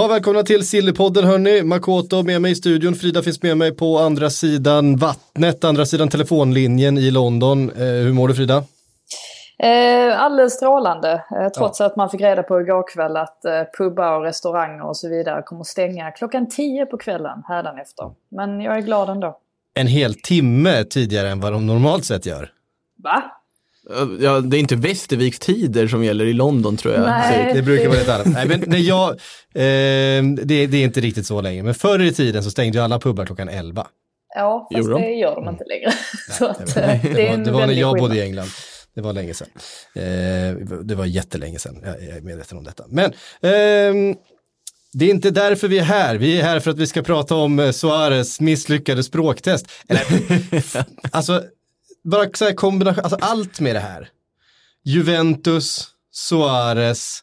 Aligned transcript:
Ja, 0.00 0.06
välkomna 0.06 0.42
till 0.42 0.68
Sillypodden 0.68 1.24
hörni. 1.24 1.62
Makoto 1.62 2.22
med 2.22 2.42
mig 2.42 2.52
i 2.52 2.54
studion. 2.54 2.94
Frida 2.94 3.22
finns 3.22 3.42
med 3.42 3.56
mig 3.56 3.76
på 3.76 3.98
andra 3.98 4.30
sidan 4.30 4.96
vattnet, 4.96 5.64
andra 5.64 5.86
sidan 5.86 6.08
telefonlinjen 6.08 6.98
i 6.98 7.10
London. 7.10 7.70
Eh, 7.70 7.84
hur 7.84 8.12
mår 8.12 8.28
du 8.28 8.34
Frida? 8.34 8.64
Eh, 9.58 10.22
alldeles 10.22 10.52
strålande, 10.52 11.12
eh, 11.12 11.48
trots 11.48 11.80
att 11.80 11.96
man 11.96 12.10
fick 12.10 12.20
reda 12.20 12.42
på 12.42 12.60
igår 12.60 12.88
kväll 12.94 13.16
att 13.16 13.44
eh, 13.44 13.62
pubbar 13.78 14.16
och 14.16 14.22
restauranger 14.22 14.88
och 14.88 14.96
så 14.96 15.08
vidare 15.08 15.42
kommer 15.42 15.64
stänga 15.64 16.10
klockan 16.10 16.48
10 16.48 16.86
på 16.86 16.98
kvällen 16.98 17.42
hädanefter. 17.48 18.10
Men 18.28 18.60
jag 18.60 18.76
är 18.76 18.80
glad 18.80 19.08
ändå. 19.08 19.38
En 19.74 19.86
hel 19.86 20.14
timme 20.14 20.84
tidigare 20.84 21.28
än 21.28 21.40
vad 21.40 21.52
de 21.52 21.66
normalt 21.66 22.04
sett 22.04 22.26
gör. 22.26 22.50
Va? 23.02 23.39
Ja, 24.20 24.40
det 24.40 24.56
är 24.56 24.60
inte 24.60 24.76
Västerviks 24.76 25.38
tider 25.38 25.88
som 25.88 26.04
gäller 26.04 26.24
i 26.24 26.32
London 26.32 26.76
tror 26.76 26.94
jag. 26.94 27.02
Nej. 27.02 27.54
Det 27.54 27.62
brukar 27.62 27.88
vara 27.88 27.98
lite 27.98 28.14
annat. 28.14 28.26
Nej, 28.26 28.48
men 28.48 28.64
när 28.66 28.78
jag, 28.78 29.10
eh, 29.54 30.24
det, 30.44 30.66
det 30.66 30.76
är 30.76 30.84
inte 30.84 31.00
riktigt 31.00 31.26
så 31.26 31.40
länge, 31.40 31.62
men 31.62 31.74
förr 31.74 32.02
i 32.02 32.12
tiden 32.12 32.44
så 32.44 32.50
stängde 32.50 32.78
ju 32.78 32.84
alla 32.84 32.98
pubbar 32.98 33.26
klockan 33.26 33.48
11. 33.48 33.86
Ja, 34.34 34.68
fast 34.72 34.78
Gjorde 34.78 34.92
de? 34.92 35.02
det 35.02 35.14
gör 35.14 35.34
de 35.34 35.48
inte 35.48 35.64
längre. 35.64 35.92
så 36.38 36.46
att, 36.46 36.74
Det 36.74 36.80
eh, 36.80 37.02
var, 37.02 37.14
det 37.14 37.28
är 37.28 37.34
en 37.34 37.44
det 37.44 37.50
var 37.50 37.66
när 37.66 37.74
jag 37.74 37.98
bodde 37.98 38.16
i 38.16 38.22
England. 38.22 38.48
Det 38.94 39.00
var 39.00 39.12
länge 39.12 39.34
sedan. 39.34 39.48
Eh, 39.94 40.54
det 40.82 40.94
var 40.94 41.04
jättelänge 41.04 41.58
sedan, 41.58 41.82
jag, 41.84 42.02
jag 42.02 42.16
är 42.16 42.20
medveten 42.20 42.58
om 42.58 42.64
detta. 42.64 42.84
Men 42.88 43.12
ehm, 43.42 44.16
det 44.92 45.04
är 45.04 45.10
inte 45.10 45.30
därför 45.30 45.68
vi 45.68 45.78
är 45.78 45.82
här. 45.82 46.16
Vi 46.16 46.40
är 46.40 46.42
här 46.42 46.60
för 46.60 46.70
att 46.70 46.78
vi 46.78 46.86
ska 46.86 47.02
prata 47.02 47.34
om 47.34 47.58
eh, 47.58 47.70
Suarez 47.70 48.40
misslyckade 48.40 49.02
språktest. 49.02 49.66
Eller, 49.88 50.02
alltså, 51.10 51.42
bara 52.04 52.30
så 52.34 52.44
här 52.44 52.54
kombination, 52.54 53.04
alltså 53.04 53.18
allt 53.20 53.60
med 53.60 53.76
det 53.76 53.80
här. 53.80 54.08
Juventus, 54.84 55.88
Suarez, 56.12 57.20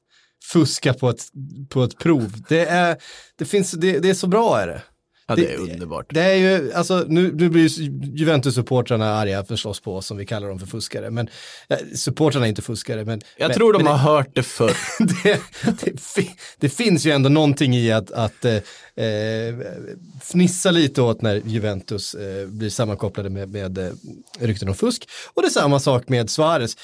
fuska 0.51 0.93
på 0.93 1.09
ett, 1.09 1.23
på 1.69 1.83
ett 1.83 1.97
prov. 1.97 2.43
Det 2.49 2.65
är, 2.65 2.97
det 3.35 3.45
finns, 3.45 3.71
det, 3.71 3.99
det 3.99 4.09
är 4.09 4.13
så 4.13 4.27
bra 4.27 4.59
är 4.59 4.67
det. 4.67 4.81
Ja, 5.27 5.35
det 5.35 5.53
är 5.53 5.57
underbart. 5.59 6.05
Det 6.09 6.21
är 6.21 6.35
ju, 6.35 6.73
alltså 6.73 7.05
nu, 7.07 7.31
nu 7.33 7.49
blir 7.49 7.61
ju 7.61 7.91
Juventus-supportrarna 8.15 9.05
arga 9.13 9.43
förstås 9.43 9.79
på 9.79 9.95
oss 9.95 10.05
som 10.07 10.17
vi 10.17 10.25
kallar 10.25 10.47
dem 10.47 10.59
för 10.59 10.67
fuskare. 10.67 11.09
Men 11.09 11.29
eh, 11.69 11.77
supportrarna 11.95 12.45
är 12.45 12.49
inte 12.49 12.61
fuskare. 12.61 13.05
Men, 13.05 13.21
Jag 13.37 13.47
men, 13.47 13.57
tror 13.57 13.73
de 13.73 13.83
men 13.83 13.91
har 13.91 14.13
hört 14.15 14.29
det 14.35 14.43
förr. 14.43 14.77
det, 15.23 15.39
det, 15.81 16.01
fi- 16.01 16.35
det 16.59 16.69
finns 16.69 17.05
ju 17.05 17.11
ändå 17.11 17.29
någonting 17.29 17.75
i 17.75 17.91
att, 17.91 18.11
att 18.11 18.45
eh, 18.45 18.53
eh, 19.05 19.55
fnissa 20.21 20.71
lite 20.71 21.01
åt 21.01 21.21
när 21.21 21.41
Juventus 21.45 22.13
eh, 22.13 22.47
blir 22.47 22.69
sammankopplade 22.69 23.29
med, 23.29 23.49
med 23.49 23.77
eh, 23.77 23.89
rykten 24.39 24.69
om 24.69 24.75
fusk. 24.75 25.09
Och 25.33 25.41
det 25.41 25.47
är 25.47 25.51
samma 25.51 25.79
sak 25.79 26.09
med 26.09 26.29
Suarez. 26.29 26.75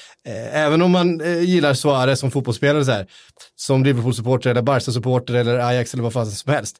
Även 0.52 0.82
om 0.82 0.92
man 0.92 1.22
gillar 1.46 1.74
Suarez 1.74 2.20
som 2.20 2.32
fotbollsspelare 2.32 2.86
så 2.86 2.92
här, 2.92 3.08
som 3.56 3.84
Liverpool-supporter 3.84 4.50
eller 4.50 4.62
Barca-supporter 4.62 5.34
eller 5.34 5.60
Ajax 5.60 5.94
eller 5.94 6.04
vad 6.04 6.14
fan 6.14 6.32
som 6.32 6.54
helst. 6.54 6.78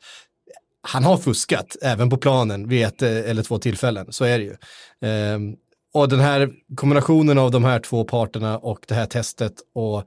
Han 0.88 1.04
har 1.04 1.18
fuskat 1.18 1.76
även 1.82 2.10
på 2.10 2.18
planen 2.18 2.68
vid 2.68 2.86
ett 2.86 3.02
eh, 3.02 3.30
eller 3.30 3.44
två 3.44 3.60
tillfällen, 3.60 4.08
så 4.10 4.26
är 4.26 4.40
det 4.40 4.44
ju. 4.44 4.56
Ehm, 5.02 5.56
och 5.94 6.10
den 6.10 6.20
här 6.20 6.50
kombinationen 6.76 7.38
av 7.38 7.52
de 7.52 7.64
här 7.64 7.80
två 7.80 8.04
parterna 8.04 8.58
och 8.58 8.80
det 8.88 8.96
här 8.96 9.06
testet 9.06 9.54
och 9.76 10.06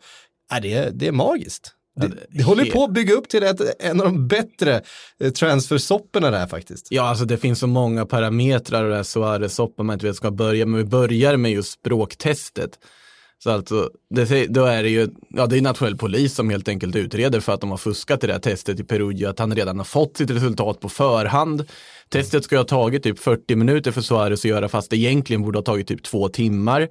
Ja, 0.50 0.60
det, 0.60 0.72
är, 0.72 0.91
det 0.91 1.06
är 1.06 1.12
magiskt. 1.12 1.72
Det, 1.97 2.10
det 2.28 2.42
håller 2.42 2.70
på 2.70 2.84
att 2.84 2.92
bygga 2.92 3.14
upp 3.14 3.28
till 3.28 3.42
ett, 3.42 3.60
en 3.78 4.00
av 4.00 4.06
de 4.06 4.28
bättre 4.28 4.82
eh, 5.20 5.31
transfersopporna 5.31 6.31
där 6.31 6.47
faktiskt. 6.47 6.87
Ja, 6.91 7.03
alltså 7.03 7.25
det 7.25 7.38
finns 7.38 7.58
så 7.58 7.66
många 7.66 8.06
parametrar 8.06 8.84
och 8.84 8.91
det 8.91 8.97
här 8.97 9.03
Suarez-soppan 9.03 9.87
man 9.87 9.94
inte 9.94 10.06
vet 10.06 10.16
ska 10.16 10.31
börja, 10.31 10.66
men 10.66 10.78
vi 10.78 10.84
börjar 10.84 11.37
med 11.37 11.53
just 11.53 11.72
språktestet. 11.72 12.78
Så 13.38 13.50
alltså, 13.50 13.91
det, 14.10 14.47
då 14.47 14.64
är 14.64 14.82
det 14.82 14.88
ju, 14.88 15.08
ja 15.28 15.47
det 15.47 15.58
är 15.58 15.62
nationell 15.62 15.97
polis 15.97 16.34
som 16.34 16.50
helt 16.50 16.69
enkelt 16.69 16.97
utreder 16.97 17.41
för 17.41 17.52
att 17.52 17.60
de 17.60 17.70
har 17.70 17.76
fuskat 17.78 18.24
i 18.24 18.26
det 18.26 18.32
här 18.32 18.41
testet 18.41 18.80
i 18.80 18.84
Perugia, 18.84 19.30
att 19.30 19.38
han 19.38 19.54
redan 19.54 19.78
har 19.78 19.84
fått 19.84 20.16
sitt 20.16 20.30
resultat 20.30 20.80
på 20.80 20.88
förhand. 20.88 21.64
Testet 22.08 22.44
ska 22.44 22.56
ha 22.56 22.64
tagit 22.64 23.02
typ 23.02 23.19
40 23.19 23.56
minuter 23.56 23.92
för 23.92 24.00
Suarez 24.00 24.41
att 24.41 24.50
göra, 24.50 24.69
fast 24.69 24.91
det 24.91 24.96
egentligen 24.96 25.42
borde 25.42 25.58
ha 25.58 25.62
tagit 25.62 25.88
typ 25.88 26.02
två 26.02 26.28
timmar. 26.28 26.88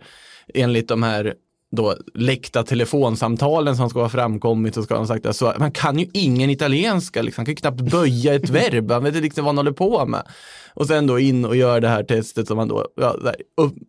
Enligt 0.53 0.87
de 0.87 1.03
här 1.03 1.33
då 1.71 1.95
läckta 2.13 2.63
telefonsamtalen 2.63 3.77
som 3.77 3.89
ska 3.89 4.01
ha 4.01 4.09
framkommit 4.09 4.75
så 4.75 4.83
ska 4.83 4.97
ha 4.97 5.07
sagt 5.07 5.25
att 5.25 5.35
så, 5.35 5.53
man 5.59 5.71
kan 5.71 5.99
ju 5.99 6.07
ingen 6.13 6.49
italienska, 6.49 7.21
liksom. 7.21 7.41
han 7.41 7.45
kan 7.45 7.51
ju 7.51 7.55
knappt 7.55 7.91
böja 7.91 8.33
ett 8.33 8.49
verb, 8.49 8.91
han 8.91 9.03
vet 9.03 9.15
inte 9.15 9.21
liksom 9.21 9.45
vad 9.45 9.49
han 9.49 9.57
håller 9.57 9.71
på 9.71 10.05
med. 10.05 10.27
Och 10.73 10.87
sen 10.87 11.07
då 11.07 11.19
in 11.19 11.45
och 11.45 11.55
gör 11.55 11.81
det 11.81 11.87
här 11.87 12.03
testet 12.03 12.47
som 12.47 12.57
han 12.57 12.67
då, 12.67 12.87
ja, 12.95 13.15
där, 13.23 13.35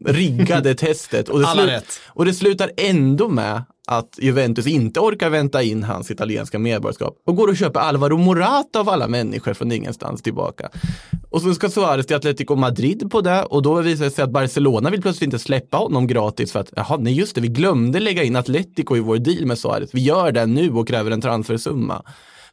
riggade 0.06 0.74
testet. 0.74 1.28
Och 1.28 1.40
det, 1.40 1.66
rätt. 1.66 2.00
och 2.06 2.24
det 2.24 2.34
slutar 2.34 2.70
ändå 2.76 3.28
med 3.28 3.62
att 3.86 4.18
Juventus 4.18 4.66
inte 4.66 5.00
orkar 5.00 5.30
vänta 5.30 5.62
in 5.62 5.82
hans 5.82 6.10
italienska 6.10 6.58
medborgarskap 6.58 7.16
och 7.26 7.36
går 7.36 7.48
och 7.48 7.56
köper 7.56 7.80
Alvaro 7.80 8.18
Morata 8.18 8.80
av 8.80 8.88
alla 8.88 9.08
människor 9.08 9.54
från 9.54 9.72
ingenstans 9.72 10.22
tillbaka. 10.22 10.68
Och 11.30 11.42
så 11.42 11.54
ska 11.54 11.68
Suarez 11.68 12.06
till 12.06 12.16
Atletico 12.16 12.56
Madrid 12.56 13.10
på 13.10 13.20
det 13.20 13.42
och 13.42 13.62
då 13.62 13.80
visar 13.80 14.04
det 14.04 14.10
sig 14.10 14.24
att 14.24 14.30
Barcelona 14.30 14.90
vill 14.90 15.02
plötsligt 15.02 15.26
inte 15.26 15.38
släppa 15.38 15.76
honom 15.76 16.06
gratis 16.06 16.52
för 16.52 16.60
att, 16.60 16.72
jaha, 16.76 16.96
nej 16.96 17.12
just 17.12 17.34
det, 17.34 17.40
vi 17.40 17.48
glömde 17.48 18.00
lägga 18.00 18.22
in 18.22 18.36
Atletico 18.36 18.96
i 18.96 19.00
vår 19.00 19.18
deal 19.18 19.46
med 19.46 19.58
Suarez. 19.58 19.94
Vi 19.94 20.00
gör 20.00 20.32
det 20.32 20.46
nu 20.46 20.72
och 20.72 20.88
kräver 20.88 21.10
en 21.10 21.20
transfersumma. 21.20 22.02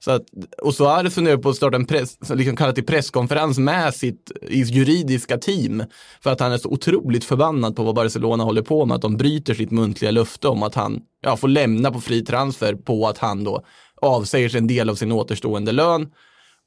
Så 0.03 0.11
att, 0.11 0.23
och 0.61 0.75
Suarez 0.75 1.15
funderar 1.15 1.37
på 1.37 1.49
att 1.49 1.55
starta 1.55 1.75
en 1.75 1.85
press, 1.85 2.17
liksom 2.29 2.55
kalla 2.55 2.73
till 2.73 2.85
presskonferens 2.85 3.57
med 3.57 3.93
sitt 3.93 4.31
juridiska 4.49 5.37
team. 5.37 5.83
För 6.23 6.31
att 6.31 6.39
han 6.39 6.51
är 6.51 6.57
så 6.57 6.69
otroligt 6.69 7.23
förbannad 7.23 7.75
på 7.75 7.83
vad 7.83 7.95
Barcelona 7.95 8.43
håller 8.43 8.61
på 8.61 8.85
med. 8.85 8.95
Att 8.95 9.01
de 9.01 9.17
bryter 9.17 9.53
sitt 9.53 9.71
muntliga 9.71 10.11
löfte 10.11 10.47
om 10.47 10.63
att 10.63 10.75
han 10.75 11.01
ja, 11.21 11.37
får 11.37 11.47
lämna 11.47 11.91
på 11.91 12.01
fri 12.01 12.25
transfer 12.25 12.75
på 12.75 13.07
att 13.07 13.17
han 13.17 13.43
då 13.43 13.65
avsäger 14.01 14.49
sig 14.49 14.57
en 14.57 14.67
del 14.67 14.89
av 14.89 14.95
sin 14.95 15.11
återstående 15.11 15.71
lön. 15.71 16.07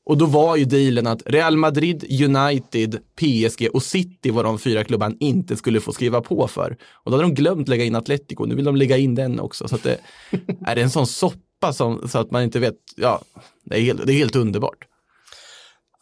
Och 0.07 0.19
då 0.19 0.27
var 0.27 0.57
ju 0.57 0.65
dealen 0.65 1.07
att 1.07 1.23
Real 1.27 1.57
Madrid, 1.57 2.23
United, 2.23 2.99
PSG 3.21 3.69
och 3.73 3.83
City 3.83 4.31
var 4.31 4.45
de 4.45 4.59
fyra 4.59 4.85
klubbarna 4.85 5.11
han 5.11 5.19
inte 5.21 5.57
skulle 5.57 5.81
få 5.81 5.93
skriva 5.93 6.21
på 6.21 6.49
för. 6.49 6.77
Och 6.93 7.11
då 7.11 7.17
hade 7.17 7.29
de 7.29 7.35
glömt 7.35 7.69
lägga 7.69 7.85
in 7.85 7.95
Atletico, 7.95 8.45
nu 8.45 8.55
vill 8.55 8.65
de 8.65 8.77
lägga 8.77 8.97
in 8.97 9.15
den 9.15 9.41
också. 9.41 9.69
Så 9.69 9.75
att 9.75 9.83
det 9.83 9.99
är 10.67 10.75
det 10.75 10.83
en 10.83 10.91
sån 10.91 11.07
soppa 11.07 11.46
som, 11.73 12.09
så 12.09 12.19
att 12.19 12.31
man 12.31 12.43
inte 12.43 12.59
vet, 12.59 12.75
ja, 12.97 13.23
det 13.65 13.77
är 13.77 13.81
helt, 13.81 14.07
det 14.07 14.13
är 14.13 14.19
helt 14.19 14.37
underbart. 14.37 14.85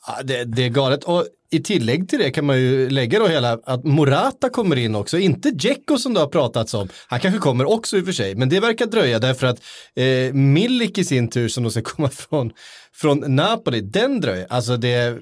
Ja, 0.06 0.22
det, 0.22 0.44
det 0.44 0.64
är 0.64 0.68
galet. 0.68 1.04
Och 1.04 1.26
i 1.50 1.62
tillägg 1.62 2.08
till 2.08 2.18
det 2.18 2.30
kan 2.30 2.46
man 2.46 2.56
ju 2.60 2.90
lägga 2.90 3.18
då 3.18 3.26
hela 3.26 3.52
att 3.64 3.84
Morata 3.84 4.50
kommer 4.50 4.76
in 4.76 4.94
också, 4.94 5.18
inte 5.18 5.50
Dzeko 5.50 5.98
som 5.98 6.14
det 6.14 6.20
har 6.20 6.26
pratats 6.26 6.74
om. 6.74 6.88
Han 7.06 7.20
kanske 7.20 7.40
kommer 7.40 7.64
också 7.64 7.96
i 7.96 8.00
och 8.00 8.04
för 8.04 8.12
sig, 8.12 8.34
men 8.34 8.48
det 8.48 8.60
verkar 8.60 8.86
dröja 8.86 9.18
därför 9.18 9.46
att 9.46 9.62
eh, 9.94 10.34
Milik 10.34 10.98
i 10.98 11.04
sin 11.04 11.28
tur 11.30 11.48
som 11.48 11.64
då 11.64 11.70
ska 11.70 11.82
komma 11.84 12.08
från, 12.08 12.52
från 12.92 13.36
Napoli, 13.36 13.80
den 13.80 14.20
dröjer. 14.20 14.46
Alltså 14.50 14.76
det, 14.76 15.18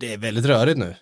det 0.00 0.12
är 0.12 0.18
väldigt 0.18 0.44
rörigt 0.44 0.78
nu. 0.78 0.94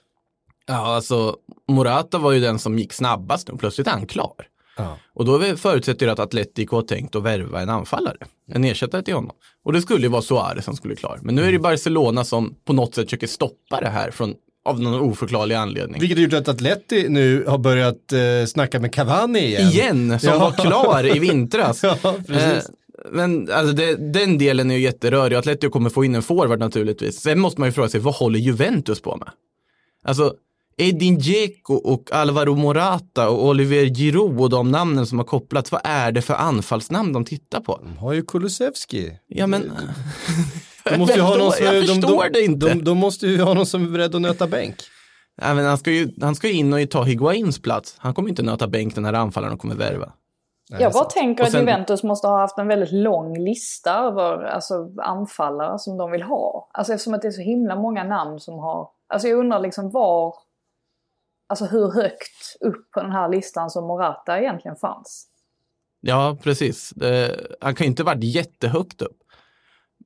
Ja, 0.66 0.94
alltså 0.94 1.36
Morata 1.68 2.18
var 2.18 2.32
ju 2.32 2.40
den 2.40 2.58
som 2.58 2.78
gick 2.78 2.92
snabbast 2.92 3.48
nu, 3.48 3.58
plötsligt 3.58 3.86
är 3.86 3.90
han 3.90 4.06
klar. 4.06 4.46
Ja. 4.76 4.98
Och 5.14 5.24
då 5.24 5.56
förutsätter 5.56 6.06
det 6.06 6.12
att 6.12 6.18
Atletico 6.18 6.76
har 6.76 6.82
tänkt 6.82 7.14
att 7.16 7.22
värva 7.22 7.60
en 7.62 7.68
anfallare, 7.70 8.16
en 8.52 8.64
ersättare 8.64 9.02
till 9.02 9.14
honom. 9.14 9.36
Och 9.64 9.72
det 9.72 9.80
skulle 9.82 10.02
ju 10.02 10.08
vara 10.08 10.22
Suarez 10.22 10.64
som 10.64 10.76
skulle 10.76 10.96
klar. 10.96 11.18
Men 11.22 11.34
nu 11.34 11.42
är 11.44 11.52
det 11.52 11.58
Barcelona 11.58 12.24
som 12.24 12.54
på 12.64 12.72
något 12.72 12.94
sätt 12.94 13.04
försöker 13.04 13.26
stoppa 13.26 13.80
det 13.80 13.88
här 13.88 14.10
från, 14.10 14.34
av 14.64 14.80
någon 14.80 15.00
oförklarlig 15.00 15.54
anledning. 15.54 16.00
Vilket 16.00 16.18
har 16.18 16.22
gjort 16.24 16.32
att 16.32 16.48
Atleti 16.48 17.08
nu 17.08 17.44
har 17.46 17.58
börjat 17.58 18.12
eh, 18.12 18.46
snacka 18.46 18.80
med 18.80 18.94
Cavani 18.94 19.38
igen. 19.38 19.68
Igen, 19.68 20.20
som 20.20 20.28
Ja. 20.28 20.38
var 20.38 20.52
klar 20.52 21.16
i 21.16 21.18
vintras. 21.18 21.82
Ja, 21.82 21.96
precis. 22.26 22.68
Eh, 22.68 22.74
Men 23.12 23.50
alltså 23.52 23.72
det, 23.74 24.12
den 24.12 24.38
delen 24.38 24.70
är 24.70 24.74
ju 24.74 24.80
jätterörig. 24.80 25.36
Atletico 25.36 25.70
kommer 25.70 25.90
få 25.90 26.04
in 26.04 26.14
en 26.14 26.22
forward 26.22 26.58
naturligtvis. 26.58 27.20
Sen 27.20 27.40
måste 27.40 27.60
man 27.60 27.68
ju 27.68 27.72
fråga 27.72 27.88
sig, 27.88 28.00
vad 28.00 28.14
håller 28.14 28.38
Juventus 28.38 29.00
på 29.00 29.16
med? 29.16 29.28
Alltså, 30.06 30.34
Edin 30.76 31.18
Dzeko 31.18 31.74
och 31.74 32.12
Alvaro 32.12 32.54
Morata 32.54 33.28
och 33.28 33.46
Oliver 33.48 33.84
Giroud 33.84 34.40
och 34.40 34.50
de 34.50 34.70
namnen 34.70 35.06
som 35.06 35.18
har 35.18 35.24
kopplats, 35.24 35.72
vad 35.72 35.80
är 35.84 36.12
det 36.12 36.22
för 36.22 36.34
anfallsnamn 36.34 37.12
de 37.12 37.24
tittar 37.24 37.60
på? 37.60 37.80
De 37.82 37.96
har 37.98 38.12
ju 38.12 38.22
Kulusevski. 38.22 39.12
Ja 39.26 39.46
men, 39.46 39.72
De 40.90 40.98
måste 40.98 41.14
ju 41.14 41.20
ha 41.20 41.36
någon 41.36 41.52
som, 41.52 41.64
jag 41.66 41.74
de, 41.74 41.86
förstår 41.86 42.24
de, 42.24 42.30
det 42.32 42.40
inte. 42.44 42.68
De, 42.68 42.84
de 42.84 42.98
måste 42.98 43.26
ju 43.26 43.42
ha 43.42 43.54
någon 43.54 43.66
som 43.66 43.84
är 43.84 43.90
beredd 43.90 44.14
att 44.14 44.20
nöta 44.20 44.46
bänk. 44.46 44.74
ja, 45.42 45.54
men 45.54 45.64
han, 45.64 45.78
ska 45.78 45.90
ju, 45.90 46.08
han 46.20 46.34
ska 46.34 46.48
ju 46.48 46.54
in 46.54 46.72
och 46.72 46.90
ta 46.90 47.02
Higuains 47.02 47.62
plats. 47.62 47.94
Han 47.98 48.14
kommer 48.14 48.28
inte 48.28 48.42
nöta 48.42 48.68
bänk 48.68 48.94
den 48.94 49.04
här 49.04 49.12
anfallaren 49.12 49.54
och 49.54 49.60
kommer 49.60 49.74
värva. 49.74 50.12
Nej, 50.70 50.82
Jag 50.82 50.92
bara 50.92 51.04
tänker 51.04 51.42
Och 51.42 51.46
att 51.46 51.52
sen- 51.52 51.60
Juventus 51.60 52.02
måste 52.02 52.26
ha 52.28 52.38
haft 52.40 52.58
en 52.58 52.68
väldigt 52.68 52.92
lång 52.92 53.38
lista 53.38 53.94
över 53.94 54.44
alltså, 54.44 54.74
anfallare 55.02 55.78
som 55.78 55.96
de 55.98 56.10
vill 56.10 56.22
ha. 56.22 56.68
Alltså 56.72 56.92
eftersom 56.92 57.14
att 57.14 57.22
det 57.22 57.28
är 57.28 57.32
så 57.32 57.40
himla 57.40 57.76
många 57.76 58.04
namn 58.04 58.40
som 58.40 58.58
har... 58.58 58.88
Alltså 59.08 59.28
jag 59.28 59.38
undrar 59.38 59.60
liksom 59.60 59.90
var... 59.90 60.34
Alltså 61.54 61.66
hur 61.66 61.90
högt 61.90 62.56
upp 62.60 62.90
på 62.90 63.00
den 63.00 63.12
här 63.12 63.28
listan 63.28 63.70
som 63.70 63.86
Morata 63.86 64.40
egentligen 64.40 64.76
fanns. 64.76 65.26
Ja, 66.00 66.38
precis. 66.42 66.92
Det, 66.96 67.46
han 67.60 67.74
kan 67.74 67.84
ju 67.84 67.88
inte 67.88 68.02
varit 68.02 68.24
jättehögt 68.24 69.02
upp. 69.02 69.18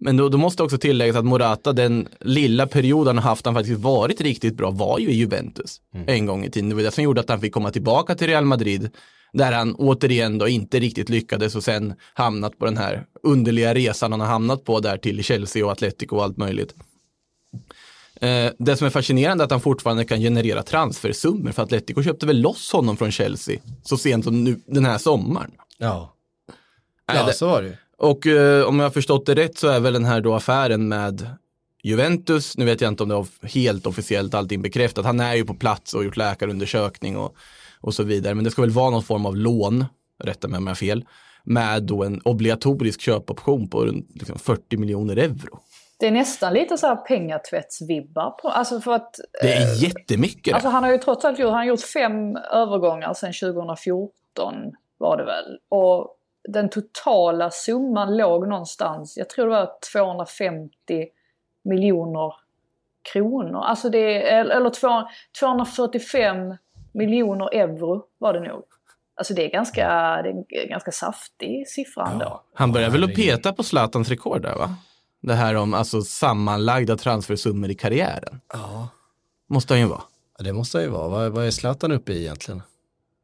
Men 0.01 0.17
då, 0.17 0.29
då 0.29 0.39
måste 0.39 0.63
också 0.63 0.79
tilläggas 0.79 1.17
att 1.17 1.25
Morata, 1.25 1.73
den 1.73 2.09
lilla 2.21 2.67
period 2.67 3.07
han 3.07 3.19
har 3.19 3.23
haft, 3.23 3.47
han 3.47 3.55
faktiskt 3.55 3.81
varit 3.81 4.21
riktigt 4.21 4.57
bra, 4.57 4.71
var 4.71 4.99
ju 4.99 5.09
i 5.09 5.15
Juventus 5.15 5.81
en 6.07 6.27
gång 6.27 6.45
i 6.45 6.51
tiden. 6.51 6.69
Det 6.69 6.75
var 6.75 6.83
det 6.83 6.91
som 6.91 7.05
gjorde 7.05 7.21
att 7.21 7.29
han 7.29 7.41
fick 7.41 7.55
komma 7.55 7.71
tillbaka 7.71 8.15
till 8.15 8.27
Real 8.27 8.45
Madrid, 8.45 8.91
där 9.33 9.53
han 9.53 9.75
återigen 9.75 10.39
då 10.39 10.49
inte 10.49 10.79
riktigt 10.79 11.09
lyckades 11.09 11.57
och 11.57 11.65
sen 11.65 11.95
hamnat 12.15 12.59
på 12.59 12.65
den 12.65 12.77
här 12.77 13.07
underliga 13.23 13.75
resan 13.75 14.13
han 14.13 14.21
har 14.21 14.29
hamnat 14.29 14.65
på 14.65 14.81
där 14.81 14.97
till 14.97 15.25
Chelsea 15.25 15.65
och 15.65 15.73
Atletico 15.73 16.17
och 16.17 16.23
allt 16.23 16.37
möjligt. 16.37 16.75
Eh, 18.21 18.53
det 18.59 18.77
som 18.77 18.87
är 18.87 18.91
fascinerande 18.91 19.43
är 19.43 19.45
att 19.45 19.51
han 19.51 19.61
fortfarande 19.61 20.05
kan 20.05 20.21
generera 20.21 20.63
transfersummor, 20.63 21.53
för 21.53 21.63
Atletico 21.63 22.03
köpte 22.03 22.27
väl 22.27 22.41
loss 22.41 22.73
honom 22.73 22.97
från 22.97 23.11
Chelsea 23.11 23.61
så 23.83 23.97
sent 23.99 24.25
som 24.25 24.45
nu, 24.45 24.61
den 24.67 24.85
här 24.85 24.99
sommaren. 24.99 25.51
Ja, 27.07 27.15
ja 27.19 27.27
det- 27.27 27.33
så 27.33 27.47
var 27.47 27.63
det. 27.63 27.79
Och 27.99 28.27
eh, 28.27 28.65
om 28.65 28.79
jag 28.79 28.87
har 28.87 28.91
förstått 28.91 29.27
det 29.27 29.35
rätt 29.35 29.59
så 29.59 29.69
är 29.69 29.81
väl 29.81 29.93
den 29.93 30.05
här 30.05 30.21
då 30.21 30.35
affären 30.35 30.89
med 30.89 31.31
Juventus, 31.83 32.57
nu 32.57 32.65
vet 32.65 32.81
jag 32.81 32.89
inte 32.89 33.03
om 33.03 33.09
det 33.09 33.15
är 33.15 33.49
helt 33.49 33.87
officiellt 33.87 34.35
allting 34.35 34.63
bekräftat, 34.63 35.05
han 35.05 35.21
är 35.21 35.35
ju 35.35 35.45
på 35.45 35.55
plats 35.55 35.95
och 35.95 36.05
gjort 36.05 36.17
läkarundersökning 36.17 37.17
och, 37.17 37.35
och 37.81 37.95
så 37.95 38.03
vidare, 38.03 38.35
men 38.35 38.45
det 38.45 38.51
ska 38.51 38.63
väl 38.63 38.71
vara 38.71 38.91
någon 38.91 39.03
form 39.03 39.27
av 39.27 39.37
lån, 39.37 39.85
rätta 40.25 40.49
mig 40.49 40.59
om 40.59 40.65
jag 40.67 40.71
har 40.71 40.75
fel, 40.77 41.05
med 41.45 41.83
då 41.83 42.05
en 42.05 42.21
obligatorisk 42.25 43.01
köpoption 43.01 43.69
på 43.69 43.85
liksom 44.15 44.39
40 44.39 44.77
miljoner 44.77 45.17
euro. 45.17 45.61
Det 46.01 46.07
är 46.07 46.11
nästan 46.11 46.55
lite 46.55 46.79
så 46.79 46.87
här 46.87 46.97
pengatvättsvibbar 46.97 48.31
på... 48.31 48.49
Alltså 48.49 48.81
för 48.81 48.93
att... 48.93 49.15
Det 49.43 49.53
är 49.53 49.83
jättemycket 49.85 50.55
Alltså 50.55 50.69
han 50.69 50.85
har 50.85 50.93
ju 50.93 50.99
trots 50.99 51.25
allt 51.25 51.39
gjort, 51.39 51.49
han 51.49 51.59
har 51.59 51.65
gjort 51.65 51.81
fem 51.81 52.37
övergångar 52.37 53.15
sedan 53.15 53.33
2014 53.33 54.73
var 54.99 55.17
det 55.17 55.25
väl. 55.25 55.59
Och 55.69 56.15
den 56.49 56.69
totala 56.69 57.51
summan 57.51 58.17
låg 58.17 58.49
någonstans, 58.49 59.17
jag 59.17 59.29
tror 59.31 59.47
det 59.47 59.53
var 59.53 59.71
250 59.93 60.73
miljoner 61.65 62.35
kronor. 63.13 63.61
Alltså 63.61 63.89
det 63.89 64.29
är, 64.33 64.45
eller 64.45 64.71
två- 64.71 65.09
245 65.41 66.57
miljoner 66.93 67.55
euro 67.55 68.05
var 68.19 68.33
det 68.33 68.41
nog. 68.41 68.65
Alltså 69.15 69.35
det 69.35 69.45
är 69.45 69.51
ganska, 69.51 69.87
det 70.23 70.29
är 70.29 70.63
en 70.63 70.69
ganska 70.69 70.91
saftig 70.91 71.69
siffra 71.69 72.09
ändå. 72.13 72.43
Han 72.55 72.73
börjar 72.73 72.91
väl 72.91 73.05
att 73.05 73.15
peta 73.15 73.53
på 73.53 73.63
Zlatans 73.63 74.09
rekord 74.09 74.43
där 74.43 74.55
va? 74.55 74.71
Det 75.23 75.35
här 75.35 75.55
om 75.55 75.75
alltså 75.75 76.03
sammanlagda 76.03 76.97
transfersummor 76.97 77.71
i 77.71 77.75
karriären. 77.75 78.41
Ja. 78.53 78.89
Måste 79.51 79.75
han 79.75 79.81
ju 79.81 79.87
vara. 79.87 80.03
Ja, 80.39 80.45
det 80.45 80.53
måste 80.53 80.79
han 80.79 80.85
ju 80.85 80.91
vara. 80.91 81.09
Vad, 81.09 81.33
vad 81.33 81.47
är 81.47 81.51
Zlatan 81.51 81.93
uppe 81.93 82.13
i 82.13 82.21
egentligen? 82.21 82.63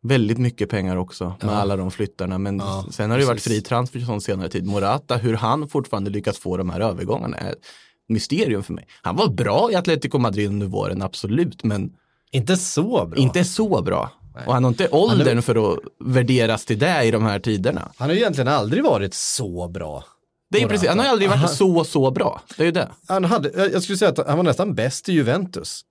Väldigt 0.03 0.39
mycket 0.39 0.69
pengar 0.71 0.97
också 0.97 1.25
med 1.25 1.51
Ja. 1.51 1.55
alla 1.55 1.77
de 1.77 1.91
flyttarna. 1.91 2.39
Men 2.39 2.59
Ja, 2.59 2.85
sen 2.91 3.11
har 3.11 3.17
det 3.19 3.23
ju 3.23 3.29
varit 3.29 3.43
fri 3.43 3.61
transfer 3.61 4.01
sån 4.01 4.21
senare 4.21 4.49
tid. 4.49 4.67
Morata, 4.67 5.17
hur 5.17 5.35
han 5.35 5.69
fortfarande 5.69 6.11
lyckas 6.11 6.39
få 6.39 6.57
de 6.57 6.71
här 6.71 6.81
övergångarna 6.81 7.37
är 7.37 7.53
ett 7.53 7.65
mysterium 8.09 8.63
för 8.63 8.73
mig. 8.73 8.87
Han 9.03 9.17
var 9.17 9.29
bra 9.29 9.69
i 9.73 9.75
Atletico 9.75 10.19
Madrid 10.19 10.49
under 10.49 10.67
våren, 10.67 11.03
absolut, 11.03 11.65
men 11.65 11.93
Inte 12.31 12.57
så 12.57 13.07
bra. 13.07 13.19
inte 13.19 13.45
så 13.45 13.83
bra. 13.83 14.11
Och 14.47 14.55
han 14.55 14.65
har 14.65 14.69
inte 14.71 14.89
åldern 14.89 15.43
för 15.43 15.73
att 15.73 15.79
värderas 16.05 16.65
till 16.65 16.79
det 16.79 17.03
i 17.05 17.11
de 17.11 17.23
här 17.25 17.39
tiderna. 17.39 17.93
Han 17.97 18.09
har 18.09 18.15
ju 18.15 18.21
egentligen 18.21 18.49
aldrig 18.49 18.85
varit 18.85 19.15
så 19.15 19.69
bra. 19.69 20.05
Det 20.51 20.63
är 20.63 20.69
precis, 20.69 20.89
han 20.89 20.99
har 20.99 21.07
ju 21.07 21.11
aldrig 21.11 21.29
varit 21.29 21.39
Aha. 21.39 21.49
så, 21.49 21.85
så 21.85 22.11
bra. 22.11 22.41
Det 22.57 22.63
är 22.63 22.67
ju 22.67 22.73
det. 22.73 22.89
Han 23.09 23.25
hade, 23.25 23.51
jag 23.55 23.73
jag 23.73 23.83
skulle 23.83 23.97
säga 23.97 24.11
att 24.11 24.27
han 24.29 24.37
var 24.37 24.45
nästan 24.45 24.75
bäst 24.75 25.09
i 25.09 25.13
Juventus. 25.13 25.85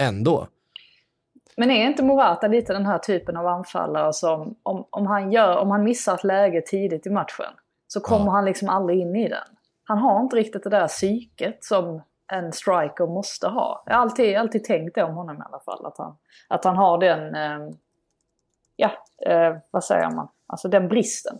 Ändå. 0.00 0.46
Men 1.56 1.70
är 1.70 1.86
inte 1.86 2.02
Morata 2.02 2.48
lite 2.48 2.72
den 2.72 2.86
här 2.86 2.98
typen 2.98 3.36
av 3.36 3.46
anfallare 3.46 4.12
som 4.12 4.54
om, 4.62 4.84
om, 4.90 5.06
han, 5.06 5.32
gör, 5.32 5.56
om 5.56 5.70
han 5.70 5.84
missar 5.84 6.14
ett 6.14 6.24
läge 6.24 6.62
tidigt 6.66 7.06
i 7.06 7.10
matchen 7.10 7.52
så 7.86 8.00
kommer 8.00 8.26
Ja. 8.26 8.30
han 8.32 8.44
liksom 8.44 8.68
aldrig 8.68 9.00
in 9.00 9.16
i 9.16 9.28
den. 9.28 9.44
Han 9.84 9.98
har 9.98 10.20
inte 10.20 10.36
riktigt 10.36 10.62
det 10.62 10.70
där 10.70 10.88
psyket 10.88 11.64
som 11.64 12.02
en 12.32 12.52
striker 12.52 13.06
måste 13.06 13.48
ha. 13.48 13.82
Jag 13.86 13.94
har 13.94 14.00
alltid, 14.00 14.36
alltid 14.36 14.64
tänkt 14.64 14.94
det 14.94 15.02
om 15.02 15.14
honom 15.14 15.36
i 15.36 15.40
alla 15.50 15.60
fall. 15.60 15.86
Att 15.86 15.98
han, 15.98 16.16
att 16.48 16.64
han 16.64 16.76
har 16.76 16.98
den, 16.98 17.34
eh, 17.34 17.74
ja, 18.76 18.90
eh, 19.26 19.56
vad 19.70 19.84
säger 19.84 20.10
man, 20.10 20.28
alltså 20.46 20.68
den 20.68 20.88
bristen. 20.88 21.38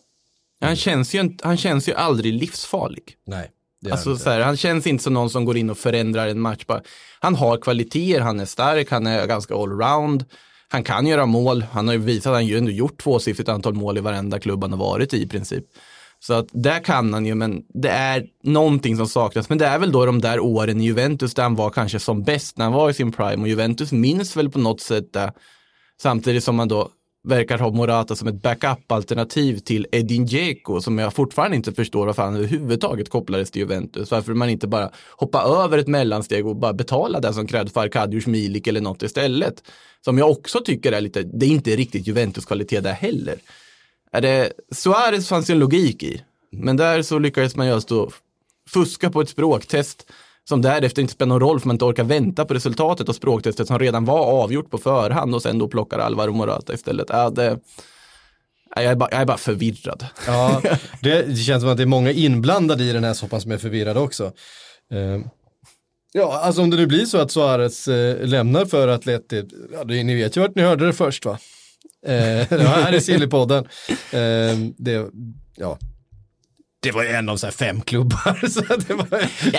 Han 0.60 0.76
känns 0.76 1.14
ju, 1.14 1.36
han 1.42 1.56
känns 1.56 1.88
ju 1.88 1.94
aldrig 1.94 2.34
livsfarlig. 2.34 3.14
Nej. 3.26 3.50
Alltså, 3.90 4.16
så 4.16 4.30
här, 4.30 4.40
han 4.40 4.56
känns 4.56 4.86
inte 4.86 5.04
som 5.04 5.14
någon 5.14 5.30
som 5.30 5.44
går 5.44 5.56
in 5.56 5.70
och 5.70 5.78
förändrar 5.78 6.26
en 6.26 6.40
match. 6.40 6.64
Bara, 6.66 6.82
han 7.20 7.34
har 7.34 7.56
kvaliteter, 7.56 8.20
han 8.20 8.40
är 8.40 8.44
stark, 8.44 8.90
han 8.90 9.06
är 9.06 9.26
ganska 9.26 9.54
allround. 9.54 10.24
Han 10.68 10.84
kan 10.84 11.06
göra 11.06 11.26
mål, 11.26 11.64
han 11.72 11.88
har 11.88 11.94
ju 11.94 12.00
visat, 12.00 12.24
han 12.24 12.34
har 12.34 12.40
ju 12.40 12.58
ändå 12.58 12.70
gjort 12.70 13.02
tvåsiffrigt 13.02 13.48
antal 13.48 13.74
mål 13.74 13.98
i 13.98 14.00
varenda 14.00 14.38
klubb 14.38 14.64
han 14.64 14.72
har 14.72 14.78
varit 14.78 15.14
i 15.14 15.22
i 15.22 15.28
princip. 15.28 15.64
Så 16.22 16.34
att 16.34 16.46
där 16.52 16.84
kan 16.84 17.14
han 17.14 17.26
ju, 17.26 17.34
men 17.34 17.62
det 17.68 17.88
är 17.88 18.26
någonting 18.42 18.96
som 18.96 19.06
saknas. 19.06 19.48
Men 19.48 19.58
det 19.58 19.66
är 19.66 19.78
väl 19.78 19.92
då 19.92 20.06
de 20.06 20.20
där 20.20 20.40
åren 20.40 20.80
i 20.80 20.84
Juventus 20.84 21.34
där 21.34 21.42
han 21.42 21.54
var 21.54 21.70
kanske 21.70 21.98
som 21.98 22.22
bäst 22.22 22.58
när 22.58 22.64
han 22.64 22.74
var 22.74 22.90
i 22.90 22.94
sin 22.94 23.12
prime. 23.12 23.42
Och 23.42 23.48
Juventus 23.48 23.92
minns 23.92 24.36
väl 24.36 24.50
på 24.50 24.58
något 24.58 24.80
sätt 24.80 25.12
det. 25.12 25.32
Samtidigt 26.02 26.44
som 26.44 26.56
man 26.56 26.68
då 26.68 26.90
verkar 27.22 27.58
ha 27.58 27.70
Morata 27.70 28.16
som 28.16 28.28
ett 28.28 28.42
backup-alternativ 28.42 29.58
till 29.58 29.86
Edin 29.92 30.26
Dzeko 30.26 30.80
som 30.80 30.98
jag 30.98 31.14
fortfarande 31.14 31.56
inte 31.56 31.72
förstår 31.72 32.06
varför 32.06 32.22
han 32.22 32.36
överhuvudtaget 32.36 33.10
kopplades 33.10 33.50
till 33.50 33.60
Juventus. 33.60 34.10
Varför 34.10 34.34
man 34.34 34.50
inte 34.50 34.68
bara 34.68 34.90
hoppar 35.16 35.64
över 35.64 35.78
ett 35.78 35.88
mellansteg 35.88 36.46
och 36.46 36.56
bara 36.56 36.72
betalar 36.72 37.20
det 37.20 37.34
som 37.34 37.46
krävs 37.46 37.72
för 37.72 37.80
Arkadius 37.80 38.26
Milik 38.26 38.66
eller 38.66 38.80
något 38.80 39.02
istället. 39.02 39.62
Som 40.04 40.18
jag 40.18 40.30
också 40.30 40.60
tycker 40.60 40.92
är 40.92 41.00
lite, 41.00 41.22
det 41.22 41.46
är 41.46 41.50
inte 41.50 41.76
riktigt 41.76 42.06
Juventus-kvalitet 42.06 42.80
där 42.80 42.92
heller. 42.92 43.38
Är 44.12 44.20
det, 44.20 44.52
Suarez 44.70 45.28
fanns 45.28 45.50
ju 45.50 45.52
en 45.52 45.58
logik 45.58 46.02
i, 46.02 46.22
men 46.52 46.76
där 46.76 47.02
så 47.02 47.18
lyckades 47.18 47.56
man 47.56 47.66
just 47.66 47.88
då 47.88 48.02
alltså 48.02 48.18
fuska 48.68 49.10
på 49.10 49.20
ett 49.20 49.28
språktest 49.28 50.06
som 50.48 50.62
därefter 50.62 51.02
inte 51.02 51.14
spelar 51.14 51.28
någon 51.28 51.40
roll 51.40 51.60
för 51.60 51.66
man 51.66 51.74
inte 51.74 51.84
orkar 51.84 52.04
vänta 52.04 52.44
på 52.44 52.54
resultatet 52.54 53.08
av 53.08 53.12
språktestet 53.12 53.66
som 53.66 53.78
redan 53.78 54.04
var 54.04 54.26
avgjort 54.42 54.70
på 54.70 54.78
förhand 54.78 55.34
och 55.34 55.42
sen 55.42 55.58
då 55.58 55.68
plockar 55.68 55.98
Alvaro 55.98 56.32
Morata 56.32 56.74
istället. 56.74 57.06
Ja, 57.08 57.30
det, 57.30 57.58
ja, 58.74 58.82
jag, 58.82 58.92
är 58.92 58.96
bara, 58.96 59.08
jag 59.12 59.20
är 59.20 59.26
bara 59.26 59.36
förvirrad. 59.36 60.06
Ja, 60.26 60.62
det, 61.02 61.38
känns 61.38 61.62
som 61.62 61.70
att 61.70 61.76
det 61.76 61.82
är 61.82 61.86
många 61.86 62.10
inblandade 62.10 62.84
i 62.84 62.92
den 62.92 63.04
här 63.04 63.14
soppan 63.14 63.40
som 63.40 63.52
är 63.52 63.58
förvirrade 63.58 64.00
också. 64.00 64.32
Eh, 64.92 65.20
ja, 66.12 66.40
alltså 66.40 66.62
om 66.62 66.70
det 66.70 66.76
nu 66.76 66.86
blir 66.86 67.04
så 67.04 67.18
att 67.18 67.30
Suarez 67.30 67.88
eh, 67.88 68.26
lämnar 68.26 68.64
för 68.64 68.88
Atleti, 68.88 69.44
ja, 69.72 69.84
det, 69.84 70.04
ni 70.04 70.14
vet 70.14 70.36
ju 70.36 70.40
vart 70.40 70.54
ni 70.54 70.62
hörde 70.62 70.86
det 70.86 70.92
först 70.92 71.24
va? 71.24 71.38
Eh, 72.06 72.12
det 72.48 72.64
var 72.64 72.82
här 72.82 72.94
i 72.94 73.00
Sillypodden. 73.00 73.68
Det, 74.76 75.10
ja. 75.56 75.78
Det 76.82 76.92
var 76.92 77.02
ju 77.02 77.08
en 77.08 77.28
av 77.28 77.36
så 77.36 77.46
här 77.46 77.52
fem 77.52 77.80
klubbar. 77.80 78.48
Så 78.48 78.60
det 78.60 78.94
var, 78.94 79.06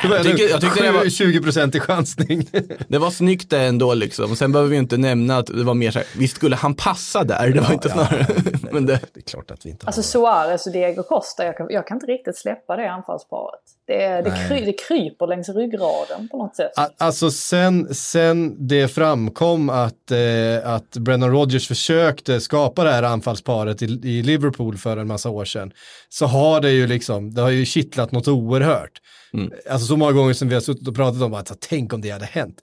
det 0.02 0.08
var 0.08 0.16
jag 0.16 0.26
tycker- 0.26 0.50
jag 0.50 0.62
tyckte 0.62 0.84
det 0.84 0.92
var- 0.92 1.06
20% 1.06 1.78
i 1.78 1.80
chansning. 1.80 2.50
Det 2.88 2.98
var 2.98 3.12
snyggt 3.12 3.50
det 3.50 3.60
ändå 3.62 3.94
liksom. 3.94 4.36
Sen 4.36 4.52
behöver 4.52 4.70
vi 4.72 4.78
inte 4.78 4.98
nämna 4.98 5.38
att 5.38 5.46
det 5.46 5.64
var 5.64 5.74
mer 5.74 5.92
så 5.92 6.00
här, 6.00 6.08
visst 6.18 6.36
skulle 6.36 6.56
han 6.56 6.76
passa 6.76 7.24
där? 7.24 7.50
Det 7.50 7.62
var 7.62 7.74
inte 7.74 7.88
ja, 7.88 7.94
snarare. 7.94 8.26
Men 8.74 8.86
det, 8.86 9.00
Det 9.14 9.20
är 9.20 9.22
klart 9.22 9.52
att 9.52 9.66
vi 9.66 9.70
inte 9.70 9.86
Alltså 9.86 10.02
har. 10.02 10.04
Suarez 10.04 10.66
och 10.68 10.74
Diego 10.74 11.04
Costa, 11.04 11.46
jag 11.46 11.58
kan, 11.58 11.68
jag 11.70 11.88
kan 11.88 11.98
inte 11.98 12.06
riktigt 12.06 12.38
släppa 12.38 12.76
det 12.76 12.92
anfallsparet. 12.92 13.60
Det, 13.88 14.04
är- 14.04 14.24
det, 14.24 14.48
kry, 14.48 14.66
det 14.66 14.74
kryper 14.88 15.28
längs 15.28 15.50
ryggraden 15.50 16.28
på 16.32 16.38
något 16.38 16.56
sätt. 16.56 16.72
A- 16.78 16.90
Alltså 16.98 17.32
sen, 17.32 17.94
sen 17.96 18.68
det 18.68 18.88
framkom 18.88 19.70
att, 19.70 20.12
eh, 20.12 20.74
att 20.74 20.92
Brennan 20.98 21.32
Rodgers 21.32 21.68
försökte 21.68 22.42
skapa 22.42 22.84
det 22.84 22.92
här 22.92 23.04
anfallsparet 23.04 23.82
i, 23.82 23.86
i 23.86 24.24
Liverpool 24.24 24.78
för 24.78 24.98
en 24.98 25.08
massa 25.08 25.30
år 25.30 25.46
sedan, 25.46 25.72
så 26.10 26.26
har 26.26 26.62
det 26.62 26.72
ju 26.72 26.88
liksom, 26.88 27.34
det 27.34 27.42
har 27.42 27.50
ju 27.50 27.66
kittlat 27.66 28.12
något 28.12 28.28
oerhört. 28.28 28.92
Mm. 29.34 29.52
Alltså 29.70 29.88
så 29.88 29.98
många 29.98 30.12
gånger 30.12 30.34
som 30.34 30.48
vi 30.50 30.54
har 30.54 30.62
suttit 30.62 30.88
och 30.88 30.96
pratat 30.96 31.22
om 31.22 31.34
att 31.34 31.48
så, 31.48 31.56
tänk 31.60 31.94
om 31.94 32.02
det 32.02 32.10
hade 32.10 32.26
hänt. 32.26 32.62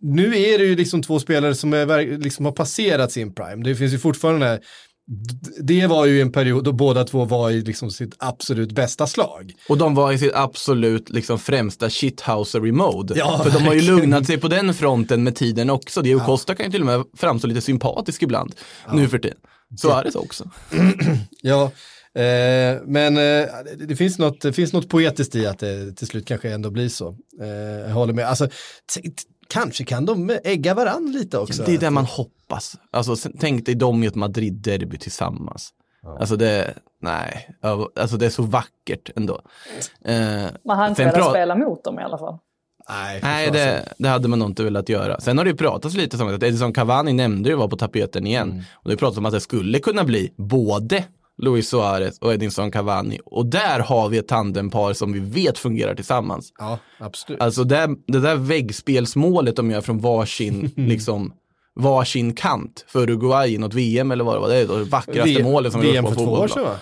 Nu 0.00 0.38
är 0.42 0.58
det 0.58 0.64
ju 0.64 0.76
liksom 0.76 1.02
två 1.02 1.18
spelare 1.18 1.54
som 1.54 1.72
är, 1.72 2.18
liksom 2.18 2.44
har 2.44 2.52
passerat 2.52 3.12
sin 3.12 3.34
prime. 3.34 3.64
Det 3.64 3.74
finns 3.74 3.92
ju 3.94 3.98
fortfarande 3.98 4.56
d- 4.56 4.62
det 5.60 5.86
var 5.86 6.06
ju 6.06 6.20
en 6.20 6.32
period 6.32 6.64
då 6.64 6.72
båda 6.72 7.04
två 7.04 7.24
var 7.24 7.50
i 7.50 7.60
liksom 7.60 7.90
sitt 7.90 8.14
absolut 8.18 8.72
bästa 8.72 9.06
slag. 9.06 9.54
och 9.68 9.78
de 9.78 9.94
var 9.94 10.12
i 10.12 10.18
sitt 10.18 10.34
absolut 10.34 11.10
liksom, 11.10 11.38
främsta 11.38 11.90
shithousery 11.90 12.72
mode. 12.72 13.14
Ja, 13.18 13.40
För 13.44 13.50
de 13.50 13.64
har 13.64 13.74
ju 13.74 13.80
lugnat 13.80 14.26
sig 14.26 14.38
på 14.38 14.48
den 14.48 14.74
fronten 14.74 15.24
med 15.24 15.36
tiden 15.36 15.70
också. 15.70 16.02
Diego 16.02 16.20
Costa 16.20 16.54
kan 16.54 16.66
ju 16.66 16.72
till 16.72 16.80
och 16.80 16.86
med 16.86 17.04
framstå 17.16 17.48
lite 17.48 17.60
sympatisk 17.60 18.22
ibland 18.22 18.54
nu 18.92 19.08
för 19.08 19.18
tiden. 19.18 19.38
Så 19.76 19.90
är 19.90 20.04
det 20.04 20.12
så 20.12 20.20
också. 20.20 20.50
Ja, 21.42 21.64
eh, 22.14 22.82
men 22.86 23.16
eh, 23.16 23.48
det, 23.88 23.96
finns 23.96 24.18
något, 24.18 24.40
det 24.40 24.52
finns 24.52 24.72
något 24.72 24.88
poetiskt 24.88 25.34
i 25.34 25.46
att 25.46 25.58
det 25.58 25.92
till 25.92 26.06
slut 26.06 26.26
kanske 26.26 26.50
ändå 26.50 26.70
blir 26.70 26.88
så. 26.88 27.16
Eh, 27.42 27.48
jag 27.86 27.94
håller 27.94 28.12
med. 28.12 28.26
Alltså, 28.26 28.48
kanske 29.48 29.84
kan 29.84 30.04
de 30.06 30.38
ägga 30.44 30.74
varann 30.74 31.12
lite 31.12 31.38
också. 31.38 31.62
Det 31.62 31.74
är 31.74 31.78
det 31.78 31.90
man 31.90 32.04
hoppas. 32.04 32.74
Alltså, 32.90 33.30
tänk 33.40 33.66
dig 33.66 33.74
dem 33.74 34.02
i 34.02 34.06
ett 34.06 34.14
Madrid-derby 34.14 34.98
tillsammans. 34.98 35.70
Alltså 36.20 36.36
det, 36.36 36.74
nej, 37.02 37.50
alltså 37.96 38.16
det 38.16 38.26
är 38.26 38.30
så 38.30 38.42
vackert 38.42 39.10
ändå. 39.16 39.40
Eh, 40.04 40.16
Man 40.64 40.76
hann 40.78 40.88
inte 40.88 41.02
sen 41.02 41.10
velat 41.12 41.26
pra- 41.26 41.30
spela 41.30 41.54
mot 41.56 41.84
dem 41.84 41.98
i 41.98 42.02
alla 42.02 42.18
fall. 42.18 42.38
Nej, 42.88 43.20
Nej, 43.22 43.50
det, 43.50 43.92
det 43.98 44.08
hade 44.08 44.28
man 44.28 44.38
nog 44.38 44.48
inte 44.48 44.62
velat 44.64 44.88
göra. 44.88 45.20
Sen 45.20 45.38
har 45.38 45.44
det 45.44 45.50
ju 45.50 45.56
pratats 45.56 45.94
lite 45.94 46.18
som 46.18 46.34
att 46.34 46.42
Edison 46.42 46.72
Cavani 46.72 47.12
nämnde 47.12 47.48
ju 47.48 47.54
var 47.56 47.68
på 47.68 47.76
tapeten 47.76 48.26
igen. 48.26 48.50
Mm. 48.50 48.64
Och 48.74 48.90
det 48.90 48.96
pratas 48.96 49.18
om 49.18 49.26
att 49.26 49.32
det 49.32 49.40
skulle 49.40 49.78
kunna 49.78 50.04
bli 50.04 50.32
både 50.36 51.04
Luis 51.38 51.68
Suarez 51.68 52.18
och 52.18 52.32
Edinson 52.32 52.70
Cavani. 52.70 53.18
Och 53.24 53.46
där 53.46 53.80
har 53.80 54.08
vi 54.08 54.18
ett 54.18 54.28
tandempar 54.28 54.92
som 54.92 55.12
vi 55.12 55.20
vet 55.20 55.58
fungerar 55.58 55.94
tillsammans. 55.94 56.52
Ja, 56.58 56.78
absolut. 56.98 57.40
Alltså 57.40 57.64
det, 57.64 57.88
det 58.06 58.20
där 58.20 58.36
väggspelsmålet 58.36 59.56
de 59.56 59.70
gör 59.70 59.80
från 59.80 59.98
varsin, 59.98 60.70
liksom, 60.76 61.32
varsin 61.74 62.34
kant 62.34 62.84
för 62.88 63.00
Uruguay 63.02 63.54
i 63.54 63.58
något 63.58 63.74
VM 63.74 64.10
eller 64.10 64.24
vad 64.24 64.34
det 64.36 64.40
var. 64.40 64.48
Det 64.48 64.56
är 64.56 64.66
det 64.78 64.84
vackraste 64.84 65.34
V- 65.34 65.42
målet 65.42 65.72
som 65.72 65.80
vi 65.80 65.92
VM 65.92 66.04
har 66.04 66.12
för 66.12 66.18
på 66.18 66.24
två 66.24 66.32
år 66.32 66.36
fotboll. 66.48 66.48
sedan 66.50 66.64
va? 66.64 66.78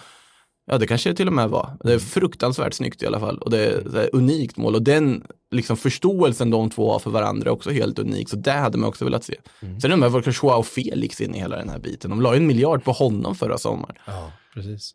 Ja, 0.66 0.78
det 0.78 0.86
kanske 0.86 1.10
det 1.10 1.14
till 1.14 1.26
och 1.26 1.32
med 1.32 1.48
var. 1.48 1.76
Det 1.84 1.92
är 1.92 1.98
fruktansvärt 1.98 2.74
snyggt 2.74 3.02
i 3.02 3.06
alla 3.06 3.20
fall. 3.20 3.38
Och 3.38 3.50
det 3.50 3.66
är, 3.66 3.96
är 3.96 4.10
unikt 4.12 4.56
mål. 4.56 4.74
Och 4.74 4.82
den 4.82 5.26
liksom, 5.50 5.76
förståelsen 5.76 6.50
de 6.50 6.70
två 6.70 6.92
har 6.92 6.98
för 6.98 7.10
varandra 7.10 7.50
är 7.50 7.52
också 7.52 7.70
helt 7.70 7.98
unik. 7.98 8.28
Så 8.28 8.36
det 8.36 8.52
hade 8.52 8.78
man 8.78 8.88
också 8.88 9.04
velat 9.04 9.24
se. 9.24 9.34
Sen 9.82 9.92
undrar 9.92 10.06
jag 10.06 10.12
varför 10.12 10.38
Joao 10.42 10.62
Felix 10.62 11.20
in 11.20 11.34
i 11.34 11.38
hela 11.38 11.56
den 11.56 11.68
här 11.68 11.78
biten. 11.78 12.10
De 12.10 12.20
la 12.20 12.34
ju 12.34 12.36
en 12.36 12.46
miljard 12.46 12.84
på 12.84 12.92
honom 12.92 13.34
förra 13.34 13.58
sommaren. 13.58 13.96
Ja, 14.04 14.32
precis. 14.54 14.94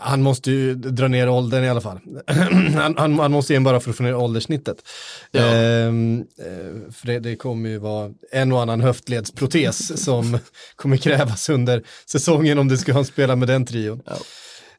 Han 0.00 0.22
måste 0.22 0.50
ju 0.50 0.74
dra 0.74 1.08
ner 1.08 1.28
åldern 1.28 1.64
i 1.64 1.68
alla 1.68 1.80
fall. 1.80 1.98
han, 2.74 2.96
han, 2.98 3.18
han 3.18 3.32
måste 3.32 3.54
in 3.54 3.64
bara 3.64 3.80
för 3.80 3.90
att 3.90 3.96
få 3.96 4.02
ner 4.02 4.14
ålderssnittet. 4.14 4.76
Ja. 5.30 5.40
Ehm, 5.40 6.24
eh, 6.38 6.92
för 6.92 7.06
det, 7.06 7.18
det 7.18 7.36
kommer 7.36 7.70
ju 7.70 7.78
vara 7.78 8.10
en 8.32 8.52
och 8.52 8.62
annan 8.62 8.80
höftledsprotes 8.80 10.04
som 10.04 10.38
kommer 10.76 10.96
krävas 10.96 11.48
under 11.48 11.82
säsongen 12.06 12.58
om 12.58 12.68
du 12.68 12.76
ska 12.76 13.04
spela 13.04 13.36
med 13.36 13.48
den 13.48 13.66
trion. 13.66 14.02
Ja. 14.06 14.16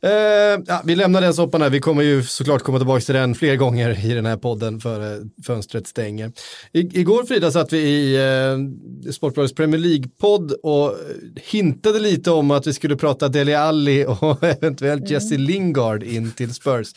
Eh, 0.04 0.62
ja, 0.68 0.82
vi 0.86 0.96
lämnar 0.96 1.22
den 1.22 1.34
soppan 1.34 1.62
här, 1.62 1.70
vi 1.70 1.80
kommer 1.80 2.02
ju 2.04 2.24
såklart 2.24 2.62
komma 2.62 2.78
tillbaka 2.78 3.02
till 3.02 3.16
den 3.16 3.36
fler 3.36 3.56
gånger 3.56 4.06
i 4.06 4.14
den 4.14 4.26
här 4.26 4.38
podden 4.38 4.80
före 4.80 5.18
fönstret 5.46 5.88
stänger. 5.88 6.32
I, 6.72 7.00
igår 7.00 7.24
Frida 7.24 7.52
satt 7.52 7.74
vi 7.74 7.78
i 7.78 8.16
eh, 8.16 9.12
Sportbladets 9.12 9.56
Premier 9.56 9.82
League-podd 9.82 10.52
och 10.52 10.96
hintade 11.36 12.00
lite 12.00 12.32
om 12.32 12.52
att 12.52 12.68
vi 12.68 12.74
skulle 12.74 12.96
prata 12.96 13.28
Dele 13.28 13.60
Alli 13.60 14.06
och 14.06 14.44
eventuellt 14.64 15.10
Jesse 15.10 15.38
Lingard 15.38 16.04
in 16.04 16.32
till 16.32 16.54
Spurs. 16.54 16.88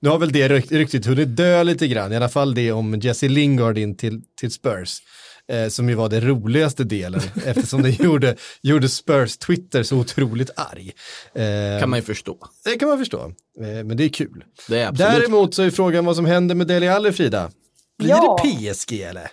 Nu 0.00 0.08
har 0.08 0.18
väl 0.18 0.32
det 0.32 0.48
rykt, 0.48 0.72
ryktigt 0.72 1.06
hunnit 1.06 1.36
dö 1.36 1.62
lite 1.62 1.88
grann, 1.88 2.12
i 2.12 2.16
alla 2.16 2.28
fall 2.28 2.54
det 2.54 2.72
om 2.72 2.94
Jesse 3.00 3.28
Lingard 3.28 3.78
in 3.78 3.96
till, 3.96 4.22
till 4.40 4.52
Spurs. 4.52 4.98
Eh, 5.48 5.68
som 5.68 5.88
ju 5.88 5.94
var 5.94 6.08
den 6.08 6.20
roligaste 6.28 6.84
delen 6.84 7.20
eftersom 7.46 7.82
det 7.82 7.90
gjorde, 7.90 8.36
gjorde 8.62 8.88
Spurs 8.88 9.36
Twitter 9.36 9.82
så 9.82 9.96
otroligt 9.98 10.50
arg. 10.56 10.92
Eh, 11.34 11.80
Kan 11.80 11.90
man 11.90 11.98
ju 11.98 12.02
förstå. 12.04 12.38
det 12.64 12.78
kan 12.78 12.88
man 12.88 12.98
förstå, 12.98 13.20
eh, 13.60 13.84
men 13.84 13.96
det 13.96 14.04
är 14.04 14.08
kul. 14.08 14.44
Det 14.68 14.80
är. 14.80 14.92
Däremot 14.92 15.54
så 15.54 15.62
är 15.62 15.70
frågan 15.70 16.04
vad 16.04 16.16
som 16.16 16.26
händer 16.26 16.54
med 16.54 16.66
Dele 16.66 16.92
Alli, 16.92 17.12
Frida. 17.12 17.50
Blir 17.98 18.08
Ja. 18.08 18.38
det 18.44 18.48
PSG 18.50 19.02
eller? 19.02 19.28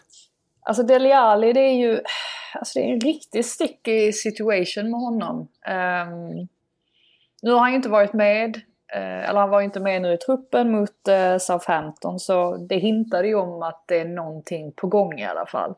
Alltså 0.65 0.83
Dele 0.83 1.15
Alli, 1.17 1.53
det 1.53 1.59
är 1.59 1.73
ju 1.87 1.99
alltså 2.53 2.79
det 2.79 2.85
är 2.85 2.93
en 2.93 3.01
riktigt 3.01 3.45
sticky 3.45 4.11
situation 4.13 4.91
med 4.91 4.99
honom. 4.99 5.47
Ehm, 5.67 6.47
nu 7.41 7.51
har 7.51 7.59
han 7.59 7.69
ju 7.69 7.75
inte 7.75 7.89
varit 7.89 8.13
med, 8.13 8.61
Eh, 8.95 9.29
eller 9.29 9.39
han 9.39 9.49
var 9.49 9.59
ju 9.59 9.65
inte 9.65 9.79
med 9.79 10.01
nu 10.01 10.13
i 10.13 10.17
truppen 10.17 10.71
mot 10.71 11.07
eh, 11.07 11.37
Southampton, 11.37 12.19
så 12.19 12.55
det 12.57 12.77
hintade 12.77 13.27
ju 13.27 13.35
om 13.35 13.63
att 13.63 13.83
det 13.87 13.99
är 13.99 14.05
någonting 14.05 14.71
på 14.71 14.87
gång 14.87 15.19
i 15.19 15.25
alla 15.25 15.45
fall. 15.45 15.73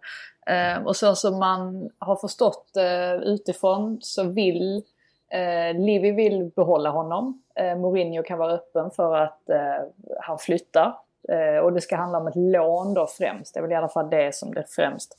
Eh, 0.47 0.85
och 0.85 0.95
så 0.95 1.15
som 1.15 1.39
man 1.39 1.89
har 1.99 2.15
förstått 2.15 2.77
eh, 2.77 3.13
utifrån 3.13 3.97
så 4.01 4.23
vill 4.23 4.83
eh, 5.31 5.79
Livi 5.79 6.11
vill 6.11 6.51
behålla 6.55 6.89
honom. 6.89 7.41
Eh, 7.55 7.77
Mourinho 7.77 8.23
kan 8.23 8.37
vara 8.37 8.53
öppen 8.53 8.91
för 8.91 9.15
att 9.15 9.49
eh, 9.49 9.85
han 10.19 10.37
flyttar. 10.39 10.95
Eh, 11.29 11.57
och 11.57 11.73
det 11.73 11.81
ska 11.81 11.95
handla 11.95 12.17
om 12.17 12.27
ett 12.27 12.35
lån 12.35 12.93
då 12.93 13.07
främst. 13.07 13.53
Det 13.53 13.59
är 13.59 13.61
väl 13.61 13.71
i 13.71 13.75
alla 13.75 13.89
fall 13.89 14.09
det 14.09 14.35
som 14.35 14.53
det 14.53 14.63
främst 14.69 15.17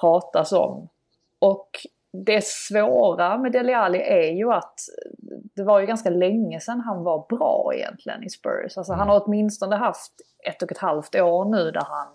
pratas 0.00 0.52
om. 0.52 0.88
Och 1.38 1.70
det 2.24 2.44
svåra 2.44 3.38
med 3.38 3.52
Dele 3.52 3.76
Alli 3.76 3.98
är 3.98 4.32
ju 4.32 4.52
att 4.52 4.80
det 5.54 5.62
var 5.62 5.80
ju 5.80 5.86
ganska 5.86 6.10
länge 6.10 6.60
sedan 6.60 6.80
han 6.80 7.04
var 7.04 7.26
bra 7.28 7.72
egentligen 7.74 8.24
i 8.24 8.30
Spurs. 8.30 8.76
Alltså 8.76 8.92
han 8.92 9.08
har 9.08 9.22
åtminstone 9.24 9.76
haft 9.76 10.12
ett 10.48 10.62
och 10.62 10.72
ett 10.72 10.78
halvt 10.78 11.14
år 11.14 11.44
nu 11.44 11.70
där 11.70 11.84
han 11.88 12.06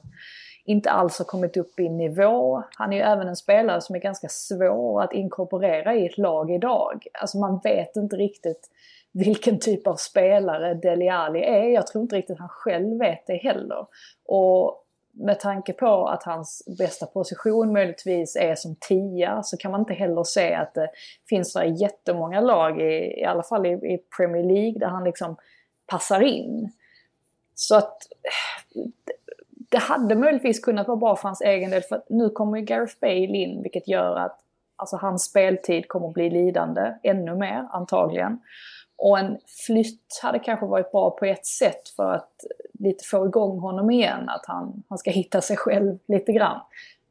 inte 0.65 0.91
alls 0.91 1.17
har 1.17 1.25
kommit 1.25 1.57
upp 1.57 1.79
i 1.79 1.89
nivå. 1.89 2.63
Han 2.77 2.93
är 2.93 2.97
ju 2.97 3.03
även 3.03 3.27
en 3.27 3.35
spelare 3.35 3.81
som 3.81 3.95
är 3.95 3.99
ganska 3.99 4.27
svår 4.29 5.01
att 5.01 5.13
inkorporera 5.13 5.95
i 5.95 6.05
ett 6.05 6.17
lag 6.17 6.51
idag. 6.51 7.07
Alltså 7.21 7.37
man 7.37 7.59
vet 7.63 7.95
inte 7.95 8.15
riktigt 8.15 8.69
vilken 9.13 9.59
typ 9.59 9.87
av 9.87 9.95
spelare 9.95 10.73
Dele 10.73 11.13
Alli 11.13 11.43
är. 11.43 11.63
Jag 11.63 11.87
tror 11.87 12.01
inte 12.01 12.15
riktigt 12.15 12.39
han 12.39 12.49
själv 12.49 12.99
vet 12.99 13.27
det 13.27 13.35
heller. 13.35 13.85
Och 14.25 14.80
med 15.13 15.39
tanke 15.39 15.73
på 15.73 16.07
att 16.07 16.23
hans 16.23 16.63
bästa 16.77 17.05
position 17.05 17.73
möjligtvis 17.73 18.35
är 18.35 18.55
som 18.55 18.75
tia 18.75 19.43
så 19.43 19.57
kan 19.57 19.71
man 19.71 19.79
inte 19.79 19.93
heller 19.93 20.23
se 20.23 20.53
att 20.53 20.73
det 20.73 20.89
finns 21.29 21.55
några 21.55 21.67
jättemånga 21.67 22.41
lag, 22.41 22.81
i, 22.81 23.19
i 23.19 23.25
alla 23.25 23.43
fall 23.43 23.65
i, 23.65 23.69
i 23.69 23.97
Premier 24.17 24.43
League, 24.43 24.79
där 24.79 24.87
han 24.87 25.03
liksom 25.03 25.35
passar 25.87 26.21
in. 26.21 26.71
Så 27.55 27.75
att 27.75 27.97
det 29.71 29.77
hade 29.77 30.15
möjligtvis 30.15 30.59
kunnat 30.59 30.87
vara 30.87 30.97
bra 30.97 31.15
för 31.15 31.27
hans 31.27 31.41
egen 31.41 31.71
del 31.71 31.81
för 31.81 31.95
att 31.95 32.09
nu 32.09 32.29
kommer 32.29 32.57
ju 32.57 32.63
Gareth 32.63 32.95
Bale 33.01 33.37
in 33.37 33.61
vilket 33.61 33.87
gör 33.87 34.15
att 34.15 34.39
alltså, 34.75 34.95
hans 34.95 35.23
speltid 35.23 35.87
kommer 35.87 36.07
att 36.07 36.13
bli 36.13 36.29
lidande 36.29 36.93
ännu 37.03 37.35
mer 37.35 37.67
antagligen. 37.71 38.39
Och 38.97 39.19
en 39.19 39.37
flytt 39.65 40.19
hade 40.21 40.39
kanske 40.39 40.65
varit 40.65 40.91
bra 40.91 41.11
på 41.11 41.25
ett 41.25 41.45
sätt 41.45 41.89
för 41.89 42.13
att 42.13 42.45
lite 42.79 43.03
få 43.03 43.25
igång 43.25 43.59
honom 43.59 43.91
igen, 43.91 44.29
att 44.29 44.45
han, 44.45 44.83
han 44.89 44.97
ska 44.97 45.11
hitta 45.11 45.41
sig 45.41 45.57
själv 45.57 45.99
lite 46.05 46.31
grann. 46.31 46.59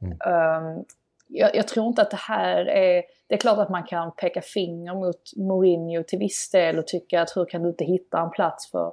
Um, 0.03 0.85
jag, 1.27 1.57
jag 1.57 1.69
tror 1.69 1.87
inte 1.87 2.03
att 2.03 2.11
det 2.11 2.21
här 2.21 2.65
är... 2.65 3.03
Det 3.27 3.35
är 3.35 3.39
klart 3.39 3.59
att 3.59 3.71
man 3.71 3.83
kan 3.83 4.13
peka 4.13 4.43
finger 4.43 4.95
mot 4.95 5.37
Mourinho 5.37 6.03
till 6.03 6.19
viss 6.19 6.51
del 6.51 6.79
och 6.79 6.87
tycka 6.87 7.23
att 7.23 7.37
hur 7.37 7.45
kan 7.45 7.63
du 7.63 7.69
inte 7.69 7.85
hitta 7.85 8.21
en 8.21 8.31
plats 8.31 8.71
för, 8.71 8.93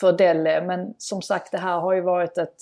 för 0.00 0.12
Delle? 0.12 0.60
Men 0.60 0.94
som 0.98 1.22
sagt, 1.22 1.52
det 1.52 1.58
här 1.58 1.80
har 1.80 1.92
ju 1.92 2.00
varit 2.00 2.38
ett 2.38 2.56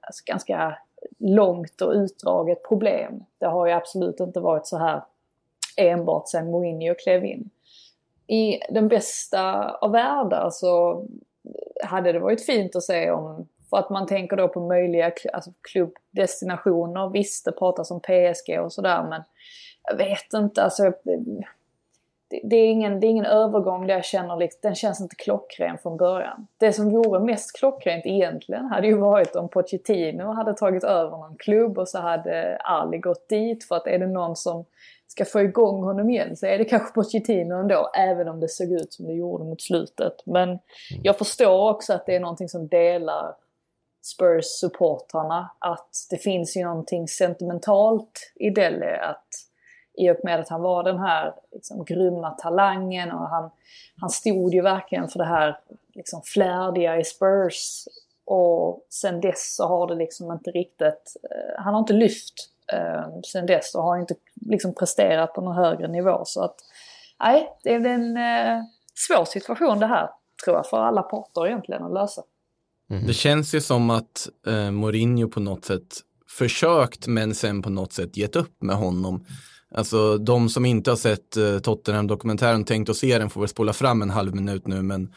alltså, 0.00 0.22
ganska 0.26 0.78
långt 1.18 1.80
och 1.80 1.92
utdraget 1.92 2.68
problem. 2.68 3.24
Det 3.38 3.46
har 3.46 3.66
ju 3.66 3.72
absolut 3.72 4.20
inte 4.20 4.40
varit 4.40 4.66
så 4.66 4.78
här 4.78 5.02
enbart 5.76 6.28
sedan 6.28 6.50
Mourinho 6.50 6.94
klev 6.94 7.24
in. 7.24 7.50
I 8.30 8.60
den 8.68 8.88
bästa 8.88 9.70
av 9.70 9.90
världar 9.92 10.50
så 10.50 11.04
hade 11.84 12.12
det 12.12 12.18
varit 12.18 12.46
fint 12.46 12.76
att 12.76 12.82
se 12.82 13.10
om, 13.10 13.48
för 13.70 13.76
att 13.76 13.90
man 13.90 14.06
tänker 14.06 14.36
då 14.36 14.48
på 14.48 14.60
möjliga 14.60 15.12
alltså 15.32 15.50
klubbdestinationer. 15.72 17.08
Visst, 17.08 17.44
det 17.44 17.52
pratas 17.52 17.90
om 17.90 18.00
PSG 18.00 18.60
och 18.60 18.72
sådär 18.72 19.02
men 19.08 19.22
jag 19.82 19.96
vet 19.96 20.32
inte, 20.34 20.62
alltså 20.62 20.92
det, 21.04 22.40
det, 22.42 22.56
är 22.56 22.70
ingen, 22.70 23.00
det 23.00 23.06
är 23.06 23.08
ingen 23.08 23.26
övergång 23.26 23.86
där 23.86 23.94
jag 23.94 24.04
känner 24.04 24.36
liksom, 24.36 24.58
den 24.62 24.74
känns 24.74 25.00
inte 25.00 25.16
klockren 25.16 25.78
från 25.78 25.96
början. 25.96 26.46
Det 26.58 26.72
som 26.72 26.90
vore 26.90 27.20
mest 27.20 27.58
klockrent 27.58 28.06
egentligen 28.06 28.64
hade 28.64 28.86
ju 28.86 28.98
varit 28.98 29.36
om 29.36 29.48
Pochettino 29.48 30.32
hade 30.32 30.54
tagit 30.54 30.84
över 30.84 31.10
någon 31.10 31.36
klubb 31.36 31.78
och 31.78 31.88
så 31.88 31.98
hade 31.98 32.56
Ali 32.56 32.98
gått 32.98 33.28
dit 33.28 33.64
för 33.64 33.76
att 33.76 33.86
är 33.86 33.98
det 33.98 34.06
någon 34.06 34.36
som 34.36 34.64
ska 35.10 35.24
få 35.24 35.40
igång 35.40 35.84
honom 35.84 36.10
igen 36.10 36.36
så 36.36 36.46
är 36.46 36.58
det 36.58 36.64
kanske 36.64 36.94
Pochettino 36.94 37.54
ändå, 37.54 37.90
även 37.94 38.28
om 38.28 38.40
det 38.40 38.48
såg 38.48 38.72
ut 38.72 38.92
som 38.92 39.06
det 39.06 39.12
gjorde 39.12 39.44
mot 39.44 39.62
slutet. 39.62 40.14
Men 40.26 40.58
jag 41.02 41.18
förstår 41.18 41.70
också 41.70 41.92
att 41.92 42.06
det 42.06 42.16
är 42.16 42.20
någonting 42.20 42.48
som 42.48 42.68
delar 42.68 43.34
Spurs-supportrarna, 44.02 45.50
att 45.58 46.06
det 46.10 46.16
finns 46.16 46.56
ju 46.56 46.64
någonting 46.64 47.08
sentimentalt 47.08 48.32
i 48.34 48.50
Dele, 48.50 48.96
att 48.96 49.26
i 49.94 50.10
och 50.10 50.16
med 50.24 50.40
att 50.40 50.48
han 50.48 50.62
var 50.62 50.82
den 50.82 50.98
här 50.98 51.34
liksom, 51.52 51.84
grymma 51.84 52.30
talangen 52.30 53.12
och 53.12 53.28
han, 53.28 53.50
han 54.00 54.10
stod 54.10 54.54
ju 54.54 54.62
verkligen 54.62 55.08
för 55.08 55.18
det 55.18 55.24
här 55.24 55.58
liksom, 55.94 56.22
flärdiga 56.24 56.98
i 56.98 57.04
Spurs. 57.04 57.84
Och 58.24 58.86
sen 58.90 59.20
dess 59.20 59.56
så 59.56 59.66
har 59.66 59.86
det 59.86 59.94
liksom 59.94 60.32
inte 60.32 60.50
riktigt, 60.50 61.16
eh, 61.22 61.62
han 61.62 61.74
har 61.74 61.80
inte 61.80 61.92
lyft 61.92 62.34
eh, 62.72 63.20
sen 63.32 63.46
dess 63.46 63.74
och 63.74 63.82
har 63.82 63.98
inte 63.98 64.14
liksom 64.40 64.74
presterat 64.74 65.34
på 65.34 65.40
någon 65.40 65.56
högre 65.56 65.88
nivå. 65.88 66.22
Så 66.24 66.44
att 66.44 66.56
nej, 67.20 67.48
det 67.62 67.74
är 67.74 67.86
en 67.86 68.16
eh, 68.16 68.62
svår 68.94 69.24
situation 69.24 69.80
det 69.80 69.86
här 69.86 70.08
tror 70.44 70.56
jag 70.56 70.66
för 70.66 70.76
alla 70.76 71.02
parter 71.02 71.46
egentligen 71.46 71.82
att 71.82 71.94
lösa. 71.94 72.22
Det 73.06 73.14
känns 73.14 73.54
ju 73.54 73.60
som 73.60 73.90
att 73.90 74.28
eh, 74.46 74.70
Mourinho 74.70 75.28
på 75.28 75.40
något 75.40 75.64
sätt 75.64 76.00
försökt 76.28 77.06
men 77.06 77.34
sen 77.34 77.62
på 77.62 77.70
något 77.70 77.92
sätt 77.92 78.16
gett 78.16 78.36
upp 78.36 78.62
med 78.62 78.76
honom. 78.76 79.24
Alltså 79.74 80.18
de 80.18 80.48
som 80.48 80.64
inte 80.64 80.90
har 80.90 80.96
sett 80.96 81.36
eh, 81.36 81.58
Tottenham-dokumentären 81.58 82.64
tänkt 82.64 82.88
att 82.88 82.96
se 82.96 83.18
den 83.18 83.30
får 83.30 83.40
väl 83.40 83.48
spola 83.48 83.72
fram 83.72 84.02
en 84.02 84.10
halv 84.10 84.34
minut 84.34 84.66
nu 84.66 84.82
men 84.82 85.14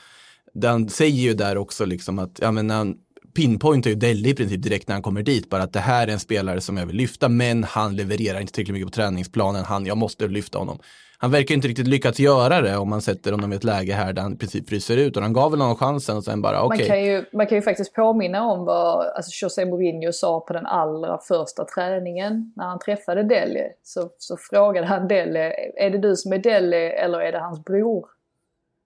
den 0.54 0.90
säger 0.90 1.22
ju 1.22 1.34
där 1.34 1.58
också 1.58 1.86
liksom 1.86 2.20
att 2.20 2.40
ja, 2.42 2.52
men 2.52 2.70
han 2.70 2.98
pinpointar 3.34 3.90
ju 3.90 3.96
Delhi 3.96 4.30
i 4.30 4.36
princip 4.36 4.62
direkt 4.64 4.88
när 4.88 4.96
han 4.96 5.04
kommer 5.04 5.24
dit 5.24 5.50
bara 5.50 5.64
att 5.64 5.74
det 5.74 5.80
här 5.80 6.08
är 6.08 6.12
en 6.12 6.20
spelare 6.20 6.62
som 6.62 6.78
jag 6.78 6.86
vill 6.86 6.96
lyfta 6.96 7.30
men 7.30 7.64
han 7.64 7.96
levererar 7.96 8.40
inte 8.40 8.54
tillräckligt 8.54 8.74
mycket 8.74 8.88
på 8.88 8.96
träningsplanen. 8.96 9.64
Han, 9.64 9.86
jag 9.86 9.98
måste 9.98 10.28
lyfta 10.28 10.58
honom. 10.60 10.80
Han 11.18 11.32
verkar 11.32 11.56
inte 11.56 11.68
riktigt 11.68 11.88
lyckats 11.88 12.20
göra 12.20 12.62
det 12.62 12.78
om 12.78 12.90
man 12.90 13.02
sätter 13.02 13.32
honom 13.32 13.54
i 13.54 13.56
ett 13.56 13.64
läge 13.64 13.94
här 13.94 14.14
där 14.14 14.22
han 14.22 14.34
i 14.34 14.38
princip 14.38 14.70
fryser 14.70 14.98
ut. 14.98 15.18
Och 15.18 15.24
han 15.24 15.34
gav 15.34 15.52
väl 15.52 15.62
honom 15.62 15.76
chansen 15.76 16.18
och 16.18 16.24
sen 16.24 16.42
bara 16.42 16.64
okej. 16.64 16.80
Man, 16.80 16.88
kan 16.88 17.04
ju, 17.04 17.26
man 17.34 17.48
kan 17.48 17.58
ju 17.58 17.62
faktiskt 17.62 17.94
påminna 17.94 18.44
om 18.44 18.66
vad 18.66 19.08
alltså, 19.08 19.46
José 19.46 19.66
Mourinho 19.66 20.12
sa 20.12 20.40
på 20.40 20.54
den 20.54 20.66
allra 20.66 21.18
första 21.18 21.66
träningen 21.66 22.54
när 22.56 22.66
han 22.66 22.80
träffade 22.80 23.24
Dele. 23.24 23.64
Så, 23.84 24.10
så 24.18 24.38
frågade 24.38 24.88
han 24.88 25.08
Dele, 25.08 25.54
är 25.78 25.90
det 25.90 25.98
du 25.98 26.16
som 26.16 26.34
är 26.34 26.38
Dele 26.38 26.90
eller 26.90 27.20
är 27.20 27.32
det 27.32 27.40
hans 27.40 27.66
bror? 27.66 28.06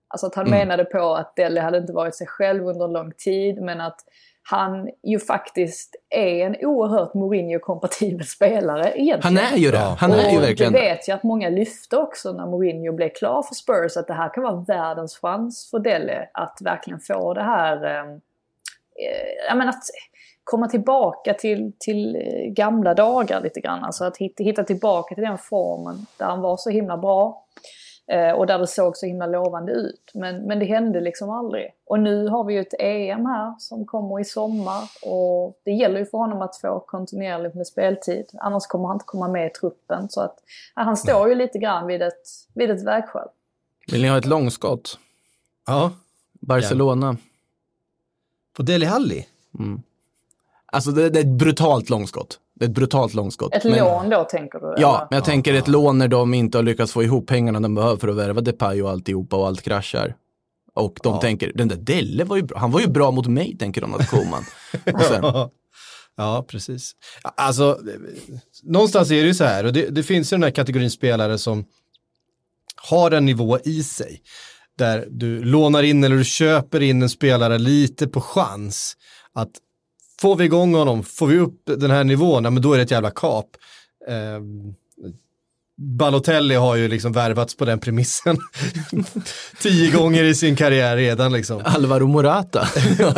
Alltså 0.09 0.27
att 0.27 0.35
han 0.35 0.47
Mm. 0.47 0.59
menade 0.59 0.85
på 0.85 1.15
att 1.15 1.35
Dele 1.35 1.61
hade 1.61 1.77
inte 1.77 1.93
varit 1.93 2.15
sig 2.15 2.27
själv 2.27 2.67
under 2.67 2.85
en 2.85 2.93
lång 2.93 3.11
tid 3.17 3.61
men 3.61 3.81
att 3.81 3.99
han 4.49 4.89
ju 5.03 5.19
faktiskt 5.19 5.95
är 6.09 6.45
en 6.45 6.55
oerhört 6.61 7.13
Mourinho-kompatibel 7.13 8.23
spelare 8.27 8.93
egentligen. 8.95 9.37
Han 9.37 9.53
är 9.53 9.57
ju 9.57 9.71
det. 9.71 9.77
Han 9.77 10.11
är 10.11 10.31
ju 10.31 10.37
Och 10.37 10.43
verkligen 10.43 10.73
det 10.73 10.79
vet 10.79 11.07
jag 11.07 11.15
att 11.15 11.23
många 11.23 11.49
lyfte 11.49 11.97
också 11.97 12.33
när 12.33 12.45
Mourinho 12.45 12.93
blev 12.93 13.09
klar 13.09 13.43
för 13.43 13.55
Spurs 13.55 13.97
att 13.97 14.07
det 14.07 14.13
här 14.13 14.33
kan 14.33 14.43
vara 14.43 14.65
världens 14.67 15.17
chans 15.17 15.69
för 15.71 15.79
Dele 15.79 16.29
att 16.33 16.57
verkligen 16.61 16.99
få 16.99 17.33
det 17.33 17.43
här, 17.43 17.85
eh, 17.85 18.11
eh, 18.11 19.47
jag 19.49 19.57
menar 19.57 19.69
att 19.69 19.83
komma 20.43 20.67
tillbaka 20.67 21.33
till, 21.33 21.71
till 21.79 22.15
eh, 22.15 22.51
gamla 22.51 22.93
dagar 22.93 23.41
lite 23.41 23.59
grann. 23.59 23.83
Alltså 23.83 24.03
att 24.03 24.17
hitta, 24.17 24.43
hitta 24.43 24.63
tillbaka 24.63 25.15
till 25.15 25.23
den 25.23 25.37
formen 25.37 26.05
där 26.17 26.25
han 26.25 26.41
var 26.41 26.57
så 26.57 26.69
himla 26.69 26.97
bra. 26.97 27.45
Eh, 28.11 28.31
och 28.31 28.47
där 28.47 28.59
det 28.59 28.67
såg 28.67 28.97
så 28.97 29.05
himla 29.05 29.25
lovande 29.25 29.71
ut. 29.71 30.11
Men, 30.13 30.43
men 30.43 30.59
det 30.59 30.65
hände 30.65 31.01
liksom 31.01 31.29
aldrig. 31.29 31.73
Och 31.85 31.99
nu 31.99 32.27
har 32.27 32.43
vi 32.43 32.53
ju 32.53 32.59
ett 32.59 32.73
EM 32.79 33.25
här 33.25 33.55
som 33.59 33.85
kommer 33.85 34.19
i 34.19 34.25
sommar. 34.25 34.89
Och 35.01 35.59
det 35.63 35.71
gäller 35.71 35.99
ju 35.99 36.05
för 36.05 36.17
honom 36.17 36.41
att 36.41 36.57
få 36.57 36.79
kontinuerligt 36.79 37.55
med 37.55 37.67
speltid. 37.67 38.25
Annars 38.33 38.67
kommer 38.67 38.87
han 38.87 38.95
inte 38.95 39.05
komma 39.05 39.27
med 39.27 39.47
i 39.47 39.49
truppen. 39.49 40.09
Så 40.09 40.21
att 40.21 40.39
ja, 40.75 40.81
han 40.81 40.97
står 40.97 41.29
ju 41.29 41.35
lite 41.35 41.59
grann 41.59 41.87
vid 41.87 42.01
ett, 42.01 42.23
vid 42.53 42.71
ett 42.71 42.83
vägskäl. 42.83 43.27
Vill 43.91 44.01
ni 44.01 44.07
ha 44.07 44.17
ett 44.17 44.25
långskott? 44.25 44.99
Ja, 45.65 45.91
Barcelona. 46.33 47.17
på 48.53 48.63
Deli 48.63 48.85
Alli. 48.85 49.27
Alltså 50.65 50.91
det, 50.91 51.09
det 51.09 51.19
är 51.19 51.23
ett 51.23 51.39
brutalt 51.39 51.89
långskott. 51.89 52.39
Ett 52.61 52.71
brutalt 52.71 53.13
långskott. 53.13 53.53
Ett 53.55 53.63
Men- 53.63 53.77
lån 53.79 54.09
då 54.09 54.23
tänker 54.23 54.59
du? 54.59 54.65
Ja, 54.81 54.97
eller? 54.97 55.07
men 55.09 55.17
jag 55.17 55.25
tänker 55.25 55.53
ett 55.53 55.67
lån 55.67 55.97
när 55.97 56.07
de 56.07 56.33
inte 56.33 56.57
har 56.57 56.63
lyckats 56.63 56.91
få 56.91 57.03
ihop 57.03 57.27
pengarna 57.27 57.59
de 57.59 57.75
behöver 57.75 57.97
för 57.97 58.07
att 58.07 58.15
värva 58.15 58.41
Depay 58.41 58.81
och 58.81 58.89
alltihopa 58.89 59.35
och 59.35 59.47
allt 59.47 59.61
kraschar. 59.61 60.15
Och 60.75 60.99
de 61.03 61.13
Ja. 61.15 61.21
tänker, 61.21 61.51
den 61.55 61.67
där 61.67 61.75
Delle 61.75 62.23
var 62.23 62.35
ju 62.35 62.41
bra, 62.41 62.59
han 62.59 62.71
var 62.71 62.79
ju 62.79 62.87
bra 62.87 63.11
mot 63.11 63.27
mig, 63.27 63.57
tänker 63.57 63.81
de 63.81 63.93
att 63.93 64.09
Koman. 64.09 64.43
Ja, 66.19 66.45
precis. 66.47 66.91
Alltså, 67.23 67.79
någonstans 68.63 69.11
är 69.11 69.15
det 69.21 69.27
ju 69.27 69.33
så 69.33 69.43
här, 69.43 69.63
och 69.65 69.73
det, 69.73 69.87
det 69.89 70.03
finns 70.03 70.33
ju 70.33 70.35
den 70.37 70.43
här 70.43 70.51
kategorin 70.51 70.91
spelare 70.91 71.37
som 71.37 71.65
har 72.89 73.11
en 73.11 73.25
nivå 73.25 73.59
i 73.59 73.83
sig. 73.83 74.21
Där 74.77 75.07
du 75.09 75.43
lånar 75.43 75.83
in 75.83 76.03
eller 76.03 76.15
du 76.15 76.23
köper 76.25 76.81
in 76.81 77.01
en 77.01 77.09
spelare 77.09 77.57
lite 77.57 78.07
på 78.07 78.21
chans. 78.21 78.97
Att 79.33 79.51
får 80.21 80.35
vi 80.35 80.45
igång 80.45 80.75
honom, 80.75 81.03
får 81.03 81.27
vi 81.27 81.37
upp 81.37 81.61
den 81.65 81.91
här 81.91 82.03
nivån, 82.03 82.43
ja, 82.43 82.49
men 82.49 82.61
då 82.61 82.73
är 82.73 82.77
det 82.77 82.83
ett 82.83 82.91
jävla 82.91 83.11
kap. 83.11 83.57
Eh, 84.07 84.41
Balotelli 85.77 86.55
har 86.55 86.75
ju 86.75 86.87
liksom 86.87 87.11
värvats 87.11 87.57
på 87.57 87.65
den 87.65 87.79
premissen 87.79 88.37
tio 89.61 89.91
gånger 89.91 90.23
i 90.23 90.35
sin 90.35 90.55
karriär 90.55 90.97
redan 90.97 91.33
liksom. 91.33 91.61
Alvaro 91.65 92.07
Morata. 92.07 92.67
Ja, 92.99 93.13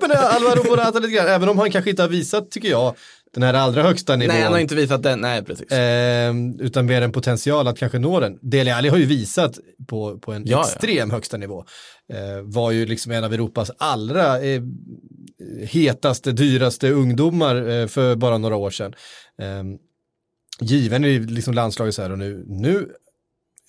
men 0.00 0.10
Alvaro 0.10 0.70
Morata 0.70 0.98
lite 0.98 1.12
grann, 1.14 1.26
även 1.26 1.48
om 1.48 1.58
han 1.58 1.70
kanske 1.70 1.90
inte 1.90 2.02
har 2.02 2.08
visat, 2.08 2.50
tycker 2.50 2.68
jag, 2.68 2.94
den 3.34 3.42
här 3.42 3.54
allra 3.54 3.82
högsta 3.82 4.16
nivån. 4.16 4.34
nej, 4.34 4.42
han 4.44 4.52
har 4.52 4.60
inte 4.60 4.74
visat 4.74 5.02
den, 5.02 5.20
nej 5.20 5.44
precis. 5.44 5.66
Ehm, 5.72 6.60
utan 6.60 6.86
mer 6.86 7.02
en 7.02 7.12
potential 7.12 7.68
att 7.68 7.78
kanske 7.78 7.98
nå 7.98 8.20
den. 8.20 8.38
Dele 8.42 8.74
Alli 8.74 8.88
har 8.88 8.96
ju 8.98 9.06
visat 9.06 9.58
på, 9.88 10.18
på 10.18 10.32
en 10.32 10.42
Ja, 10.46 10.56
ja. 10.56 10.62
extrem 10.64 11.10
högsta 11.10 11.36
nivå. 11.36 11.64
Eh, 12.12 12.42
var 12.42 12.70
ju 12.70 12.86
liksom 12.86 13.12
en 13.12 13.24
av 13.24 13.32
Europas 13.34 13.70
allra 13.78 14.40
eh, 14.40 14.62
hetaste, 15.68 16.32
dyraste 16.32 16.90
ungdomar 16.90 17.68
eh, 17.68 17.86
för 17.86 18.16
bara 18.16 18.38
några 18.38 18.56
år 18.56 18.70
sedan. 18.70 18.94
Given 20.60 21.04
i 21.04 21.18
liksom 21.18 21.54
landslaget 21.54 21.94
så 21.94 22.02
här 22.02 22.12
och 22.12 22.18
nu, 22.18 22.44
nu 22.48 22.94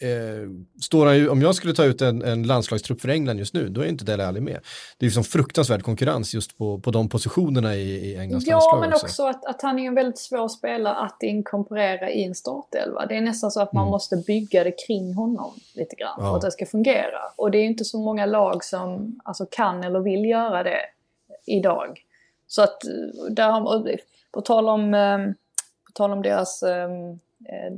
eh, 0.01 0.49
står 0.81 1.05
han 1.05 1.17
ju, 1.17 1.29
om 1.29 1.41
jag 1.41 1.55
skulle 1.55 1.73
ta 1.73 1.83
ut 1.83 2.01
en, 2.01 2.21
en 2.21 2.43
landslagstrupp 2.43 3.01
för 3.01 3.09
England 3.09 3.37
just 3.37 3.53
nu, 3.53 3.69
då 3.69 3.81
är 3.81 3.85
inte 3.85 4.05
Dele 4.05 4.27
Alli 4.27 4.39
med. 4.41 4.59
Det 4.97 5.05
är 5.05 5.07
ju 5.07 5.11
som 5.11 5.23
fruktansvärd 5.23 5.83
konkurrens 5.83 6.33
just 6.33 6.57
på, 6.57 6.79
på 6.79 6.91
de 6.91 7.09
positionerna 7.09 7.75
i, 7.75 7.81
i 8.11 8.17
Englands 8.17 8.47
Ja, 8.47 8.55
landslag 8.55 8.79
men 8.81 8.93
också 8.93 9.23
att, 9.27 9.45
att 9.45 9.61
han 9.61 9.79
är 9.79 9.87
en 9.87 9.95
väldigt 9.95 10.17
svår 10.19 10.47
spelare 10.47 10.95
att 10.95 11.23
inkorporera 11.23 12.09
i 12.11 12.23
en 12.23 12.35
startelva. 12.35 13.05
Det 13.05 13.15
är 13.17 13.21
nästan 13.21 13.51
så 13.51 13.61
att 13.61 13.73
man 13.73 13.87
måste 13.87 14.15
bygga 14.17 14.63
det 14.63 14.73
kring 14.87 15.13
honom 15.13 15.53
lite 15.75 15.95
grann 15.95 16.15
Ja. 16.17 16.23
för 16.29 16.35
att 16.35 16.41
det 16.41 16.51
ska 16.51 16.65
fungera. 16.65 17.19
Och 17.35 17.51
det 17.51 17.57
är 17.57 17.63
inte 17.65 17.85
så 17.85 17.99
många 17.99 18.25
lag 18.25 18.63
som 18.63 19.19
alltså, 19.23 19.45
kan 19.51 19.83
eller 19.83 19.99
vill 19.99 20.25
göra 20.25 20.63
det 20.63 20.79
idag. 21.45 22.01
Så 22.47 22.61
att, 22.61 22.85
eh, 22.85 22.91
där, 23.29 23.51
har- 23.51 23.95
på 24.31 24.41
tal 24.41 24.69
om, 24.69 24.93
eh, 24.93 25.17
tal 25.95 26.12
om 26.12 26.21
deras, 26.21 26.63
ehm, 26.63 27.19
eh, 27.45 27.73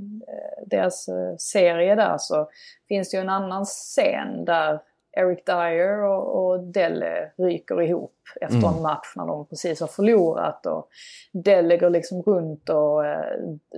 deras 0.66 1.08
eh, 1.08 1.36
serie 1.38 1.96
där 1.96 2.18
så 2.18 2.50
finns 2.88 3.10
det 3.10 3.18
ju 3.18 3.22
en 3.22 3.30
annan 3.30 3.66
scen 3.66 4.46
där 4.46 4.80
Eric 5.18 5.46
Dyer 5.46 6.04
och, 6.04 6.48
och 6.48 6.64
Delle 6.64 7.32
ryker 7.38 7.82
ihop 7.82 8.14
efter 8.42 8.68
en 8.68 8.82
match 8.82 9.14
när 9.16 9.28
de 9.28 9.46
precis 9.46 9.80
har 9.80 9.88
förlorat. 9.88 10.66
Och 10.66 10.88
Delle 11.34 11.78
går 11.78 11.90
liksom 11.90 12.22
runt 12.22 12.70
och 12.70 13.06
eh, 13.06 13.38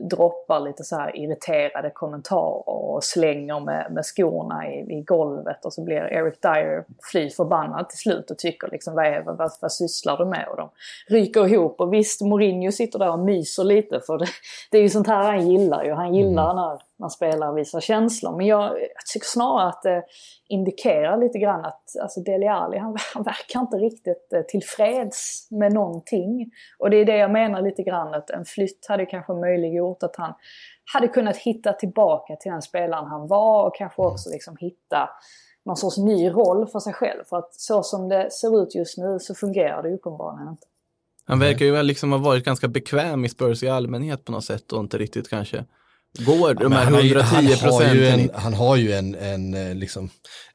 droppar 0.10 0.60
lite 0.60 0.84
så 0.84 0.95
här 0.95 1.15
irriterade 1.15 1.89
kommentarer 1.89 2.69
och 2.69 3.04
slänger 3.04 3.60
med, 3.60 3.88
med 3.91 4.06
skorna 4.06 4.71
i, 4.71 4.99
i 4.99 5.02
golvet. 5.02 5.65
Och 5.65 5.73
så 5.73 5.84
blir 5.84 6.13
Eric 6.13 6.41
Dyer 6.41 6.86
fly 7.12 7.30
förbannad 7.30 7.89
till 7.89 7.97
slut 7.97 8.32
och 8.32 8.38
tycker 8.38 8.67
liksom 8.71 8.95
vad, 8.95 9.06
är, 9.06 9.21
vad, 9.21 9.52
vad 9.62 9.71
sysslar 9.71 10.17
du 10.17 10.25
med? 10.25 10.47
Och 10.47 10.58
de 10.58 10.69
ryker 11.08 11.54
ihop. 11.54 11.82
Och 11.82 11.93
visst, 11.93 12.21
Mourinho 12.21 12.71
sitter 12.71 12.99
där 12.99 13.12
och 13.12 13.19
myser 13.19 13.63
lite 13.63 13.99
för 13.99 14.17
det, 14.17 14.28
det 14.71 14.78
är 14.78 14.82
ju 14.82 14.89
sånt 14.89 15.08
här 15.08 15.23
han 15.23 15.49
gillar 15.49 15.84
ju. 15.84 15.93
Han 15.93 16.15
gillar 16.15 16.54
när, 16.54 16.88
när 16.99 17.09
spelare 17.09 17.55
visar 17.55 17.79
känslor. 17.79 18.38
Men 18.38 18.45
jag, 18.45 18.81
jag 18.81 19.05
tycker 19.13 19.27
snarare 19.27 19.69
att 19.69 19.81
det 19.81 20.03
indikerar 20.47 21.17
lite 21.17 21.39
grann 21.39 21.65
att 21.65 21.83
alltså 22.01 22.19
Deli 22.19 22.47
Alli, 22.47 22.77
han, 22.77 22.97
han 23.13 23.23
verkar 23.23 23.59
inte 23.59 23.77
riktigt 23.77 24.33
eh, 24.33 24.41
tillfreds 24.41 25.47
med 25.51 25.73
någonting. 25.73 26.51
Och 26.79 26.89
det 26.89 26.97
är 26.97 27.05
det 27.05 27.17
jag 27.17 27.31
menar 27.31 27.62
lite 27.62 27.83
grann 27.83 28.13
att 28.13 28.29
en 28.29 28.45
flytt 28.45 28.85
hade 28.89 29.05
kanske 29.05 29.33
möjliggjort 29.33 30.03
att 30.03 30.15
han 30.15 30.33
hade 30.93 31.07
kunnat 31.07 31.38
hitta 31.38 31.73
tillbaka 31.73 32.35
till 32.35 32.51
den 32.51 32.62
spelaren 32.62 33.05
han 33.05 33.27
var 33.27 33.67
och 33.67 33.75
kanske 33.75 34.01
också 34.01 34.29
liksom 34.29 34.57
hitta 34.59 35.09
någon 35.65 35.77
sorts 35.77 35.97
ny 35.97 36.29
roll 36.29 36.67
för 36.67 36.79
sig 36.79 36.93
själv. 36.93 37.23
För 37.29 37.38
att 37.38 37.53
så 37.53 37.83
som 37.83 38.09
det 38.09 38.31
ser 38.31 38.63
ut 38.63 38.75
just 38.75 38.97
nu 38.97 39.19
så 39.19 39.35
fungerar 39.35 39.83
det 39.83 39.93
uppenbarligen 39.93 40.47
inte. 40.49 40.67
Han 41.25 41.39
verkar 41.39 41.65
ju 41.65 41.83
liksom 41.83 42.12
ha 42.12 42.19
varit 42.19 42.45
ganska 42.45 42.67
bekväm 42.67 43.25
i 43.25 43.29
Spurs 43.29 43.63
i 43.63 43.69
allmänhet 43.69 44.25
på 44.25 44.31
något 44.31 44.45
sätt 44.45 44.71
och 44.71 44.79
inte 44.79 44.97
riktigt 44.97 45.29
kanske 45.29 45.65
går 46.19 46.54
de 46.54 46.72
här 46.72 46.84
han 46.84 46.93
har 46.93 47.02
ju- 47.02 47.08
110 47.08 47.26
han 47.36 47.45
har 47.45 47.52
ju 47.52 47.58
procenten. 47.58 48.19
en, 48.19 48.30
han 48.34 48.54
har 48.54 48.76
ju 48.76 48.93
en, 48.93 49.15
en, 49.15 49.54
eh, 49.54 49.76
liksom, 49.76 50.10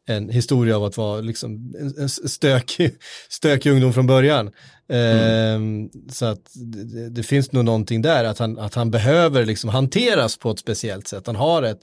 en 0.06 0.28
historia 0.28 0.76
av 0.76 0.84
att 0.84 0.96
vara 0.96 1.20
liksom, 1.20 1.74
en, 1.98 2.08
stökig, 2.08 2.94
stökig 3.30 3.70
ungdom 3.72 3.92
från 3.92 4.06
början. 4.06 4.50
Ehm, 4.92 5.88
så 6.12 6.26
att 6.26 6.50
det, 6.54 7.10
det 7.10 7.22
finns 7.22 7.52
nog 7.52 7.64
någonting 7.64 8.02
där, 8.02 8.24
att 8.24 8.38
han, 8.38 8.58
att 8.58 8.74
han 8.74 8.90
behöver 8.90 9.44
liksom 9.46 9.70
hanteras 9.70 10.36
på 10.36 10.50
ett 10.50 10.58
speciellt 10.58 11.08
sätt. 11.08 11.26
Han 11.26 11.36
har 11.36 11.62
ett, 11.62 11.80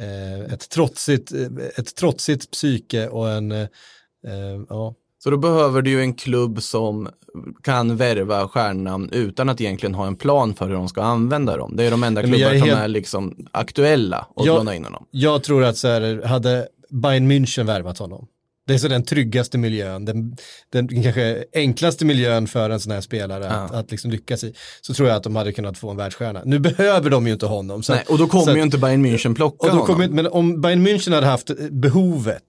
eh, 0.00 0.52
ett, 0.54 0.68
trotsigt, 0.68 1.32
eh, 1.32 1.48
ett 1.76 1.94
trotsigt 1.96 2.50
psyke 2.50 3.08
och 3.08 3.30
en, 3.30 3.52
eh, 3.52 3.60
eh, 4.26 4.60
ja, 4.68 4.94
Så 5.24 5.30
då 5.30 5.36
behöver 5.36 5.82
du 5.82 5.90
ju 5.90 6.00
en 6.00 6.14
klubb 6.14 6.62
som 6.62 7.08
kan 7.62 7.96
värva 7.96 8.48
stjärnnamn 8.48 9.08
utan 9.12 9.48
att 9.48 9.60
egentligen 9.60 9.94
ha 9.94 10.06
en 10.06 10.16
plan 10.16 10.54
för 10.54 10.66
hur 10.68 10.74
de 10.74 10.88
ska 10.88 11.02
använda 11.02 11.56
dem. 11.56 11.76
Det 11.76 11.84
är 11.84 11.90
de 11.90 12.02
enda 12.02 12.22
klubbar 12.22 12.38
är 12.38 12.58
som 12.58 12.68
helt- 12.68 12.80
är 12.80 12.88
liksom 12.88 13.46
aktuella 13.52 14.26
och 14.34 14.46
Jag- 14.46 14.56
låna 14.56 14.74
in 14.74 14.84
honom. 14.84 15.06
Jag 15.10 15.42
tror 15.42 15.64
att 15.64 15.76
så 15.76 15.88
här, 15.88 16.22
hade 16.26 16.68
Bayern 16.90 17.32
München 17.32 17.64
värvat 17.64 17.98
honom, 17.98 18.26
det 18.66 18.74
är 18.74 18.78
så 18.78 18.88
den 18.88 19.02
tryggaste 19.04 19.58
miljön, 19.58 20.04
den, 20.04 20.36
den 20.72 21.02
kanske 21.02 21.44
enklaste 21.54 22.04
miljön 22.04 22.46
för 22.46 22.70
en 22.70 22.80
sån 22.80 22.92
här 22.92 23.00
spelare 23.00 23.50
att, 23.50 23.70
Ja. 23.72 23.78
att 23.78 23.90
liksom 23.90 24.10
lyckas 24.10 24.44
i, 24.44 24.54
så 24.80 24.94
tror 24.94 25.08
jag 25.08 25.16
att 25.16 25.22
de 25.22 25.36
hade 25.36 25.52
kunnat 25.52 25.78
få 25.78 25.90
en 25.90 25.96
världsstjärna. 25.96 26.42
Nu 26.44 26.58
behöver 26.58 27.10
de 27.10 27.26
ju 27.26 27.32
inte 27.32 27.46
honom. 27.46 27.82
Så 27.82 27.92
Nej, 27.92 28.00
att- 28.02 28.10
och 28.10 28.18
då 28.18 28.26
kommer 28.26 28.54
ju 28.54 28.60
att- 28.60 28.64
inte 28.64 28.78
Bayern 28.78 29.06
München 29.06 29.34
plocka 29.34 29.56
och 29.58 29.66
då 29.66 29.70
honom. 29.72 29.86
kommer, 29.86 30.08
Men 30.08 30.26
om 30.26 30.60
Bayern 30.60 30.86
München 30.86 31.14
hade 31.14 31.26
haft 31.26 31.50
behovet 31.70 32.42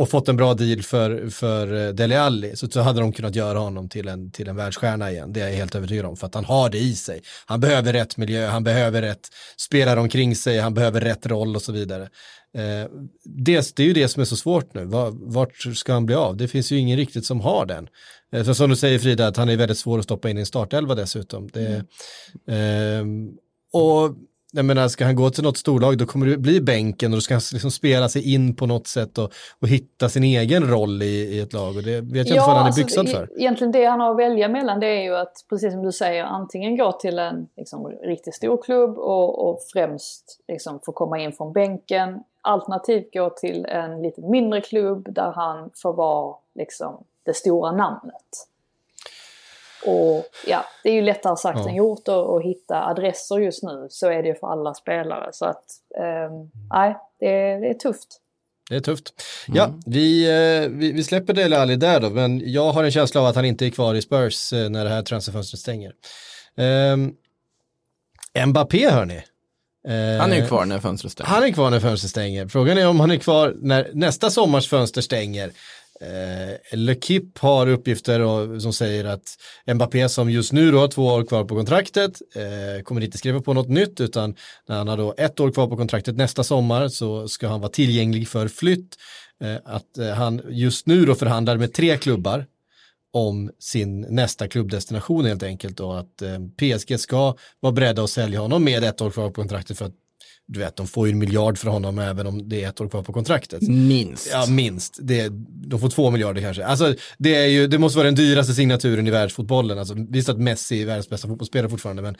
och 0.00 0.10
fått 0.10 0.28
en 0.28 0.36
bra 0.36 0.54
deal 0.54 0.82
för, 0.82 1.30
för 1.30 1.86
eh, 1.86 1.92
Dele 1.92 2.20
Alli 2.20 2.56
så, 2.56 2.70
så 2.70 2.80
hade 2.80 3.00
de 3.00 3.12
kunnat 3.12 3.34
göra 3.34 3.58
honom 3.58 3.88
till 3.88 4.08
en, 4.08 4.30
till 4.30 4.48
en 4.48 4.56
världsstjärna 4.56 5.10
igen. 5.10 5.32
Det 5.32 5.40
är 5.40 5.48
jag 5.48 5.56
helt 5.56 5.74
övertygad 5.74 6.06
om 6.06 6.16
för 6.16 6.26
att 6.26 6.34
han 6.34 6.44
har 6.44 6.70
det 6.70 6.78
i 6.78 6.94
sig. 6.94 7.22
Han 7.46 7.60
behöver 7.60 7.92
rätt 7.92 8.16
miljö, 8.16 8.46
han 8.46 8.64
behöver 8.64 9.02
rätt 9.02 9.28
spelare 9.56 10.00
omkring 10.00 10.36
sig, 10.36 10.58
han 10.58 10.74
behöver 10.74 11.00
rätt 11.00 11.26
roll 11.26 11.56
och 11.56 11.62
så 11.62 11.72
vidare. 11.72 12.02
Eh, 12.54 12.90
det, 13.24 13.76
det 13.76 13.82
är 13.82 13.86
ju 13.86 13.92
det 13.92 14.08
som 14.08 14.20
är 14.20 14.24
så 14.24 14.36
svårt 14.36 14.74
nu. 14.74 14.84
Var, 14.84 15.10
vart 15.32 15.76
ska 15.76 15.92
han 15.92 16.06
bli 16.06 16.14
av? 16.14 16.36
Det 16.36 16.48
finns 16.48 16.72
ju 16.72 16.76
ingen 16.76 16.96
riktigt 16.96 17.26
som 17.26 17.40
har 17.40 17.66
den. 17.66 17.88
Eh, 18.32 18.44
så 18.44 18.54
som 18.54 18.70
du 18.70 18.76
säger 18.76 18.98
Frida, 18.98 19.26
att 19.26 19.36
han 19.36 19.48
är 19.48 19.56
väldigt 19.56 19.78
svår 19.78 19.98
att 19.98 20.04
stoppa 20.04 20.30
in 20.30 20.36
i 20.36 20.40
en 20.40 20.46
startelva 20.46 20.94
dessutom. 20.94 21.48
Det, 21.52 21.84
ehm, 22.48 23.30
och 23.72 24.16
jag 24.52 24.64
menar, 24.64 24.88
ska 24.88 25.04
han 25.04 25.16
gå 25.16 25.30
till 25.30 25.42
något 25.42 25.56
storlag 25.56 25.98
då 25.98 26.06
kommer 26.06 26.26
det 26.26 26.36
bli 26.36 26.60
bänken 26.60 27.12
och 27.12 27.16
då 27.16 27.20
ska 27.20 27.34
han 27.34 27.42
liksom 27.52 27.70
spela 27.70 28.08
sig 28.08 28.34
in 28.34 28.56
på 28.56 28.66
något 28.66 28.86
sätt 28.86 29.18
och, 29.18 29.32
och 29.60 29.68
hitta 29.68 30.08
sin 30.08 30.24
egen 30.24 30.70
roll 30.70 31.02
i, 31.02 31.06
i 31.06 31.40
ett 31.40 31.52
lag 31.52 31.76
och 31.76 31.82
det 31.82 32.00
vet 32.00 32.14
jag 32.14 32.36
inte 32.36 32.46
vad 32.46 32.56
han 32.56 32.66
är 32.72 32.76
byxad 32.76 33.00
alltså, 33.00 33.16
för. 33.16 33.24
e- 33.24 33.28
Egentligen 33.36 33.72
det 33.72 33.84
han 33.84 34.00
har 34.00 34.10
att 34.10 34.18
välja 34.18 34.48
mellan 34.48 34.80
det 34.80 34.86
är 34.86 35.02
ju 35.02 35.16
att, 35.16 35.32
precis 35.48 35.72
som 35.72 35.82
du 35.82 35.92
säger, 35.92 36.24
antingen 36.24 36.76
gå 36.76 36.92
till 36.92 37.18
en 37.18 37.48
liksom, 37.56 37.86
riktigt 37.86 38.34
stor 38.34 38.62
klubb 38.62 38.98
och, 38.98 39.48
och 39.48 39.58
främst 39.72 40.40
liksom, 40.48 40.80
få 40.84 40.92
komma 40.92 41.18
in 41.18 41.32
från 41.32 41.52
bänken. 41.52 42.22
Alternativt 42.42 43.12
gå 43.12 43.30
till 43.30 43.66
en 43.66 44.02
lite 44.02 44.20
mindre 44.20 44.60
klubb 44.60 45.14
där 45.14 45.32
han 45.32 45.70
får 45.82 45.92
vara 45.92 46.36
liksom, 46.54 47.04
det 47.26 47.34
stora 47.34 47.72
namnet. 47.72 48.46
Och 49.86 50.24
ja, 50.46 50.64
det 50.82 50.88
är 50.90 50.94
ju 50.94 51.02
lättare 51.02 51.36
sagt 51.36 51.58
Ja. 51.58 51.68
än 51.68 51.74
gjort 51.74 52.08
att, 52.08 52.42
hitta 52.44 52.84
adresser 52.86 53.38
just 53.38 53.62
nu. 53.62 53.86
Så 53.90 54.08
är 54.10 54.22
det 54.22 54.28
ju 54.28 54.34
för 54.34 54.46
alla 54.52 54.74
spelare. 54.74 55.28
Så 55.32 55.44
att, 55.44 55.64
ehm, 55.98 56.50
nej, 56.72 56.96
det, 57.20 57.26
är- 57.26 57.60
det 57.60 57.68
är 57.70 57.74
tufft. 57.74 58.08
Det 58.70 58.76
är 58.76 58.80
tufft. 58.80 59.22
Ja, 59.46 59.70
vi, 59.86 60.24
eh, 60.62 60.68
vi, 60.70 60.92
vi 60.92 61.04
släpper 61.04 61.32
Dele 61.32 61.58
Alli 61.58 61.76
där 61.76 62.00
då, 62.00 62.10
men 62.10 62.42
jag 62.52 62.72
har 62.72 62.84
en 62.84 62.90
känsla 62.90 63.20
av 63.20 63.26
att 63.26 63.34
han 63.36 63.44
inte 63.44 63.66
är 63.66 63.70
kvar 63.70 63.94
i 63.94 64.02
Spurs 64.02 64.52
eh, 64.52 64.68
när 64.70 64.84
det 64.84 64.90
här 64.90 65.02
transferfönstret 65.02 65.60
stänger. 65.60 65.92
Um, 66.56 67.14
Mbappé 68.46 68.90
hörni. 68.90 69.22
Eh, 69.88 70.20
Han 70.20 70.32
är 70.32 70.36
ju 70.36 70.46
kvar 70.46 70.64
när 70.64 70.78
fönstret 70.78 71.12
stänger. 71.12 71.28
Han 71.30 71.42
är 71.44 71.50
kvar 71.52 71.70
när 71.70 71.80
fönstret 71.80 72.10
stänger. 72.10 72.48
Frågan 72.48 72.78
är 72.78 72.88
om 72.88 73.00
han 73.00 73.10
är 73.10 73.16
kvar 73.16 73.54
när 73.60 73.90
nästa 73.94 74.30
sommars 74.30 74.68
fönster 74.68 75.00
stänger. 75.00 75.50
Eh, 76.00 76.78
Le 76.78 76.94
Kip 76.94 77.38
har 77.38 77.66
uppgifter 77.66 78.20
och, 78.20 78.62
som 78.62 78.72
säger 78.72 79.04
att 79.04 79.36
Mbappé 79.74 80.08
som 80.08 80.30
just 80.30 80.52
nu 80.52 80.70
då 80.70 80.78
har 80.78 80.88
två 80.88 81.06
år 81.06 81.24
kvar 81.24 81.44
på 81.44 81.56
kontraktet 81.56 82.22
eh, 82.34 82.82
kommer 82.82 83.00
inte 83.00 83.18
skriva 83.18 83.40
på 83.40 83.52
något 83.52 83.68
nytt 83.68 84.00
utan 84.00 84.36
när 84.68 84.76
han 84.76 84.88
har 84.88 84.96
då 84.96 85.14
ett 85.18 85.40
år 85.40 85.50
kvar 85.50 85.66
på 85.66 85.76
kontraktet 85.76 86.16
nästa 86.16 86.44
sommar 86.44 86.88
så 86.88 87.28
ska 87.28 87.48
han 87.48 87.60
vara 87.60 87.70
tillgänglig 87.70 88.28
för 88.28 88.48
flytt. 88.48 88.96
Eh, 89.44 89.56
att 89.64 89.98
eh, 89.98 90.10
han 90.10 90.42
just 90.48 90.86
nu 90.86 91.04
då 91.04 91.14
förhandlar 91.14 91.56
med 91.56 91.72
tre 91.72 91.96
klubbar 91.96 92.46
om 93.12 93.50
sin 93.58 94.00
nästa 94.00 94.48
klubbdestination 94.48 95.24
helt 95.24 95.42
enkelt 95.42 95.80
och 95.80 95.98
att 95.98 96.22
eh, 96.22 96.38
PSG 96.56 97.00
ska 97.00 97.34
vara 97.60 97.72
beredda 97.72 98.04
att 98.04 98.10
sälja 98.10 98.40
honom 98.40 98.64
med 98.64 98.84
ett 98.84 99.00
år 99.00 99.10
kvar 99.10 99.28
på 99.28 99.34
kontraktet 99.34 99.78
för 99.78 99.84
att 99.84 99.94
du 100.52 100.60
vet, 100.60 100.76
de 100.76 100.86
får 100.86 101.06
ju 101.06 101.12
en 101.12 101.18
miljard 101.18 101.58
för 101.58 101.68
honom 101.68 101.98
även 101.98 102.26
om 102.26 102.48
det 102.48 102.64
är 102.64 102.68
ett 102.68 102.80
år 102.80 102.88
kvar 102.88 103.02
på 103.02 103.12
kontraktet. 103.12 103.62
Minst. 103.62 104.28
Ja, 104.32 104.46
minst. 104.46 104.98
Det, 105.02 105.28
de 105.48 105.80
får 105.80 105.88
två 105.88 106.10
miljarder 106.10 106.42
kanske. 106.42 106.64
Alltså, 106.64 106.94
det, 107.18 107.34
är 107.34 107.46
ju, 107.46 107.66
det 107.66 107.78
måste 107.78 107.98
vara 107.98 108.06
den 108.06 108.14
dyraste 108.14 108.54
signaturen 108.54 109.06
i 109.06 109.10
världsfotbollen. 109.10 109.78
Alltså, 109.78 109.94
visst 110.08 110.28
att 110.28 110.38
Messi 110.38 110.82
är 110.82 110.86
världens 110.86 111.08
bästa 111.08 111.28
fotbollsspelare 111.28 111.70
fortfarande, 111.70 112.02
men 112.02 112.16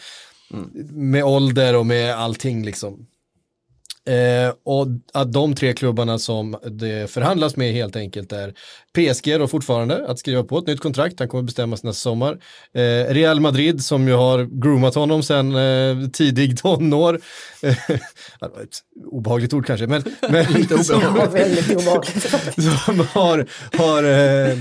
med 0.90 1.24
ålder 1.24 1.76
och 1.76 1.86
med 1.86 2.14
allting 2.14 2.64
liksom. 2.64 3.06
Eh, 4.10 4.52
och 4.64 4.86
att 5.14 5.32
de 5.32 5.54
tre 5.54 5.72
klubbarna 5.72 6.18
som 6.18 6.56
det 6.64 7.10
förhandlas 7.10 7.56
med 7.56 7.72
helt 7.72 7.96
enkelt 7.96 8.32
är 8.32 8.54
PSG 8.94 9.38
då 9.38 9.48
fortfarande, 9.48 10.06
att 10.08 10.18
skriva 10.18 10.44
på 10.44 10.58
ett 10.58 10.66
nytt 10.66 10.80
kontrakt, 10.80 11.18
han 11.18 11.28
kommer 11.28 11.42
bestämmas 11.42 11.82
nästa 11.82 12.00
sommar. 12.00 12.38
Eh, 12.74 13.14
Real 13.14 13.40
Madrid 13.40 13.84
som 13.84 14.08
ju 14.08 14.14
har 14.14 14.62
groomat 14.62 14.94
honom 14.94 15.22
sedan 15.22 15.54
eh, 15.54 16.08
tidig 16.08 16.58
tonår. 16.58 17.20
Eh, 17.62 17.70
ett 18.62 18.78
obehagligt 19.06 19.52
ord 19.52 19.66
kanske, 19.66 19.86
men, 19.86 20.02
men 20.20 20.46
obehagligt. 21.76 22.30
som 22.84 23.06
har, 23.12 23.46
har 23.78 24.02
eh, 24.02 24.58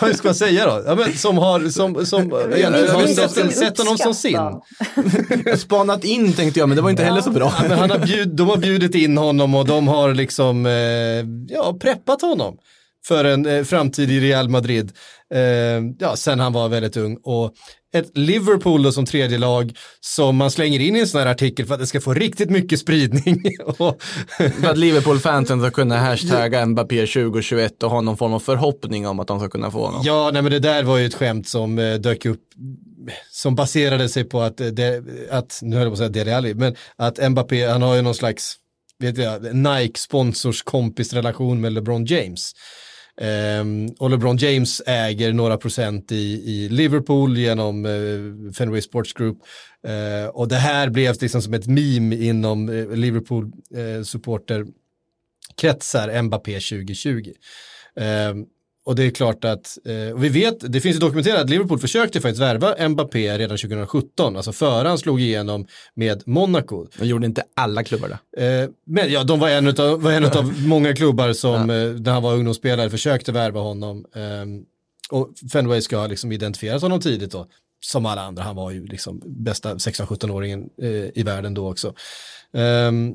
hur 0.00 0.12
ska 0.12 0.28
man 0.28 0.34
säga 0.34 0.66
då? 0.66 0.82
Ja, 0.86 0.94
men 0.94 1.12
som 1.12 1.38
har, 1.38 1.68
som, 1.68 2.06
som 2.06 2.28
Minst 2.98 3.16
sett, 3.16 3.30
som 3.30 3.50
sett 3.50 3.78
honom 3.78 3.98
som 3.98 4.14
sin. 4.14 4.40
Spanat 5.56 6.04
in 6.04 6.32
tänkte 6.32 6.60
jag, 6.60 6.68
men 6.68 6.76
det 6.76 6.82
var 6.82 6.90
inte 6.90 7.04
heller 7.04 7.20
så 7.20 7.30
bra. 7.30 7.54
Ja, 7.62 7.68
men 7.68 7.78
han 7.78 7.90
har 7.90 7.98
bjud, 7.98 8.28
de 8.28 8.48
har 8.48 8.56
bjudit 8.56 8.83
in 8.94 9.18
honom 9.18 9.54
och 9.54 9.66
de 9.66 9.88
har 9.88 10.14
liksom, 10.14 10.66
eh, 10.66 11.54
ja, 11.56 11.76
preppat 11.80 12.22
honom 12.22 12.58
för 13.06 13.24
en 13.24 13.46
eh, 13.46 13.64
framtid 13.64 14.10
i 14.10 14.20
Real 14.20 14.48
Madrid. 14.48 14.92
Eh, 15.34 15.40
ja, 15.98 16.16
sen 16.16 16.40
han 16.40 16.52
var 16.52 16.68
väldigt 16.68 16.96
ung. 16.96 17.18
Och 17.22 17.54
ett 17.94 18.18
Liverpool 18.18 18.82
då 18.82 18.92
som 18.92 19.06
tredje 19.06 19.38
lag 19.38 19.72
som 20.00 20.36
man 20.36 20.50
slänger 20.50 20.80
in 20.80 20.96
i 20.96 21.00
en 21.00 21.06
sån 21.06 21.20
här 21.20 21.26
artikel 21.26 21.66
för 21.66 21.74
att 21.74 21.80
det 21.80 21.86
ska 21.86 22.00
få 22.00 22.14
riktigt 22.14 22.50
mycket 22.50 22.80
spridning. 22.80 23.42
och, 23.64 24.02
För 24.36 24.70
att 24.70 24.78
Liverpool-fansen 24.78 25.60
ska 25.60 25.70
kunna 25.70 25.96
hashtagga 25.96 26.66
Mbappé 26.66 27.06
2021 27.06 27.82
och 27.82 27.90
ha 27.90 28.00
någon 28.00 28.16
form 28.16 28.32
av 28.32 28.40
förhoppning 28.40 29.06
om 29.06 29.20
att 29.20 29.26
de 29.26 29.38
ska 29.38 29.48
kunna 29.48 29.70
få 29.70 29.86
honom. 29.86 30.02
Ja, 30.04 30.30
nej 30.32 30.42
men 30.42 30.52
det 30.52 30.58
där 30.58 30.82
var 30.82 30.98
ju 30.98 31.06
ett 31.06 31.14
skämt 31.14 31.48
som 31.48 31.78
eh, 31.78 31.94
dök 31.94 32.26
upp 32.26 32.40
som 33.30 33.54
baserade 33.54 34.08
sig 34.08 34.24
på 34.24 34.40
att, 34.40 34.60
eh, 34.60 34.66
det, 34.66 35.04
att 35.30 35.58
nu 35.62 35.76
höll 35.76 35.84
jag 35.84 35.90
på 35.90 35.92
att 35.92 35.98
säga 35.98 36.08
Dele 36.08 36.36
Alli, 36.36 36.54
men 36.54 36.76
att 36.96 37.30
Mbappé, 37.30 37.66
han 37.66 37.82
har 37.82 37.94
ju 37.94 38.02
någon 38.02 38.14
slags, 38.14 38.56
vet 39.04 39.18
jag, 39.18 39.54
Nike 39.54 39.98
sponsors 39.98 40.62
kompisrelation 40.62 41.60
med 41.60 41.72
LeBron 41.72 42.04
James. 42.04 42.52
Um, 43.60 43.88
och 43.98 44.10
LeBron 44.10 44.36
James 44.36 44.82
äger 44.86 45.32
några 45.32 45.56
procent 45.56 46.12
i, 46.12 46.42
i 46.44 46.68
Liverpool 46.68 47.38
genom 47.38 47.84
uh, 47.84 48.52
Fenway 48.52 48.82
Sports 48.82 49.12
Group. 49.12 49.38
Uh, 49.88 50.26
och 50.28 50.48
det 50.48 50.56
här 50.56 50.88
blev 50.88 51.14
liksom 51.20 51.42
som 51.42 51.54
ett 51.54 51.66
meme 51.66 52.16
inom 52.16 52.68
uh, 52.68 52.96
Liverpool 52.96 53.52
eh, 53.74 54.02
supporterkretsar 54.02 56.22
Mbappé 56.22 56.52
2020. 56.52 57.32
Ehm, 57.96 58.44
och 58.86 58.94
det 58.94 59.04
är 59.04 59.10
klart 59.10 59.44
att, 59.44 59.78
eh, 59.84 60.14
och 60.14 60.24
vi 60.24 60.28
vet, 60.28 60.72
det 60.72 60.80
finns 60.80 60.96
ju 60.96 61.00
dokumenterat 61.00 61.40
att 61.40 61.50
Liverpool 61.50 61.78
försökte 61.78 62.20
faktiskt 62.20 62.42
värva 62.42 62.88
Mbappé 62.88 63.38
redan 63.38 63.58
2017, 63.58 64.36
alltså 64.36 64.52
före 64.52 64.88
han 64.88 64.98
slog 64.98 65.20
igenom 65.20 65.66
med 65.94 66.22
Monaco. 66.26 66.86
De 66.98 67.06
gjorde 67.06 67.26
inte 67.26 67.44
alla 67.56 67.84
klubbar 67.84 68.18
det. 68.36 68.62
Eh, 68.62 68.70
men 68.86 69.12
ja, 69.12 69.24
de 69.24 69.38
var 69.38 69.48
en 69.48 69.66
utav, 69.66 70.02
var 70.02 70.12
en 70.12 70.24
utav 70.24 70.52
många 70.66 70.96
klubbar 70.96 71.32
som, 71.32 71.70
eh, 71.70 71.76
när 71.76 72.12
han 72.12 72.22
var 72.22 72.34
ungdomsspelare, 72.34 72.90
försökte 72.90 73.32
värva 73.32 73.60
honom. 73.60 74.04
Ehm, 74.14 74.62
och 75.10 75.30
Fenway 75.52 75.80
ska 75.80 75.96
ha 75.96 76.06
liksom 76.06 76.32
identifierat 76.32 76.82
honom 76.82 77.00
tidigt 77.00 77.32
då, 77.32 77.46
som 77.80 78.06
alla 78.06 78.22
andra. 78.22 78.42
Han 78.42 78.56
var 78.56 78.70
ju 78.70 78.86
liksom 78.86 79.22
bästa 79.24 79.74
16-17-åringen 79.74 80.68
eh, 80.82 80.88
i 81.14 81.22
världen 81.22 81.54
då 81.54 81.70
också. 81.70 81.94
Ehm, 82.54 83.14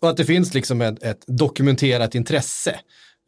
och 0.00 0.08
att 0.08 0.16
det 0.16 0.24
finns 0.24 0.54
liksom 0.54 0.80
ett, 0.80 1.02
ett 1.02 1.24
dokumenterat 1.26 2.14
intresse. 2.14 2.80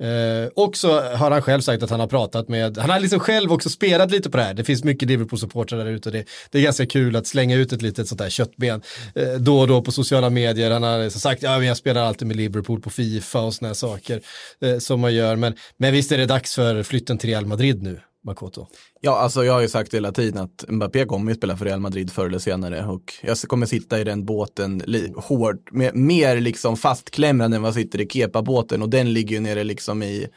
Eh, 0.02 0.50
också 0.54 1.00
har 1.00 1.30
han 1.30 1.42
själv 1.42 1.60
sagt 1.60 1.82
att 1.82 1.90
han 1.90 2.00
har 2.00 2.06
pratat 2.06 2.48
med, 2.48 2.78
han 2.78 2.90
har 2.90 3.00
liksom 3.00 3.20
själv 3.20 3.52
också 3.52 3.70
spelat 3.70 4.10
lite 4.10 4.30
på 4.30 4.36
det 4.36 4.42
här. 4.42 4.54
Det 4.54 4.64
finns 4.64 4.84
mycket 4.84 5.08
Liverpool-supportrar 5.08 5.78
där 5.78 5.86
ute 5.86 6.08
och 6.08 6.12
det, 6.12 6.24
det 6.50 6.58
är 6.58 6.62
ganska 6.62 6.86
kul 6.86 7.16
att 7.16 7.26
slänga 7.26 7.56
ut 7.56 7.72
ett 7.72 7.82
litet 7.82 8.08
sånt 8.08 8.18
där 8.18 8.30
köttben 8.30 8.82
eh, 9.14 9.32
då 9.32 9.60
och 9.60 9.68
då 9.68 9.82
på 9.82 9.92
sociala 9.92 10.30
medier. 10.30 10.70
Han 10.70 10.82
har 10.82 11.02
liksom 11.02 11.20
sagt, 11.20 11.42
ja 11.42 11.58
men 11.58 11.66
jag 11.66 11.76
spelar 11.76 12.02
alltid 12.02 12.28
med 12.28 12.36
Liverpool 12.36 12.80
på 12.80 12.90
Fifa 12.90 13.40
och 13.40 13.54
såna 13.54 13.68
här 13.68 13.74
saker 13.74 14.20
eh, 14.60 14.78
som 14.78 15.00
man 15.00 15.14
gör. 15.14 15.36
Men, 15.36 15.54
men 15.76 15.92
visst 15.92 16.12
är 16.12 16.18
det 16.18 16.26
dags 16.26 16.54
för 16.54 16.82
flytten 16.82 17.18
till 17.18 17.30
Real 17.30 17.46
Madrid 17.46 17.82
nu, 17.82 18.00
Makoto? 18.24 18.66
Ja, 19.00 19.18
alltså 19.18 19.44
jag 19.44 19.52
har 19.52 19.60
ju 19.60 19.68
sagt 19.68 19.94
hela 19.94 20.12
tiden 20.12 20.42
att 20.42 20.64
Mbappé 20.68 21.04
kommer 21.04 21.32
ju 21.32 21.36
spela 21.36 21.56
för 21.56 21.64
Real 21.64 21.80
Madrid 21.80 22.12
förr 22.12 22.26
eller 22.26 22.38
senare 22.38 22.86
och 22.86 23.14
jag 23.22 23.38
kommer 23.38 23.66
sitta 23.66 24.00
i 24.00 24.04
den 24.04 24.24
båten 24.24 24.82
hårt, 25.16 25.70
med, 25.70 25.94
mer 25.94 26.40
liksom 26.40 26.76
fastklämrad 26.76 27.54
än 27.54 27.62
vad 27.62 27.74
sitter 27.74 28.00
i 28.00 28.08
Kepa-båten 28.08 28.82
och 28.82 28.88
den 28.88 29.12
ligger 29.12 29.36
ju 29.36 29.40
nere 29.40 29.64
liksom 29.64 30.02
i 30.02 30.28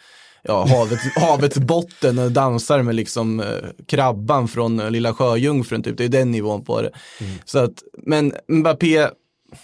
ja, 0.44 0.65
havets, 0.65 1.04
havets 1.15 1.58
botten 1.58 2.20
och 2.20 2.32
dansar 2.32 2.82
med 2.82 2.96
liksom 2.96 3.39
eh, 3.39 3.46
krabban 3.88 4.48
från 4.48 4.78
Lilla 4.78 5.13
Sjöjungfrun, 5.13 5.84
typ. 5.84 5.98
det 5.98 6.06
är 6.06 6.10
den 6.10 6.32
nivån 6.32 6.63
på 6.63 6.82
det. 6.82 6.91
Så 7.46 7.60
att, 7.60 7.84
men 8.06 8.34
Mbappé, 8.48 9.08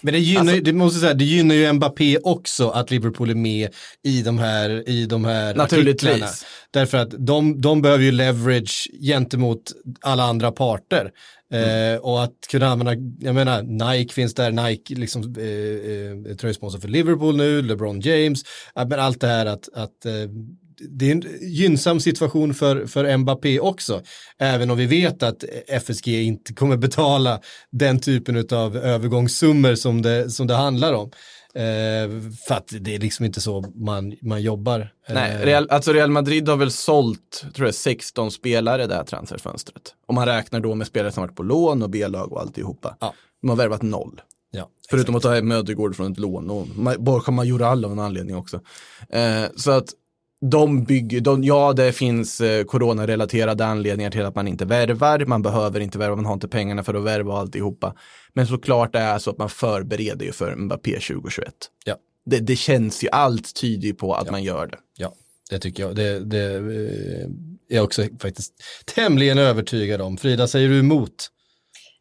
Men 0.00 0.14
det 0.14 0.20
gynnar, 0.20 0.54
ju- 0.54 0.60
det 0.60 0.72
måste 0.72 1.00
säga, 1.00 1.14
det 1.14 1.24
gynnar 1.24 1.54
ju 1.54 1.72
Mbappé 1.72 2.18
också 2.18 2.68
att 2.68 2.90
Liverpool 2.90 3.30
är 3.30 3.34
med 3.34 3.68
i 4.04 4.22
de 4.22 4.38
här, 4.38 4.88
i 4.88 5.06
de 5.06 5.24
här 5.24 5.54
Naturligtvis. 5.54 6.10
artiklarna. 6.10 6.32
Därför 6.70 6.98
att 6.98 7.10
de, 7.26 7.60
de 7.60 7.82
behöver 7.82 8.04
ju 8.04 8.12
leverage 8.12 8.88
gentemot 9.02 9.72
alla 10.00 10.22
andra 10.24 10.52
parter. 10.52 11.10
Eh, 11.52 12.00
och 12.00 12.22
att 12.24 12.32
kunna 12.50 12.66
använda, 12.66 12.94
jag 13.20 13.34
menar, 13.34 13.62
Nike 13.92 14.14
finns 14.14 14.34
där, 14.34 14.50
Nike 14.50 14.94
liksom 14.94 15.22
eh, 15.38 16.30
eh, 16.30 16.36
tröjsponsor 16.36 16.78
för 16.78 16.88
Liverpool 16.88 17.36
nu, 17.36 17.62
LeBron 17.62 18.00
James, 18.00 18.42
ja, 18.74 18.84
men 18.84 19.00
allt 19.00 19.20
det 19.20 19.26
här 19.26 19.46
att, 19.46 19.68
att 19.74 20.04
eh, 20.06 20.12
det 20.80 21.06
är 21.10 21.12
en 21.12 21.24
gynnsam 21.40 22.00
situation 22.00 22.54
för, 22.54 22.86
för 22.86 23.16
Mbappé 23.16 23.60
också. 23.60 24.02
Även 24.38 24.70
om 24.70 24.76
vi 24.76 24.86
vet 24.86 25.22
att 25.22 25.44
FSG 25.68 26.08
inte 26.08 26.54
kommer 26.54 26.76
betala 26.76 27.40
den 27.70 28.00
typen 28.00 28.46
av 28.52 28.76
övergångssummor 28.76 29.74
som 29.74 30.02
det, 30.02 30.30
som 30.30 30.46
det 30.46 30.54
handlar 30.54 30.92
om. 30.92 31.10
Eh, 31.54 32.32
för 32.46 32.54
att 32.54 32.74
det 32.80 32.94
är 32.94 32.98
liksom 32.98 33.24
inte 33.24 33.40
så 33.40 33.64
man, 33.74 34.16
man 34.22 34.42
jobbar. 34.42 34.92
nej, 35.08 35.32
Eh, 35.34 35.40
Real, 35.40 35.70
alltså 35.70 35.92
Real 35.92 36.10
Madrid 36.10 36.48
har 36.48 36.56
väl 36.56 36.70
sålt, 36.70 37.44
tror 37.54 37.68
jag, 37.68 37.74
16 37.74 38.30
spelare 38.30 38.86
det 38.86 38.94
här 38.94 39.04
transferfönstret. 39.04 39.94
Om 40.06 40.14
man 40.14 40.26
räknar 40.26 40.60
då 40.60 40.74
med 40.74 40.86
spelare 40.86 41.12
som 41.12 41.20
varit 41.22 41.36
på 41.36 41.42
lån 41.42 41.82
och 41.82 41.90
B-lag 41.90 42.32
och 42.32 42.40
alltihopa. 42.40 42.96
Ja. 43.00 43.14
De 43.40 43.50
har 43.50 43.56
värvat 43.56 43.82
noll. 43.82 44.20
ja, 44.50 44.68
Förutom 44.90 45.14
att 45.14 45.22
ta 45.22 45.34
hem 45.34 45.52
Ödegård 45.52 45.96
från 45.96 46.12
ett 46.12 46.18
lån 46.18 46.50
och 46.50 46.66
Borja 46.98 47.30
Majoral 47.32 47.84
av 47.84 47.92
en 47.92 47.98
anledning 47.98 48.36
också. 48.36 48.60
Eh, 49.10 49.44
så 49.56 49.70
att 49.70 49.88
de 50.40 50.84
bygger, 50.84 51.20
de, 51.20 51.44
ja 51.44 51.72
det 51.72 51.92
finns 51.92 52.40
eh, 52.40 52.64
coronarelaterade 52.64 53.66
anledningar 53.66 54.10
till 54.10 54.24
att 54.24 54.34
man 54.34 54.48
inte 54.48 54.64
värvar, 54.64 55.24
man 55.26 55.42
behöver 55.42 55.80
inte 55.80 55.98
värva, 55.98 56.16
man 56.16 56.26
har 56.26 56.34
inte 56.34 56.48
pengarna 56.48 56.82
för 56.82 56.94
att 56.94 57.04
värva 57.04 57.32
och 57.32 57.38
alltihopa. 57.38 57.94
Men 58.32 58.46
såklart 58.46 58.92
det 58.92 58.98
är 58.98 59.18
så 59.18 59.30
att 59.30 59.38
man 59.38 59.48
förbereder 59.48 60.26
ju 60.26 60.32
för 60.32 60.56
Mbappé 60.56 60.90
2021. 60.92 61.54
Ja. 61.84 61.96
Det, 62.26 62.38
det 62.38 62.56
känns 62.56 63.04
ju, 63.04 63.08
allt 63.12 63.54
tyder 63.54 63.92
på 63.92 64.14
att 64.14 64.30
man 64.30 64.42
gör 64.42 64.66
det. 64.66 64.78
Ja, 64.96 65.12
det 65.50 65.58
tycker 65.58 65.82
jag. 65.82 65.96
Det, 65.96 66.20
det 66.20 66.54
eh, 66.54 67.28
är 67.68 67.76
jag 67.76 67.84
också 67.84 68.02
faktiskt 68.20 68.54
tämligen 68.94 69.38
övertygad 69.38 70.00
om. 70.00 70.16
Frida, 70.16 70.46
säger 70.46 70.68
du 70.68 70.78
emot? 70.78 71.28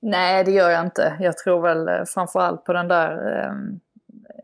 Nej, 0.01 0.43
det 0.43 0.51
gör 0.51 0.69
jag 0.69 0.85
inte. 0.85 1.17
Jag 1.19 1.37
tror 1.37 1.61
väl 1.61 1.87
eh, 1.87 2.05
framförallt 2.07 2.65
på 2.65 2.73
den 2.73 2.87
där 2.87 3.11
eh, 3.11 3.53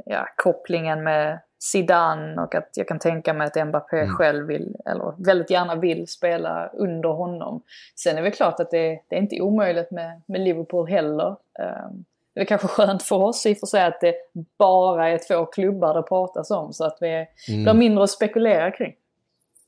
ja, 0.05 0.27
kopplingen 0.35 1.03
med 1.03 1.39
Zidane 1.71 2.41
och 2.41 2.55
att 2.55 2.69
jag 2.75 2.87
kan 2.87 2.99
tänka 2.99 3.33
mig 3.33 3.47
att 3.47 3.67
Mbappé 3.67 3.97
Mm. 3.99 4.15
själv 4.15 4.47
vill, 4.47 4.75
eller 4.85 5.13
väldigt 5.25 5.49
gärna 5.49 5.75
vill 5.75 6.07
spela 6.07 6.67
under 6.73 7.09
honom. 7.09 7.61
Sen 7.95 8.17
är 8.17 8.21
det 8.21 8.31
klart 8.31 8.59
att 8.59 8.71
det, 8.71 8.99
det 9.09 9.15
är 9.15 9.19
inte 9.19 9.41
omöjligt 9.41 9.91
med, 9.91 10.21
med 10.25 10.41
Liverpool 10.41 10.87
heller. 10.89 11.27
Eh, 11.59 11.89
det 12.35 12.41
är 12.41 12.45
kanske 12.45 12.67
skönt 12.67 13.03
för 13.03 13.15
oss 13.15 13.45
i 13.45 13.53
och 13.53 13.57
för 13.57 13.67
sig 13.67 13.83
att 13.85 14.01
det 14.01 14.15
bara 14.57 15.09
är 15.09 15.17
två 15.17 15.45
klubbar 15.45 15.93
det 15.93 16.01
pratas 16.01 16.51
om 16.51 16.73
så 16.73 16.85
att 16.85 16.97
vi 17.01 17.13
Mm. 17.49 17.63
blir 17.63 17.73
mindre 17.73 18.03
att 18.03 18.09
spekulera 18.09 18.71
kring. 18.71 18.93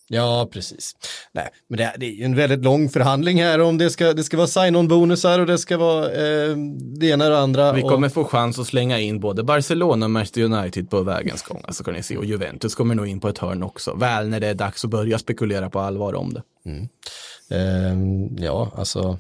Ja, 0.07 0.49
precis. 0.51 0.95
Nej, 1.31 1.49
men 1.67 1.77
det, 1.77 1.93
det 1.97 2.05
är 2.05 2.11
ju 2.11 2.23
en 2.23 2.35
väldigt 2.35 2.63
lång 2.63 2.89
förhandling 2.89 3.41
här 3.43 3.61
om 3.61 3.77
det 3.77 3.89
ska, 3.89 4.13
det 4.13 4.23
ska 4.23 4.37
vara 4.37 4.47
sign-on-bonusar 4.47 5.39
och 5.39 5.45
det 5.45 5.57
ska 5.57 5.77
vara 5.77 6.05
eh, 6.05 6.55
det 6.99 7.07
ena 7.07 7.25
och 7.25 7.31
det 7.31 7.39
andra. 7.39 7.73
Vi 7.73 7.83
och- 7.83 7.89
kommer 7.89 8.09
få 8.09 8.23
chans 8.25 8.59
att 8.59 8.67
slänga 8.67 8.99
in 8.99 9.19
både 9.19 9.43
Barcelona 9.43 10.05
och 10.05 10.11
Manchester 10.11 10.41
United 10.41 10.89
på 10.89 11.01
vägens 11.01 11.41
gång. 11.41 11.61
Alltså 11.67 11.83
kan 11.83 11.93
ni 11.93 12.03
se. 12.03 12.17
Och 12.17 12.25
Juventus 12.25 12.75
kommer 12.75 12.95
nog 12.95 13.07
in 13.07 13.19
på 13.19 13.27
ett 13.29 13.37
hörn 13.37 13.63
också. 13.63 13.95
Väl 13.95 14.29
när 14.29 14.39
det 14.39 14.47
är 14.47 14.53
dags 14.53 14.85
att 14.85 14.91
börja 14.91 15.19
spekulera 15.19 15.69
på 15.69 15.79
allvar 15.79 16.13
om 16.13 16.33
det. 16.33 16.41
Ehm, 17.55 18.37
ja, 18.37 18.71
alltså 18.75 18.99
eh, 18.99 19.15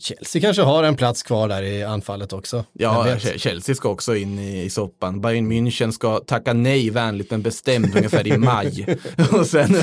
Chelsea 0.00 0.42
kanske 0.42 0.62
har 0.62 0.82
en 0.84 0.96
plats 0.96 1.22
kvar 1.22 1.48
där 1.48 1.62
i 1.62 1.82
anfallet 1.82 2.32
också. 2.32 2.64
Ja, 2.72 3.16
Chelsea 3.36 3.74
ska 3.74 3.88
också 3.88 4.16
in 4.16 4.38
i, 4.38 4.62
i 4.62 4.70
soppan. 4.70 5.20
Bayern 5.20 5.52
München 5.52 5.90
ska 5.90 6.18
tacka 6.18 6.52
nej 6.52 6.90
vänligt 6.90 7.30
men 7.30 7.42
bestämt 7.42 7.96
ungefär 7.96 8.26
i 8.26 8.38
maj. 8.38 8.86
och 9.32 9.46
sen... 9.46 9.74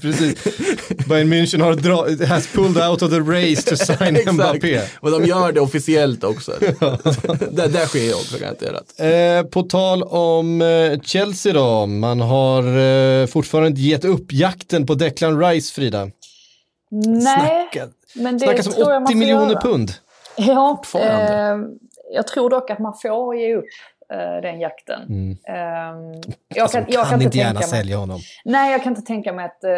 Precis. 0.00 0.44
Bayern 1.08 1.32
München 1.32 1.60
har 1.62 1.72
dra- 1.74 2.26
has 2.26 2.46
pulled 2.46 2.88
out 2.88 3.02
of 3.02 3.10
the 3.10 3.18
race 3.20 3.62
to 3.62 3.76
sign 3.76 4.16
Exakt. 4.16 4.34
Mbappé. 4.34 4.80
Och 5.00 5.10
de 5.10 5.24
gör 5.24 5.52
det 5.52 5.60
officiellt 5.60 6.24
också. 6.24 6.52
det, 7.50 7.68
det 7.68 7.86
sker 7.86 8.14
också 8.14 8.38
garanterat. 8.38 8.94
Eh, 9.00 9.50
på 9.50 9.62
tal 9.62 10.02
om 10.02 10.62
eh, 10.62 11.00
Chelsea 11.00 11.52
då, 11.52 11.86
man 11.86 12.20
har 12.20 12.62
eh, 12.78 13.26
fortfarande 13.26 13.68
inte 13.70 13.82
gett 13.82 14.04
upp 14.04 14.32
jakten 14.32 14.86
på 14.86 14.94
Declan 14.94 15.40
Rice, 15.40 15.74
Frida. 15.74 16.10
Nej, 16.90 17.68
Snacka- 17.74 17.88
men 18.14 18.38
det 18.38 18.44
Snackas 18.44 18.66
om 18.66 18.72
tror 18.72 18.92
jag 18.92 19.02
man 19.02 19.06
80 19.06 19.12
får 19.12 19.18
miljoner 19.18 19.54
pund. 19.54 19.90
Ja, 20.36 20.82
eh, 20.94 21.56
jag 22.12 22.26
tror 22.26 22.50
dock 22.50 22.70
att 22.70 22.78
man 22.78 22.94
får 23.02 23.36
ge 23.36 23.54
upp 23.54 23.64
eh, 24.12 24.42
den 24.42 24.60
jakten. 24.60 25.02
Eh, 25.48 25.54
jag 26.48 26.62
Alltså, 26.62 26.78
kan, 26.78 26.86
jag 26.88 27.08
kan 27.08 27.22
inte 27.22 27.38
gärna 27.38 27.60
mig, 27.60 27.62
sälja 27.68 27.96
honom. 27.96 28.20
Nej, 28.44 28.72
jag 28.72 28.82
kan 28.82 28.92
inte 28.92 29.06
tänka 29.06 29.32
mig 29.32 29.44
att... 29.44 29.64
Eh, 29.64 29.70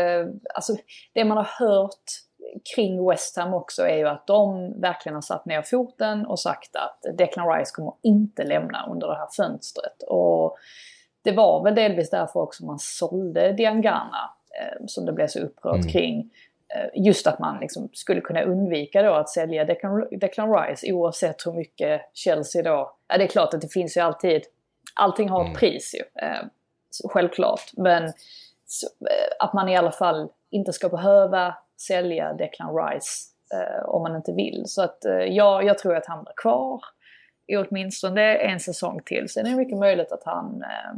alltså, 0.54 0.76
det 1.12 1.24
man 1.24 1.36
har 1.36 1.48
hört 1.58 2.04
kring 2.74 3.08
West 3.08 3.36
Ham 3.36 3.54
också 3.54 3.82
är 3.82 3.96
ju 3.96 4.08
att 4.08 4.26
de 4.26 4.72
verkligen 4.80 5.14
har 5.14 5.22
satt 5.22 5.46
ner 5.46 5.62
foten 5.62 6.26
och 6.26 6.40
sagt 6.40 6.76
att 6.76 7.18
Declan 7.18 7.58
Rice 7.58 7.70
kommer 7.74 7.92
inte 8.02 8.44
lämna 8.44 8.86
under 8.90 9.06
det 9.08 9.16
här 9.16 9.28
fönstret. 9.36 10.02
Och 10.08 10.56
det 11.22 11.32
var 11.32 11.64
väl 11.64 11.74
delvis 11.74 12.10
därför 12.10 12.40
också 12.40 12.64
man 12.64 12.78
sålde 12.78 13.52
Diangana, 13.52 14.30
eh, 14.60 14.86
som 14.86 15.06
det 15.06 15.12
blev 15.12 15.26
så 15.26 15.38
upprört 15.40 15.92
kring. 15.92 16.30
Eh, 16.76 16.90
just 16.94 17.26
att 17.26 17.38
man 17.38 17.60
liksom 17.60 17.88
skulle 17.92 18.20
kunna 18.20 18.42
undvika 18.42 19.02
då 19.02 19.14
att 19.14 19.28
sälja 19.28 19.64
Declan, 19.64 20.08
Declan 20.10 20.52
Rice 20.52 20.92
oavsett 20.92 21.46
hur 21.46 21.52
mycket 21.52 22.00
Chelsea 22.14 22.62
då... 22.62 22.96
Ja, 23.08 23.18
det 23.18 23.24
är 23.24 23.28
klart 23.28 23.54
att 23.54 23.60
det 23.60 23.72
finns 23.72 23.96
ju 23.96 24.00
alltid... 24.00 24.42
Allting 24.94 25.28
har 25.28 25.50
ett 25.50 25.58
pris 25.58 25.94
ju, 25.94 26.26
eh, 26.26 26.46
självklart. 27.04 27.70
Men 27.76 28.04
eh, 28.04 28.10
att 29.38 29.52
man 29.52 29.68
i 29.68 29.76
alla 29.76 29.92
fall 29.92 30.28
inte 30.50 30.72
ska 30.72 30.88
behöva 30.88 31.54
sälja 31.80 32.32
Declan 32.32 32.76
Rice 32.76 33.30
eh, 33.54 33.88
om 33.88 34.02
man 34.02 34.16
inte 34.16 34.32
vill. 34.32 34.62
Så 34.66 34.82
att 34.82 35.04
eh, 35.04 35.12
ja, 35.12 35.62
jag 35.62 35.78
tror 35.78 35.96
att 35.96 36.06
han 36.06 36.24
blir 36.24 36.34
kvar 36.36 36.80
i 37.46 37.56
åtminstone 37.56 38.36
en 38.36 38.60
säsong 38.60 39.00
till. 39.04 39.28
Sen 39.28 39.46
är 39.46 39.50
det 39.50 39.56
mycket 39.56 39.78
möjligt 39.78 40.12
att 40.12 40.24
han 40.24 40.62
eh, 40.62 40.94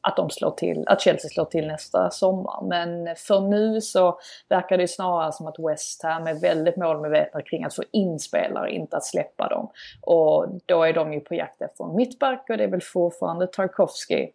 att, 0.00 0.16
de 0.16 0.30
slår 0.30 0.50
till, 0.50 0.84
att 0.86 1.00
Chelsea 1.00 1.28
slår 1.28 1.44
till 1.44 1.66
nästa 1.66 2.10
sommar. 2.10 2.62
Men 2.68 3.16
för 3.16 3.40
nu 3.40 3.80
så 3.80 4.18
verkar 4.48 4.76
det 4.76 4.82
ju 4.82 4.88
snarare 4.88 5.32
som 5.32 5.46
att 5.46 5.58
West 5.58 6.02
Ham 6.02 6.26
är 6.26 6.40
väldigt 6.40 6.76
målmedvetna 6.76 7.42
kring 7.42 7.64
att 7.64 7.74
få 7.74 7.82
in 7.92 8.18
spelare, 8.18 8.70
inte 8.70 8.96
att 8.96 9.04
släppa 9.04 9.48
dem. 9.48 9.70
Och 10.02 10.46
då 10.66 10.82
är 10.82 10.92
de 10.92 11.12
ju 11.12 11.20
på 11.20 11.34
jakt 11.34 11.62
efter 11.62 11.84
en 11.84 11.96
mittback 11.96 12.46
och 12.50 12.56
det 12.56 12.64
är 12.64 12.70
väl 12.70 12.82
fortfarande 12.82 13.46
Tarkovsky 13.46 14.28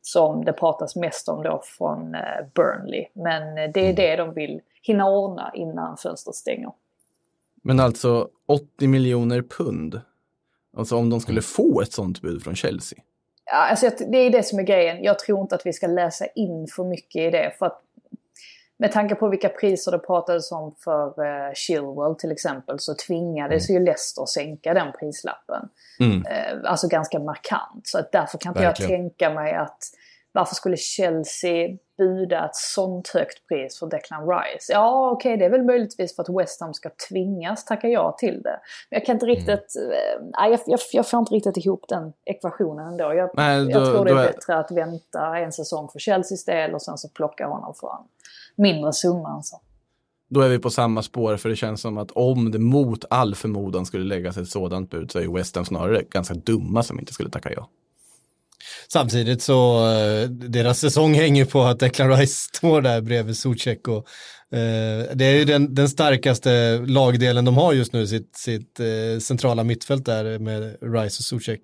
som 0.00 0.44
det 0.44 0.52
pratas 0.52 0.96
mest 0.96 1.28
om 1.28 1.42
då 1.42 1.62
från 1.64 2.14
eh, 2.14 2.20
Burnley. 2.54 3.06
Men 3.12 3.58
eh, 3.58 3.70
det 3.74 3.80
är 3.80 3.92
det 3.92 4.16
de 4.16 4.34
vill 4.34 4.60
hinna 4.82 5.10
ordna 5.10 5.50
innan 5.54 5.96
fönstret 5.96 6.36
stänger. 6.36 6.72
Men 7.62 7.80
alltså 7.80 8.28
80 8.46 8.88
miljoner 8.88 9.42
pund. 9.42 10.00
Alltså 10.76 10.96
om 10.96 11.10
de 11.10 11.20
skulle 11.20 11.42
få 11.42 11.80
ett 11.80 11.92
sånt 11.92 12.20
bud 12.20 12.42
från 12.42 12.54
Chelsea. 12.54 12.98
Alltså, 13.52 13.90
det 13.98 14.18
är 14.18 14.30
det 14.30 14.42
som 14.42 14.58
är 14.58 14.62
grejen. 14.62 15.02
Jag 15.02 15.18
tror 15.18 15.40
inte 15.40 15.54
att 15.54 15.66
vi 15.66 15.72
ska 15.72 15.86
läsa 15.86 16.26
in 16.26 16.66
för 16.76 16.84
mycket 16.84 17.22
i 17.22 17.30
det. 17.30 17.52
För 17.58 17.66
att 17.66 17.82
med 18.78 18.92
tanke 18.92 19.14
på 19.14 19.28
vilka 19.28 19.48
priser 19.48 19.92
det 19.92 19.98
pratades 19.98 20.52
om 20.52 20.74
för 20.84 21.24
eh, 21.24 21.52
Chilwell 21.54 22.14
till 22.14 22.32
exempel 22.32 22.78
så 22.78 22.94
tvingades 23.06 23.70
ju 23.70 23.80
Leicester 23.80 24.26
sänka 24.26 24.74
den 24.74 24.92
prislappen. 25.00 25.68
Mm. 26.00 26.26
Eh, 26.26 26.70
alltså 26.70 26.88
ganska 26.88 27.18
markant. 27.18 27.80
Så 27.86 27.98
att 27.98 28.12
därför 28.12 28.38
kan 28.38 28.50
inte 28.50 28.60
Verkligen. 28.60 28.90
jag 28.90 28.98
tänka 29.00 29.30
mig 29.30 29.54
att 29.54 29.78
varför 30.32 30.54
skulle 30.54 30.76
Chelsea 30.76 31.68
buda 31.98 32.44
ett 32.44 32.54
sånt 32.54 33.08
högt 33.08 33.46
pris 33.48 33.78
för 33.78 33.86
Declan 33.86 34.28
Rice? 34.28 34.72
Ja, 34.72 35.10
okej, 35.10 35.36
det 35.36 35.44
är 35.44 35.50
väl 35.50 35.64
möjligtvis 35.64 36.16
för 36.16 36.22
att 36.22 36.28
West 36.40 36.60
Ham 36.60 36.74
ska 36.74 36.90
tvingas 37.10 37.64
tacka 37.64 37.88
ja 37.88 38.12
till 38.18 38.42
det. 38.42 38.60
Men 38.90 38.98
jag 38.98 39.04
kan 39.06 39.16
inte 39.16 39.26
riktigt... 39.26 39.74
Eh, 39.76 40.26
nej, 40.40 40.50
jag, 40.50 40.60
jag, 40.66 40.80
jag 40.92 41.08
får 41.08 41.18
inte 41.18 41.34
riktigt 41.34 41.56
ihop 41.56 41.84
den 41.88 42.12
ekvationen 42.24 42.86
ändå. 42.88 43.14
Jag, 43.14 43.30
Nej, 43.34 43.64
då- 43.64 43.70
jag 43.70 43.86
tror 43.86 44.04
det 44.04 44.10
är 44.10 44.16
är- 44.16 44.32
bättre 44.32 44.56
att 44.58 44.70
vänta 44.70 45.38
en 45.38 45.52
säsong 45.52 45.88
för 45.92 45.98
Chelseas 45.98 46.44
del 46.44 46.74
och 46.74 46.82
sen 46.82 46.98
så 46.98 47.08
plocka 47.08 47.46
honom 47.46 47.74
för 47.74 47.88
en 47.88 48.04
mindre 48.62 48.92
summa. 48.92 49.28
Alltså. 49.28 49.56
Då 50.30 50.40
är 50.40 50.48
vi 50.48 50.58
på 50.58 50.70
samma 50.70 51.02
spår 51.02 51.36
för 51.36 51.48
det 51.48 51.56
känns 51.56 51.80
som 51.80 51.98
att 51.98 52.10
om 52.10 52.50
det 52.50 52.58
mot 52.58 53.04
all 53.10 53.34
förmodan 53.34 53.86
skulle 53.86 54.04
läggas 54.04 54.36
ett 54.36 54.48
sådant 54.48 54.90
bud 54.90 55.10
så 55.12 55.18
är 55.18 55.34
West 55.34 55.56
Ham 55.56 55.64
snarare 55.64 56.02
ganska 56.02 56.34
dumma 56.34 56.82
som 56.82 57.00
inte 57.00 57.12
skulle 57.12 57.30
tacka 57.30 57.50
ja. 57.56 57.68
Samtidigt 58.92 59.42
så, 59.42 59.90
eh, 59.92 60.28
deras 60.30 60.80
säsong 60.80 61.14
hänger 61.14 61.44
på 61.44 61.62
att 61.62 61.80
Declan 61.80 62.16
Rice 62.16 62.48
står 62.56 62.82
där 62.82 63.00
bredvid 63.00 63.36
Zuzek 63.36 63.88
och 63.88 64.06
eh, 64.58 65.06
det 65.14 65.24
är 65.24 65.38
ju 65.38 65.44
den, 65.44 65.74
den 65.74 65.88
starkaste 65.88 66.78
lagdelen 66.78 67.44
de 67.44 67.56
har 67.56 67.72
just 67.72 67.92
nu, 67.92 68.06
sitt, 68.06 68.36
sitt 68.36 68.80
eh, 68.80 69.20
centrala 69.20 69.64
mittfält 69.64 70.04
där 70.04 70.38
med 70.38 70.76
Rice 70.82 71.20
och 71.20 71.24
Zuzek. 71.24 71.60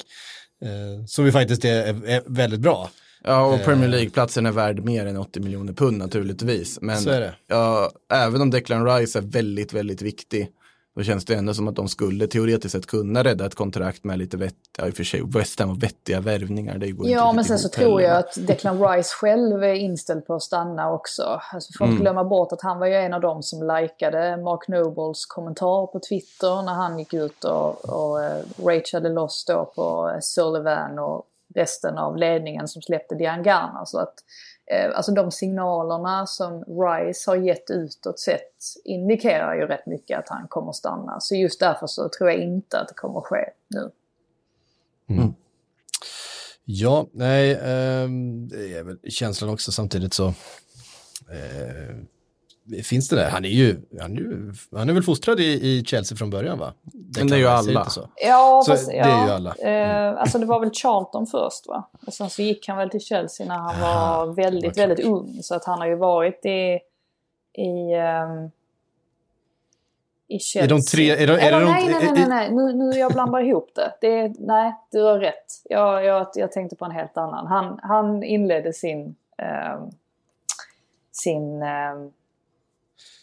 Eh, 0.64 1.04
som 1.06 1.24
ju 1.24 1.32
faktiskt 1.32 1.64
är, 1.64 2.08
är, 2.08 2.22
väldigt 2.26 2.60
bra. 2.60 2.90
Ja, 3.24 3.46
och 3.46 3.64
Premier 3.64 3.88
League-platsen 3.88 4.46
är 4.46 4.52
värd 4.52 4.84
mer 4.84 5.06
än 5.06 5.16
80 5.16 5.40
miljoner 5.40 5.72
pund 5.72 5.98
naturligtvis. 5.98 6.78
Men 6.80 7.00
Så 7.00 7.10
är 7.10 7.20
det. 7.20 7.34
Ja, 7.46 7.90
även 8.12 8.40
om 8.40 8.50
Declan 8.50 8.86
Rice 8.86 9.18
är 9.18 9.22
väldigt, 9.22 9.72
väldigt 9.72 10.02
viktig, 10.02 10.48
då 10.94 11.02
känns 11.02 11.24
det 11.24 11.34
ändå 11.34 11.54
som 11.54 11.68
att 11.68 11.76
de 11.76 11.88
skulle 11.88 12.26
teoretiskt 12.26 12.72
sett 12.72 12.86
kunna 12.86 13.24
rädda 13.24 13.46
ett 13.46 13.54
kontrakt 13.54 14.04
med 14.04 14.18
lite 14.18 14.36
vettiga, 14.36 14.58
ja, 14.78 14.86
i 14.86 14.90
och 14.90 14.94
för 14.94 15.04
sig, 15.04 15.22
West 15.26 15.60
Ham 15.60 15.70
och 15.70 15.82
vettiga 15.82 16.20
värvningar. 16.20 16.78
Det 16.78 16.90
går 16.90 17.06
inte 17.06 17.18
Ja, 17.18 17.26
men 17.26 17.38
riktigt 17.38 17.48
sen 17.48 17.58
så 17.58 17.68
tror 17.68 18.02
jag 18.02 18.16
att 18.16 18.46
Declan 18.46 18.88
Rice 18.88 19.14
själv 19.14 19.64
är 19.64 19.74
inställd 19.74 20.26
på 20.26 20.34
att 20.34 20.42
stanna 20.42 20.92
också. 20.92 21.40
Alltså, 21.52 21.72
får 21.78 21.86
inte 21.86 22.00
glömma 22.00 22.24
bort 22.24 22.52
att 22.52 22.62
han 22.62 22.78
var 22.78 22.86
ju 22.86 22.94
en 22.94 23.14
av 23.14 23.20
dem 23.20 23.42
som 23.42 23.62
likade 23.62 24.36
Mark 24.36 24.68
Nobles 24.68 25.26
kommentar 25.26 25.86
på 25.86 26.00
Twitter 26.08 26.62
när 26.62 26.74
han 26.74 26.98
gick 26.98 27.14
ut 27.14 27.44
och, 27.44 27.84
och 27.84 28.18
uh, 28.18 28.64
rageade 28.64 29.08
loss 29.08 29.44
då 29.44 29.72
på 29.74 30.10
eh, 30.14 30.20
Sullivan 30.20 30.98
och 30.98 31.26
resten 31.54 31.98
av 31.98 32.16
ledningen 32.16 32.68
som 32.68 32.82
släppte 32.82 33.14
Diangana. 33.14 33.86
Så 33.86 33.98
att 33.98 34.08
eh, 34.08 34.53
alltså 34.94 35.12
de 35.12 35.30
signalerna 35.30 36.26
som 36.26 36.64
Rice 36.64 37.30
har 37.30 37.36
gett 37.36 37.70
utåt 37.70 38.20
sett 38.20 38.52
indikerar 38.84 39.54
ju 39.54 39.66
rätt 39.66 39.86
mycket 39.86 40.18
att 40.18 40.28
han 40.28 40.48
kommer 40.48 40.72
stanna. 40.72 41.20
Så 41.20 41.34
just 41.34 41.60
därför 41.60 41.86
så 41.86 42.08
tror 42.08 42.30
jag 42.30 42.38
inte 42.40 42.80
att 42.80 42.88
det 42.88 42.94
kommer 42.94 43.20
ske 43.20 43.50
nu. 43.68 43.90
Ja, 46.64 47.06
nej, 47.12 47.58
ehm, 47.62 48.48
det 48.48 48.74
är 48.74 48.82
väl 48.82 48.98
känslan 49.08 49.50
också 49.50 49.72
samtidigt 49.72 50.14
så. 50.14 50.26
Eh, 51.30 51.96
finns 52.84 53.08
det 53.08 53.16
där. 53.16 53.30
Han 53.30 53.44
är 53.44 53.48
ju, 53.48 53.80
han 54.00 54.12
är, 54.12 54.16
ju, 54.20 54.52
han 54.76 54.88
är 54.88 54.92
väl 54.92 55.02
fostrad 55.02 55.40
i, 55.40 55.44
i 55.68 55.84
Chelsea 55.84 56.16
från 56.16 56.30
början 56.30 56.58
va? 56.58 56.72
Men 57.18 57.26
det 57.28 57.34
är 57.34 57.38
ju 57.38 57.46
alla. 57.46 57.84
så. 57.84 58.08
Ja, 58.16 58.62
Så 58.66 58.72
fast, 58.72 58.86
det 58.90 58.96
ja, 58.96 59.04
är 59.04 59.26
ju 59.26 59.32
alla. 59.32 59.54
Eh, 59.54 60.20
alltså 60.20 60.38
det 60.38 60.46
var 60.46 60.60
väl 60.60 60.70
Charlton 60.72 61.26
först 61.26 61.66
va? 61.68 61.88
Och 62.06 62.12
sen 62.14 62.30
så 62.30 62.42
gick 62.42 62.68
han 62.68 62.76
väl 62.76 62.90
till 62.90 63.00
Chelsea 63.00 63.46
när 63.46 63.54
han 63.58 63.82
Aha, 63.82 64.24
var 64.26 64.34
väldigt, 64.34 64.64
vad 64.78 64.88
väldigt 64.88 65.06
ung. 65.06 65.38
Så 65.42 65.54
att 65.54 65.64
han 65.64 65.78
har 65.78 65.86
ju 65.86 65.94
varit 65.96 66.44
i, 66.46 66.78
i, 67.62 67.92
ehm, 67.94 68.50
i 70.28 70.38
Chelsea. 70.38 70.64
Är 70.64 70.68
de 70.68 70.82
tre- 70.82 71.10
är 71.10 71.26
de- 71.26 71.32
är 71.32 71.38
Eller 71.38 71.58
det 71.60 71.64
de- 71.64 71.70
nej, 71.72 71.84
nej, 71.88 72.02
nej, 72.02 72.12
nej, 72.14 72.28
nej. 72.28 72.50
Nu, 72.52 72.72
nu 72.72 72.98
jag 72.98 73.12
blandar 73.12 73.40
ihop 73.48 73.70
det. 73.74 73.94
det 74.00 74.18
är, 74.18 74.34
nej, 74.38 74.74
du 74.90 75.02
har 75.02 75.18
rätt. 75.18 75.46
Jag, 75.64 76.04
jag, 76.04 76.26
jag 76.34 76.52
tänkte 76.52 76.76
på 76.76 76.84
en 76.84 76.90
helt 76.90 77.16
annan. 77.16 77.46
Han, 77.46 77.78
han 77.82 78.22
inledde 78.22 78.72
sin, 78.72 79.14
ehm, 79.38 79.90
sin, 81.12 81.62
ehm, 81.62 82.12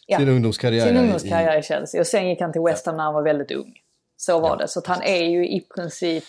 ja, 0.06 0.18
Sin 0.18 0.28
ungdomskarriär. 0.28 0.86
sin 0.86 0.96
ungdomskarriär 0.96 1.58
i 1.58 1.62
Chelsea. 1.62 2.00
Och 2.00 2.06
sen 2.06 2.28
gick 2.28 2.40
han 2.40 2.52
till 2.52 2.62
West 2.62 2.86
Ham 2.86 2.96
när 2.96 3.04
han 3.04 3.14
var 3.14 3.22
väldigt 3.22 3.50
ung. 3.50 3.74
Så 4.16 4.40
var 4.40 4.56
det. 4.56 4.68
Så 4.68 4.78
att 4.78 4.86
han 4.86 5.02
är 5.02 5.24
ju 5.24 5.48
i 5.48 5.60
princip, 5.74 6.24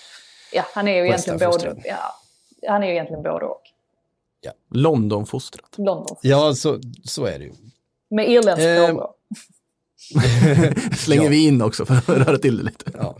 ja 0.53 0.63
han 0.73 0.87
är 0.87 0.95
ju 0.95 1.05
egentligen 1.07 1.39
både, 1.39 1.75
ja, 1.83 2.15
han 2.67 2.83
är 2.83 2.87
ju 2.87 2.93
egentligen 2.93 3.23
både 3.23 3.45
och. 3.45 3.61
Londonfostrat. 4.71 5.73
London. 5.77 6.17
Ja, 6.21 6.53
så, 6.53 6.79
så 7.03 7.25
är 7.25 7.39
det 7.39 7.45
ju. 7.45 7.53
Med 8.09 8.29
irländskt 8.29 8.65
Eh. 8.65 8.95
Slänger 10.97 11.23
Ja. 11.23 11.29
vi 11.29 11.47
in 11.47 11.61
också 11.61 11.85
för 11.85 11.93
att 11.93 12.09
röra 12.09 12.37
till 12.37 12.57
det 12.57 12.63
lite. 12.63 12.91
Ja. 12.99 13.15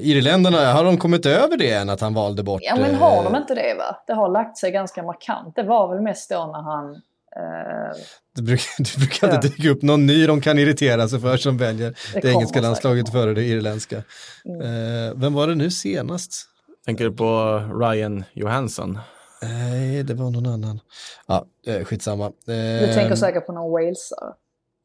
Irländarna, 0.00 0.72
har 0.72 0.84
de 0.84 0.98
kommit 0.98 1.26
över 1.26 1.56
det 1.56 1.72
än 1.72 1.90
att 1.90 2.00
han 2.00 2.14
valde 2.14 2.42
bort? 2.42 2.60
Ja 2.64 2.76
men 2.76 2.94
har 2.94 3.24
de 3.24 3.34
eh, 3.34 3.40
inte 3.40 3.54
det 3.54 3.74
va? 3.78 4.02
Det 4.06 4.12
har 4.12 4.28
lagt 4.28 4.58
sig 4.58 4.70
ganska 4.72 5.02
markant. 5.02 5.56
Det 5.56 5.62
var 5.62 5.94
väl 5.94 6.02
mest 6.02 6.30
då 6.30 6.46
när 6.46 6.62
han... 6.62 7.02
Eh, 7.36 7.96
Det 8.36 8.42
brukar, 8.42 8.66
det 8.82 8.96
brukar 8.98 9.28
Ja. 9.28 9.34
inte 9.34 9.48
dyka 9.48 9.70
upp 9.70 9.82
någon 9.82 10.06
ny 10.06 10.26
de 10.26 10.40
kan 10.40 10.58
irritera 10.58 11.08
sig 11.08 11.20
för 11.20 11.36
som 11.36 11.56
väljer 11.58 11.90
det, 12.14 12.20
kommer 12.20 12.34
engelska 12.34 12.60
landslaget 12.60 13.12
före 13.12 13.34
det 13.34 13.42
irländska. 13.44 14.02
Mm. 14.44 14.60
Eh, 14.60 15.14
vem 15.16 15.34
var 15.34 15.46
det 15.48 15.54
nu 15.54 15.70
senast? 15.70 16.48
Tänker 16.86 17.04
du 17.04 17.12
på 17.12 17.58
Ryan 17.80 18.24
Johansson? 18.32 18.98
Nej, 19.42 20.02
det 20.02 20.14
var 20.14 20.30
någon 20.30 20.46
annan. 20.46 20.80
Ja, 21.26 21.46
eh, 21.66 21.84
skitsamma. 21.84 22.32
du 22.46 22.52
Eh, 22.52 22.94
tänker 22.94 23.16
säkert 23.16 23.46
på 23.46 23.52
någon 23.52 23.72
walesare. 23.72 24.32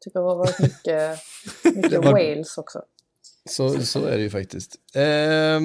Tycker 0.03 0.19
det 0.19 0.25
har 0.25 0.35
varit 0.35 0.59
mycket, 0.59 1.19
mycket 1.75 2.05
var- 2.05 2.11
Wales 2.11 2.57
också. 2.57 2.81
så, 3.49 3.79
så 3.79 4.05
är 4.05 4.17
det 4.17 4.23
ju 4.23 4.29
faktiskt. 4.29 4.75
Eh, 4.95 5.59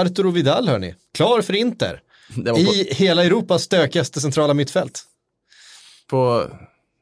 Arturo 0.00 0.30
Vidal 0.30 0.68
hörni, 0.68 0.94
klar 1.14 1.40
för 1.42 1.52
Inter. 1.54 2.00
Det 2.36 2.50
I 2.60 2.88
hela 2.94 3.24
Europas 3.24 3.62
stökigaste 3.62 4.20
centrala 4.20 4.54
mittfält. 4.54 5.02
På 6.10 6.46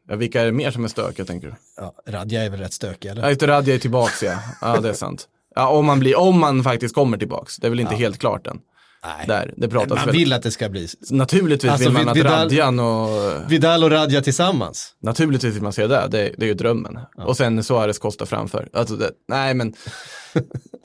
ja, 0.08 0.16
vilka 0.16 0.40
är 0.40 0.46
det 0.46 0.52
mer 0.52 0.70
som 0.70 0.84
är 0.84 0.88
stökiga 0.88 1.26
tänker 1.26 1.46
du? 1.48 1.54
Ja, 1.76 1.94
Radja 2.06 2.42
är 2.42 2.50
väl 2.50 2.60
rätt 2.60 2.72
stökig 2.72 3.08
eller? 3.08 3.22
Ja, 3.22 3.28
just 3.28 3.42
Radja 3.42 3.74
är 3.74 3.78
tillbaks 3.78 4.22
ja. 4.22 4.38
Ja, 4.60 4.80
det 4.80 4.88
är 4.88 4.92
sant. 4.92 5.28
Ja, 5.54 5.68
om 5.68 5.86
man, 5.86 5.98
blir, 5.98 6.18
om 6.18 6.40
man 6.40 6.62
faktiskt 6.64 6.94
kommer 6.94 7.18
tillbaks. 7.18 7.56
Det 7.56 7.66
är 7.66 7.70
väl 7.70 7.80
inte 7.80 7.94
helt 7.94 8.18
klart 8.18 8.46
än. 8.46 8.60
Nej. 9.04 9.26
Där, 9.26 9.54
det 9.56 9.68
pratas 9.68 9.96
Man 9.96 10.06
väl. 10.06 10.16
vill 10.16 10.32
att 10.32 10.42
det 10.42 10.50
ska 10.50 10.68
bli 10.68 10.88
Naturligtvis 11.10 11.72
Alltså, 11.72 11.88
vill 11.88 11.98
man 11.98 12.08
att 12.08 12.16
Vidal- 12.16 12.30
Radjan 12.30 12.80
och... 12.80 13.08
Vidal 13.52 13.84
och 13.84 13.90
Radja 13.90 14.22
tillsammans. 14.22 14.94
Naturligtvis 15.00 15.54
vill 15.54 15.62
man 15.62 15.72
se 15.72 15.86
det, 15.86 16.08
det, 16.10 16.34
det 16.38 16.44
är 16.44 16.48
ju 16.48 16.54
drömmen. 16.54 16.98
Och 17.16 17.36
sen 17.36 17.64
Suarez 17.64 17.98
Costa 17.98 18.26
framför. 18.26 18.68
Alltså 18.72 18.96
det, 18.96 19.10
nej 19.28 19.54
men, 19.54 19.74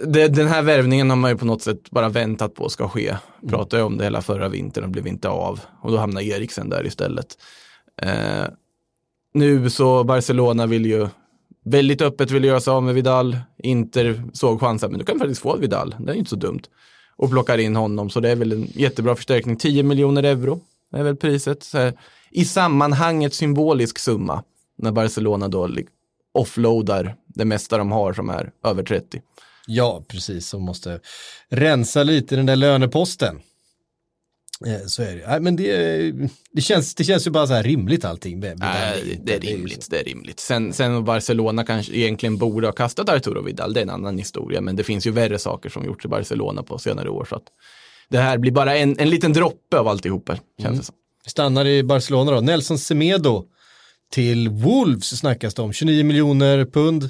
det, 0.06 0.28
den 0.28 0.48
här 0.48 0.62
värvningen 0.62 1.10
har 1.10 1.18
man 1.18 1.32
ju 1.32 1.38
på 1.38 1.46
något 1.46 1.62
sätt 1.62 1.90
bara 1.90 2.10
väntat 2.10 2.56
på 2.56 2.70
ska 2.70 2.90
ske. 2.90 3.16
Pratade 3.50 3.80
jag 3.80 3.88
om 3.88 3.98
det 3.98 4.04
hela 4.04 4.22
förra 4.22 4.50
vintern 4.50 4.84
och 4.84 4.90
blev 4.90 5.08
inte 5.08 5.30
av. 5.30 5.60
Och 5.82 5.92
då 5.92 5.98
hamnar 5.98 6.22
Eriksen 6.22 6.70
där 6.70 6.86
istället. 6.86 7.28
Eh, 8.02 8.46
nu 9.34 9.70
så 9.70 10.04
Barcelona 10.04 10.66
vill 10.66 10.86
ju 10.86 11.08
väldigt 11.66 12.02
öppet 12.02 12.32
vill 12.32 12.44
göra 12.44 12.62
sig 12.62 12.72
av 12.72 12.84
med 12.84 12.96
Vidal. 12.96 13.38
Inter 13.58 14.24
såg 14.34 14.60
chansen, 14.60 14.92
men 14.92 15.00
du 15.00 15.06
kan 15.06 15.20
faktiskt 15.20 15.42
få 15.42 15.58
Vidal, 15.58 15.96
det 16.00 16.12
är 16.12 16.16
inte 16.16 16.30
så 16.30 16.36
dumt. 16.36 16.62
Och 17.16 17.30
plockar 17.30 17.58
in 17.58 17.76
honom, 17.76 18.10
så 18.10 18.20
det 18.20 18.30
är 18.30 18.36
väl 18.36 18.52
en 18.52 18.68
jättebra 18.74 19.16
förstärkning. 19.16 19.56
10 19.56 19.84
miljoner 19.84 20.24
euro 20.24 20.62
är 20.94 21.04
väl 21.04 21.16
priset. 21.16 21.64
Så 21.64 21.78
här, 21.78 21.94
I 22.32 22.46
sammanhanget 22.46 23.34
symbolisk 23.34 24.00
summa 24.00 24.44
när 24.78 24.92
Barcelona 24.92 25.48
då 25.48 25.70
offloadar 26.34 27.16
det 27.28 27.46
mesta 27.46 27.78
de 27.78 27.92
har 27.92 28.14
som 28.14 28.30
är 28.30 28.52
över 28.64 28.84
30. 28.84 29.22
Ja, 29.68 30.04
precis, 30.08 30.48
som 30.48 30.62
måste 30.62 31.00
rensa 31.50 32.04
lite 32.04 32.36
i 32.36 32.38
den 32.38 32.46
där 32.46 32.56
löneposten. 32.56 33.40
Eh, 34.66 34.86
Så 34.88 35.04
är 35.04 35.16
det. 35.16 35.28
Nej, 35.28 35.40
men 35.40 35.56
det, 35.56 36.12
det, 36.52 36.62
känns, 36.62 36.96
det 36.96 37.04
känns 37.04 37.28
ju 37.28 37.32
bara 37.32 37.48
så 37.48 37.54
här 37.54 37.64
rimligt 37.64 38.06
allting. 38.06 38.40
med 38.40 38.52
Vidal. 38.52 38.70
Nej, 38.70 39.22
det 39.24 39.36
är 39.36 39.40
rimligt, 39.40 39.88
det 39.90 40.00
är 40.00 40.04
rimligt. 40.04 40.40
Sen, 40.40 40.74
sen 40.74 41.04
Barcelona 41.06 41.64
kanske 41.66 41.94
egentligen 41.94 42.38
borde 42.38 42.68
ha 42.68 42.72
kastat 42.72 43.10
Arturo 43.10 43.42
Vidal, 43.42 43.74
det 43.74 43.80
är 43.80 43.82
en 43.84 43.90
annan 43.90 44.18
historia, 44.18 44.62
men 44.62 44.76
det 44.76 44.84
finns 44.84 45.08
ju 45.08 45.12
värre 45.12 45.40
saker 45.40 45.70
som 45.70 45.86
gjorts 45.86 46.06
i 46.06 46.08
Barcelona 46.08 46.64
på 46.64 46.78
senare 46.78 47.10
år. 47.10 47.26
Så 47.30 47.36
att 47.36 47.44
det 48.10 48.18
här 48.18 48.38
blir 48.38 48.52
bara 48.52 48.78
en, 48.78 49.00
en 49.00 49.10
liten 49.10 49.34
droppe 49.34 49.80
av 49.80 49.88
alltihopa, 49.88 50.34
känns 50.36 50.66
Mm. 50.66 50.78
det 50.78 50.84
som. 50.84 50.96
Vi 51.24 51.30
stannar 51.32 51.66
i 51.66 51.84
Barcelona 51.84 52.32
då. 52.32 52.42
Nelson 52.42 52.78
Semedo 52.80 53.46
till 54.12 54.50
Wolves 54.50 55.20
snackas 55.20 55.54
det 55.54 55.62
om. 55.62 55.74
29 55.74 56.04
miljoner 56.04 56.66
pund. 56.66 57.10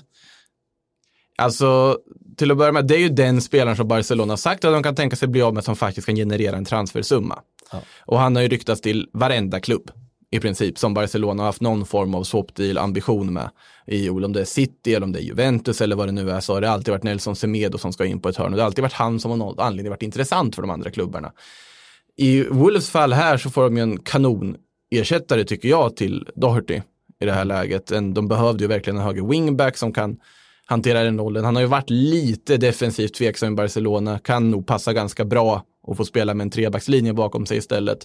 Alltså, 1.38 1.98
till 2.38 2.52
att 2.52 2.58
börja 2.58 2.71
med, 2.71 2.88
det 2.88 2.95
är 2.95 3.00
ju 3.00 3.10
den 3.10 3.41
spelaren 3.41 3.78
som 3.78 3.88
Barcelona 3.88 4.38
sagt 4.38 4.65
att 4.65 4.73
de 4.73 4.84
kan 4.84 4.95
tänka 4.95 5.15
sig 5.15 5.28
bli 5.28 5.41
av 5.41 5.54
med 5.54 5.63
som 5.63 5.76
faktiskt 5.76 6.08
kan 6.08 6.15
generera 6.15 6.58
en 6.58 6.65
transfersumma. 6.65 7.39
Ja. 7.71 7.82
Och 8.06 8.19
han 8.19 8.36
har 8.36 8.43
ju 8.43 8.50
ryktats 8.50 8.82
till 8.82 9.10
varenda 9.13 9.60
klubb 9.60 9.91
i 10.32 10.39
princip 10.39 10.78
som 10.78 10.93
Barcelona 10.93 11.43
har 11.43 11.47
haft 11.47 11.62
någon 11.62 11.86
form 11.86 12.15
av 12.15 12.23
swap 12.23 12.56
deal 12.56 12.78
ambition 12.78 13.34
med. 13.34 13.50
I 13.88 14.10
om 14.10 14.34
det 14.34 14.41
är 14.41 14.45
City 14.45 14.93
eller 14.93 15.06
om 15.06 15.12
det 15.12 15.19
är 15.19 15.23
Juventus 15.23 15.82
eller 15.82 15.95
vad 15.95 16.08
det 16.08 16.12
nu 16.12 16.32
är 16.32 16.39
så 16.39 16.54
har 16.54 16.62
det 16.62 16.69
alltid 16.71 16.91
varit 16.91 17.04
Nelson 17.04 17.36
Semedo 17.36 17.78
som 17.78 17.93
ska 17.93 18.06
in 18.06 18.21
på 18.21 18.30
ett 18.30 18.36
hörn 18.36 18.52
och 18.52 18.56
det 18.58 18.62
har 18.62 18.65
alltid 18.65 18.82
varit 18.82 18.93
han 18.93 19.19
som 19.19 19.32
av 19.32 19.38
någon 19.38 19.60
anledning 19.60 19.89
varit 19.89 20.04
intressant 20.04 20.56
för 20.56 20.62
de 20.62 20.71
andra 20.71 20.91
klubbarna. 20.91 21.32
I 22.17 22.43
Wolves 22.43 22.89
fall 22.89 23.13
här 23.13 23.38
så 23.38 23.50
får 23.50 23.63
de 23.63 23.78
ju 23.78 23.84
en 23.84 24.00
kanonersättare 24.00 25.43
tycker 25.43 25.69
jag 25.69 25.95
till 25.95 26.30
Doherty 26.36 26.82
i 27.21 27.26
det 27.26 27.32
här 27.32 27.45
läget. 27.45 27.91
En- 27.91 28.13
De 28.13 28.28
behövde 28.28 28.63
ju 28.63 28.67
verkligen 28.67 28.97
en 28.97 29.04
höger 29.04 29.28
wingback 29.30 29.78
som 29.78 29.93
kan 29.93 30.17
hantera 30.68 31.04
den 31.04 31.20
rollen. 31.20 31.46
Han 31.46 31.56
har 31.56 31.62
ju 31.62 31.68
varit 31.68 31.90
lite 31.90 32.58
defensivt 32.58 33.14
tveksam 33.14 33.54
i 33.54 33.56
Barcelona, 33.56 34.20
kan 34.20 34.52
nog 34.52 34.68
passa 34.68 34.94
ganska 34.94 35.26
bra 35.26 35.64
och 35.84 35.98
få 35.98 36.06
spela 36.06 36.34
med 36.34 36.44
en 36.46 36.50
trebackslinje 36.50 37.14
bakom 37.14 37.46
sig 37.46 37.58
istället. 37.58 38.00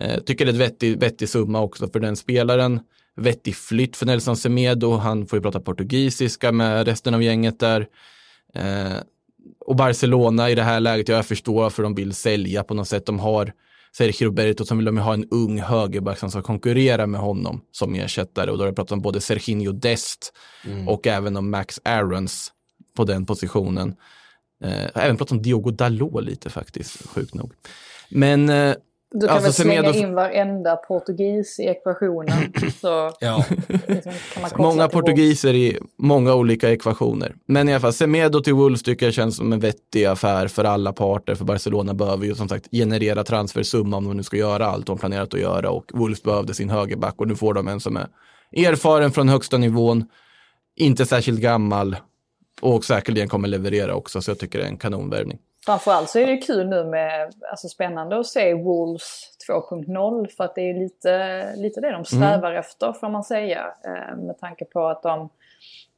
Eh, 0.00 0.20
tycker 0.20 0.44
det 0.44 0.50
är 0.50 0.54
ett 0.54 0.60
vettig, 0.60 1.00
vettig 1.00 1.28
summa 1.28 1.60
också 1.60 1.88
för 1.88 2.00
den 2.00 2.16
spelaren. 2.16 2.80
Vettig 3.16 3.56
flytt 3.56 3.96
för 3.96 4.06
Nelson 4.06 4.36
Semedo, 4.36 4.96
han 4.96 5.26
får 5.26 5.36
ju 5.36 5.42
prata 5.42 5.60
portugisiska 5.60 6.52
med 6.52 6.86
resten 6.86 7.14
av 7.14 7.22
gänget 7.22 7.60
där. 7.60 7.86
Eh, 8.54 8.96
och 9.60 9.76
Barcelona 9.76 10.50
i 10.50 10.54
det 10.54 10.62
här 10.62 10.80
läget, 10.80 11.08
jag 11.08 11.26
förstår 11.26 11.62
varför 11.62 11.82
de 11.82 11.94
vill 11.94 12.14
sälja 12.14 12.64
på 12.64 12.74
något 12.74 12.88
sätt. 12.88 13.06
De 13.06 13.18
har 13.18 13.52
Sergio 13.96 14.26
Roberto 14.26 14.64
som 14.64 14.78
vill 14.78 14.84
de 14.84 14.98
ha 14.98 15.14
en 15.14 15.24
ung 15.30 15.60
högerback 15.60 16.18
som 16.18 16.30
ska 16.30 16.42
konkurrera 16.42 17.06
med 17.06 17.20
honom 17.20 17.60
som 17.72 17.94
ersättare. 17.94 18.50
Och 18.50 18.58
då 18.58 18.62
har 18.62 18.68
jag 18.68 18.76
pratat 18.76 18.92
om 18.92 19.02
både 19.02 19.20
Serginho 19.20 19.72
Dest 19.72 20.32
och 20.86 21.06
även 21.06 21.36
om 21.36 21.50
Max 21.50 21.80
Aarons 21.84 22.52
på 22.96 23.04
den 23.04 23.26
positionen. 23.26 23.96
Eh, 24.64 24.84
även 24.94 25.16
pratat 25.16 25.32
om 25.32 25.42
Diogo 25.42 25.70
Dalot 25.70 26.24
lite 26.24 26.50
faktiskt, 26.50 27.08
sjukt 27.08 27.34
nog. 27.34 27.52
Men 28.08 28.48
eh, 28.48 28.74
Du 29.14 29.26
kan 29.26 29.36
Alltså, 29.36 29.62
väl 29.62 29.82
slänga 29.82 30.08
in 30.08 30.14
varenda 30.14 30.76
portugis 30.76 31.60
i 31.60 31.62
ekvationen. 31.62 32.52
så 32.80 33.12
Ja, 33.20 33.44
liksom, 33.86 34.12
många 34.56 34.88
portugiser 34.88 35.54
i 35.54 35.78
många 35.98 36.34
olika 36.34 36.70
ekvationer. 36.70 37.34
Men 37.46 37.68
i 37.68 37.72
alla 37.72 37.80
fall, 37.80 37.92
Semedo 37.92 38.40
till 38.40 38.54
Wolves 38.54 38.82
tycker 38.82 39.06
jag 39.06 39.14
känns 39.14 39.36
som 39.36 39.52
en 39.52 39.60
vettig 39.60 40.04
affär 40.04 40.48
för 40.48 40.64
alla 40.64 40.92
parter. 40.92 41.34
För 41.34 41.44
Barcelona 41.44 41.94
behöver 41.94 42.26
ju 42.26 42.34
som 42.34 42.48
sagt 42.48 42.68
generera 42.72 43.24
transfersumma 43.24 43.96
om 43.96 44.04
de 44.04 44.16
nu 44.16 44.22
ska 44.22 44.36
göra 44.36 44.66
allt 44.66 44.86
de 44.86 44.98
planerat 44.98 45.34
att 45.34 45.40
göra. 45.40 45.70
Och 45.70 45.84
Wolves 45.94 46.22
behövde 46.22 46.54
sin 46.54 46.70
högerback 46.70 47.14
och 47.16 47.28
nu 47.28 47.36
får 47.36 47.54
de 47.54 47.68
en 47.68 47.80
som 47.80 47.96
är 47.96 48.08
erfaren 48.56 49.12
från 49.12 49.28
högsta 49.28 49.58
nivån, 49.58 50.04
inte 50.76 51.06
särskilt 51.06 51.40
gammal 51.40 51.96
och 52.60 52.84
säkerligen 52.84 53.28
kommer 53.28 53.48
leverera 53.48 53.94
också. 53.94 54.22
Så 54.22 54.30
jag 54.30 54.38
tycker 54.38 54.58
det 54.58 54.64
är 54.64 54.68
en 54.68 54.76
kanonvärvning. 54.76 55.38
Framförallt 55.66 56.10
så 56.10 56.18
är 56.18 56.26
det 56.26 56.36
kul 56.36 56.68
nu 56.68 56.84
med, 56.84 57.34
alltså 57.50 57.68
spännande 57.68 58.18
att 58.18 58.26
se 58.26 58.54
Wolves 58.54 59.30
2.0 59.48 60.26
för 60.36 60.44
att 60.44 60.54
det 60.54 60.70
är 60.70 60.74
lite, 60.74 61.56
lite 61.56 61.80
det 61.80 61.90
de 61.90 62.04
strävar 62.04 62.52
efter 62.52 62.92
får 62.92 63.08
man 63.08 63.24
säga. 63.24 63.74
Eh, 63.84 64.16
med 64.16 64.38
tanke 64.38 64.64
på 64.64 64.86
att 64.86 65.02
de 65.02 65.28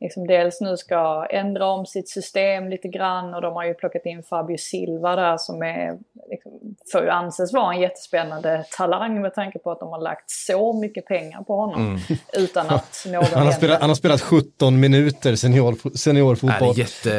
liksom 0.01 0.27
dels 0.27 0.61
nu 0.61 0.77
ska 0.77 1.27
ändra 1.31 1.67
om 1.67 1.87
sitt 1.87 2.09
system 2.09 2.69
lite 2.69 2.89
grann 2.89 3.35
och 3.35 3.43
de 3.43 3.55
har 3.55 3.65
ju 3.65 3.75
plockat 3.75 4.07
in 4.07 4.23
Fabio 4.23 4.57
Silva 4.59 5.17
där 5.17 5.37
som 5.37 5.63
är, 5.63 5.99
liksom, 6.31 6.53
får 6.92 7.03
ju 7.03 7.09
anses 7.09 7.53
vara 7.53 7.75
en 7.75 7.81
jättespännande 7.81 8.65
talang 8.77 9.21
med 9.21 9.35
tanke 9.35 9.59
på 9.59 9.71
att 9.71 9.81
de 9.81 9.88
har 9.88 10.01
lagt 10.01 10.31
så 10.31 10.73
mycket 10.73 11.07
pengar 11.07 11.42
på 11.42 11.57
honom 11.57 11.99
utan 12.33 12.67
att 12.71 13.05
någon 13.07 13.25
han, 13.25 13.46
har 13.46 13.53
spelat, 13.53 13.81
han 13.81 13.90
har 13.90 13.94
spelat 13.94 14.21
17 14.21 14.81
minuter 14.81 15.37
senior, 15.37 15.96
seniorfotboll. 15.96 16.79
jätte... 16.79 17.11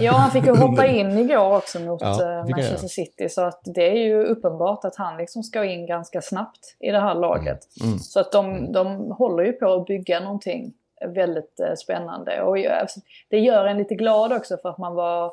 Ja, 0.00 0.12
han 0.12 0.30
fick 0.30 0.46
ju 0.46 0.56
hoppa 0.56 0.86
in 0.86 1.18
igår 1.18 1.56
också 1.56 1.78
mot 1.80 2.00
Ja, 2.00 2.38
eh, 2.38 2.48
Manchester 2.50 2.88
City. 2.88 3.28
Så 3.28 3.40
att 3.40 3.60
det 3.64 3.90
är 3.90 4.04
ju 4.04 4.24
uppenbart 4.24 4.84
att 4.84 4.96
han 4.96 5.16
liksom 5.16 5.42
ska 5.42 5.64
in 5.64 5.86
ganska 5.86 6.22
snabbt 6.22 6.76
i 6.80 6.90
det 6.90 7.00
här 7.00 7.14
laget. 7.14 7.58
Mm. 7.82 7.98
Så 7.98 8.20
att 8.20 8.32
de, 8.32 8.72
de 8.72 9.10
håller 9.10 9.44
ju 9.44 9.52
på 9.52 9.72
att 9.72 9.86
bygga 9.86 10.20
någonting 10.20 10.72
väldigt 11.00 11.60
eh, 11.60 11.74
spännande. 11.74 12.42
Och 12.42 12.58
eh, 12.58 12.80
alltså, 12.80 13.00
det 13.30 13.38
gör 13.38 13.66
en 13.66 13.78
lite 13.78 13.94
glad 13.94 14.32
också 14.32 14.56
för 14.62 14.68
att 14.68 14.78
man 14.78 14.94
var, 14.94 15.32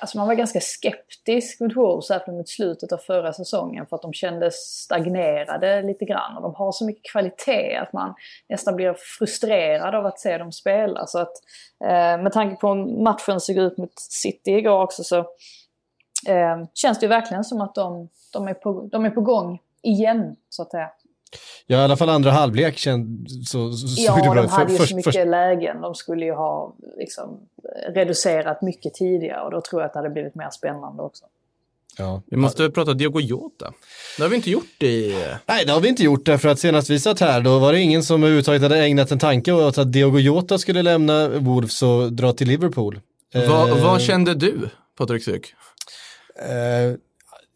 alltså 0.00 0.18
man 0.18 0.26
var 0.26 0.34
ganska 0.34 0.60
skeptisk 0.60 1.60
mot 1.60 1.76
Wolves 1.76 2.06
särskilt 2.06 2.36
mot 2.36 2.48
slutet 2.48 2.92
av 2.92 2.98
förra 2.98 3.32
säsongen 3.32 3.86
för 3.86 3.96
att 3.96 4.02
de 4.02 4.12
kändes 4.12 4.54
stagnerade 4.54 5.82
lite 5.82 6.04
grann. 6.04 6.36
Och 6.36 6.42
de 6.42 6.54
har 6.54 6.72
så 6.72 6.84
mycket 6.84 7.12
kvalitet 7.12 7.76
att 7.76 7.92
man 7.92 8.14
nästan 8.48 8.76
blir 8.76 8.94
frustrerad 9.18 9.94
av 9.94 10.06
att 10.06 10.20
se 10.20 10.38
dem 10.38 10.52
spela. 10.52 11.06
Så 11.06 11.18
att 11.18 11.32
eh, 11.84 12.22
med 12.22 12.32
tanke 12.32 12.56
på 12.56 12.68
hur 12.68 13.02
matchen 13.02 13.40
såg 13.40 13.56
ut 13.56 13.78
mot 13.78 13.98
City 13.98 14.50
igår 14.50 14.82
också 14.82 15.04
så 15.04 15.18
eh, 16.28 16.64
känns 16.74 16.98
det 16.98 17.04
ju 17.04 17.08
verkligen 17.08 17.44
som 17.44 17.60
att 17.60 17.74
de, 17.74 18.08
de, 18.32 18.48
är 18.48 18.54
på, 18.54 18.88
de 18.92 19.04
är 19.04 19.10
på 19.10 19.20
gång 19.20 19.58
igen 19.82 20.36
så 20.48 20.62
att 20.62 20.70
säga. 20.70 20.90
Ja, 21.66 21.78
i 21.78 21.80
alla 21.80 21.96
fall 21.96 22.08
andra 22.08 22.30
halvlek 22.30 22.76
känd, 22.78 23.26
så, 23.48 23.72
så 23.72 24.02
Ja, 24.02 24.14
bra 24.24 24.34
de 24.34 24.48
hade 24.48 24.72
ju 24.72 24.78
För- 24.78 24.86
så 24.86 24.94
först- 24.94 25.06
mycket 25.06 25.28
lägen. 25.28 25.80
De 25.80 25.94
skulle 25.94 26.24
ju 26.24 26.32
ha 26.32 26.74
liksom, 26.98 27.40
reducerat 27.94 28.62
mycket 28.62 28.94
tidigare 28.94 29.42
och 29.44 29.50
då 29.50 29.60
tror 29.60 29.82
jag 29.82 29.86
att 29.86 29.92
det 29.92 29.98
hade 29.98 30.10
blivit 30.10 30.34
mer 30.34 30.50
spännande 30.50 31.02
också. 31.02 31.24
ja. 31.98 32.22
Vi 32.26 32.36
måste 32.36 32.70
prata 32.70 32.94
Diogo 32.94 33.20
Jota. 33.20 33.72
Det 34.16 34.22
har 34.22 34.30
vi 34.30 34.36
inte 34.36 34.50
gjort 34.50 34.82
i... 34.82 35.14
Nej, 35.46 35.64
det 35.66 35.72
har 35.72 35.80
vi 35.80 35.88
inte 35.88 36.02
gjort 36.02 36.24
därför 36.26 36.48
att 36.48 36.58
senast 36.58 36.90
vi 36.90 36.98
satt 37.00 37.20
här 37.20 37.40
då 37.40 37.58
var 37.58 37.72
det 37.72 37.80
ingen 37.80 38.02
som 38.02 38.22
överhuvudtaget 38.22 38.62
hade 38.62 38.78
ägnat 38.78 39.10
en 39.10 39.18
tanke 39.18 39.52
åt 39.52 39.78
att 39.78 39.92
Diogo 39.92 40.18
Jota 40.18 40.58
skulle 40.58 40.82
lämna 40.82 41.28
Wolves 41.28 41.82
och 41.82 42.12
dra 42.12 42.32
till 42.32 42.48
Liverpool. 42.48 43.00
Vad, 43.34 43.68
Eh, 43.70 43.84
vad 43.84 44.00
kände 44.00 44.34
du, 44.34 44.68
Patrik 44.98 45.24
Syk? 45.24 45.54
Eh, 46.38 46.94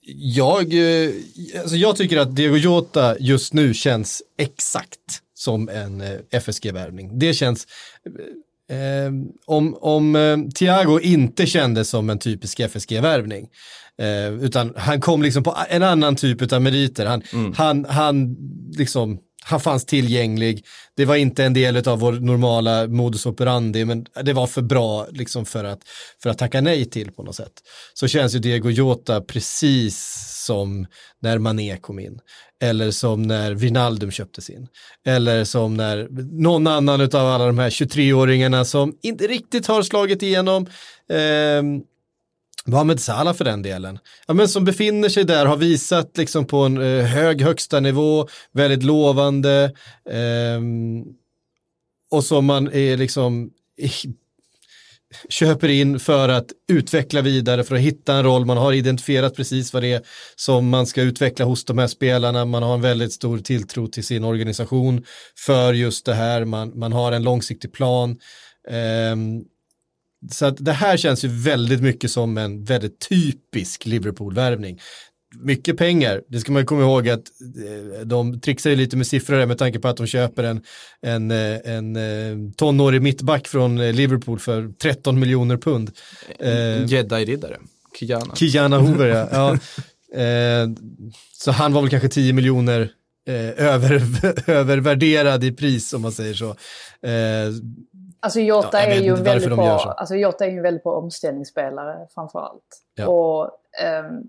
jag, 0.06 0.72
eh, 0.72 1.10
alltså 1.60 1.76
jag 1.76 1.96
tycker 1.96 2.16
att 2.16 2.36
Diego 2.36 2.56
Jota 2.56 3.18
just 3.18 3.52
nu 3.52 3.74
känns 3.74 4.22
exakt 4.38 5.22
som 5.34 5.68
en 5.68 6.00
eh, 6.00 6.18
FSG-värvning. 6.30 7.18
Det 7.18 7.34
känns, 7.34 7.66
eh, 8.70 8.78
eh, 8.78 9.12
om, 9.46 9.74
om 9.80 10.16
eh, 10.16 10.38
Thiago 10.54 11.00
inte 11.00 11.46
kändes 11.46 11.88
som 11.88 12.10
en 12.10 12.18
typisk 12.18 12.60
FSG-värvning, 12.60 13.48
eh, 13.98 14.44
utan 14.44 14.74
han 14.76 15.00
kom 15.00 15.22
liksom 15.22 15.42
på 15.42 15.56
en 15.68 15.82
annan 15.82 16.16
typ 16.16 16.52
av 16.52 16.62
meriter. 16.62 17.06
Han, 17.06 17.22
han, 17.56 17.84
han 17.84 18.36
liksom 18.76 19.18
han 19.44 19.60
fanns 19.60 19.84
tillgänglig, 19.84 20.64
det 20.96 21.04
var 21.04 21.16
inte 21.16 21.44
en 21.44 21.54
del 21.54 21.88
av 21.88 21.98
vår 21.98 22.12
normala 22.12 22.86
modus 22.86 23.26
operandi, 23.26 23.84
men 23.84 24.06
det 24.22 24.32
var 24.32 24.46
för 24.46 24.62
bra 24.62 25.06
liksom 25.10 25.44
för, 25.44 25.64
att, 25.64 25.80
för 26.22 26.30
att 26.30 26.38
tacka 26.38 26.60
nej 26.60 26.84
till 26.84 27.12
på 27.12 27.22
något 27.22 27.36
sätt. 27.36 27.52
Så 27.94 28.08
känns 28.08 28.34
ju 28.34 28.38
Diego 28.38 28.70
Jota 28.70 29.20
precis 29.20 30.24
som 30.46 30.86
när 31.22 31.38
Mané 31.38 31.76
kom 31.76 31.98
in, 31.98 32.18
eller 32.62 32.90
som 32.90 33.22
när 33.22 33.54
Wijnaldum 33.54 34.10
köptes 34.10 34.50
in, 34.50 34.68
eller 35.06 35.44
som 35.44 35.74
när 35.74 36.08
någon 36.40 36.66
annan 36.66 37.00
av 37.00 37.14
alla 37.14 37.46
de 37.46 37.58
här 37.58 37.70
23-åringarna 37.70 38.64
som 38.64 38.98
inte 39.02 39.26
riktigt 39.26 39.66
har 39.66 39.82
slagit 39.82 40.22
igenom, 40.22 40.66
eh, 41.10 41.62
Mohamed 42.66 43.00
Salah 43.00 43.34
för 43.34 43.44
den 43.44 43.62
delen. 43.62 43.98
Ja, 44.26 44.34
men 44.34 44.48
som 44.48 44.64
befinner 44.64 45.08
sig 45.08 45.24
där, 45.24 45.46
har 45.46 45.56
visat 45.56 46.16
liksom 46.16 46.46
på 46.46 46.58
en 46.58 46.76
eh, 46.76 47.04
hög 47.04 47.42
högsta 47.42 47.80
nivå, 47.80 48.28
väldigt 48.52 48.82
lovande. 48.82 49.64
eh, 50.10 50.60
och 52.10 52.24
som 52.24 52.44
man 52.44 52.72
är 52.72 52.96
liksom 52.96 53.50
köper 55.28 55.68
in 55.68 56.00
för 56.00 56.28
att 56.28 56.46
utveckla 56.68 57.20
vidare, 57.22 57.64
för 57.64 57.74
att 57.74 57.80
hitta 57.80 58.14
en 58.14 58.22
roll. 58.22 58.44
Man 58.44 58.56
har 58.56 58.72
identifierat 58.72 59.36
precis 59.36 59.72
vad 59.72 59.82
det 59.82 59.92
är 59.92 60.02
som 60.36 60.68
man 60.68 60.86
ska 60.86 61.02
utveckla 61.02 61.44
hos 61.44 61.64
de 61.64 61.78
här 61.78 61.86
spelarna. 61.86 62.44
Man 62.44 62.62
har 62.62 62.74
en 62.74 62.80
väldigt 62.80 63.12
stor 63.12 63.38
tilltro 63.38 63.86
till 63.86 64.04
sin 64.04 64.24
organisation 64.24 65.04
för 65.38 65.72
just 65.72 66.06
det 66.06 66.14
här. 66.14 66.44
Man, 66.44 66.78
man 66.78 66.92
har 66.92 67.12
en 67.12 67.22
långsiktig 67.22 67.72
plan. 67.72 68.18
Ehm, 68.70 69.44
så 70.30 70.46
att 70.46 70.64
det 70.64 70.72
här 70.72 70.96
känns 70.96 71.24
ju 71.24 71.28
väldigt 71.28 71.82
mycket 71.82 72.10
som 72.10 72.38
en 72.38 72.64
väldigt 72.64 73.08
typisk 73.08 73.86
Liverpool-värvning. 73.86 74.80
Mycket 75.40 75.76
pengar, 75.76 76.22
det 76.28 76.40
ska 76.40 76.52
man 76.52 76.62
ju 76.62 76.66
komma 76.66 76.82
ihåg 76.82 77.08
att 77.08 77.22
eh, 77.98 78.06
de 78.06 78.40
trixar 78.40 78.70
ju 78.70 78.76
lite 78.76 78.96
med 78.96 79.06
siffror 79.06 79.46
med 79.46 79.58
tanke 79.58 79.78
på 79.78 79.88
att 79.88 79.96
de 79.96 80.06
köper 80.06 80.44
en, 80.44 80.62
en, 81.02 81.30
eh, 81.30 81.58
en, 81.64 81.96
eh, 81.96 82.52
tonårig 82.56 83.02
mittback 83.02 83.48
från 83.48 83.90
Liverpool 83.92 84.38
för 84.38 84.72
13 84.82 85.20
miljoner 85.20 85.56
pund. 85.56 85.90
Jedi-riddare, 86.86 87.56
Kiana. 87.98 88.34
Kiana 88.34 88.78
Hoover, 88.78 89.06
ja. 89.06 89.28
ja. 90.12 90.68
Så 91.32 91.50
han 91.50 91.72
var 91.72 91.80
väl 91.80 91.90
kanske 91.90 92.08
10 92.08 92.32
miljoner 92.32 92.90
eh, 93.28 93.66
över, 93.66 94.02
övervärderad 94.50 95.44
i 95.44 95.52
pris 95.52 95.92
om 95.92 96.02
man 96.02 96.12
säger 96.12 96.34
så. 96.34 96.48
Eh, 97.08 97.52
Alltså 98.24 98.40
Jota 98.40 98.68
Ja, 98.72 98.86
är 98.86 99.00
ju 99.00 99.14
väldigt 99.14 99.56
bra, 99.56 99.78
så. 99.78 99.88
alltså 99.88 100.14
Jota 100.14 100.46
är 100.46 100.50
ju 100.50 100.56
en 100.56 100.62
väldigt 100.62 100.82
bra 100.82 100.92
omställningsspelare 100.92 102.06
framför 102.14 102.38
allt. 102.38 102.82
Ja. 102.94 103.08
Och 103.08 103.50
ehm, 103.82 104.22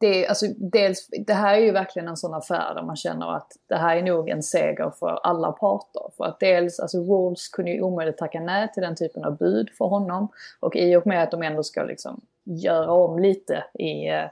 det, 0.00 0.26
alltså, 0.26 0.46
dels, 0.56 1.08
det 1.26 1.34
här 1.34 1.54
är 1.54 1.60
ju 1.60 1.70
verkligen 1.70 2.08
en 2.08 2.16
sån 2.16 2.34
affär 2.34 2.74
där 2.74 2.82
man 2.82 2.96
känner 2.96 3.36
att 3.36 3.52
det 3.68 3.76
här 3.76 3.96
är 3.96 4.02
nog 4.02 4.28
en 4.28 4.42
seger 4.42 4.92
för 4.98 5.20
alla 5.22 5.52
parter. 5.52 6.02
För 6.16 6.24
att 6.24 6.40
dels, 6.40 6.80
alltså 6.80 7.02
Wolves 7.04 7.48
kunde 7.48 7.70
ju 7.70 7.82
omöjligt 7.82 8.18
tacka 8.18 8.40
nej 8.40 8.72
till 8.72 8.82
den 8.82 8.96
typen 8.96 9.24
av 9.24 9.36
bud 9.36 9.70
för 9.78 9.84
honom. 9.84 10.28
Och 10.60 10.76
i 10.76 10.96
och 10.96 11.06
med 11.06 11.22
att 11.22 11.30
de 11.30 11.42
ändå 11.42 11.62
ska 11.62 11.82
liksom 11.82 12.20
göra 12.44 12.92
om 12.92 13.18
lite 13.18 13.64
i, 13.74 14.08
eh, 14.08 14.26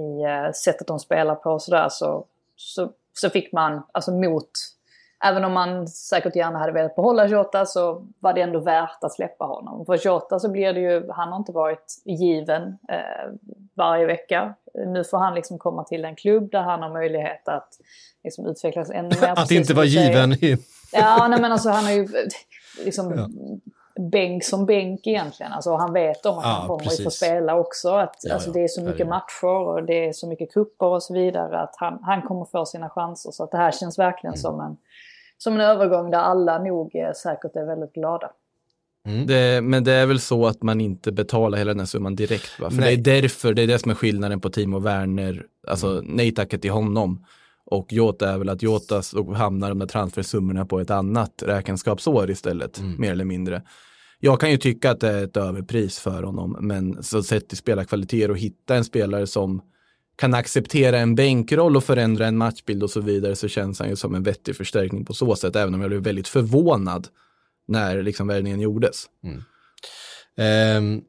i 0.00 0.22
eh, 0.22 0.52
sättet 0.52 0.86
de 0.86 0.98
spelar 0.98 1.34
på 1.34 1.50
och 1.50 1.62
sådär 1.62 1.88
så, 1.90 2.24
så, 2.56 2.90
så 3.12 3.30
fick 3.30 3.52
man, 3.52 3.82
alltså 3.92 4.12
mot 4.12 4.50
Även 5.24 5.44
om 5.44 5.52
man 5.52 5.88
säkert 5.88 6.36
gärna 6.36 6.58
hade 6.58 6.72
velat 6.72 6.96
behålla 6.96 7.26
Jota 7.26 7.66
så 7.66 8.06
var 8.20 8.32
det 8.32 8.40
ändå 8.40 8.58
värt 8.60 9.04
att 9.04 9.12
släppa 9.12 9.44
honom. 9.44 9.86
För 9.86 10.06
Jota 10.06 10.38
så 10.38 10.50
blir 10.50 10.72
det 10.72 10.80
ju, 10.80 11.10
han 11.10 11.28
har 11.28 11.36
inte 11.36 11.52
varit 11.52 11.94
given 12.04 12.62
eh, 12.88 13.32
varje 13.74 14.06
vecka. 14.06 14.54
Nu 14.86 15.04
får 15.04 15.18
han 15.18 15.34
liksom 15.34 15.58
komma 15.58 15.84
till 15.84 16.04
en 16.04 16.16
klubb 16.16 16.50
där 16.50 16.60
han 16.62 16.82
har 16.82 16.90
möjlighet 16.92 17.48
att 17.48 17.68
liksom 18.24 18.46
utvecklas 18.46 18.90
ännu 18.90 19.08
mer. 19.20 19.32
att 19.36 19.50
inte 19.50 19.74
vara 19.74 19.86
given. 19.86 20.32
i- 20.32 20.58
Ja, 20.92 21.26
nej 21.28 21.40
men 21.40 21.52
alltså 21.52 21.70
han 21.70 21.84
har 21.84 21.92
ju 21.92 22.08
liksom 22.84 23.12
bänk 23.98 24.44
som 24.44 24.66
bänk 24.66 25.06
egentligen. 25.06 25.52
Alltså 25.52 25.74
han 25.76 25.92
vet 25.92 26.26
om 26.26 26.38
att 26.38 26.44
Ja, 26.44 26.50
han 26.50 26.68
kommer 26.68 26.80
att 26.86 26.96
få 26.96 27.02
precis. 27.04 27.14
spela 27.14 27.54
också. 27.56 27.88
Att, 27.88 28.16
Ja, 28.22 28.34
alltså, 28.34 28.48
ja. 28.48 28.52
det 28.52 28.64
är 28.64 28.68
så 28.68 28.80
mycket 28.80 29.06
Herregud. 29.06 29.08
matcher 29.08 29.68
och 29.68 29.82
det 29.84 30.08
är 30.08 30.12
så 30.12 30.28
mycket 30.28 30.52
kupper 30.52 30.86
och 30.86 31.02
så 31.02 31.14
vidare. 31.14 31.60
Att 31.60 31.74
han, 31.76 31.98
han 32.02 32.22
kommer 32.22 32.44
få 32.44 32.66
sina 32.66 32.88
chanser. 32.90 33.30
Så 33.30 33.44
att 33.44 33.50
det 33.50 33.56
här 33.58 33.72
känns 33.72 33.98
verkligen 33.98 34.34
Mm. 34.34 34.40
som, 34.42 34.60
en, 34.60 34.76
som 35.38 35.54
en 35.54 35.60
övergång 35.60 36.10
där 36.10 36.18
alla 36.18 36.58
nog 36.58 36.96
eh, 36.96 37.12
säkert 37.12 37.56
är 37.56 37.64
väldigt 37.66 37.92
glada. 37.92 38.30
Det, 39.26 39.60
men 39.62 39.84
det 39.84 39.92
är 39.92 40.06
väl 40.06 40.20
så 40.20 40.46
att 40.46 40.62
man 40.62 40.80
inte 40.80 41.12
betalar 41.12 41.58
hela 41.58 41.70
den 41.70 41.78
här 41.78 41.86
summan 41.86 42.16
direkt. 42.16 42.60
Va? 42.60 42.70
För 42.70 42.76
Nej. 42.80 42.96
det 42.96 43.12
är 43.12 43.22
därför, 43.22 43.54
det 43.54 43.62
är 43.62 43.66
det 43.66 43.78
som 43.78 43.90
är 43.90 43.94
skillnaden 43.94 44.40
på 44.40 44.50
Timo 44.50 44.78
Werner, 44.78 45.42
alltså 45.66 46.00
nej 46.04 46.34
tacket 46.34 46.62
till 46.62 46.70
honom. 46.70 47.24
Och 47.66 47.92
Jota 47.92 48.30
är 48.32 48.38
väl 48.38 48.48
att 48.48 48.62
Jota 48.62 49.02
så 49.02 49.32
hamnar 49.32 49.68
de 49.68 49.78
där 49.78 49.86
transfersummorna 49.86 50.66
på 50.66 50.80
ett 50.80 50.90
annat 50.90 51.42
räkenskapsår 51.46 52.30
istället, 52.30 52.80
mer 52.98 53.12
eller 53.12 53.24
mindre. 53.24 53.62
Jag 54.20 54.40
kan 54.40 54.50
ju 54.50 54.56
tycka 54.56 54.90
att 54.90 55.00
det 55.00 55.08
är 55.08 55.24
ett 55.24 55.36
överpris 55.36 55.98
för 55.98 56.22
honom, 56.22 56.56
men 56.60 57.02
så 57.02 57.22
sett 57.22 57.48
till 57.48 57.58
spelarkvaliteter 57.58 58.30
och 58.30 58.38
hitta 58.38 58.76
en 58.76 58.84
spelare 58.84 59.26
som 59.26 59.62
kan 60.16 60.34
acceptera 60.34 60.98
en 60.98 61.14
bänkroll 61.14 61.76
och 61.76 61.84
förändra 61.84 62.26
en 62.26 62.36
matchbild 62.36 62.82
och 62.82 62.90
så 62.90 63.00
vidare 63.00 63.36
så 63.36 63.48
känns 63.48 63.78
han 63.78 63.88
ju 63.88 63.96
som 63.96 64.14
en 64.14 64.22
vettig 64.22 64.56
förstärkning 64.56 65.04
på 65.04 65.14
så 65.14 65.36
sätt, 65.36 65.56
även 65.56 65.74
om 65.74 65.80
jag 65.80 65.90
blev 65.90 66.02
väldigt 66.02 66.28
förvånad 66.28 67.08
när 67.68 68.02
liksom 68.02 68.26
värvningen 68.26 68.60
gjordes. 68.60 69.04
Ehm, 70.36 71.02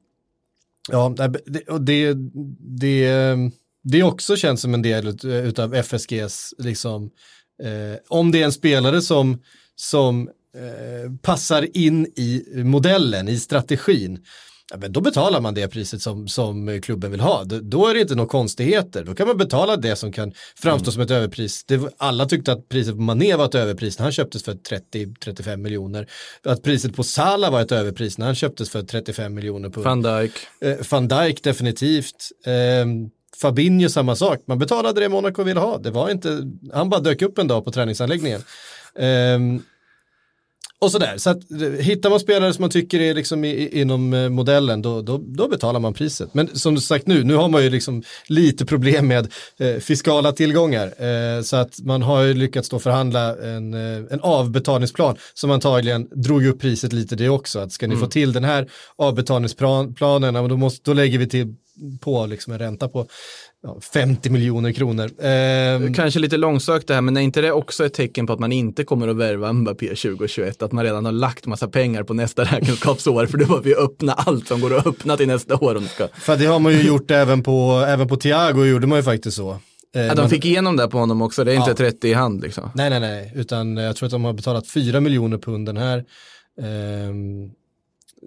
ja, 0.90 1.16
det, 1.46 1.70
och 1.70 1.82
det, 1.82 2.14
det, 2.60 3.08
det 3.92 4.04
också 4.04 4.36
känns 4.36 4.62
som 4.62 4.74
en 4.74 4.82
del 4.82 5.08
ut- 5.08 5.26
utav 5.26 5.76
FSGs, 5.76 6.54
liksom, 6.58 7.10
eh, 7.64 8.00
om 8.08 8.32
det 8.32 8.42
är 8.42 8.46
en 8.46 8.52
spelare 8.52 9.02
som, 9.02 9.42
som 9.76 10.30
eh, 10.58 11.12
passar 11.22 11.78
in 11.78 12.06
i 12.06 12.44
modellen, 12.56 13.28
i 13.28 13.40
strategin, 13.40 14.20
ja, 14.72 14.78
men 14.78 14.92
då 14.92 15.02
betalar 15.02 15.42
man 15.42 15.54
det 15.54 15.68
priset 15.68 16.02
som, 16.02 16.28
som 16.28 16.82
klubben 16.82 17.12
vill 17.12 17.20
ha. 17.20 17.44
Då, 17.44 17.60
då 17.60 17.88
är 17.88 17.94
det 17.94 18.02
inte 18.02 18.16
några 18.16 18.30
konstigheter. 18.30 19.04
Då 19.04 19.16
kan 19.16 19.28
man 19.28 19.38
betala 19.38 19.78
det 19.78 19.96
som 19.96 20.12
kan 20.12 20.34
framstå 20.56 20.92
som 20.92 21.02
ett 21.02 21.12
överpris. 21.12 21.64
Det, 21.64 21.94
alla 21.98 22.26
tyckte 22.26 22.52
att 22.52 22.70
priset 22.70 22.96
på 22.96 23.02
Mané 23.02 23.36
var 23.36 23.46
ett 23.46 23.56
överpris 23.56 24.00
när 24.00 24.04
han 24.04 24.12
köptes 24.12 24.44
för 24.44 24.54
30-35 24.54 25.58
miljoner. 25.58 26.08
Att 26.44 26.64
priset 26.64 26.96
på 26.96 27.04
Salah 27.04 27.52
var 27.52 27.62
ett 27.62 27.72
överpris 27.72 28.18
när 28.18 28.26
han 28.26 28.36
köptes 28.36 28.70
för 28.70 28.82
35 28.82 29.34
miljoner 29.34 29.70
pund. 29.70 29.86
Van 29.86 30.02
Dijk. 30.02 30.34
Eh, 30.62 30.78
Van 30.90 31.08
Dijk 31.08 31.44
definitivt. 31.44 32.30
Eh, 32.46 32.52
Fabinho 33.42 33.90
samma 33.90 34.16
sak. 34.16 34.40
Man 34.48 34.60
betalade 34.60 35.02
det 35.02 35.10
Monaco 35.10 35.44
ville 35.44 35.60
ha. 35.60 35.78
Det 35.78 35.92
var 35.92 36.10
inte, 36.10 36.44
han 36.74 36.90
bara 36.90 37.02
dök 37.02 37.22
upp 37.22 37.38
en 37.38 37.48
dag 37.48 37.66
på 37.66 37.72
träningsanläggningen. 37.72 38.42
Eh, 39.00 39.40
och 40.80 40.92
sådär. 40.92 41.18
Så 41.18 41.30
att, 41.30 41.52
eh, 41.52 41.86
hittar 41.86 42.10
man 42.10 42.20
spelare 42.20 42.54
som 42.54 42.64
man 42.64 42.70
tycker 42.70 43.00
är 43.00 43.14
liksom 43.14 43.44
i, 43.44 43.50
i, 43.50 43.82
inom 43.82 44.14
eh, 44.14 44.30
modellen 44.30 44.82
då, 44.82 45.02
då, 45.02 45.18
då 45.18 45.48
betalar 45.48 45.80
man 45.80 45.94
priset. 45.94 46.34
Men 46.34 46.48
som 46.56 46.76
du 46.76 46.82
sagt 46.82 47.08
nu, 47.08 47.24
nu 47.24 47.36
har 47.36 47.50
man 47.50 47.64
ju 47.64 47.70
liksom 47.70 48.04
lite 48.28 48.66
problem 48.66 49.08
med 49.08 49.32
eh, 49.60 49.76
fiskala 49.76 50.32
tillgångar. 50.32 50.94
Eh, 51.04 51.42
så 51.42 51.56
att 51.56 51.80
man 51.80 52.02
har 52.02 52.24
ju 52.24 52.34
lyckats 52.34 52.70
då 52.70 52.80
förhandla 52.80 53.36
en, 53.38 53.74
eh, 53.74 54.04
en 54.12 54.20
avbetalningsplan 54.22 55.18
som 55.34 55.52
antagligen 55.52 56.08
drog 56.12 56.46
upp 56.46 56.62
priset 56.62 56.94
lite 56.94 57.16
det 57.16 57.30
också. 57.30 57.60
Att 57.60 57.72
ska 57.72 57.88
ni 57.88 57.96
få 57.96 58.08
till 58.08 58.34
den 58.34 58.44
här 58.44 58.70
avbetalningsplanen, 58.96 60.50
då, 60.50 60.58
måste, 60.58 60.82
då 60.84 60.94
lägger 60.94 61.20
vi 61.20 61.28
till 61.28 61.56
på 62.02 62.26
liksom 62.26 62.54
en 62.54 62.60
ränta 62.60 62.88
på 62.88 63.08
ja, 63.64 63.80
50 63.94 64.30
miljoner 64.30 64.72
kronor. 64.72 65.06
Eh, 65.26 65.94
Kanske 65.94 66.20
lite 66.20 66.38
långsökt 66.38 66.88
det 66.88 66.94
här, 66.94 67.02
men 67.02 67.18
är 67.18 67.22
inte 67.22 67.42
det 67.42 67.52
också 67.52 67.86
ett 67.86 67.94
tecken 67.94 68.28
på 68.28 68.34
att 68.34 68.40
man 68.40 68.52
inte 68.52 68.84
kommer 68.84 69.08
att 69.08 69.16
värva 69.16 69.54
Mbappé 69.54 69.88
2021? 69.88 70.62
Att 70.64 70.72
man 70.72 70.84
redan 70.84 71.06
har 71.06 71.12
lagt 71.12 71.46
massa 71.46 71.68
pengar 71.68 72.04
på 72.04 72.14
nästa 72.14 72.44
räkenskapsår, 72.44 73.26
för 73.26 73.38
då 73.38 73.46
var 73.46 73.62
vi 73.62 73.76
öppna 73.76 74.14
allt 74.14 74.48
som 74.48 74.62
går 74.62 74.78
att 74.78 74.88
öppna 74.88 75.18
till 75.18 75.28
nästa 75.28 75.56
år. 75.58 75.76
Om 75.76 75.84
det 75.84 75.90
ska. 75.90 76.08
för 76.08 76.38
det 76.38 76.46
har 76.46 76.60
man 76.60 76.74
ju 76.74 76.82
gjort 76.82 77.12
även 77.12 77.44
på, 77.44 77.86
även 77.88 78.08
på 78.08 78.16
Thiago 78.18 78.66
gjorde 78.66 78.88
man 78.88 78.98
ju 79.00 79.04
faktiskt 79.04 79.38
så. 79.38 79.52
Eh, 79.96 80.02
Ja, 80.06 80.16
de 80.16 80.30
fick 80.30 80.46
igenom 80.46 80.78
det 80.78 80.88
på 80.88 80.98
honom 80.98 81.22
också, 81.22 81.44
det 81.44 81.52
är 81.52 81.56
inte 81.56 81.70
Ja. 81.70 81.76
30 81.76 82.08
i 82.08 82.14
hand 82.14 82.42
liksom. 82.42 82.70
Nej, 82.76 82.90
nej, 82.90 83.00
nej, 83.00 83.32
utan 83.36 83.78
jag 83.78 83.96
tror 83.96 84.08
att 84.08 84.12
de 84.12 84.24
har 84.24 84.34
betalat 84.34 84.68
4 84.68 85.00
miljoner 85.00 85.38
pund 85.38 85.66
den 85.66 85.78
här. 85.78 86.04
Ehm, 86.62 87.52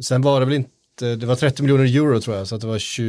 sen 0.02 0.22
var 0.22 0.40
det 0.40 0.46
väl 0.46 0.54
inte, 0.54 0.70
det 1.00 1.26
var 1.26 1.36
30 1.36 1.62
miljoner 1.62 1.84
euro 1.84 2.20
tror 2.20 2.36
jag, 2.36 2.48
så 2.48 2.54
att 2.54 2.60
det 2.60 2.66
var 2.66 2.78
20, 2.78 3.04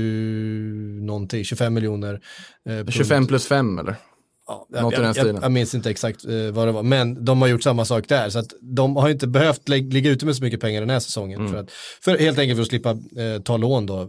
någonting, 1.06 1.44
25 1.44 1.74
miljoner. 1.74 2.22
eh, 2.70 2.76
pund. 2.76 2.94
25 2.94 3.28
plus 3.28 3.48
5 3.48 3.80
eller? 3.80 3.96
Ja, 4.48 4.68
jag, 4.70 4.94
jag, 4.94 5.18
jag, 5.18 5.44
jag 5.44 5.52
minns 5.52 5.76
inte 5.76 5.90
exakt 5.90 6.26
eh, 6.26 6.52
vad 6.52 6.68
det 6.68 6.72
var, 6.72 6.84
men 6.84 7.26
de 7.26 7.42
har 7.42 7.48
gjort 7.50 7.64
samma 7.64 7.86
sak 7.86 8.08
där, 8.08 8.30
så 8.30 8.40
att 8.40 8.54
de 8.62 8.96
har 8.96 9.10
inte 9.10 9.28
behövt 9.28 9.70
lä- 9.70 9.78
ligga 9.92 10.10
ute 10.12 10.26
med 10.26 10.36
så 10.36 10.44
mycket 10.44 10.60
pengar 10.60 10.82
den 10.82 10.90
här 10.90 11.00
säsongen. 11.00 11.40
Mm. 11.40 11.52
För 11.52 11.60
att, 11.60 11.72
för, 12.02 12.18
helt 12.18 12.40
enkelt 12.40 12.58
för 12.58 12.62
att 12.62 12.68
slippa 12.68 12.90
eh, 12.92 13.42
ta 13.44 13.58
lån 13.58 13.86
då, 13.86 14.02
eh, 14.02 14.08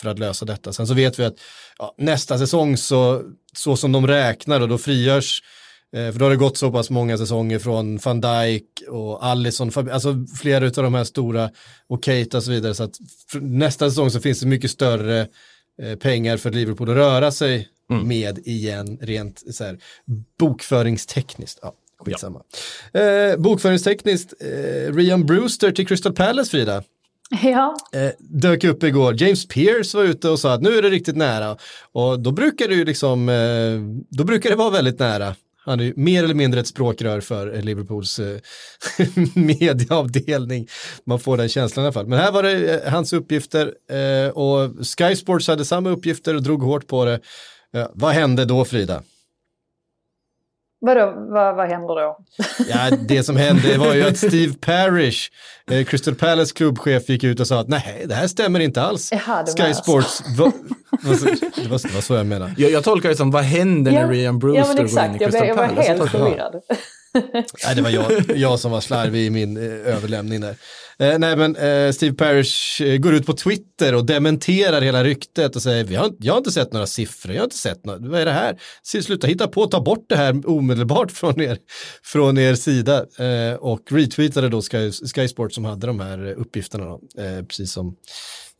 för 0.00 0.08
att 0.08 0.18
lösa 0.18 0.44
detta. 0.44 0.72
Sen 0.72 0.86
så 0.86 0.94
vet 0.94 1.18
vi 1.18 1.24
att 1.24 1.34
ja, 1.78 1.94
nästa 1.98 2.38
säsong 2.38 2.76
så, 2.76 3.22
så 3.56 3.76
som 3.76 3.92
de 3.92 4.06
räknar 4.06 4.60
och 4.60 4.68
då 4.68 4.78
frigörs 4.78 5.42
eh, 5.42 5.46
för 5.92 6.18
då 6.18 6.24
har 6.24 6.30
det 6.30 6.36
gått 6.36 6.56
så 6.56 6.70
pass 6.72 6.90
många 6.90 7.18
säsonger 7.18 7.58
från 7.58 7.96
van 7.96 8.20
Dijk 8.20 8.64
och 8.88 9.26
Alisson, 9.26 9.70
Fab- 9.70 9.90
alltså 9.92 10.26
flera 10.40 10.66
av 10.66 10.72
de 10.72 10.94
här 10.94 11.04
stora 11.04 11.50
och 11.88 12.04
Keita 12.04 12.36
och 12.36 12.44
så 12.44 12.50
vidare. 12.50 12.74
Så 12.74 12.82
att 12.82 12.98
nästa 13.40 13.90
säsong 13.90 14.10
så 14.10 14.20
finns 14.20 14.40
det 14.40 14.46
mycket 14.46 14.70
större 14.70 15.28
eh, 15.82 15.98
pengar 15.98 16.36
för 16.36 16.50
Liverpool 16.50 16.90
att 16.90 16.96
röra 16.96 17.32
sig 17.32 17.68
med 18.04 18.38
igen 18.38 18.98
rent 19.00 19.42
så 19.54 19.64
här, 19.64 19.78
bokföringstekniskt. 20.38 21.58
Ja, 21.62 21.74
skitsamma. 22.04 22.42
Eh, 22.92 23.36
bokföringstekniskt, 23.38 24.34
eh, 24.40 24.94
Rian 24.94 25.26
Brewster 25.26 25.70
till 25.70 25.86
Crystal 25.86 26.12
Palace, 26.12 26.50
Frida 26.50 26.82
Ja, 27.42 27.76
eh, 27.92 28.10
dök 28.18 28.64
upp 28.64 28.82
igår. 28.82 29.22
James 29.22 29.48
Pierce 29.48 29.94
var 29.94 30.04
ute 30.04 30.28
och 30.28 30.38
sa 30.38 30.52
att 30.54 30.62
nu 30.62 30.78
är 30.78 30.82
det 30.82 30.90
riktigt 30.90 31.16
nära. 31.16 31.56
Och 31.92 32.20
då 32.20 32.30
brukar 32.30 32.68
det 32.68 32.74
ju 32.74 32.84
liksom, 32.84 33.28
eh, 33.28 34.04
då 34.08 34.24
brukar 34.24 34.50
det 34.50 34.56
vara 34.56 34.70
väldigt 34.70 34.98
nära. 34.98 35.34
Han 35.64 35.80
är 35.80 35.84
ju 35.84 35.92
mer 35.96 36.24
eller 36.24 36.34
mindre 36.34 36.60
ett 36.60 36.66
språkrör 36.66 37.20
för 37.20 37.62
Liverpools 37.62 38.18
medieavdelning. 38.18 38.42
Eh, 38.98 39.28
mediaavdelning. 39.34 40.68
Man 41.06 41.20
får 41.20 41.36
den 41.36 41.48
känslan 41.48 41.84
i 41.84 41.86
alla 41.86 41.92
fall. 41.92 42.06
Men 42.06 42.18
här 42.18 42.32
var 42.32 42.42
det 42.42 42.84
eh, 42.84 42.92
hans 42.92 43.12
uppgifter 43.12 43.72
eh, 43.90 44.30
och 44.30 44.86
Sky 44.98 45.16
Sports 45.16 45.48
hade 45.48 45.64
samma 45.64 45.90
uppgifter 45.90 46.34
och 46.34 46.42
drog 46.42 46.62
hårt 46.62 46.86
på 46.86 47.04
det. 47.04 47.20
Vad 47.94 48.12
hände 48.12 48.44
då 48.44 48.64
Frida? 48.64 49.02
Vadå, 50.82 51.14
vad, 51.30 51.56
vad 51.56 51.68
händer 51.68 51.88
då? 51.94 52.16
Ja, 52.68 52.96
det 53.08 53.22
som 53.22 53.36
hände 53.36 53.78
var 53.78 53.94
ju 53.94 54.02
att 54.04 54.16
Steve 54.28 54.54
Parrish, 54.60 55.30
eh, 55.70 55.84
Crystal 55.84 56.14
Palace 56.14 56.54
klubbchef, 56.54 57.08
gick 57.08 57.24
ut 57.24 57.40
och 57.40 57.46
sa 57.46 57.60
att 57.60 57.68
nej, 57.68 58.04
det 58.06 58.14
här 58.14 58.26
stämmer 58.26 58.60
inte 58.60 58.82
alls. 58.82 59.12
Jaha, 59.12 59.42
det 59.42 59.52
Sky 59.52 59.62
var- 59.62 59.72
Sports, 59.72 60.22
va, 60.38 60.52
det, 61.02 61.08
var, 61.68 61.88
det 61.88 61.94
var 61.94 62.00
så 62.00 62.14
jag 62.14 62.26
menade. 62.26 62.54
Jag, 62.56 62.70
jag 62.70 62.84
tolkar 62.84 63.08
det 63.08 63.16
som, 63.16 63.30
vad 63.30 63.42
händer 63.42 63.92
när 63.92 64.08
Rian 64.08 64.38
Brewster 64.38 64.60
ja, 64.60 64.66
men 64.66 64.76
går 64.76 64.80
in 64.82 64.86
exakt, 64.86 65.20
i 65.20 65.24
jag, 65.24 65.30
Crystal 65.30 65.48
jag 65.48 65.54
var 65.56 65.66
Palace? 65.68 65.88
helt 65.88 66.02
Så 66.02 66.08
tolkar 66.08 66.18
jag. 66.18 66.28
förvirrad. 66.28 66.62
Nej, 67.64 67.74
det 67.76 67.82
var 67.82 67.90
jag, 67.90 68.36
jag 68.36 68.60
som 68.60 68.70
var 68.70 68.80
slarvig 68.80 69.26
i 69.26 69.30
min 69.30 69.56
eh, 69.56 69.94
överlämning 69.94 70.40
där. 70.40 70.56
Eh, 70.98 71.18
nej, 71.18 71.36
men 71.36 71.56
eh, 71.56 71.92
Steve 71.92 72.14
Parrish 72.14 72.82
eh, 72.82 72.96
går 72.96 73.14
ut 73.14 73.26
på 73.26 73.32
Twitter 73.32 73.94
och 73.94 74.06
dementerar 74.06 74.80
hela 74.80 75.04
ryktet 75.04 75.56
och 75.56 75.62
säger, 75.62 75.84
Vi 75.84 75.94
har, 75.94 76.10
jag 76.18 76.32
har 76.32 76.38
inte 76.38 76.52
sett 76.52 76.72
några 76.72 76.86
siffror, 76.86 77.34
jag 77.34 77.40
har 77.40 77.44
inte 77.44 77.58
sett 77.58 77.86
något, 77.86 78.00
vad 78.00 78.20
är 78.20 78.24
det 78.24 78.32
här? 78.32 78.60
Sluta 78.82 79.26
hitta 79.26 79.48
på, 79.48 79.66
ta 79.66 79.80
bort 79.80 80.06
det 80.08 80.16
här 80.16 80.50
omedelbart 80.50 81.10
från 81.12 81.40
er, 81.40 81.58
från 82.02 82.38
er 82.38 82.54
sida. 82.54 83.06
Eh, 83.18 83.54
och 83.54 83.80
retweetade 83.90 84.48
då 84.48 84.62
Sky, 84.62 84.92
Sky 84.92 85.28
Sport 85.28 85.52
som 85.52 85.64
hade 85.64 85.86
de 85.86 86.00
här 86.00 86.32
uppgifterna, 86.32 86.84
då, 86.84 87.22
eh, 87.22 87.44
precis 87.44 87.72
som 87.72 87.96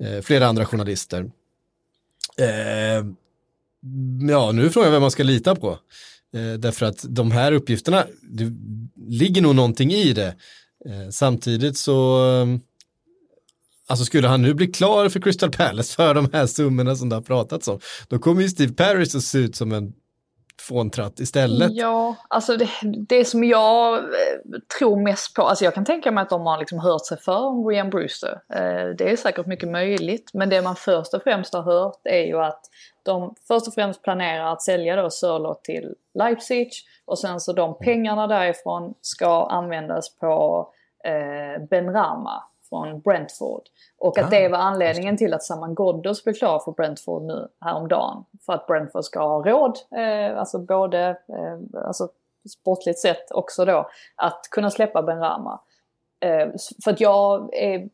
eh, 0.03 0.23
flera 0.23 0.47
andra 0.47 0.67
journalister. 0.67 1.31
Eh, 2.39 3.05
ja, 4.31 4.53
nu 4.53 4.67
är 4.67 4.69
frågan 4.69 4.93
vem 4.93 5.01
man 5.01 5.11
ska 5.11 5.23
lita 5.23 5.55
på. 5.55 5.79
Eh, 6.35 6.59
därför 6.59 6.87
att 6.87 7.05
de 7.09 7.31
här 7.31 7.53
uppgifterna, 7.53 8.07
det 8.23 8.53
ligger 9.09 9.43
nog 9.43 9.55
någonting 9.55 9.93
i 9.93 10.13
det. 10.13 10.35
Eh, 10.87 11.09
samtidigt 11.11 11.77
så, 11.77 12.27
eh, 12.31 12.47
alltså 13.89 14.05
skulle 14.05 14.29
han 14.29 14.43
nu 14.43 14.55
bli 14.55 14.67
klar 14.67 15.09
för 15.09 15.21
Crystal 15.21 15.51
Palace 15.51 15.97
för 15.97 16.15
de 16.15 16.29
här 16.33 16.47
summorna 16.47 16.97
som 16.97 17.09
det 17.09 17.17
har 17.17 17.23
pratats 17.23 17.69
om, 17.69 17.81
då 18.09 18.19
kommer 18.19 18.43
ju 18.43 18.49
Steve 18.49 18.73
Paris 18.73 19.15
att 19.15 19.23
se 19.23 19.39
ut 19.39 19.57
som 19.57 19.73
en 19.73 19.93
fåntratt 20.61 21.21
istället. 21.21 21.73
Ja, 21.73 22.17
alltså 22.29 22.57
det, 22.57 22.69
det 23.09 23.25
som 23.25 23.45
jag 23.45 23.99
eh, 23.99 24.03
tror 24.79 25.03
mest 25.03 25.35
på, 25.35 25.43
alltså 25.43 25.65
jag 25.65 25.75
kan 25.75 25.85
tänka 25.85 26.11
mig 26.11 26.23
att 26.23 26.31
de 26.31 26.41
har 26.41 26.59
liksom 26.59 26.79
hört 26.79 27.07
sig 27.07 27.19
för 27.19 27.47
om 27.47 27.67
Rian 27.67 27.91
Brewster. 27.91 28.41
Eh, 28.55 28.97
det 28.99 29.11
är 29.11 29.17
säkert 29.17 29.47
mycket 29.47 29.69
möjligt, 29.69 30.31
men 30.35 30.49
det 30.49 30.63
man 30.63 30.77
först 30.77 31.15
och 31.15 31.23
främst 31.23 31.55
har 31.55 31.63
hört 31.63 32.01
är 32.05 32.27
ju 32.27 32.39
att 32.39 32.61
de 33.03 33.35
först 33.49 33.69
och 33.69 33.75
främst 33.75 34.03
planerar 34.03 34.53
att 34.53 34.63
sälja 34.63 34.97
då 34.97 35.11
Sörlott 35.11 35.65
till 35.65 35.95
Leipzig 36.15 36.71
och 37.05 37.19
sen 37.19 37.41
så 37.41 37.53
de 37.53 37.79
pengarna 37.79 38.27
därifrån 38.27 38.95
ska 39.01 39.47
användas 39.47 40.17
på 40.17 40.69
eh, 41.05 41.63
Ben 41.71 41.93
Rama 41.93 42.45
från 42.69 43.01
Brentford. 43.01 43.63
Och 43.99 44.19
att 44.19 44.31
det 44.31 44.49
var 44.49 44.59
anledningen 44.59 45.17
till 45.17 45.35
att 45.35 45.43
Saman 45.43 45.75
Ghoddos 45.75 46.25
blev 46.25 46.35
klar 46.35 46.59
för 46.59 46.73
Brentford 46.73 47.23
nu 47.23 47.49
häromdagen. 47.61 48.25
För 48.47 48.53
att 48.53 48.67
Brentford 48.67 49.05
ska 49.05 49.21
ha 49.21 49.45
råd, 49.45 49.79
eh, 49.97 50.39
alltså 50.39 50.59
både 50.59 51.09
eh, 51.09 51.85
alltså 51.87 52.09
sportligt 52.51 52.99
sett 52.99 53.31
också 53.31 53.65
då, 53.65 53.91
att 54.17 54.49
kunna 54.51 54.71
släppa 54.71 55.03
Ben 55.03 55.19
Rama. 55.19 55.61
Eh, 56.21 56.49
för 56.85 56.91
att 56.91 57.01
jag 57.01 57.55
är... 57.55 57.89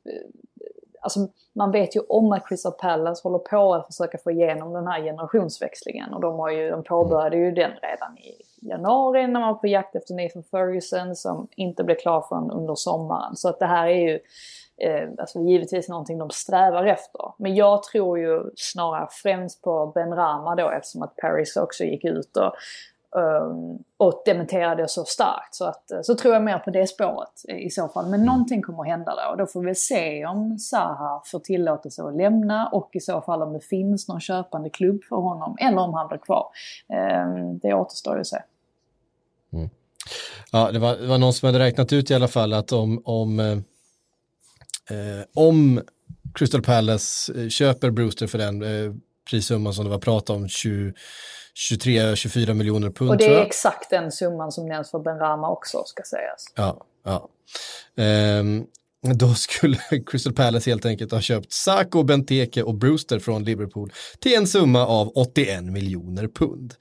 Alltså 1.01 1.21
man 1.53 1.71
vet 1.71 1.97
ju 1.97 2.01
om 2.01 2.33
att 2.33 2.49
Crystal 2.49 2.73
Palace 2.73 3.29
håller 3.29 3.39
på 3.39 3.75
att 3.75 3.87
försöka 3.87 4.19
få 4.19 4.31
igenom 4.31 4.73
den 4.73 4.87
här 4.87 5.03
generationsväxlingen. 5.03 6.15
Och 6.15 6.21
de, 6.21 6.39
har 6.39 6.51
ju, 6.51 6.71
de 6.71 6.85
påbörjade 6.85 7.37
ju 7.37 7.51
den 7.51 7.71
redan 7.71 8.19
i 8.19 8.43
januari 8.61 9.27
när 9.27 9.41
man 9.41 9.49
var 9.49 9.61
på 9.61 9.67
jakt 9.67 9.97
efter 9.97 10.15
Nathan 10.15 10.43
Ferguson 10.43 11.17
som 11.17 11.49
inte 11.57 11.85
blev 11.85 11.97
klar 11.97 12.25
förrän 12.29 12.51
under 12.51 12.75
sommaren. 12.75 13.37
Så 13.37 13.49
att 13.49 13.59
det 13.59 13.67
här 13.67 13.87
är 13.87 14.09
ju 14.09 14.21
eh, 14.77 15.09
alltså 15.19 15.41
givetvis 15.41 15.89
någonting 15.89 16.19
de 16.19 16.31
strävar 16.31 16.85
efter. 16.85 17.33
Men 17.39 17.55
jag 17.55 17.83
tror 17.83 18.19
ju 18.19 18.43
snarare 18.57 19.09
främst 19.11 19.63
på 19.63 19.93
Ben 19.95 20.15
Rama 20.15 20.55
då 20.55 20.71
eftersom 20.71 21.03
att 21.03 21.17
Paris 21.17 21.57
också 21.57 21.85
gick 21.85 22.05
ut 22.05 22.37
och, 22.37 22.53
um, 23.17 23.85
och 23.97 24.23
dementerade 24.25 24.89
så 24.89 25.05
starkt. 25.05 25.55
Så, 25.55 25.65
att, 25.65 25.91
eh, 25.91 26.01
så 26.03 26.15
tror 26.15 26.35
jag 26.35 26.43
mer 26.43 26.59
på 26.59 26.71
det 26.71 26.87
spåret 26.87 27.45
i 27.49 27.71
så 27.71 27.89
fall. 27.89 28.11
Men 28.11 28.25
någonting 28.25 28.63
kommer 28.63 28.83
att 28.83 28.89
hända 28.89 29.15
då. 29.15 29.31
Och 29.31 29.37
då 29.37 29.47
får 29.47 29.63
vi 29.63 29.75
se 29.75 30.27
om 30.27 30.59
Zaha 30.59 31.23
får 31.27 31.39
tillåtelse 31.39 32.03
att 32.03 32.17
lämna 32.17 32.69
och 32.69 32.91
i 32.93 33.01
så 33.01 33.21
fall 33.21 33.43
om 33.43 33.53
det 33.53 33.61
finns 33.61 34.09
någon 34.09 34.21
köpande 34.21 34.71
klubb 34.71 35.05
för 35.09 35.17
honom 35.17 35.57
eller 35.61 35.79
om 35.79 35.95
han 35.95 36.09
blir 36.09 36.19
kvar. 36.19 36.47
Um, 37.27 37.59
det 37.59 37.75
återstår 37.75 38.15
ju 38.15 38.21
att 38.21 38.27
se. 38.27 38.39
Ja, 40.53 40.73
det 40.73 40.79
var, 40.79 40.97
det 40.97 41.07
var 41.07 41.19
någon 41.19 41.33
som 41.33 41.47
hade 41.47 41.59
räknat 41.59 41.93
ut 41.93 42.11
i 42.11 42.15
alla 42.15 42.29
fall 42.29 42.53
att 42.53 42.73
om, 42.73 43.03
om, 43.05 43.41
eh, 43.41 43.53
eh, 44.97 45.25
om 45.35 45.81
Crystal 46.35 46.63
Palace 46.63 47.43
eh, 47.43 47.49
köper 47.49 47.91
Brewster 47.91 48.27
för 48.27 48.39
den 48.39 48.63
eh, 48.63 48.93
prissumman 49.31 49.75
som 49.75 49.85
det 49.85 49.91
var 49.91 49.99
prat 49.99 50.31
om, 50.31 50.49
20 50.49 50.93
23-24 51.59 52.55
miljoner 52.55 52.91
pund 52.91 53.11
Och 53.11 53.17
det 53.17 53.35
är 53.35 53.43
exakt 53.43 53.91
den 53.91 54.13
summan 54.13 54.53
som 54.53 54.67
nämns 54.67 54.91
för 54.91 54.99
Ben 54.99 55.19
Rama 55.19 55.51
också 55.51 55.83
ska 55.87 56.03
sägas. 56.03 56.45
Ja, 56.55 56.87
ja. 57.05 57.29
Ehm, 58.03 58.65
då 59.15 59.35
skulle 59.35 59.77
Crystal 60.07 60.33
Palace 60.33 60.71
helt 60.71 60.87
enkelt 60.87 61.13
ha 61.13 61.21
köpt 61.21 61.53
Sako, 61.53 62.03
Benteke 62.03 62.63
och 62.63 62.75
Brewster 62.75 63.19
från 63.19 63.45
Liverpool 63.45 63.93
till 64.19 64.35
en 64.35 64.47
summa 64.47 64.87
av 64.87 65.13
81 65.15 65.65
miljoner 65.65 66.29
pund. 66.29 66.75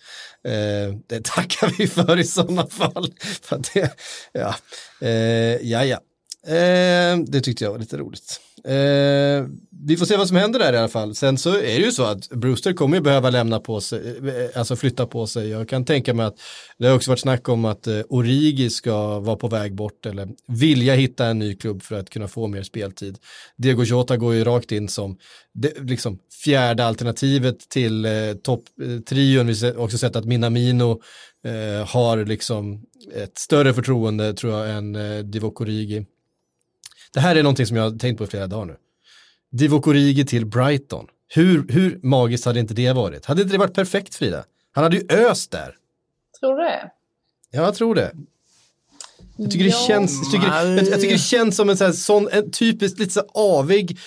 Ehm, 0.47 1.01
det 1.07 1.23
tackar 1.25 1.75
vi 1.77 1.87
för 1.87 2.19
i 2.19 2.23
sådana 2.23 2.67
fall. 2.67 3.13
För 3.41 3.61
det, 3.73 3.91
ja, 4.31 4.55
ehm, 5.01 5.59
ja, 5.61 5.85
ja. 5.85 5.99
Eh, 6.47 7.17
det 7.27 7.41
tyckte 7.41 7.63
jag 7.63 7.71
var 7.71 7.79
lite 7.79 7.97
roligt. 7.97 8.41
Eh, 8.67 9.45
vi 9.85 9.97
får 9.97 10.05
se 10.05 10.17
vad 10.17 10.27
som 10.27 10.37
händer 10.37 10.59
där 10.59 10.73
i 10.73 10.77
alla 10.77 10.87
fall. 10.87 11.15
Sen 11.15 11.37
så 11.37 11.49
är 11.49 11.61
det 11.61 11.85
ju 11.85 11.91
så 11.91 12.03
att 12.03 12.29
Brewster 12.29 12.73
kommer 12.73 12.97
ju 12.97 13.03
behöva 13.03 13.29
lämna 13.29 13.59
på 13.59 13.81
sig, 13.81 14.17
eh, 14.17 14.59
alltså 14.59 14.75
flytta 14.75 15.05
på 15.05 15.27
sig. 15.27 15.49
Jag 15.49 15.69
kan 15.69 15.85
tänka 15.85 16.13
mig 16.13 16.25
att 16.25 16.35
det 16.77 16.87
har 16.87 16.95
också 16.95 17.11
varit 17.11 17.19
snack 17.19 17.49
om 17.49 17.65
att 17.65 17.87
eh, 17.87 18.01
Origi 18.09 18.69
ska 18.69 19.19
vara 19.19 19.35
på 19.35 19.47
väg 19.47 19.75
bort 19.75 20.05
eller 20.05 20.29
vilja 20.47 20.93
hitta 20.93 21.25
en 21.25 21.39
ny 21.39 21.55
klubb 21.55 21.83
för 21.83 21.99
att 21.99 22.09
kunna 22.09 22.27
få 22.27 22.47
mer 22.47 22.63
speltid. 22.63 23.17
Diego 23.57 23.83
Jota 23.83 24.17
går 24.17 24.33
ju 24.33 24.43
rakt 24.43 24.71
in 24.71 24.87
som 24.87 25.17
det, 25.53 25.79
liksom 25.79 26.19
fjärde 26.43 26.85
alternativet 26.85 27.69
till 27.69 28.05
eh, 28.05 28.11
topptrion. 28.43 29.47
Vi 29.47 29.65
har 29.65 29.77
också 29.77 29.97
sett 29.97 30.15
att 30.15 30.25
Minamino 30.25 31.01
eh, 31.45 31.87
har 31.87 32.25
liksom 32.25 32.83
ett 33.15 33.37
större 33.37 33.73
förtroende 33.73 34.33
tror 34.33 34.53
jag 34.53 34.77
än 34.77 34.95
eh, 34.95 35.19
Divock 35.19 35.61
Origi. 35.61 36.05
Det 37.17 37.21
här 37.21 37.35
är 37.35 37.43
någonting 37.43 37.65
som 37.65 37.77
jag 37.77 37.83
har 37.83 37.97
tänkt 37.97 38.17
på 38.17 38.23
i 38.23 38.27
flera 38.27 38.47
dagar 38.47 38.65
nu. 38.65 38.75
Divock 39.51 39.87
Origi 39.87 40.25
till 40.25 40.45
Brighton. 40.45 41.05
Hur, 41.27 41.65
hur 41.69 41.99
magiskt 42.03 42.45
hade 42.45 42.59
inte 42.59 42.73
det 42.73 42.93
varit? 42.93 43.25
Hade 43.25 43.41
inte 43.41 43.53
det 43.53 43.57
varit 43.57 43.73
perfekt 43.73 44.15
Frida? 44.15 44.43
Han 44.71 44.83
hade 44.83 44.97
ju 44.97 45.07
öst 45.09 45.51
där. 45.51 45.75
Tror 46.39 46.57
du 46.57 46.63
det? 46.63 46.91
Ja, 47.51 47.61
jag 47.61 47.75
tror 47.75 47.95
det. 47.95 48.11
Jag 49.37 49.51
tycker, 49.51 49.65
det 49.65 49.71
känns, 49.71 50.19
jag, 50.23 50.31
tycker, 50.31 50.55
jag, 50.55 50.77
jag 50.77 51.01
tycker 51.01 51.13
det 51.13 51.19
känns 51.19 51.55
som 51.55 51.69
en, 51.69 51.77
sån 51.77 51.85
här, 51.85 51.93
sån, 51.93 52.29
en 52.31 52.51
typiskt 52.51 52.99
lite 52.99 53.13
så 53.13 53.23
avig, 53.33 53.99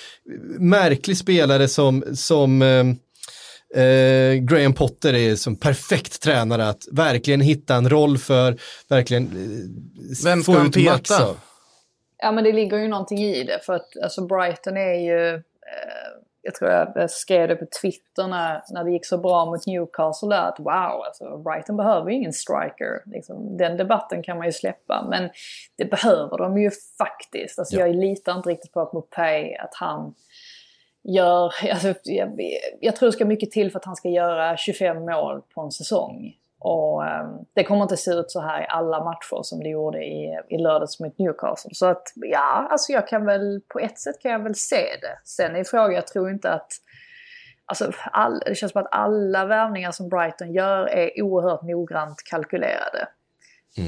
märklig 0.58 1.16
spelare 1.16 1.68
som, 1.68 2.04
som 2.14 2.62
eh, 2.62 3.82
eh, 3.82 4.34
Graham 4.34 4.72
Potter 4.72 5.14
är 5.14 5.36
som 5.36 5.56
perfekt 5.56 6.22
tränare 6.22 6.68
att 6.68 6.88
verkligen 6.92 7.40
hitta 7.40 7.74
en 7.74 7.90
roll 7.90 8.18
för, 8.18 8.58
verkligen 8.88 9.24
eh, 9.24 10.24
Vem 10.24 10.42
ska 10.42 10.52
få 10.52 10.58
han 10.58 10.66
ut 10.66 10.74
peta? 10.74 10.92
max 10.92 11.10
av. 11.10 11.36
Ja 12.22 12.32
men 12.32 12.44
det 12.44 12.52
ligger 12.52 12.76
ju 12.76 12.88
någonting 12.88 13.18
i 13.18 13.44
det 13.44 13.64
för 13.64 13.72
att 13.72 13.96
alltså 14.02 14.26
Brighton 14.26 14.76
är 14.76 14.94
ju, 14.94 15.34
eh, 15.34 15.40
jag 16.42 16.54
tror 16.54 16.70
jag 16.70 17.10
skrev 17.10 17.48
det 17.48 17.56
på 17.56 17.66
Twitter 17.82 18.26
när, 18.28 18.62
när 18.70 18.84
det 18.84 18.90
gick 18.90 19.06
så 19.06 19.18
bra 19.18 19.46
mot 19.46 19.66
Newcastle 19.66 20.28
där 20.28 20.42
att 20.42 20.58
wow, 20.58 21.02
alltså 21.06 21.38
Brighton 21.38 21.76
behöver 21.76 22.10
ju 22.10 22.16
ingen 22.16 22.32
striker. 22.32 23.02
Liksom, 23.06 23.56
den 23.56 23.76
debatten 23.76 24.22
kan 24.22 24.36
man 24.36 24.46
ju 24.46 24.52
släppa 24.52 25.06
men 25.10 25.30
det 25.76 25.84
behöver 25.84 26.38
de 26.38 26.58
ju 26.58 26.70
faktiskt. 26.98 27.58
Alltså 27.58 27.76
Ja. 27.76 27.86
jag 27.86 27.96
litar 27.96 28.36
inte 28.36 28.48
riktigt 28.48 28.72
på 28.72 28.80
att 28.80 28.92
Mopay, 28.92 29.54
att 29.54 29.74
han 29.74 30.14
gör, 31.02 31.52
alltså, 31.72 31.94
jag, 32.04 32.40
jag 32.80 32.96
tror 32.96 33.06
det 33.06 33.12
ska 33.12 33.24
mycket 33.24 33.50
till 33.50 33.70
för 33.70 33.78
att 33.78 33.84
han 33.84 33.96
ska 33.96 34.08
göra 34.08 34.56
25 34.56 35.04
mål 35.04 35.42
på 35.54 35.60
en 35.60 35.70
säsong. 35.70 36.36
Och 36.62 37.06
eh, 37.06 37.26
det 37.54 37.64
kommer 37.64 37.82
inte 37.82 37.96
se 37.96 38.10
ut 38.10 38.30
så 38.30 38.40
här 38.40 38.62
i 38.62 38.66
alla 38.68 39.04
matcher 39.04 39.42
som 39.42 39.60
det 39.62 39.68
gjorde 39.68 39.98
i, 40.04 40.38
i 40.48 40.58
lördags 40.58 41.00
mot 41.00 41.18
Newcastle. 41.18 41.70
Så 41.74 41.86
att 41.86 42.02
ja, 42.14 42.66
alltså 42.70 42.92
jag 42.92 43.08
kan 43.08 43.24
väl, 43.26 43.60
på 43.68 43.78
ett 43.78 43.98
sätt 43.98 44.20
kan 44.22 44.30
jag 44.32 44.38
väl 44.42 44.54
se 44.54 44.76
det. 45.02 45.18
Sen 45.24 45.56
är 45.56 45.64
frågan, 45.64 45.92
jag 45.94 46.06
tror 46.06 46.30
inte 46.30 46.50
att 46.52 46.72
Alltså, 47.66 47.92
all, 48.12 48.38
det 48.46 48.54
känns 48.54 48.72
som 48.72 48.82
att 48.82 48.88
alla 48.90 49.44
värvningar 49.44 49.90
som 49.90 50.08
Brighton 50.08 50.52
gör 50.52 50.86
är 50.88 51.22
oerhört 51.22 51.62
noggrant 51.62 52.22
kalkylerade. 52.30 53.08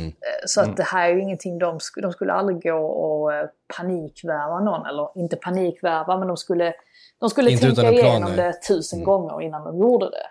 Eh, 0.06 0.12
Så 0.46 0.60
att 0.60 0.76
det 0.76 0.82
här 0.82 1.08
är 1.08 1.14
ju 1.14 1.20
ingenting 1.20 1.58
de, 1.58 1.78
sk- 1.78 2.00
de 2.02 2.12
skulle 2.12 2.32
aldrig 2.32 2.62
gå 2.62 2.78
och 2.86 3.34
eh, 3.34 3.46
panikvärva 3.76 4.60
någon. 4.60 4.86
Eller 4.86 5.08
inte 5.14 5.36
panikvärva, 5.36 6.18
men 6.18 6.28
de 6.28 6.36
skulle, 6.36 6.74
de 7.20 7.30
skulle 7.30 7.50
Inte 7.50 7.74
tänka 7.74 7.90
igenom 7.90 8.32
nej. 8.36 8.46
det 8.46 8.52
tusen 8.68 9.04
gånger 9.04 9.42
innan 9.42 9.64
de 9.64 9.78
gjorde 9.78 10.10
det. 10.10 10.26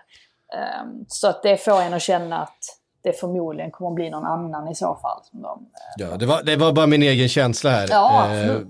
Ehm, 0.54 1.04
så 1.08 1.28
att 1.28 1.42
det 1.42 1.56
får 1.56 1.80
en 1.80 1.94
att 1.94 2.02
känna 2.02 2.42
att 2.42 2.58
det 3.04 3.12
förmodligen 3.20 3.70
kommer 3.70 3.90
att 3.90 3.94
bli 3.94 4.10
någon 4.10 4.24
annan 4.24 4.68
i 4.68 4.74
så 4.74 4.94
fall. 5.02 5.20
Som 5.30 5.42
de, 5.42 5.58
eh, 5.58 6.06
Ja, 6.10 6.16
det, 6.16 6.26
var, 6.26 6.42
det 6.42 6.56
var 6.56 6.72
bara 6.72 6.86
min 6.86 7.02
egen 7.02 7.28
känsla 7.28 7.70
här. 7.70 7.86
Ja, 7.90 8.26
Eh, 8.26 8.40
absolut. 8.40 8.68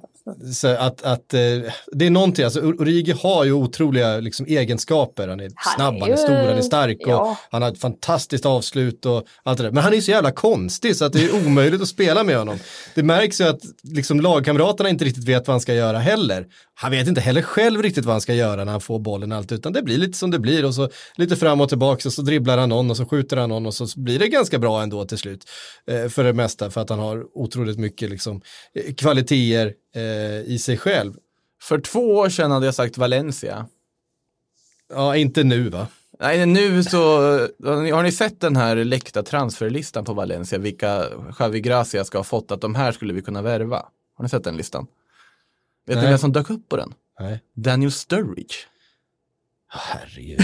Så 0.55 0.69
att, 0.69 1.03
att 1.03 1.35
eh, 1.35 1.41
det 1.93 2.07
är 2.07 2.11
någonting, 2.11 2.45
alltså 2.45 2.61
Origi 2.61 3.13
har 3.13 3.45
ju 3.45 3.53
otroliga 3.53 4.17
liksom, 4.17 4.47
egenskaper. 4.47 5.29
Han 5.29 5.41
är 5.41 5.51
Han 5.55 5.75
snabb, 5.77 5.95
är 5.95 6.01
han 6.01 6.11
är 6.11 6.17
stor, 6.17 6.35
han 6.35 6.59
är 6.59 6.63
stark 6.63 6.99
och 7.01 7.13
ja. 7.13 7.39
han 7.51 7.63
har 7.63 7.73
ett 7.73 7.81
fantastiskt 7.81 8.47
avslut 8.47 9.07
och 9.07 9.25
allt 9.43 9.59
det 9.59 9.65
där. 9.65 9.71
Men 9.71 9.83
han 9.83 9.95
är 9.95 10.01
så 10.01 10.11
jävla 10.11 10.33
konstig 10.33 10.97
så 10.97 11.05
att 11.05 11.13
det 11.13 11.25
är 11.25 11.47
omöjligt 11.47 11.83
att 11.83 11.89
spela 11.89 12.25
med 12.25 12.39
honom. 12.39 12.59
Det 12.95 13.03
märks 13.03 13.41
ju 13.41 13.45
att 13.45 13.61
liksom, 13.83 14.21
lagkamraterna 14.21 14.89
inte 14.89 15.05
riktigt 15.05 15.25
vet 15.25 15.47
vad 15.47 15.55
han 15.55 15.61
ska 15.61 15.75
göra 15.75 15.99
heller. 15.99 16.47
Han 16.75 16.91
vet 16.91 17.09
inte 17.09 17.21
heller 17.21 17.43
själv 17.43 17.83
riktigt 17.83 18.05
vad 18.05 18.15
han 18.15 18.21
ska 18.21 18.35
göra 18.35 18.65
när 18.65 18.73
han 18.73 18.81
får 18.81 18.99
bollen 18.99 19.33
allt, 19.33 19.53
utan 19.53 19.73
det 19.73 19.83
blir 19.83 19.99
lite 19.99 20.19
som 20.19 20.31
det 20.31 20.39
blir 20.39 20.65
och 20.65 20.75
så 20.75 20.89
lite 21.17 21.37
fram 21.37 21.61
och 21.61 21.69
tillbaka 21.69 22.09
och 22.09 22.13
så 22.13 22.23
dribblar 22.23 22.59
han 22.59 22.69
någon 22.69 22.91
och 22.91 22.97
så 22.97 23.07
skjuter 23.07 23.37
han 23.37 23.49
någon 23.49 23.67
och 23.67 23.75
så 23.75 23.87
blir 23.97 24.19
det 24.19 24.29
ganska 24.29 24.59
bra 24.59 24.83
ändå 24.83 25.05
till 25.05 25.19
slut. 25.19 25.45
Eh, 25.91 26.09
för 26.09 26.25
det 26.25 26.33
mesta, 26.33 26.71
för 26.71 26.81
att 26.81 26.91
han 26.91 26.99
har 26.99 27.25
otroligt 27.35 27.79
mycket 27.79 28.11
liksom, 28.11 28.41
eh, 28.75 28.95
kvaliteter 28.95 29.82
eh, 29.95 30.41
i 30.41 30.59
sig 30.59 30.79
själv. 30.79 31.15
För 31.63 31.79
två 31.79 32.17
år 32.17 32.29
sedan 32.29 32.51
hade 32.51 32.67
jag 32.67 32.75
sagt 32.75 32.99
Valencia. 32.99 33.67
Ja, 34.89 35.17
inte 35.17 35.45
nu 35.45 35.69
va? 35.69 35.87
Nej, 36.19 36.47
nu 36.47 36.85
så, 36.85 37.21
har 37.93 38.03
ni 38.03 38.13
sett 38.13 38.41
den 38.41 38.57
här 38.57 38.77
läckta 38.77 39.23
transferlistan 39.23 40.05
på 40.05 40.13
Valencia, 40.13 40.59
vilka 40.59 41.09
Xavi 41.33 41.61
Gracia 41.61 42.05
ska 42.05 42.19
ha 42.19 42.25
fått, 42.25 42.51
att 42.51 42.61
de 42.61 42.75
här 42.75 42.93
skulle 42.93 43.13
vi 43.13 43.23
kunna 43.23 43.43
värva? 43.43 43.87
Har 44.15 44.23
ni 44.23 44.29
sett 44.29 44.45
den 44.45 44.57
listan? 44.57 44.87
Vet 45.87 45.97
ni 45.97 46.03
Nej. 46.03 46.11
vem 46.11 46.19
som 46.19 46.33
dök 46.33 46.51
upp 46.51 46.69
på 46.69 46.77
den? 46.77 46.95
Nej. 47.21 47.41
Daniel 47.55 47.93
Sturridge. 47.93 48.55
Herregud. 49.69 50.41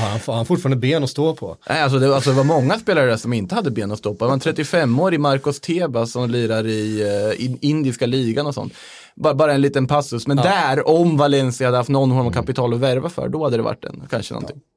Har, 0.00 0.08
han, 0.08 0.20
har 0.26 0.34
han 0.34 0.46
fortfarande 0.46 0.76
ben 0.76 1.04
att 1.04 1.10
stå 1.10 1.34
på? 1.34 1.56
Nej, 1.68 1.82
alltså 1.82 1.98
det, 1.98 2.14
alltså 2.14 2.30
det 2.30 2.36
var 2.36 2.44
många 2.44 2.78
spelare 2.78 3.06
där 3.06 3.16
som 3.16 3.32
inte 3.32 3.54
hade 3.54 3.70
ben 3.70 3.92
att 3.92 3.98
stå 3.98 4.14
på. 4.14 4.24
Det 4.24 4.28
var 4.28 4.34
en 4.34 4.40
35-årig 4.40 5.20
Marcos 5.20 5.60
Tebas 5.60 6.12
som 6.12 6.30
lirar 6.30 6.66
i, 6.66 7.02
eh, 7.02 7.44
i 7.44 7.58
indiska 7.60 8.06
ligan 8.06 8.46
och 8.46 8.54
sånt. 8.54 8.72
Bara, 9.14 9.34
bara 9.34 9.52
en 9.54 9.60
liten 9.60 9.86
passus, 9.86 10.26
men 10.26 10.36
där, 10.36 10.88
om 10.88 11.16
Valencia 11.16 11.66
hade 11.66 11.76
haft 11.76 11.88
någon 11.88 12.10
form 12.10 12.26
av 12.26 12.30
kapital 12.30 12.74
att 12.74 12.80
värva 12.80 13.08
för, 13.08 13.28
då 13.28 13.44
hade 13.44 13.56
det 13.56 13.62
varit 13.62 13.84
en, 13.84 14.02
kanske 14.10 14.34
någonting. 14.34 14.56
Ja, 14.56 14.75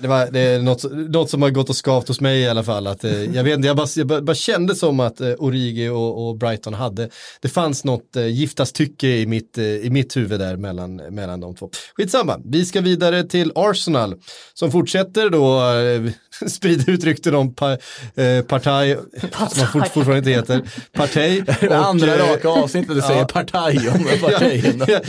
det, 0.00 0.08
var, 0.08 0.28
det 0.30 0.40
är 0.40 0.58
något, 0.58 0.84
något 0.92 1.30
som 1.30 1.42
har 1.42 1.50
gått 1.50 1.70
och 1.70 1.76
skavt 1.76 2.08
hos 2.08 2.20
mig 2.20 2.40
i 2.40 2.48
alla 2.48 2.62
fall. 2.62 2.86
Att, 2.86 3.04
eh, 3.04 3.22
jag, 3.22 3.44
vet, 3.44 3.54
inte, 3.54 3.66
jag, 3.68 3.76
bara, 3.76 3.88
jag 3.96 4.06
bara, 4.06 4.20
bara 4.20 4.36
kände 4.36 4.74
som 4.74 5.00
att 5.00 5.20
eh, 5.20 5.32
Origi 5.38 5.88
och, 5.88 6.28
och 6.28 6.36
Brighton 6.36 6.74
hade, 6.74 7.08
det 7.40 7.48
fanns 7.48 7.84
något 7.84 8.16
eh, 8.16 8.26
giftastycke 8.26 9.06
i 9.06 9.26
mitt, 9.26 9.58
eh, 9.58 9.64
i 9.64 9.90
mitt 9.90 10.16
huvud 10.16 10.40
där 10.40 10.56
mellan, 10.56 10.96
mellan 10.96 11.40
de 11.40 11.54
två. 11.54 11.70
Skitsamma, 11.96 12.40
vi 12.44 12.64
ska 12.64 12.80
vidare 12.80 13.24
till 13.24 13.52
Arsenal 13.54 14.14
som 14.54 14.72
fortsätter 14.72 15.30
då 15.30 15.70
eh, 15.70 16.12
sprida 16.48 16.92
ut 16.92 17.04
rykten 17.04 17.34
om 17.34 17.54
pa, 17.54 17.72
eh, 18.14 18.42
Partaj, 18.48 18.98
som 19.20 19.30
han 19.32 19.48
fort, 19.66 19.88
fortfarande 19.92 20.18
inte 20.18 20.30
heter, 20.30 20.62
Partey. 20.92 21.42
Det 21.60 21.76
andra 21.76 22.14
eh, 22.14 22.30
raka 22.30 22.48
avsnittet 22.48 22.94
du 22.94 23.00
säger 23.00 23.24
partaj 23.32 23.88
om 23.88 24.04
partijen. 24.20 24.84
jag, 24.88 25.02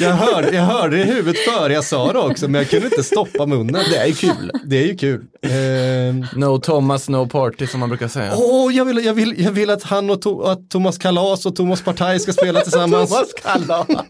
jag, 0.00 0.12
hörde, 0.12 0.56
jag 0.56 0.62
hörde 0.62 0.96
det 0.96 1.02
i 1.02 1.06
huvudet 1.06 1.36
före 1.38 1.72
jag 1.72 1.84
sa 1.84 2.12
det 2.12 2.18
också, 2.18 2.48
men 2.48 2.58
jag 2.58 2.70
kunde 2.70 2.86
inte 2.86 3.02
stoppa 3.02 3.46
munnen. 3.46 3.69
Det 3.72 3.96
är 3.96 4.06
ju 4.06 4.14
kul. 4.14 4.50
Det 4.64 4.76
är 4.76 4.86
ju 4.86 4.96
kul. 4.96 5.24
Ehm, 5.42 6.26
No 6.36 6.58
Thomas, 6.60 7.08
no 7.08 7.26
party 7.28 7.66
som 7.66 7.80
man 7.80 7.88
brukar 7.88 8.08
säga. 8.08 8.32
Åh, 8.36 8.74
jag, 8.76 8.84
vill, 8.84 9.04
jag, 9.04 9.14
vill, 9.14 9.44
jag 9.44 9.52
vill 9.52 9.70
att 9.70 9.82
han 9.82 10.10
och 10.10 10.22
to, 10.22 10.42
att 10.42 10.70
Thomas 10.70 10.98
Kalas 10.98 11.46
och 11.46 11.56
Thomas 11.56 11.82
Partaj 11.82 12.20
ska 12.20 12.32
spela 12.32 12.60
tillsammans. 12.60 13.10
Thomas 13.10 13.32
Kalas. 13.42 13.86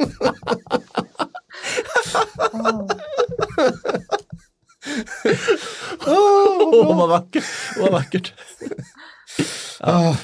Åh, 6.07 6.97
vad 6.99 7.09
vackert. 7.09 7.45
Vad 7.77 7.93
vackert. 7.93 8.33
Ah, 9.81 10.15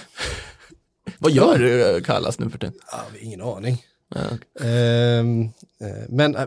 Vad 1.18 1.32
gör 1.32 1.94
eh, 1.96 2.00
Kallas 2.02 2.38
nu 2.38 2.50
för 2.50 2.58
tiden? 2.58 2.74
har 2.86 3.04
ingen 3.20 3.42
aning. 3.42 3.82
Ja, 4.14 4.20
okej. 4.32 4.68
Ehm, 4.70 5.42
eh, 5.80 6.06
men 6.08 6.36
eh, 6.36 6.44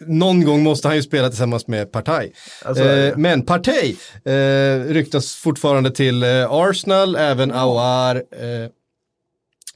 någon 0.00 0.44
gång 0.44 0.62
måste 0.62 0.88
han 0.88 0.96
ju 0.96 1.02
spela 1.02 1.28
tillsammans 1.28 1.66
med 1.66 1.92
Partaj. 1.92 2.32
Alltså. 2.64 2.84
Eh, 2.84 3.16
men 3.16 3.42
Partey 3.42 3.96
eh, 4.24 4.92
ryktas 4.92 5.34
fortfarande 5.34 5.90
till 5.90 6.22
eh, 6.22 6.52
Arsenal, 6.52 7.16
även 7.16 7.52
Aouar. 7.52 8.16
Eh, 8.16 8.70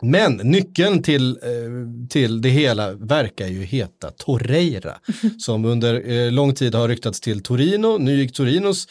men 0.00 0.32
nyckeln 0.32 1.02
till, 1.02 1.38
till 2.10 2.40
det 2.40 2.48
hela 2.48 2.92
verkar 2.92 3.46
ju 3.46 3.64
heta 3.64 4.10
Torreira, 4.10 4.98
som 5.38 5.64
under 5.64 6.30
lång 6.30 6.54
tid 6.54 6.74
har 6.74 6.88
ryktats 6.88 7.20
till 7.20 7.42
Torino. 7.42 7.98
Nu 7.98 8.16
gick 8.16 8.32
Torinos 8.32 8.86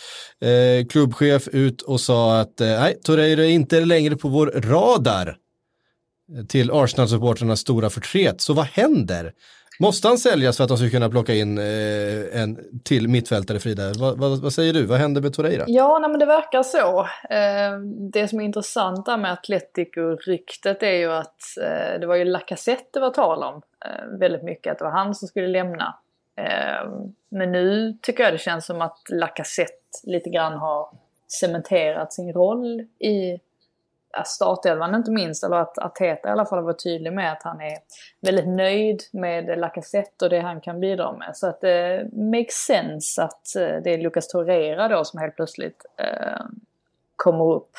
klubbchef 0.90 1.48
ut 1.48 1.82
och 1.82 2.02
sa 2.02 2.40
att 2.40 2.60
nej, 2.60 3.00
Torreira 3.04 3.46
är 3.46 3.50
inte 3.50 3.86
längre 3.86 4.16
på 4.16 4.30
vår 4.30 4.48
radar 4.48 5.38
till 6.48 6.72
Arsenal-supporternas 6.72 7.60
stora 7.60 7.90
förtret. 7.90 8.42
Så 8.42 8.54
vad 8.54 8.66
händer? 8.66 9.34
Måste 9.80 10.08
han 10.08 10.18
säljas 10.18 10.58
för 10.58 10.64
att 10.64 10.70
de 10.70 10.78
ska 10.78 10.90
kunna 10.90 11.10
plocka 11.10 11.34
in 11.34 11.58
eh, 11.58 12.42
en 12.42 12.82
till 12.84 13.08
mittfältare, 13.08 13.60
Frida? 13.60 13.84
Vad, 14.00 14.20
va, 14.20 14.28
vad 14.44 14.54
säger 14.54 14.74
du? 14.74 14.86
Vad 14.86 14.98
händer 14.98 15.22
med 15.22 15.34
Torreira? 15.34 15.64
Ja, 15.68 16.00
nej, 16.00 16.10
men 16.10 16.20
det 16.20 16.26
verkar 16.26 16.64
så. 16.64 17.00
Eh, 17.30 17.80
det 18.12 18.28
som 18.28 18.40
är 18.40 18.46
intressant 18.46 19.06
där 19.06 19.18
med 19.18 19.32
Atletico-ryktet 19.32 20.84
är 20.84 20.92
ju 20.92 21.12
att 21.12 21.42
eh, 21.62 22.00
det 22.00 22.08
var 22.08 22.16
ju 22.16 22.26
Lacazette 22.26 22.84
det 22.94 23.00
var 23.00 23.10
tal 23.10 23.44
om 23.44 23.62
eh, 23.86 24.20
väldigt 24.20 24.44
mycket, 24.44 24.72
att 24.72 24.78
det 24.78 24.86
var 24.86 24.92
han 24.92 25.16
som 25.16 25.28
skulle 25.28 25.48
lämna. 25.48 25.96
Eh, 26.38 26.92
men 27.30 27.52
nu 27.52 27.98
tycker 28.02 28.24
jag 28.24 28.34
det 28.34 28.38
känns 28.38 28.66
som 28.66 28.82
att 28.82 29.00
Lacazette 29.10 29.72
lite 30.04 30.30
grann 30.30 30.54
har 30.54 30.90
cementerat 31.28 32.14
sin 32.14 32.34
roll 32.34 32.82
i 33.00 33.40
startelvan 34.26 34.96
inte 34.96 35.12
minst, 35.12 35.44
eller 35.44 35.58
att 35.58 35.78
Arteta 35.78 36.30
i 36.30 36.32
alla 36.32 36.46
fall 36.46 36.64
var 36.64 36.74
tydlig 36.74 37.14
med 37.14 37.32
att 37.32 37.44
han 37.44 37.62
är 37.62 37.78
väldigt 38.22 38.48
nöjd 38.48 39.04
med 39.14 39.60
Lacazette 39.60 40.26
och 40.26 40.30
det 40.30 40.40
han 40.40 40.62
kan 40.62 40.80
bidra 40.80 41.12
med. 41.12 41.38
Så 41.38 41.48
att 41.48 41.62
det 41.62 41.96
eh, 41.96 42.08
makes 42.14 42.56
sense 42.56 43.24
att 43.24 43.56
eh, 43.56 43.84
det 43.84 43.94
är 43.94 43.98
Lucas 43.98 44.28
Torreira 44.28 44.88
då 44.88 45.04
som 45.04 45.20
helt 45.20 45.36
plötsligt 45.36 45.86
eh, 45.98 46.46
kommer 47.16 47.54
upp 47.54 47.72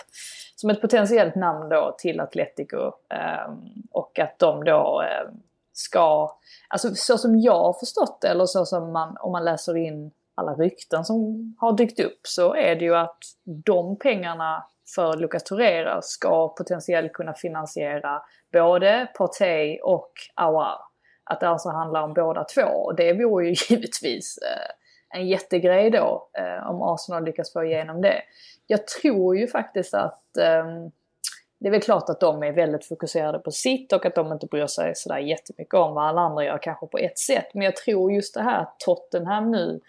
som 0.56 0.70
ett 0.70 0.80
potentiellt 0.80 1.34
namn 1.34 1.68
då 1.68 1.96
till 1.98 2.20
Atletico. 2.20 2.92
Eh, 3.08 3.52
och 3.90 4.18
att 4.18 4.38
de 4.38 4.64
då 4.64 5.02
eh, 5.02 5.32
ska, 5.72 6.36
alltså 6.68 6.94
så 6.94 7.18
som 7.18 7.38
jag 7.38 7.62
har 7.62 7.72
förstått 7.72 8.20
det, 8.20 8.28
eller 8.28 8.46
så 8.46 8.66
som 8.66 8.92
man, 8.92 9.16
om 9.20 9.32
man 9.32 9.44
läser 9.44 9.76
in 9.76 10.10
alla 10.34 10.54
rykten 10.54 11.04
som 11.04 11.54
har 11.58 11.72
dykt 11.72 12.00
upp, 12.00 12.20
så 12.22 12.54
är 12.54 12.76
det 12.76 12.84
ju 12.84 12.96
att 12.96 13.18
de 13.44 13.98
pengarna 13.98 14.64
för 14.94 15.16
Lucas 15.16 15.44
Torreira 15.44 16.02
ska 16.02 16.48
potentiellt 16.48 17.12
kunna 17.12 17.34
finansiera 17.34 18.22
både 18.52 19.08
Partey 19.18 19.78
och 19.82 20.12
Awar. 20.34 20.78
Att 21.24 21.40
det 21.40 21.48
alltså 21.48 21.68
handlar 21.68 22.02
om 22.02 22.14
båda 22.14 22.44
två. 22.44 22.62
Och 22.62 22.96
det 22.96 23.12
vore 23.12 23.46
ju 23.46 23.54
givetvis 23.68 24.38
eh, 24.38 25.18
en 25.18 25.28
jättegrej 25.28 25.90
då 25.90 26.28
eh, 26.38 26.70
om 26.70 26.82
Arsenal 26.82 27.24
lyckas 27.24 27.52
få 27.52 27.64
igenom 27.64 28.00
det. 28.00 28.22
Jag 28.66 28.86
tror 28.86 29.36
ju 29.36 29.46
faktiskt 29.46 29.94
att 29.94 30.36
eh, 30.36 30.64
det 31.60 31.68
är 31.68 31.70
väl 31.70 31.82
klart 31.82 32.08
att 32.08 32.20
de 32.20 32.42
är 32.42 32.52
väldigt 32.52 32.84
fokuserade 32.84 33.38
på 33.38 33.50
sitt 33.50 33.92
och 33.92 34.06
att 34.06 34.14
de 34.14 34.32
inte 34.32 34.46
bryr 34.46 34.66
sig 34.66 34.92
sådär 34.94 35.18
jättemycket 35.18 35.74
om 35.74 35.94
vad 35.94 36.04
alla 36.04 36.20
andra 36.20 36.44
gör, 36.44 36.58
kanske 36.62 36.86
på 36.86 36.98
ett 36.98 37.18
sätt. 37.18 37.46
Men 37.54 37.62
jag 37.62 37.76
tror 37.76 38.12
just 38.12 38.34
det 38.34 38.42
här 38.42 38.62
att 38.62 38.80
Tottenham 38.80 39.50
nu 39.50 39.80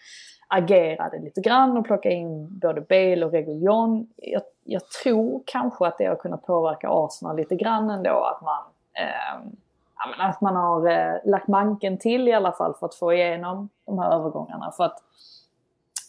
agerade 0.52 1.20
lite 1.20 1.42
grann 1.42 1.78
och 1.78 1.86
plockade 1.86 2.16
in 2.16 2.48
både 2.60 2.82
Bale 2.82 3.26
och 3.26 3.32
Reguljon. 3.32 4.08
Jag, 4.16 4.42
jag, 4.64 4.90
tror 4.90 5.44
kanske 5.46 5.88
att 5.88 5.98
det 5.98 6.06
har 6.06 6.16
kunnat 6.16 6.46
påverka 6.46 6.88
Arsenal 6.90 7.38
lite 7.38 7.56
grann 7.56 7.90
ändå 7.90 8.24
att 8.24 8.42
man, 8.42 8.64
eh, 8.94 10.28
att 10.30 10.42
man 10.42 10.56
har 10.56 10.90
eh, 10.90 11.14
lagt 11.26 11.48
manken 11.48 11.98
till 11.98 12.28
i 12.28 12.34
alla 12.34 12.52
fall 12.52 12.74
för 12.80 12.86
att 12.86 12.96
få 12.96 13.14
igenom 13.14 13.70
de 13.86 14.00
här 14.00 14.12
övergångarna. 14.12 14.72
För 14.78 14.84
att 14.84 15.04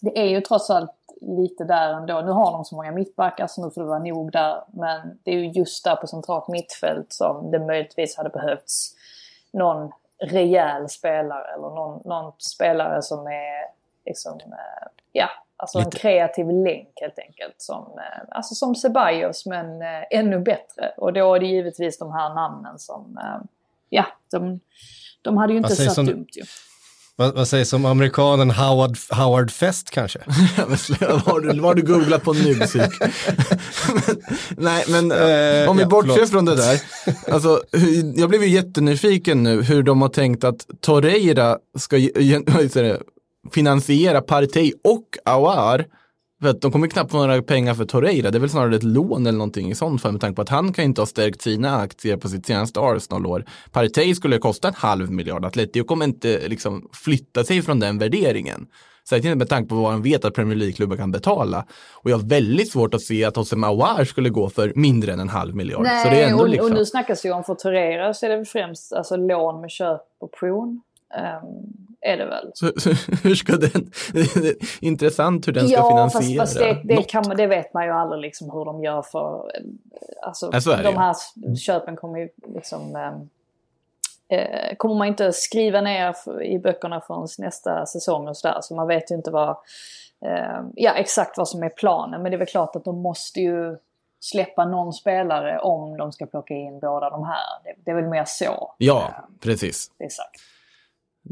det 0.00 0.18
är 0.18 0.26
ju 0.26 0.40
trots 0.40 0.70
allt 0.70 0.90
lite 1.20 1.64
där 1.64 1.92
ändå. 1.92 2.20
Nu 2.20 2.30
har 2.30 2.52
de 2.52 2.64
så 2.64 2.74
många 2.76 2.92
mittbackar 2.92 3.46
så 3.46 3.64
nu 3.64 3.70
får 3.70 3.80
det 3.80 3.88
vara 3.88 3.98
nog 3.98 4.32
där. 4.32 4.62
Men 4.68 5.18
det 5.22 5.30
är 5.30 5.38
ju 5.38 5.50
just 5.50 5.84
där 5.84 5.96
på 5.96 6.06
centralt 6.06 6.48
mittfält 6.48 7.12
som 7.12 7.50
det 7.50 7.58
möjligtvis 7.58 8.16
hade 8.16 8.30
behövts 8.30 8.94
någon 9.52 9.92
rejäl 10.18 10.88
spelare 10.88 11.54
eller 11.54 11.68
någon, 11.68 12.02
någon 12.04 12.32
spelare 12.38 13.02
som 13.02 13.26
är 13.26 13.79
liksom, 14.10 14.38
eh, 14.38 14.88
ja, 15.12 15.28
alltså 15.56 15.78
Lite. 15.78 15.88
en 15.88 16.00
kreativ 16.00 16.46
länk 16.46 16.88
helt 17.00 17.18
enkelt. 17.18 17.54
Som, 17.58 17.84
eh, 17.98 18.22
alltså 18.28 18.54
som 18.54 18.74
Ceballos 18.74 19.46
men 19.46 19.82
eh, 19.82 20.02
ännu 20.10 20.38
bättre. 20.38 20.92
Och 20.96 21.12
då 21.12 21.34
är 21.34 21.40
det 21.40 21.46
givetvis 21.46 21.98
de 21.98 22.12
här 22.12 22.34
namnen 22.34 22.78
som, 22.78 23.18
ja, 23.88 24.06
de, 24.30 24.60
de 25.22 25.36
hade 25.36 25.52
ju 25.52 25.56
inte 25.56 25.76
satt 25.76 25.94
som, 25.94 26.06
dumt 26.06 26.28
ju. 26.32 26.42
Vad, 27.20 27.34
vad 27.34 27.48
sägs 27.48 27.72
om 27.72 27.84
amerikanen 27.84 28.50
Howard, 28.50 28.96
Howard 29.10 29.50
Fest 29.50 29.90
kanske? 29.90 30.18
vad, 30.56 31.20
har 31.20 31.40
du, 31.40 31.60
vad 31.60 31.64
har 31.64 31.74
du 31.74 31.82
googlat 31.82 32.22
på 32.22 32.32
nu, 32.32 32.54
Psyk? 32.54 32.82
Nej, 34.56 34.84
men 34.88 35.12
eh, 35.12 35.70
om 35.70 35.76
vi 35.76 35.82
ja, 35.82 35.88
bortser 35.88 36.12
förlåt. 36.12 36.30
från 36.30 36.44
det 36.44 36.56
där. 36.56 36.80
Alltså, 37.32 37.62
jag 38.14 38.28
blev 38.28 38.42
ju 38.42 38.48
jättenyfiken 38.48 39.42
nu 39.42 39.62
hur 39.62 39.82
de 39.82 40.02
har 40.02 40.08
tänkt 40.08 40.44
att 40.44 40.66
Torreira 40.80 41.58
ska 41.78 41.96
finansiera 43.52 44.20
Partey 44.20 44.72
och 44.84 45.06
Awar. 45.24 45.84
För 46.42 46.48
att 46.48 46.60
de 46.60 46.72
kommer 46.72 46.88
knappt 46.88 47.10
få 47.10 47.18
några 47.18 47.42
pengar 47.42 47.74
för 47.74 47.84
Torreira. 47.84 48.30
Det 48.30 48.38
är 48.38 48.40
väl 48.40 48.50
snarare 48.50 48.76
ett 48.76 48.82
lån 48.82 49.26
eller 49.26 49.38
någonting 49.38 49.70
i 49.70 49.74
sånt 49.74 50.02
fall 50.02 50.12
med 50.12 50.20
tanke 50.20 50.36
på 50.36 50.42
att 50.42 50.48
han 50.48 50.72
kan 50.72 50.84
inte 50.84 51.00
ha 51.00 51.06
stärkt 51.06 51.42
sina 51.42 51.76
aktier 51.76 52.16
på 52.16 52.28
sitt 52.28 52.46
senaste 52.46 52.80
Arsenal-år. 52.80 53.44
Partey 53.72 54.14
skulle 54.14 54.38
kosta 54.38 54.68
en 54.68 54.74
halv 54.74 55.10
miljard. 55.10 55.44
Atletico 55.44 55.86
kommer 55.86 56.04
inte 56.04 56.48
liksom 56.48 56.88
flytta 56.92 57.44
sig 57.44 57.62
från 57.62 57.80
den 57.80 57.98
värderingen. 57.98 58.66
Särskilt 59.08 59.36
med 59.36 59.48
tanke 59.48 59.68
på 59.68 59.74
vad 59.74 59.90
han 59.90 60.02
vet 60.02 60.24
att 60.24 60.34
Premier 60.34 60.56
League-klubbar 60.56 60.96
kan 60.96 61.12
betala. 61.12 61.66
Och 61.92 62.10
jag 62.10 62.16
har 62.16 62.28
väldigt 62.28 62.72
svårt 62.72 62.94
att 62.94 63.02
se 63.02 63.24
att 63.24 63.36
Hosem 63.36 63.64
Awar 63.64 64.04
skulle 64.04 64.28
gå 64.28 64.48
för 64.48 64.72
mindre 64.76 65.12
än 65.12 65.20
en 65.20 65.28
halv 65.28 65.54
miljard. 65.54 65.82
Nej, 65.82 66.04
så 66.04 66.10
det 66.10 66.22
är 66.22 66.28
ändå 66.28 66.42
och, 66.42 66.48
liksom... 66.48 66.70
och 66.70 66.78
nu 66.78 66.86
snackas 66.86 67.24
ju 67.24 67.32
om 67.32 67.44
för 67.44 67.54
Torreira 67.54 68.14
så 68.14 68.26
är 68.26 68.36
det 68.36 68.44
främst 68.44 68.92
alltså, 68.92 69.16
lån 69.16 69.60
med 69.60 69.70
köpoption. 69.70 70.82
Um, 71.16 71.80
är 72.00 72.16
det 72.16 72.24
väl. 72.24 72.50
Så, 72.54 72.72
så 72.76 72.90
hur 73.22 73.34
ska 73.34 73.56
den, 73.56 73.90
intressant 74.80 75.48
hur 75.48 75.52
den 75.52 75.68
ska 75.68 75.76
ja, 75.76 75.88
finansiera 75.88 76.42
fast, 76.42 76.58
fast 76.58 76.58
det, 76.58 76.94
det, 76.96 77.02
kan 77.02 77.22
det 77.22 77.46
vet 77.46 77.74
man 77.74 77.84
ju 77.84 77.90
aldrig 77.90 78.22
liksom 78.22 78.50
hur 78.50 78.64
de 78.64 78.84
gör 78.84 79.02
för, 79.02 79.50
alltså 80.22 80.50
ja, 80.52 80.82
de 80.82 80.96
här 80.96 81.16
köpen 81.56 81.96
kommer 81.96 82.18
ju 82.18 82.28
liksom, 82.54 82.96
eh, 82.96 84.38
eh, 84.38 84.76
kommer 84.76 84.94
man 84.94 85.06
inte 85.06 85.32
skriva 85.32 85.80
ner 85.80 86.42
i 86.42 86.58
böckerna 86.58 87.00
förrän 87.00 87.28
nästa 87.38 87.86
säsong 87.86 88.28
och 88.28 88.36
sådär. 88.36 88.58
Så 88.62 88.74
man 88.74 88.86
vet 88.86 89.10
ju 89.10 89.14
inte 89.14 89.30
vad, 89.30 89.48
eh, 90.24 90.60
ja 90.74 90.94
exakt 90.94 91.38
vad 91.38 91.48
som 91.48 91.62
är 91.62 91.68
planen. 91.68 92.22
Men 92.22 92.30
det 92.30 92.36
är 92.36 92.38
väl 92.38 92.48
klart 92.48 92.76
att 92.76 92.84
de 92.84 93.02
måste 93.02 93.40
ju 93.40 93.76
släppa 94.20 94.64
någon 94.64 94.92
spelare 94.92 95.58
om 95.58 95.96
de 95.96 96.12
ska 96.12 96.26
plocka 96.26 96.54
in 96.54 96.80
båda 96.80 97.10
de 97.10 97.24
här. 97.24 97.62
Det, 97.64 97.74
det 97.84 97.90
är 97.90 97.94
väl 97.94 98.08
mer 98.10 98.24
så. 98.26 98.74
Ja, 98.78 99.14
precis. 99.40 99.90
Det 99.98 100.04
är 100.04 100.08
sagt. 100.08 100.40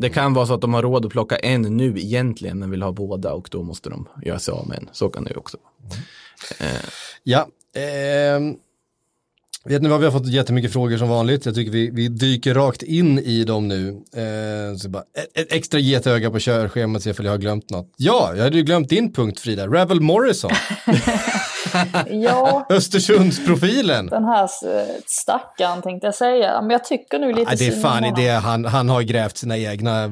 Det 0.00 0.10
kan 0.10 0.34
vara 0.34 0.46
så 0.46 0.54
att 0.54 0.60
de 0.60 0.74
har 0.74 0.82
råd 0.82 1.06
att 1.06 1.12
plocka 1.12 1.36
en 1.36 1.62
nu 1.62 1.98
egentligen, 1.98 2.58
men 2.58 2.70
vill 2.70 2.82
ha 2.82 2.92
båda 2.92 3.32
och 3.32 3.48
då 3.50 3.62
måste 3.62 3.90
de 3.90 4.08
göra 4.22 4.38
sig 4.38 4.52
av 4.52 4.68
med 4.68 4.78
en. 4.78 4.88
Så 4.92 5.08
kan 5.08 5.24
det 5.24 5.30
ju 5.30 5.36
också 5.36 5.56
vara. 5.82 6.70
Eh. 6.70 6.84
Ja, 7.22 7.48
eh, 7.74 8.40
vet 9.64 9.82
ni 9.82 9.88
vad, 9.88 10.00
vi 10.00 10.06
har 10.06 10.12
fått 10.12 10.26
jättemycket 10.26 10.72
frågor 10.72 10.98
som 10.98 11.08
vanligt. 11.08 11.46
Jag 11.46 11.54
tycker 11.54 11.72
vi, 11.72 11.90
vi 11.90 12.08
dyker 12.08 12.54
rakt 12.54 12.82
in 12.82 13.18
i 13.18 13.44
dem 13.44 13.68
nu. 13.68 13.88
Eh, 13.88 14.76
så 14.76 14.88
bara, 14.88 15.02
ett, 15.02 15.38
ett 15.38 15.52
extra 15.52 15.80
getöga 15.80 16.30
på 16.30 16.38
körschemat, 16.38 17.02
se 17.02 17.10
ifall 17.10 17.26
jag 17.26 17.32
har 17.32 17.38
glömt 17.38 17.70
något. 17.70 17.94
Ja, 17.96 18.32
jag 18.36 18.44
hade 18.44 18.56
ju 18.56 18.62
glömt 18.62 18.88
din 18.88 19.12
punkt 19.12 19.40
Frida, 19.40 19.66
Ravel 19.66 20.00
Morrison. 20.00 20.50
ja. 22.10 22.66
Östersundsprofilen. 22.68 24.06
Den 24.06 24.24
här 24.24 24.50
stackaren 25.06 25.82
tänkte 25.82 26.06
jag 26.06 26.14
säga. 26.14 26.60
Men 26.60 26.70
jag 26.70 26.84
tycker 26.84 27.18
nu 27.18 27.32
lite 27.32 27.50
ja, 27.50 27.56
Det 27.58 27.66
är 27.66 27.82
fan 27.82 28.04
i 28.04 28.12
det 28.16 28.30
han, 28.30 28.64
han 28.64 28.88
har 28.88 29.02
grävt 29.02 29.36
sina 29.36 29.58
egna 29.58 30.04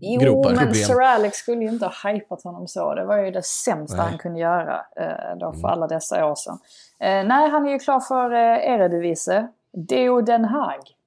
jo, 0.00 0.20
gropar. 0.20 0.50
Jo, 0.50 0.56
men 0.56 0.74
Sir 0.74 1.02
Alex 1.02 1.36
skulle 1.36 1.62
ju 1.62 1.68
inte 1.68 1.86
ha 1.86 2.10
hypat 2.10 2.42
honom 2.42 2.68
så. 2.68 2.94
Det 2.94 3.04
var 3.04 3.18
ju 3.18 3.30
det 3.30 3.44
sämsta 3.44 3.96
nej. 3.96 4.06
han 4.06 4.18
kunde 4.18 4.40
göra 4.40 4.74
eh, 4.74 5.38
då 5.40 5.52
för 5.52 5.58
mm. 5.58 5.70
alla 5.70 5.86
dessa 5.86 6.26
år 6.26 6.34
sedan. 6.34 6.58
Eh, 7.00 7.28
nej, 7.28 7.50
han 7.50 7.66
är 7.66 7.70
ju 7.70 7.78
klar 7.78 8.00
för 8.00 8.32
eh, 8.32 8.72
Eredivisie. 8.74 9.48
Deo 9.88 10.20
Den 10.20 10.44
Haag 10.44 10.97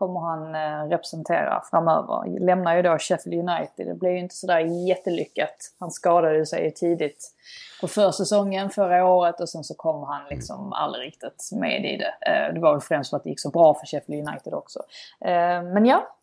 kommer 0.00 0.20
han 0.20 0.54
eh, 0.54 0.88
representera 0.88 1.62
framöver. 1.70 2.40
Lämnar 2.40 2.76
ju 2.76 2.82
då 2.82 2.98
Sheffield 2.98 3.48
United. 3.48 3.86
Det 3.86 3.94
blev 3.94 4.12
ju 4.12 4.18
inte 4.18 4.34
sådär 4.34 4.58
jättelyckat. 4.88 5.74
Han 5.78 5.90
skadade 5.90 6.46
sig 6.46 6.64
ju 6.64 6.70
tidigt 6.70 7.32
på 7.80 7.88
försäsongen 7.88 8.70
förra 8.70 9.04
året 9.04 9.40
och 9.40 9.48
sen 9.48 9.64
så 9.64 9.74
kom 9.74 10.02
han 10.02 10.20
liksom 10.30 10.72
aldrig 10.72 11.06
riktigt 11.06 11.50
med 11.52 11.84
i 11.84 11.96
det. 11.96 12.14
Eh, 12.30 12.54
det 12.54 12.60
var 12.60 12.72
väl 12.72 12.80
främst 12.80 13.10
för 13.10 13.16
att 13.16 13.24
det 13.24 13.30
gick 13.30 13.40
så 13.40 13.50
bra 13.50 13.74
för 13.74 13.86
Sheffield 13.86 14.28
United 14.28 14.54
också. 14.54 14.78
Eh, 15.20 15.62
men 15.62 15.86
ja, 15.86 16.16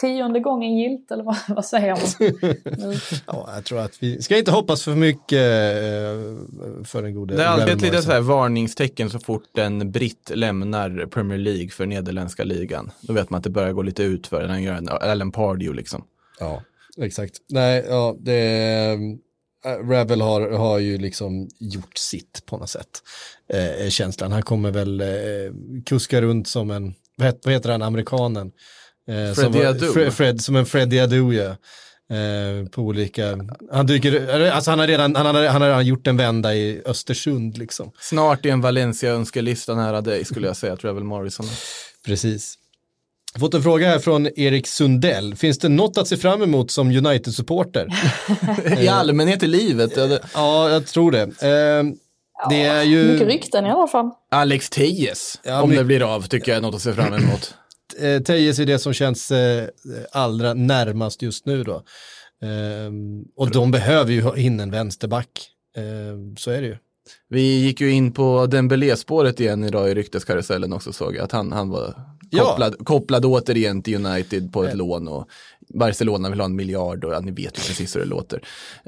tionde 0.00 0.40
gången 0.40 0.76
gilt 0.76 1.10
eller 1.10 1.24
vad, 1.24 1.36
vad 1.48 1.64
säger 1.64 1.90
man? 1.90 2.94
ja, 3.26 3.50
jag 3.54 3.64
tror 3.64 3.78
att 3.78 4.02
vi 4.02 4.22
ska 4.22 4.38
inte 4.38 4.50
hoppas 4.50 4.84
för 4.84 4.94
mycket 4.94 5.32
eh, 5.32 6.84
för 6.84 7.02
den 7.02 7.14
gode 7.14 7.36
Det 7.36 7.42
är 7.42 7.46
alltid 7.46 7.74
ett 7.74 7.82
litet 7.82 8.04
så 8.04 8.10
här 8.10 8.20
varningstecken 8.20 9.10
så 9.10 9.18
fort 9.18 9.58
en 9.58 9.90
britt 9.92 10.30
lämnar 10.34 11.06
Premier 11.06 11.38
League 11.38 11.68
för 11.68 11.86
nederländska 11.86 12.44
ligan. 12.44 12.90
Då 13.00 13.12
vet 13.12 13.30
man 13.30 13.38
att 13.38 13.44
det 13.44 13.50
börjar 13.50 13.72
gå 13.72 13.82
lite 13.82 14.02
ut 14.02 14.26
för 14.26 14.42
den 14.42 14.62
gör 14.62 14.74
en 14.74 14.88
Ellen 14.88 15.32
Pardew 15.32 15.76
liksom. 15.76 16.04
Ja, 16.40 16.62
exakt. 16.98 17.34
Nej, 17.48 17.84
ja, 17.88 18.16
det 18.18 18.98
äh, 19.64 19.88
Ravel 19.88 20.20
har, 20.20 20.50
har 20.50 20.78
ju 20.78 20.98
liksom 20.98 21.48
gjort 21.58 21.98
sitt 21.98 22.42
på 22.46 22.56
något 22.56 22.70
sätt. 22.70 23.02
Eh, 23.48 23.88
känslan. 23.88 24.32
Han 24.32 24.42
kommer 24.42 24.70
väl 24.70 25.00
eh, 25.00 25.06
kuska 25.86 26.20
runt 26.22 26.48
som 26.48 26.70
en, 26.70 26.94
vad 27.16 27.26
heter, 27.26 27.40
vad 27.44 27.54
heter 27.54 27.70
han, 27.70 27.82
amerikanen? 27.82 28.52
Eh, 29.08 29.34
Freddy 29.34 29.64
Adu. 29.64 29.92
Fred, 29.92 30.14
Fred, 30.14 30.40
som 30.40 30.56
en 30.56 30.66
Freddy 30.66 30.98
Adu, 30.98 31.32
ja. 31.32 31.56
Eh, 32.12 32.68
på 32.68 32.82
olika, 32.82 33.38
han 33.72 33.86
dyker, 33.86 34.50
alltså 34.50 34.70
han 34.70 34.78
har 34.78 34.86
redan, 34.86 35.16
han 35.16 35.26
har, 35.26 35.46
han 35.46 35.62
har 35.62 35.68
redan 35.68 35.86
gjort 35.86 36.06
en 36.06 36.16
vända 36.16 36.54
i 36.54 36.82
Östersund 36.86 37.58
liksom. 37.58 37.92
Snart 38.00 38.46
i 38.46 38.50
en 38.50 38.60
Valencia-önskelista 38.60 39.74
nära 39.74 40.00
dig 40.00 40.24
skulle 40.24 40.46
jag 40.46 40.56
säga, 40.56 40.76
Travel 40.76 41.04
Morrison. 41.04 41.46
Precis. 42.06 42.58
Jag 43.32 43.40
har 43.40 43.46
fått 43.46 43.54
en 43.54 43.62
fråga 43.62 43.88
här 43.88 43.98
från 43.98 44.28
Erik 44.36 44.66
Sundell. 44.66 45.34
Finns 45.34 45.58
det 45.58 45.68
något 45.68 45.98
att 45.98 46.08
se 46.08 46.16
fram 46.16 46.42
emot 46.42 46.70
som 46.70 46.90
United-supporter? 46.90 47.88
I 48.82 48.88
allmänhet 48.88 49.42
i 49.42 49.46
livet? 49.46 49.92
ja, 50.34 50.70
jag 50.70 50.86
tror 50.86 51.10
det. 51.10 51.22
Eh, 51.22 51.84
det 52.50 52.62
är 52.62 52.82
ju... 52.82 53.12
Mycket 53.12 53.28
rykten 53.28 53.66
i 53.66 53.70
alla 53.70 53.86
fall. 53.86 54.10
Alex 54.30 54.70
Tejes, 54.70 55.40
ja, 55.42 55.62
om 55.62 55.70
det 55.70 55.84
blir 55.84 56.14
av, 56.14 56.22
tycker 56.22 56.52
jag 56.52 56.56
är 56.56 56.62
något 56.62 56.74
att 56.74 56.82
se 56.82 56.92
fram 56.92 57.14
emot 57.14 57.54
eh, 58.00 58.22
Tejes 58.22 58.58
är 58.58 58.66
det 58.66 58.78
som 58.78 58.92
känns 58.92 59.30
eh, 59.30 59.68
allra 60.12 60.54
närmast 60.54 61.22
just 61.22 61.46
nu 61.46 61.64
då. 61.64 61.74
Eh, 62.42 62.92
och 63.36 63.50
de 63.50 63.70
behöver 63.70 64.12
ju 64.12 64.36
in 64.36 64.60
en 64.60 64.70
vänsterback. 64.70 65.28
Eh, 65.76 65.82
så 66.38 66.50
är 66.50 66.60
det 66.62 66.66
ju. 66.68 66.76
Vi 67.28 67.60
gick 67.60 67.80
ju 67.80 67.90
in 67.90 68.12
på 68.12 68.46
Dembélé-spåret 68.46 69.40
igen 69.40 69.64
idag 69.64 69.90
i 69.90 69.94
rykteskarusellen 69.94 70.72
också 70.72 70.92
såg 70.92 71.16
jag. 71.16 71.24
Att 71.24 71.32
han, 71.32 71.52
han 71.52 71.68
var 71.70 71.94
Ja. 72.34 72.44
kopplad, 72.44 72.86
kopplad 72.86 73.24
återigen 73.24 73.82
till 73.82 74.06
United 74.06 74.52
på 74.52 74.64
ett 74.64 74.76
lån 74.76 75.08
och 75.08 75.28
Barcelona 75.74 76.30
vill 76.30 76.40
ha 76.40 76.44
en 76.44 76.56
miljard 76.56 77.04
och 77.04 77.12
ja, 77.14 77.20
ni 77.20 77.30
vet 77.30 77.58
ju 77.58 77.62
precis 77.62 77.96
hur 77.96 78.00
det 78.00 78.06
låter. 78.06 78.40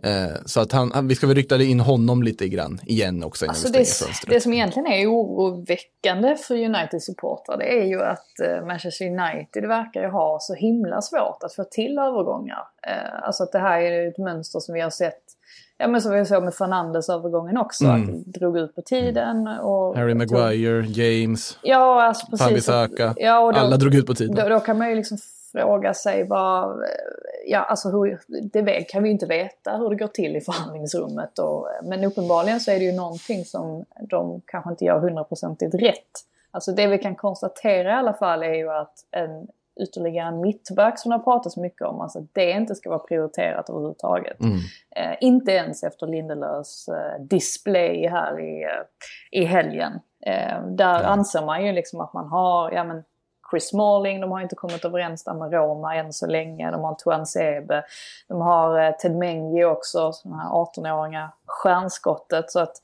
Eh, 0.02 0.26
så 0.46 0.60
att 0.60 0.72
han, 0.72 0.92
han, 0.92 1.08
vi 1.08 1.14
ska 1.14 1.26
väl 1.26 1.36
rykta 1.36 1.62
in 1.62 1.80
honom 1.80 2.22
lite 2.22 2.48
grann 2.48 2.80
igen 2.86 3.24
också 3.24 3.44
innan 3.44 3.50
Alltså 3.50 3.66
vi 3.66 3.72
det, 3.72 3.78
fönstret. 3.78 4.16
det 4.28 4.40
som 4.40 4.52
egentligen 4.52 4.86
är 4.86 5.06
oroväckande 5.06 6.36
för 6.36 6.54
United-supportrar 6.54 7.56
det 7.58 7.80
är 7.80 7.84
ju 7.84 8.02
att 8.02 8.40
eh, 8.40 8.66
Manchester 8.66 9.04
United 9.06 9.68
verkar 9.68 10.00
ju 10.02 10.08
ha 10.08 10.38
så 10.40 10.54
himla 10.54 11.00
svårt 11.02 11.42
att 11.42 11.54
få 11.54 11.64
till 11.64 11.98
övergångar. 11.98 12.62
Eh, 12.86 13.22
alltså 13.26 13.42
att 13.42 13.52
det 13.52 13.58
här 13.58 13.80
är 13.80 14.08
ett 14.08 14.18
mönster 14.18 14.60
som 14.60 14.74
vi 14.74 14.80
har 14.80 14.90
sett, 14.90 15.22
ja 15.78 15.88
men 15.88 16.02
som 16.02 16.12
vi 16.12 16.24
såg 16.26 16.42
med 16.44 16.54
Fernandes 16.54 17.08
övergången 17.08 17.56
också, 17.56 17.84
Mm. 17.84 18.02
att 18.02 18.24
det 18.24 18.40
drog 18.40 18.58
ut 18.58 18.74
på 18.74 18.82
tiden. 18.82 19.46
Och 19.48 19.96
Harry 19.96 20.14
Maguire, 20.14 20.86
James, 20.86 21.58
Ja, 21.62 22.02
alltså 22.02 22.26
precis. 22.26 22.68
Wan-Bissaka. 22.68 23.14
Ja, 23.16 23.52
alla 23.54 23.76
drog 23.76 23.94
ut 23.94 24.06
på 24.06 24.14
tiden. 24.14 24.34
då, 24.36 24.48
då 24.48 24.60
kan 24.60 24.78
man 24.78 24.88
ju 24.88 24.94
liksom 24.94 25.18
fråga 25.54 25.94
sig 25.94 26.24
vad, 26.24 26.84
ja 27.46 27.58
alltså 27.58 27.88
hur, 27.88 28.20
det 28.52 28.82
kan 28.82 29.02
vi 29.02 29.08
ju 29.08 29.12
inte 29.12 29.26
veta 29.26 29.76
hur 29.76 29.90
det 29.90 29.96
går 29.96 30.06
till 30.06 30.36
i 30.36 30.40
förhandlingsrummet. 30.40 31.38
Och, 31.38 31.68
men 31.82 32.04
uppenbarligen 32.04 32.60
så 32.60 32.70
är 32.70 32.78
det 32.78 32.84
ju 32.84 32.92
någonting 32.92 33.44
som 33.44 33.84
de 34.10 34.40
kanske 34.46 34.70
inte 34.70 34.84
gör 34.84 34.98
hundraprocentigt 34.98 35.74
rätt. 35.74 36.10
Alltså 36.50 36.72
det 36.72 36.86
vi 36.86 36.98
kan 36.98 37.14
konstatera 37.14 37.90
i 37.90 37.94
alla 37.94 38.12
fall 38.12 38.42
är 38.42 38.54
ju 38.54 38.70
att 38.70 38.94
en 39.10 39.48
ytterligare 39.80 40.28
en 40.28 40.40
mittback 40.40 40.98
som 40.98 41.10
det 41.10 41.16
har 41.16 41.24
pratats 41.24 41.56
mycket 41.56 41.82
om, 41.82 42.00
alltså 42.00 42.26
det 42.32 42.50
inte 42.50 42.74
ska 42.74 42.90
vara 42.90 42.98
prioriterat 42.98 43.70
överhuvudtaget. 43.70 44.40
Mm. 44.40 44.58
Eh, 44.96 45.16
inte 45.20 45.52
ens 45.52 45.82
efter 45.82 46.06
Lindelöfs 46.06 46.88
eh, 46.88 47.20
display 47.20 48.08
här 48.08 48.40
i, 48.40 48.62
eh, 48.62 49.40
i 49.40 49.44
helgen. 49.44 49.92
Eh, 50.26 50.66
där 50.66 51.04
anser 51.04 51.46
man 51.46 51.66
ju 51.66 51.72
liksom 51.72 52.00
att 52.00 52.12
man 52.12 52.26
har, 52.26 52.72
ja 52.72 52.84
men 52.84 53.04
Chris 53.54 53.68
Smalling, 53.68 54.20
de 54.20 54.32
har 54.32 54.40
inte 54.40 54.54
kommit 54.54 54.84
överens 54.84 55.24
där 55.24 55.34
med 55.34 55.52
Roma 55.52 55.94
än 55.94 56.12
så 56.12 56.26
länge. 56.26 56.70
De 56.70 56.80
har 56.84 56.94
Tuan 56.94 57.26
Sebe, 57.26 57.84
de 58.28 58.40
har 58.40 58.80
eh, 58.80 58.90
Ted 58.90 59.16
Mengi 59.16 59.64
också, 59.64 60.12
den 60.24 60.32
här 60.32 60.48
18-åriga 60.48 61.30
stjärnskottet. 61.46 62.50
Så 62.50 62.60
att 62.60 62.82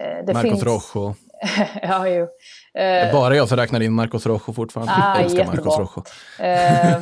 eh, 0.00 0.24
det 0.24 0.34
Marcos 0.34 0.50
finns... 0.50 0.64
Rojo. 0.94 1.14
ja, 1.82 2.08
ju. 2.08 2.28
Det 2.72 2.80
är 2.80 3.06
Eh, 3.06 3.12
bara 3.12 3.36
jag 3.36 3.48
som 3.48 3.56
räknar 3.56 3.80
in 3.82 3.92
Marcos 3.92 4.26
Rojo 4.26 4.52
fortfarande. 4.52 4.92
Ah, 4.96 5.14
jag 5.14 5.24
älskar 5.24 5.38
jättebra. 5.44 5.64
Marcos 5.78 5.96
Rojo. 5.96 6.04
Eh, 6.48 6.92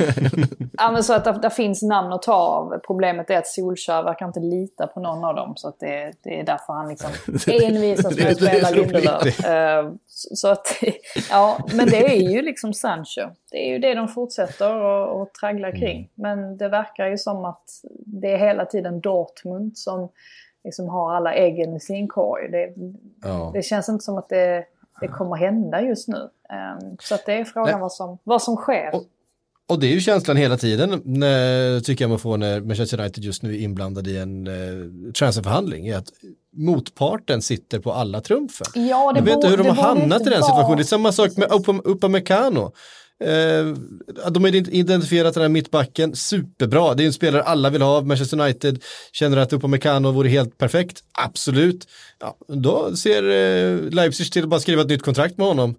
ja, 0.78 0.90
men 0.92 1.04
så 1.04 1.12
att 1.14 1.24
det, 1.24 1.38
det 1.42 1.50
finns 1.50 1.82
namn 1.82 2.12
att 2.12 2.22
ta 2.22 2.34
av. 2.34 2.78
Problemet 2.86 3.30
är 3.30 3.38
att 3.38 3.46
Solskjaer 3.46 4.02
verkar 4.02 4.26
inte 4.26 4.40
lita 4.40 4.86
på 4.86 5.00
någon 5.00 5.24
av 5.24 5.34
dem. 5.34 5.52
Så 5.56 5.68
att 5.68 5.80
det, 5.80 6.12
det 6.22 6.40
är 6.40 6.44
därför 6.44 6.72
han 6.72 6.88
liksom 6.88 7.10
envisas 7.46 8.16
med 8.16 8.26
att 8.26 8.42
är 8.42 8.46
spela. 8.46 8.70
Lindelöf. 8.70 9.40
Så 10.10 10.48
att, 10.48 10.66
ja, 11.30 11.58
men 11.74 11.88
det 11.88 12.16
är 12.16 12.30
ju 12.30 12.42
liksom 12.42 12.74
Sancho. 12.74 13.22
Det 13.50 13.68
är 13.68 13.72
ju 13.72 13.78
det 13.78 13.94
de 13.94 14.08
fortsätter 14.08 15.22
att 15.22 15.34
traggla 15.34 15.72
kring. 15.72 16.10
Men 16.14 16.56
det 16.56 16.68
verkar 16.68 17.06
ju 17.06 17.18
som 17.18 17.44
att 17.44 17.64
det 18.06 18.32
är 18.32 18.38
hela 18.38 18.64
tiden 18.64 19.00
Dortmund 19.00 19.78
som 19.78 20.08
liksom 20.64 20.88
har 20.88 21.14
alla 21.14 21.34
äggen 21.34 21.76
i 21.76 21.80
sin 21.80 22.08
korg. 22.08 22.48
Det, 22.50 22.72
Ja. 23.22 23.50
det 23.54 23.62
känns 23.62 23.88
inte 23.88 24.04
som 24.04 24.18
att 24.18 24.28
det, 24.28 24.64
det 25.00 25.08
kommer 25.08 25.36
hända 25.36 25.82
just 25.82 26.08
nu. 26.08 26.28
Ehm, 26.50 26.96
så 27.00 27.14
att 27.14 27.26
det 27.26 27.32
är 27.32 27.44
frågan 27.44 27.72
Nej. 27.72 27.80
vad 27.80 27.92
som, 27.92 28.18
vad 28.24 28.42
som 28.42 28.56
sker. 28.56 28.94
Och- 28.94 29.04
Och 29.70 29.80
det 29.80 29.86
är 29.86 29.90
ju 29.92 30.00
känslan 30.00 30.36
hela 30.36 30.56
tiden, 30.56 31.02
när, 31.04 31.80
tycker 31.80 32.04
jag 32.04 32.08
man 32.10 32.18
får 32.18 32.36
när 32.36 32.60
Manchester 32.60 33.00
United 33.00 33.24
just 33.24 33.42
nu 33.42 33.54
är 33.54 33.58
inblandad 33.60 34.06
i 34.06 34.18
en 34.18 34.46
eh, 34.46 35.12
transferförhandling, 35.18 35.88
är 35.88 35.96
att 35.96 36.08
motparten 36.56 37.42
sitter 37.42 37.78
på 37.78 37.92
alla 37.92 38.20
trumfen. 38.20 38.66
Ja, 38.74 39.12
Jag 39.16 39.22
vet 39.22 39.34
inte 39.34 39.48
hur 39.48 39.56
de 39.56 39.66
har 39.66 39.74
hamnat 39.74 40.20
i 40.20 40.24
den 40.24 40.42
situationen. 40.42 40.76
Det 40.76 40.82
är 40.82 40.84
samma 40.84 41.12
sak 41.12 41.36
med 41.36 41.48
Upa- 41.48 41.82
Upamecano. 41.84 42.72
Eh, 43.24 43.66
de 44.30 44.44
har 44.44 44.54
identifierat 44.54 45.34
den 45.34 45.42
här 45.42 45.48
mittbacken 45.48 46.16
superbra. 46.16 46.94
Det 46.94 47.02
är 47.02 47.06
en 47.06 47.12
spelare 47.12 47.42
alla 47.42 47.70
vill 47.70 47.82
ha. 47.82 48.00
Manchester 48.00 48.40
United 48.40 48.82
känner 49.12 49.36
att 49.36 49.52
Upamecano 49.52 50.10
vore 50.10 50.28
helt 50.28 50.58
perfekt. 50.58 51.02
Absolut. 51.12 51.88
Ja, 52.20 52.36
då 52.48 52.96
ser 52.96 53.22
eh, 53.22 53.90
Leipzig 53.90 54.32
till 54.32 54.42
att 54.42 54.48
bara 54.48 54.60
skriva 54.60 54.82
ett 54.82 54.88
nytt 54.88 55.02
kontrakt 55.02 55.38
med 55.38 55.46
honom. 55.46 55.74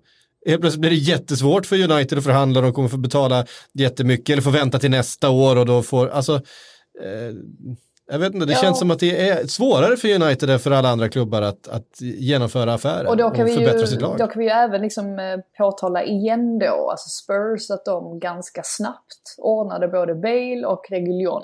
Helt 0.45 0.61
plötsligt 0.61 0.81
blir 0.81 0.91
det 0.91 0.95
jättesvårt 0.95 1.65
för 1.65 1.91
United 1.91 2.17
att 2.17 2.23
förhandla. 2.23 2.61
De 2.61 2.73
kommer 2.73 2.89
få 2.89 2.97
betala 2.97 3.45
jättemycket 3.73 4.29
eller 4.29 4.41
få 4.41 4.49
vänta 4.49 4.79
till 4.79 4.91
nästa 4.91 5.29
år 5.29 5.55
och 5.55 5.65
då 5.65 5.83
får, 5.83 6.09
alltså, 6.09 6.35
eh, 7.03 7.35
jag 8.11 8.19
vet 8.19 8.33
inte, 8.33 8.45
det 8.45 8.51
Ja. 8.53 8.57
känns 8.59 8.79
som 8.79 8.91
att 8.91 8.99
det 8.99 9.29
är 9.29 9.47
svårare 9.47 9.97
för 9.97 10.21
United 10.23 10.49
än 10.49 10.59
för 10.59 10.71
alla 10.71 10.89
andra 10.89 11.09
klubbar 11.09 11.41
att, 11.41 11.67
att 11.67 12.01
genomföra 12.01 12.73
affärer 12.73 13.07
Och 13.07 13.17
då 13.17 13.29
kan, 13.29 13.45
vi 13.45 13.53
förbättra 13.53 13.79
ju, 13.79 13.87
sitt 13.87 14.01
lag. 14.01 14.17
då 14.17 14.27
kan 14.27 14.39
vi 14.39 14.45
ju 14.45 14.51
även 14.51 14.81
liksom 14.81 15.19
eh, 15.19 15.37
påtala 15.57 16.03
igen 16.03 16.59
då, 16.59 16.89
alltså 16.91 17.09
Spurs, 17.09 17.71
att 17.71 17.85
de 17.85 18.19
ganska 18.19 18.61
snabbt 18.63 19.35
ordnade 19.37 19.87
både 19.87 20.15
Bale 20.15 20.65
och 20.65 20.85
Reguilon. 20.89 21.43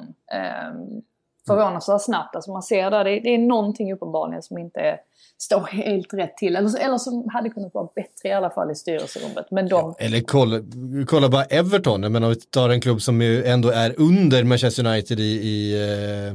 Eh, 1.50 1.56
förvånansvärt 1.56 2.02
snabbt, 2.02 2.36
alltså 2.36 2.52
man 2.52 2.64
ser 2.64 2.92
där, 2.92 3.04
det, 3.04 3.20
det 3.20 3.34
är 3.34 3.38
någonting 3.38 3.94
uppenbarligen 3.94 4.44
som 4.44 4.58
inte 4.58 4.80
är, 4.80 4.98
står 5.38 5.62
helt 5.62 6.14
rätt 6.14 6.38
till. 6.38 6.56
Eller, 6.56 6.80
eller 6.80 6.98
som 6.98 7.30
hade 7.34 7.50
kunnat 7.50 7.74
vara 7.74 7.88
bättre 7.96 8.30
i 8.30 8.32
alla 8.32 8.50
fall 8.50 8.72
i 8.72 8.76
styrelserummet. 8.76 9.46
Men 9.52 9.70
de, 9.70 9.96
Eller 10.00 10.22
kolla, 10.22 10.62
kolla 11.08 11.30
bara 11.30 11.44
Everton, 11.44 12.02
men 12.02 12.24
om 12.24 12.30
vi 12.30 12.36
tar 12.36 12.70
en 12.70 12.82
klubb 12.82 13.02
som 13.02 13.22
ju 13.22 13.46
ändå 13.46 13.70
är 13.70 13.94
under 13.98 14.44
Manchester 14.44 14.88
United 14.88 15.20
i, 15.20 15.24
i, 15.24 15.74
eh, 15.74 16.28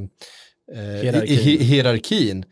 eh, 0.79 1.03
Hierarkin. 1.03 1.39
i, 1.39 1.61
i 1.61 1.65
hierarkin. 1.65 2.45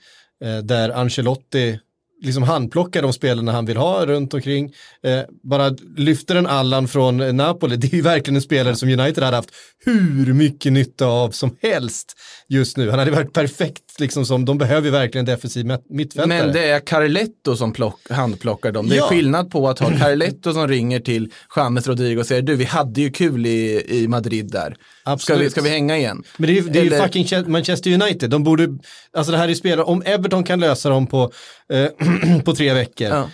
Eh, 0.44 0.58
där 0.58 0.90
Ancelotti 0.90 1.80
liksom 2.22 2.42
handplockar 2.42 3.02
de 3.02 3.12
spelarna 3.12 3.52
han 3.52 3.66
vill 3.66 3.76
ha 3.76 4.06
runt 4.06 4.34
omkring. 4.34 4.72
Eh, 5.04 5.20
bara 5.50 5.68
lyfter 5.96 6.36
en 6.36 6.46
Allan 6.46 6.88
från 6.88 7.36
Napoli, 7.36 7.76
det 7.76 7.86
är 7.92 7.96
ju 7.96 8.02
verkligen 8.02 8.36
en 8.36 8.42
spelare 8.42 8.76
som 8.76 8.88
United 8.88 9.24
hade 9.24 9.36
haft 9.36 9.50
hur 9.84 10.32
mycket 10.32 10.72
nytta 10.72 11.06
av 11.06 11.30
som 11.30 11.56
helst 11.62 12.14
just 12.48 12.76
nu. 12.76 12.90
Han 12.90 12.98
hade 12.98 13.10
varit 13.10 13.32
perfekt, 13.32 14.00
liksom 14.00 14.26
som, 14.26 14.44
de 14.44 14.58
behöver 14.58 14.90
verkligen 14.90 15.24
defensiv 15.24 15.66
mitt- 15.66 15.90
mittfältare. 15.90 16.42
Men 16.44 16.52
det 16.52 16.64
är 16.70 16.80
Carletto 16.80 17.56
som 17.56 17.72
plock, 17.72 18.00
handplockar 18.10 18.72
dem. 18.72 18.88
Det 18.88 18.94
är 18.94 18.98
Ja. 18.98 19.08
skillnad 19.08 19.50
på 19.50 19.68
att 19.68 19.78
ha 19.78 19.90
Carletto 19.98 20.52
som 20.52 20.68
ringer 20.68 21.00
till 21.00 21.32
James 21.56 21.86
Rodrigo 21.86 22.20
och 22.20 22.26
säger 22.26 22.42
du 22.42 22.56
vi 22.56 22.64
hade 22.64 23.00
ju 23.00 23.10
kul 23.10 23.46
i, 23.46 23.84
i 23.88 24.08
Madrid 24.08 24.50
där. 24.52 24.76
Ska 25.16 25.36
vi, 25.36 25.50
ska 25.50 25.60
vi 25.60 25.68
hänga 25.68 25.96
igen? 25.98 26.22
Men 26.36 26.46
det 26.46 26.52
är, 26.52 26.62
ju- 26.62 26.68
det 26.68 26.78
är 26.78 26.84
ju 26.84 26.90
fucking 26.90 27.24
Ch- 27.24 27.48
Manchester 27.48 27.92
United. 28.02 28.30
De 28.30 28.44
borde, 28.44 28.68
alltså 29.16 29.32
det 29.32 29.38
här 29.38 29.48
är 29.48 29.54
spelare, 29.54 29.84
om 29.84 30.02
Everton 30.06 30.44
kan 30.44 30.60
lösa 30.60 30.88
dem 30.88 31.06
på, 31.06 31.30
eh, 31.72 32.40
på 32.44 32.54
tre 32.54 32.72
veckor, 32.74 33.08
Ja. 33.08 33.28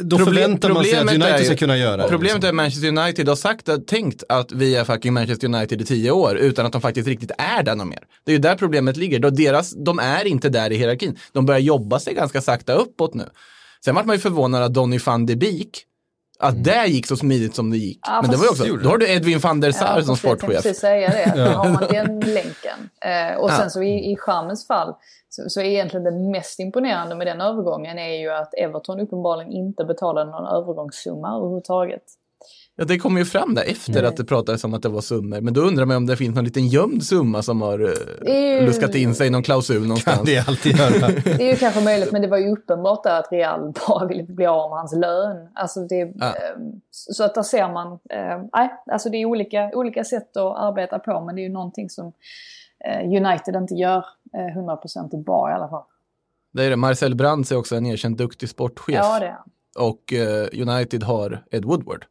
då 0.00 0.16
Problem- 0.18 0.34
förväntar 0.34 0.68
man 0.70 0.84
sig 0.84 0.96
att 0.98 1.10
United 1.12 1.38
ju- 1.40 1.44
ska 1.44 1.56
kunna 1.56 1.76
göra 1.76 1.96
det. 1.96 2.08
Problemet 2.08 2.34
liksom. 2.34 2.44
är 2.44 2.48
att 2.48 2.54
Manchester 2.54 2.88
United 2.88 3.28
har 3.28 3.36
sagt, 3.36 3.68
att- 3.68 3.86
tänkt 3.86 4.22
att 4.28 4.52
vi 4.52 4.74
är 4.76 4.84
fucking 4.84 5.12
Manchester 5.12 5.46
United 5.48 5.82
i 5.82 5.84
tio 5.84 6.10
år 6.10 6.36
utan 6.36 6.66
att 6.66 6.72
de 6.72 6.80
faktiskt 6.80 7.08
riktigt 7.08 7.30
är 7.38 7.62
där 7.62 7.74
någon 7.74 7.88
mer. 7.88 8.00
Det 8.24 8.30
är 8.30 8.34
ju 8.34 8.38
där 8.40 8.54
problemet 8.54 8.96
ligger. 8.96 9.18
Då 9.18 9.30
deras, 9.30 9.74
de 9.84 9.98
är 9.98 10.24
inte 10.26 10.48
där 10.48 10.72
i 10.72 10.76
hierarkin. 10.76 11.16
De 11.32 11.46
börjar 11.46 11.60
jobba 11.60 12.00
sig 12.00 12.14
ganska 12.14 12.40
sakta 12.40 12.72
uppåt 12.72 13.14
nu. 13.14 13.24
Sen 13.84 13.94
var 13.94 14.04
man 14.04 14.16
ju 14.16 14.20
förvånad 14.20 14.62
att 14.62 14.74
Donny 14.74 14.98
van 15.04 15.26
de 15.26 15.36
Beek, 15.36 15.84
att 16.38 16.64
det 16.64 16.86
gick 16.86 17.06
så 17.06 17.16
smidigt 17.16 17.54
som 17.54 17.70
det 17.70 17.76
gick. 17.76 17.98
Ja, 18.06 18.20
Men 18.22 18.30
det 18.30 18.36
var 18.36 18.44
ju 18.44 18.50
också, 18.50 18.64
då 18.82 18.88
har 18.88 18.98
du 18.98 19.10
Edwin 19.12 19.38
van 19.38 19.60
der 19.60 19.72
Sar 19.72 19.86
som 19.86 19.94
fast 20.16 20.24
jag 20.24 20.38
sportchef. 20.38 20.62
precis 20.62 20.78
säga 20.78 21.08
det. 21.10 21.32
Då 21.44 21.50
har 21.50 21.68
man 21.68 21.82
den 21.90 22.20
länken. 22.20 22.78
Eh, 23.04 23.38
och 23.38 23.50
Ja. 23.50 23.56
sen 23.56 23.70
så 23.70 23.82
i, 23.82 24.12
i 24.12 24.16
Chamens 24.16 24.66
fall 24.66 24.94
så, 25.28 25.48
så 25.48 25.60
är 25.60 25.64
egentligen 25.64 26.04
det 26.04 26.12
mest 26.38 26.60
imponerande 26.60 27.14
med 27.14 27.26
den 27.26 27.40
övergången 27.40 27.98
är 27.98 28.14
ju 28.20 28.30
att 28.30 28.54
Everton 28.54 29.00
uppenbarligen 29.00 29.52
inte 29.52 29.84
betalade 29.84 30.30
någon 30.30 30.46
övergångssumma 30.56 31.36
överhuvudtaget. 31.36 32.02
Ja, 32.80 32.84
det 32.84 32.98
kom 32.98 33.16
ju 33.18 33.24
fram 33.24 33.54
där 33.54 33.64
efter 33.64 34.02
att 34.02 34.16
det 34.16 34.24
pratades 34.24 34.64
om 34.64 34.74
att 34.74 34.82
det 34.82 34.88
var 34.88 35.00
summor. 35.00 35.40
Men 35.40 35.54
då 35.54 35.60
undrar 35.60 35.84
man 35.84 35.96
om 35.96 36.06
det 36.06 36.16
finns 36.16 36.34
någon 36.34 36.44
liten 36.44 36.66
gömd 36.68 37.04
summa 37.04 37.42
som 37.42 37.62
har 37.62 37.78
eh, 38.26 38.34
ju- 38.60 38.66
luskat 38.66 38.94
in 38.94 39.14
sig 39.14 39.26
i 39.26 39.30
någon 39.30 39.42
klausul 39.42 39.76
Kan 39.76 39.88
någonstans. 39.88 40.20
det 40.24 40.48
alltid 40.48 40.76
göra. 40.78 41.08
Det 41.24 41.42
är 41.42 41.50
ju 41.50 41.56
kanske 41.56 41.80
möjligt, 41.84 42.12
men 42.12 42.22
det 42.22 42.28
var 42.28 42.38
ju 42.38 42.50
uppenbart 42.52 43.06
att 43.06 43.32
Real 43.32 43.72
bara 43.88 44.06
ville 44.06 44.22
bli 44.22 44.46
av 44.46 44.70
med 44.70 44.78
hans 44.78 44.92
lön. 44.94 45.48
Alltså 45.54 45.80
det, 45.80 46.12
Ja. 46.14 46.26
ehm, 46.26 46.80
så 46.90 47.24
att 47.24 47.34
där 47.34 47.42
ser 47.42 47.72
man, 47.72 47.92
eh, 47.92 48.42
nej, 48.52 48.70
alltså 48.92 49.08
det 49.10 49.16
är 49.16 49.24
olika, 49.26 49.70
olika 49.74 50.04
sätt 50.04 50.36
att 50.36 50.58
arbeta 50.58 50.98
på, 50.98 51.20
men 51.20 51.34
det 51.34 51.40
är 51.40 51.44
ju 51.44 51.52
någonting 51.52 51.90
som 51.90 52.12
eh, 52.84 53.04
United 53.06 53.54
inte 53.56 53.74
gör 53.74 54.04
eh, 54.36 54.54
hundraprocentigt 54.54 55.24
bra 55.24 55.50
i 55.50 55.54
alla 55.54 55.68
fall. 55.68 55.84
Det 56.52 56.64
är 56.64 56.70
det. 56.70 56.76
Marcel 56.76 57.14
Brands 57.14 57.52
är 57.52 57.56
också 57.56 57.76
en 57.76 57.86
erkänt 57.86 58.18
duktig 58.18 58.48
sportchef. 58.48 58.94
Ja, 58.96 59.18
det 59.20 59.26
är 59.26 59.30
han 59.30 59.50
och 59.78 60.12
eh, 60.12 60.48
United 60.52 61.02
har 61.02 61.44
Ed 61.50 61.64
Woodward. 61.64 62.04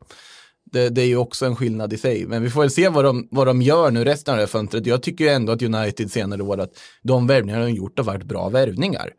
Det, 0.72 0.90
det 0.90 1.02
är 1.02 1.06
ju 1.06 1.18
också 1.18 1.46
en 1.46 1.56
skillnad 1.56 1.94
i 1.94 1.98
sig. 1.98 2.26
Men 2.26 2.44
vi 2.44 2.50
får 2.50 2.62
väl 2.62 2.72
se 2.72 2.90
vad 2.90 3.06
de, 3.06 3.28
vad 3.32 3.48
de 3.48 3.62
gör 3.62 3.92
nu 3.92 4.04
resten 4.04 4.32
av 4.32 4.38
det 4.38 4.42
här 4.42 4.48
fönstret. 4.48 4.86
Jag 4.86 5.04
tycker 5.04 5.24
ju 5.24 5.30
ändå 5.30 5.52
att 5.52 5.62
United 5.62 6.12
senare 6.12 6.44
år 6.44 6.60
att 6.60 6.72
de 7.04 7.28
värvningar 7.28 7.60
de 7.60 7.72
gjort 7.72 7.98
har 7.98 8.06
varit 8.06 8.24
bra 8.24 8.50
värvningar. 8.50 9.10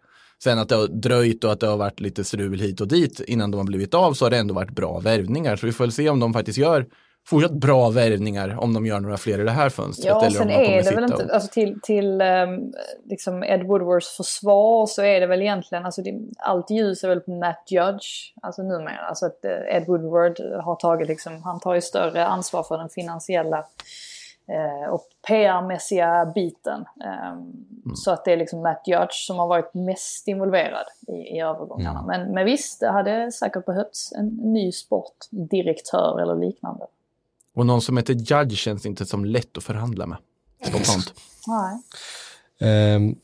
Sen 0.45 0.59
att 0.59 0.69
det 0.69 0.77
har 0.77 0.87
dröjt 0.87 1.45
och 1.45 1.53
att 1.53 1.61
det 1.61 1.67
har 1.67 1.77
varit 1.77 2.01
lite 2.01 2.25
strul 2.25 2.61
hit 2.61 2.81
och 2.81 2.89
dit 2.89 3.21
innan 3.21 3.51
de 3.51 3.57
har 3.57 3.65
blivit 3.65 3.95
av 3.95 4.15
så 4.15 4.25
har 4.25 4.31
det 4.31 4.39
ändå 4.39 4.55
varit 4.55 4.71
bra 4.71 5.01
värvningar. 5.01 5.57
Så 5.57 5.67
vi 5.67 5.73
får 5.73 5.85
väl 5.85 5.93
se 5.93 6.09
om 6.09 6.21
de 6.21 6.33
faktiskt 6.33 6.59
gör 6.59 6.87
fortsatt 7.31 7.53
bra 7.53 7.91
värvningar 7.91 8.59
om 8.61 8.75
de 8.75 8.87
gör 8.87 9.01
några 9.01 9.17
fler 9.17 9.41
i 9.41 9.45
det 9.45 9.51
här 9.51 9.69
fönstret. 9.69 10.07
Ja, 10.07 10.21
eller 10.21 10.31
sen 10.31 10.43
om 10.43 10.49
de 10.49 10.55
är 10.55 10.83
det 10.83 10.95
väl 10.95 11.05
inte, 11.05 11.35
alltså 11.35 11.49
till, 11.53 11.81
till 11.83 12.23
um, 12.23 12.73
liksom 13.05 13.43
Ed 13.43 13.63
Woodwards 13.63 14.17
försvar 14.17 14.87
så 14.87 15.03
är 15.03 15.21
det 15.21 15.27
väl 15.27 15.43
egentligen, 15.43 15.85
alltså 15.85 16.03
det, 16.03 16.21
allt 16.39 16.71
ljus 16.71 17.05
är 17.05 17.09
väl 17.09 17.21
på 17.21 17.31
Matt 17.31 17.65
Judge, 17.71 18.07
alltså 18.43 18.63
numera. 18.63 18.99
Alltså 18.99 19.27
att 19.27 19.45
eh, 19.45 19.77
Ed 19.77 19.87
Woodward 19.87 20.41
har 20.41 20.77
tagit 20.77 21.09
liksom, 21.09 21.43
han 21.43 21.61
tar 21.61 21.75
ju 21.75 21.81
större 21.81 22.27
ansvar 22.27 22.63
för 22.63 22.79
den 22.79 22.89
finansiella 22.89 23.59
eh, 24.49 24.91
och 24.91 25.05
PR-mässiga 25.29 26.33
biten. 26.35 26.85
Ehm, 27.05 27.53
Så 27.95 28.11
att 28.11 28.25
det 28.25 28.33
är 28.33 28.37
liksom 28.37 28.63
Matt 28.63 28.83
Judge 28.87 29.27
som 29.27 29.39
har 29.39 29.47
varit 29.47 29.75
mest 29.75 30.29
involverad 30.29 30.87
i, 31.09 31.13
i 31.13 31.41
övergångarna. 31.41 32.05
Men, 32.07 32.35
men 32.35 32.45
visst, 32.45 32.81
det 32.81 32.89
hade 32.89 33.33
säkert 33.33 33.67
behövts 33.67 34.13
en 34.13 34.27
ny 34.27 34.73
sportdirektör 34.73 36.21
eller 36.23 36.35
liknande. 36.35 36.87
Och 37.59 37.67
någon 37.67 37.83
som 37.83 37.97
heter 37.97 38.15
Judge 38.15 38.57
känns 38.57 38.87
inte 38.87 39.07
som 39.07 39.25
lätt 39.25 39.57
att 39.59 39.65
förhandla 39.65 40.07
med. 40.07 40.19
Spontant. 40.69 41.15
Nej. 41.47 41.83
Ehm, 42.71 43.15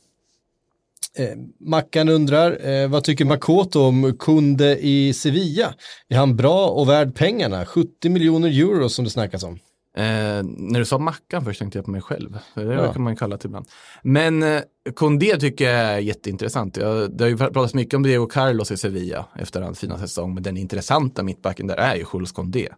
eh, 1.19 1.37
Mackan 1.61 2.09
undrar, 2.09 2.67
eh, 2.69 2.89
vad 2.89 3.05
tycker 3.05 3.25
Makoto 3.25 3.81
om 3.81 4.17
Kunde 4.19 4.79
i 4.87 5.13
Sevilla? 5.13 5.75
Är 6.09 6.17
han 6.17 6.37
bra 6.37 6.69
och 6.69 6.89
värd 6.89 7.15
pengarna? 7.15 7.67
70 7.67 8.09
miljoner 8.11 8.49
euro 8.49 8.89
som 8.89 9.05
det 9.05 9.11
snackas 9.11 9.43
om. 9.43 9.59
Eh, 9.97 10.43
när 10.45 10.79
du 10.79 10.85
sa 10.85 10.99
Mackan 10.99 11.45
först 11.45 11.59
tänkte 11.59 11.79
jag 11.79 11.85
på 11.85 11.91
mig 11.91 12.01
själv. 12.01 12.39
Det 12.55 12.63
Ja. 12.63 12.93
kan 12.93 13.03
man 13.03 13.13
ju 13.13 13.17
kalla 13.17 13.37
det 13.37 13.45
ibland. 13.45 13.67
Men 14.03 14.43
eh, 14.43 14.61
Condé 14.95 15.37
tycker 15.37 15.65
jag 15.71 15.81
är 15.81 15.99
jätteintressant. 15.99 16.77
Jag, 16.77 17.17
det 17.17 17.25
har 17.25 17.29
ju 17.29 17.37
pratats 17.37 17.75
mycket 17.75 17.95
om 17.95 18.03
Diego 18.03 18.27
Carlos 18.27 18.71
i 18.71 18.77
Sevilla 18.77 19.27
efter 19.37 19.61
hans 19.63 19.79
fina 19.79 19.99
säsong. 19.99 20.35
Men 20.35 20.43
den 20.43 20.57
intressanta 20.57 21.23
mittbacken 21.23 21.67
där 21.67 21.77
är 21.77 21.95
ju 21.97 22.05
Jules 22.13 22.33
Condé. 22.33 22.69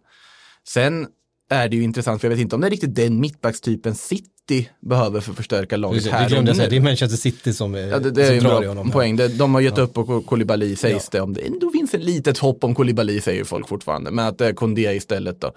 Sen 0.67 1.07
är 1.49 1.69
det 1.69 1.75
ju 1.75 1.83
intressant, 1.83 2.21
för 2.21 2.27
jag 2.27 2.35
vet 2.35 2.41
inte 2.41 2.55
om 2.55 2.61
det 2.61 2.67
är 2.67 2.71
riktigt 2.71 2.95
den 2.95 3.19
mittbackstypen 3.19 3.95
City 3.95 4.69
behöver 4.81 5.21
för 5.21 5.31
att 5.31 5.37
förstärka 5.37 5.77
laget 5.77 6.03
Det 6.03 6.11
här 6.11 6.23
och 6.25 6.29
glömde 6.29 6.49
jag 6.49 6.55
säga, 6.57 6.65
nu. 6.67 6.69
det 6.69 6.77
är 6.77 6.81
Manchester 6.81 7.17
City 7.17 7.53
som, 7.53 7.75
är, 7.75 7.79
Ja, 7.87 7.99
det, 7.99 8.11
det 8.11 8.27
är 8.27 8.33
en 8.37 8.43
bra 8.43 8.65
honom. 8.67 8.91
poäng. 8.91 9.15
Det, 9.15 9.27
de 9.27 9.53
har 9.53 9.61
gett 9.61 9.77
upp 9.77 9.93
på 9.93 10.21
Koulibaly 10.21 10.75
sägs 10.75 11.09
Ja. 11.11 11.17
det. 11.17 11.21
Om 11.21 11.33
det 11.33 11.41
ändå 11.41 11.71
finns 11.71 11.93
ett 11.93 12.03
litet 12.03 12.37
hopp 12.37 12.63
om 12.63 12.75
Koulibaly 12.75 13.21
säger 13.21 13.43
folk 13.43 13.67
fortfarande. 13.69 14.11
Men 14.11 14.27
att 14.27 14.37
det 14.37 14.45
är 14.47 14.53
Kondé 14.53 14.91
istället 14.95 15.41
då. 15.41 15.51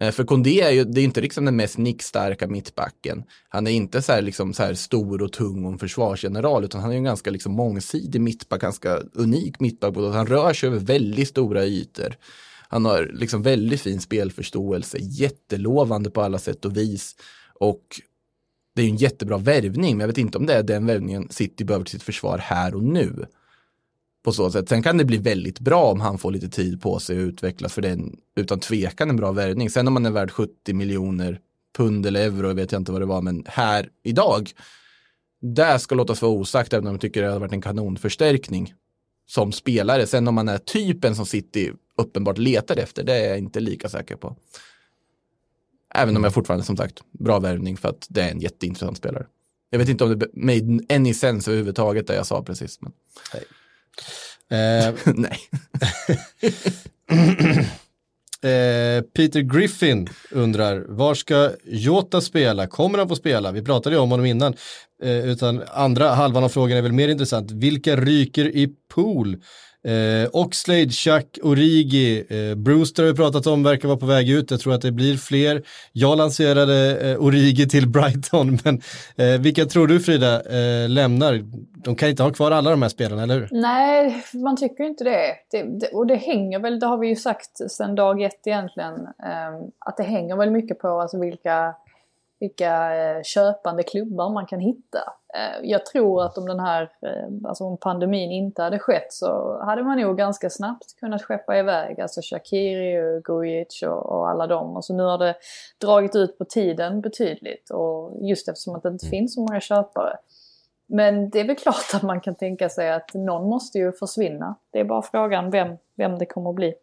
Eh, 0.00 0.10
För 0.10 0.24
Kondé 0.24 0.60
är 0.60 0.70
ju, 0.70 0.84
det 0.84 1.00
är 1.00 1.04
inte 1.04 1.20
liksom 1.20 1.44
den 1.44 1.56
mest 1.56 1.78
nickstarka 1.78 2.46
mittbacken. 2.46 3.22
Han 3.48 3.66
är 3.66 3.70
inte 3.70 4.02
så 4.02 4.12
här, 4.12 4.22
liksom, 4.22 4.52
så 4.54 4.62
här 4.62 4.74
stor 4.74 5.22
och 5.22 5.32
tung 5.32 5.64
och 5.64 5.72
en 5.72 5.78
försvarsgeneral, 5.78 6.64
utan 6.64 6.80
han 6.80 6.92
är 6.92 6.96
en 6.96 7.04
ganska 7.04 7.30
liksom, 7.30 7.52
mångsidig 7.52 8.20
mittback, 8.20 8.60
ganska 8.60 9.00
unik 9.14 9.60
mittback. 9.60 9.94
Han 9.96 10.26
rör 10.26 10.52
sig 10.52 10.66
över 10.68 10.78
väldigt 10.78 11.28
stora 11.28 11.64
ytor. 11.64 12.14
Han 12.68 12.84
har 12.84 13.10
liksom 13.12 13.42
väldigt 13.42 13.80
fin 13.80 14.00
spelförståelse, 14.00 14.98
jättelovande 15.00 16.10
på 16.10 16.22
alla 16.22 16.38
sätt 16.38 16.64
och 16.64 16.76
vis. 16.76 17.16
Och 17.54 18.00
det 18.74 18.82
är 18.82 18.86
ju 18.86 18.90
en 18.90 18.96
jättebra 18.96 19.38
värvning, 19.38 19.96
men 19.96 20.00
jag 20.00 20.08
vet 20.08 20.18
inte 20.18 20.38
om 20.38 20.46
det 20.46 20.54
är 20.54 20.62
den 20.62 20.86
värvningen 20.86 21.28
City 21.30 21.64
behöver 21.64 21.84
till 21.84 21.92
sitt 21.92 22.02
försvar 22.02 22.38
här 22.38 22.74
och 22.74 22.82
nu. 22.82 23.26
På 24.24 24.32
så 24.32 24.50
sätt. 24.50 24.68
Sen 24.68 24.82
kan 24.82 24.98
det 24.98 25.04
bli 25.04 25.16
väldigt 25.16 25.60
bra 25.60 25.84
om 25.84 26.00
han 26.00 26.18
får 26.18 26.30
lite 26.30 26.48
tid 26.48 26.82
på 26.82 26.98
sig 26.98 27.16
att 27.16 27.28
utvecklas, 27.28 27.72
för 27.72 27.82
det 27.82 27.88
är 27.88 27.92
en, 27.92 28.16
utan 28.36 28.60
tvekan 28.60 29.10
en 29.10 29.16
bra 29.16 29.32
värvning. 29.32 29.70
Sen 29.70 29.86
om 29.86 29.94
man 29.94 30.06
är 30.06 30.10
värd 30.10 30.30
70 30.30 30.74
miljoner 30.74 31.40
pund 31.76 32.06
eller 32.06 32.20
euro, 32.20 32.52
vet 32.52 32.72
jag 32.72 32.80
inte 32.80 32.92
vad 32.92 33.00
det 33.00 33.06
var, 33.06 33.22
men 33.22 33.44
här 33.46 33.88
idag, 34.02 34.50
där 35.40 35.78
ska 35.78 35.94
låtas 35.94 36.22
vara 36.22 36.32
osagt, 36.32 36.72
även 36.72 36.86
om 36.86 36.94
jag 36.94 37.00
tycker 37.00 37.22
det 37.22 37.28
har 37.28 37.38
varit 37.38 37.52
en 37.52 37.62
kanonförstärkning 37.62 38.74
som 39.26 39.52
spelare. 39.52 40.06
Sen 40.06 40.28
om 40.28 40.34
man 40.34 40.48
är 40.48 40.58
typen 40.58 41.16
som 41.16 41.26
City 41.26 41.72
uppenbart 41.96 42.38
letar 42.38 42.76
efter, 42.76 43.04
det 43.04 43.14
är 43.14 43.28
jag 43.28 43.38
inte 43.38 43.60
lika 43.60 43.88
säker 43.88 44.16
på. 44.16 44.36
Även 45.94 46.16
om 46.16 46.24
jag 46.24 46.34
fortfarande 46.34 46.66
som 46.66 46.76
sagt, 46.76 47.00
bra 47.10 47.38
värvning 47.38 47.76
för 47.76 47.88
att 47.88 48.06
det 48.08 48.22
är 48.22 48.30
en 48.30 48.40
jätteintressant 48.40 48.96
spelare. 48.96 49.26
Jag 49.70 49.78
vet 49.78 49.88
inte 49.88 50.04
om 50.04 50.18
det 50.18 50.28
made 50.32 50.94
any 50.94 51.14
sense 51.14 51.50
överhuvudtaget 51.50 52.06
det 52.06 52.14
jag 52.14 52.26
sa 52.26 52.42
precis. 52.42 52.78
Men... 52.80 52.92
Eh, 54.48 54.94
Nej. 55.14 55.38
Eh, 58.42 59.02
Peter 59.02 59.40
Griffin 59.40 60.08
undrar, 60.30 60.84
var 60.88 61.14
ska 61.14 61.50
Jota 61.64 62.20
spela? 62.20 62.66
Kommer 62.66 62.98
han 62.98 63.08
få 63.08 63.16
spela? 63.16 63.52
Vi 63.52 63.62
pratade 63.62 63.96
ju 63.96 64.02
om 64.02 64.10
honom 64.10 64.26
innan. 64.26 64.54
Eh, 65.02 65.30
utan 65.30 65.62
andra 65.68 66.08
halvan 66.08 66.44
av 66.44 66.48
frågan 66.48 66.78
är 66.78 66.82
väl 66.82 66.92
mer 66.92 67.08
intressant. 67.08 67.50
Vilka 67.50 67.96
ryker 67.96 68.56
i 68.56 68.68
pool? 68.94 69.42
Eh, 69.86 70.28
Oxlade, 70.32 70.90
Chuck, 70.90 71.38
Origi, 71.42 72.26
eh, 72.28 72.54
Brewster 72.54 73.02
har 73.02 73.10
vi 73.10 73.16
pratat 73.16 73.46
om, 73.46 73.62
verkar 73.62 73.88
vara 73.88 73.98
på 73.98 74.06
väg 74.06 74.30
ut. 74.30 74.50
Jag 74.50 74.60
tror 74.60 74.74
att 74.74 74.82
det 74.82 74.92
blir 74.92 75.16
fler. 75.16 75.62
Jag 75.92 76.18
lanserade 76.18 77.10
eh, 77.10 77.24
Origi 77.24 77.68
till 77.68 77.88
Brighton, 77.96 78.58
men 78.64 78.80
eh, 79.16 79.40
vilka 79.40 79.64
tror 79.64 79.86
du 79.86 80.00
Frida 80.00 80.34
eh, 80.34 80.88
lämnar? 80.88 81.44
De 81.84 81.96
kan 81.96 82.08
inte 82.08 82.22
ha 82.22 82.30
kvar 82.30 82.50
alla 82.50 82.70
de 82.70 82.82
här 82.82 82.88
spelarna, 82.88 83.22
eller 83.22 83.34
hur? 83.34 83.48
Nej, 83.50 84.24
man 84.32 84.56
tycker 84.56 84.84
inte 84.84 85.04
det. 85.04 85.34
det, 85.50 85.62
det 85.62 85.86
och 85.86 86.06
det 86.06 86.16
hänger 86.16 86.58
väl, 86.58 86.80
det 86.80 86.86
har 86.86 86.98
vi 86.98 87.08
ju 87.08 87.16
sagt 87.16 87.70
sedan 87.70 87.94
dag 87.94 88.22
ett 88.22 88.46
egentligen, 88.46 88.94
eh, 89.00 89.66
att 89.78 89.96
det 89.96 90.02
hänger 90.02 90.36
väl 90.36 90.50
mycket 90.50 90.78
på 90.78 91.00
alltså 91.00 91.20
vilka, 91.20 91.74
vilka 92.40 92.96
eh, 92.96 93.22
köpande 93.22 93.82
klubbar 93.82 94.30
man 94.30 94.46
kan 94.46 94.60
hitta. 94.60 94.98
Eh, 95.34 95.60
jag 95.62 95.86
tror 95.86 96.24
att 96.24 96.38
om 96.38 96.46
den 96.46 96.60
här, 96.60 96.82
eh, 96.82 97.48
alltså 97.48 97.64
om 97.64 97.76
pandemin 97.76 98.30
inte 98.30 98.62
hade 98.62 98.78
skett 98.78 99.12
så 99.12 99.60
hade 99.62 99.82
man 99.82 100.00
nog 100.00 100.18
ganska 100.18 100.50
snabbt 100.50 100.96
kunnat 101.00 101.22
skeppa 101.22 101.58
iväg, 101.58 102.00
alltså 102.00 102.20
Shakiri 102.24 103.00
och 103.00 103.24
Grujic 103.24 103.82
och, 103.82 104.06
och 104.06 104.28
alla 104.28 104.46
dem. 104.46 104.76
Och 104.76 104.84
så 104.84 104.94
nu 104.94 105.02
har 105.02 105.18
det 105.18 105.34
dragit 105.80 106.16
ut 106.16 106.38
på 106.38 106.44
tiden 106.44 107.00
betydligt 107.00 107.70
och 107.70 108.28
just 108.28 108.48
eftersom 108.48 108.74
att 108.74 108.82
det 108.82 108.88
inte 108.88 109.06
finns 109.06 109.34
så 109.34 109.40
många 109.40 109.60
köpare. 109.60 110.16
Men 110.86 111.30
det 111.30 111.40
är 111.40 111.44
väl 111.44 111.56
klart 111.56 111.94
att 111.94 112.02
man 112.02 112.20
kan 112.20 112.34
tänka 112.34 112.68
sig 112.68 112.92
att 112.92 113.14
någon 113.14 113.48
måste 113.48 113.78
ju 113.78 113.92
försvinna. 113.92 114.54
Det 114.70 114.80
är 114.80 114.84
bara 114.84 115.02
frågan 115.02 115.50
vem, 115.50 115.76
vem 115.94 116.18
det 116.18 116.26
kommer 116.26 116.50
att 116.50 116.56
bli. 116.56 116.74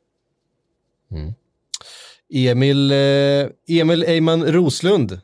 Emil, 2.34 2.92
eh, 2.92 3.48
Emil 3.68 4.04
Eyman 4.04 4.52
Roslund, 4.52 5.12
eh, 5.12 5.20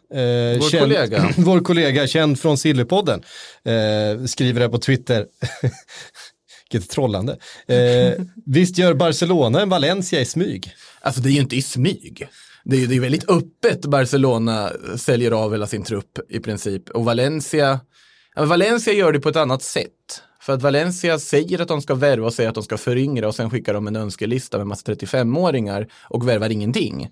Vår 0.59 0.79
kollega. 0.79 1.33
vår 1.37 1.59
kollega, 1.59 2.07
känd 2.07 2.39
från 2.39 2.57
Sillypodden, 2.57 3.23
eh, 3.65 4.25
skriver 4.25 4.59
det 4.59 4.69
på 4.69 4.77
Twitter. 4.77 5.25
Vilket 6.71 6.89
trollande. 6.89 7.37
Eh, 7.67 8.13
visst 8.45 8.77
gör 8.77 8.93
Barcelona 8.93 9.61
en 9.61 9.69
Valencia 9.69 10.21
i 10.21 10.25
smyg? 10.25 10.73
Alltså 11.01 11.21
det 11.21 11.29
är 11.29 11.31
ju 11.31 11.39
inte 11.39 11.55
i 11.55 11.61
smyg. 11.61 12.27
Det 12.63 12.75
är 12.75 12.79
ju 12.79 12.87
det 12.87 12.95
är 12.95 12.99
väldigt 12.99 13.29
öppet 13.29 13.85
Barcelona 13.85 14.71
säljer 14.97 15.31
av 15.31 15.51
hela 15.51 15.67
sin 15.67 15.83
trupp 15.83 16.19
i 16.29 16.39
princip. 16.39 16.89
Och 16.89 17.05
Valencia, 17.05 17.79
Valencia 18.35 18.93
gör 18.93 19.11
det 19.11 19.19
på 19.19 19.29
ett 19.29 19.35
annat 19.35 19.63
sätt. 19.63 20.23
För 20.41 20.53
att 20.53 20.61
Valencia 20.61 21.19
säger 21.19 21.61
att 21.61 21.67
de 21.67 21.81
ska 21.81 21.95
värva 21.95 22.25
och 22.25 22.33
säger 22.33 22.49
att 22.49 22.55
de 22.55 22.63
ska 22.63 22.77
föryngra 22.77 23.27
och 23.27 23.35
sen 23.35 23.49
skickar 23.49 23.73
de 23.73 23.87
en 23.87 23.95
önskelista 23.95 24.57
med 24.57 24.67
massa 24.67 24.91
35-åringar 24.91 25.87
och 26.03 26.27
värvar 26.27 26.49
ingenting. 26.49 27.09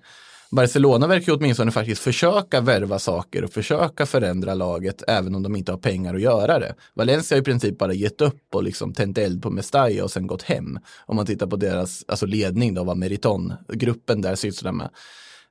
Barcelona 0.51 1.07
verkar 1.07 1.31
ju 1.31 1.37
åtminstone 1.37 1.71
faktiskt 1.71 2.01
försöka 2.01 2.61
värva 2.61 2.99
saker 2.99 3.43
och 3.43 3.53
försöka 3.53 4.05
förändra 4.05 4.53
laget 4.53 5.03
även 5.07 5.35
om 5.35 5.43
de 5.43 5.55
inte 5.55 5.71
har 5.71 5.79
pengar 5.79 6.15
att 6.15 6.21
göra 6.21 6.59
det. 6.59 6.75
Valencia 6.93 7.35
har 7.35 7.41
i 7.41 7.43
princip 7.43 7.77
bara 7.77 7.93
gett 7.93 8.21
upp 8.21 8.55
och 8.55 8.63
liksom 8.63 8.93
tänt 8.93 9.17
eld 9.17 9.43
på 9.43 9.49
Mestalla 9.49 10.03
och 10.03 10.11
sen 10.11 10.27
gått 10.27 10.43
hem. 10.43 10.79
Om 11.05 11.15
man 11.15 11.25
tittar 11.25 11.47
på 11.47 11.55
deras 11.55 12.05
alltså 12.07 12.25
ledning 12.25 12.73
då, 12.73 12.83
vad 12.83 12.97
Meriton-gruppen 12.97 14.21
där 14.21 14.35
sysslar 14.35 14.71
med. 14.71 14.89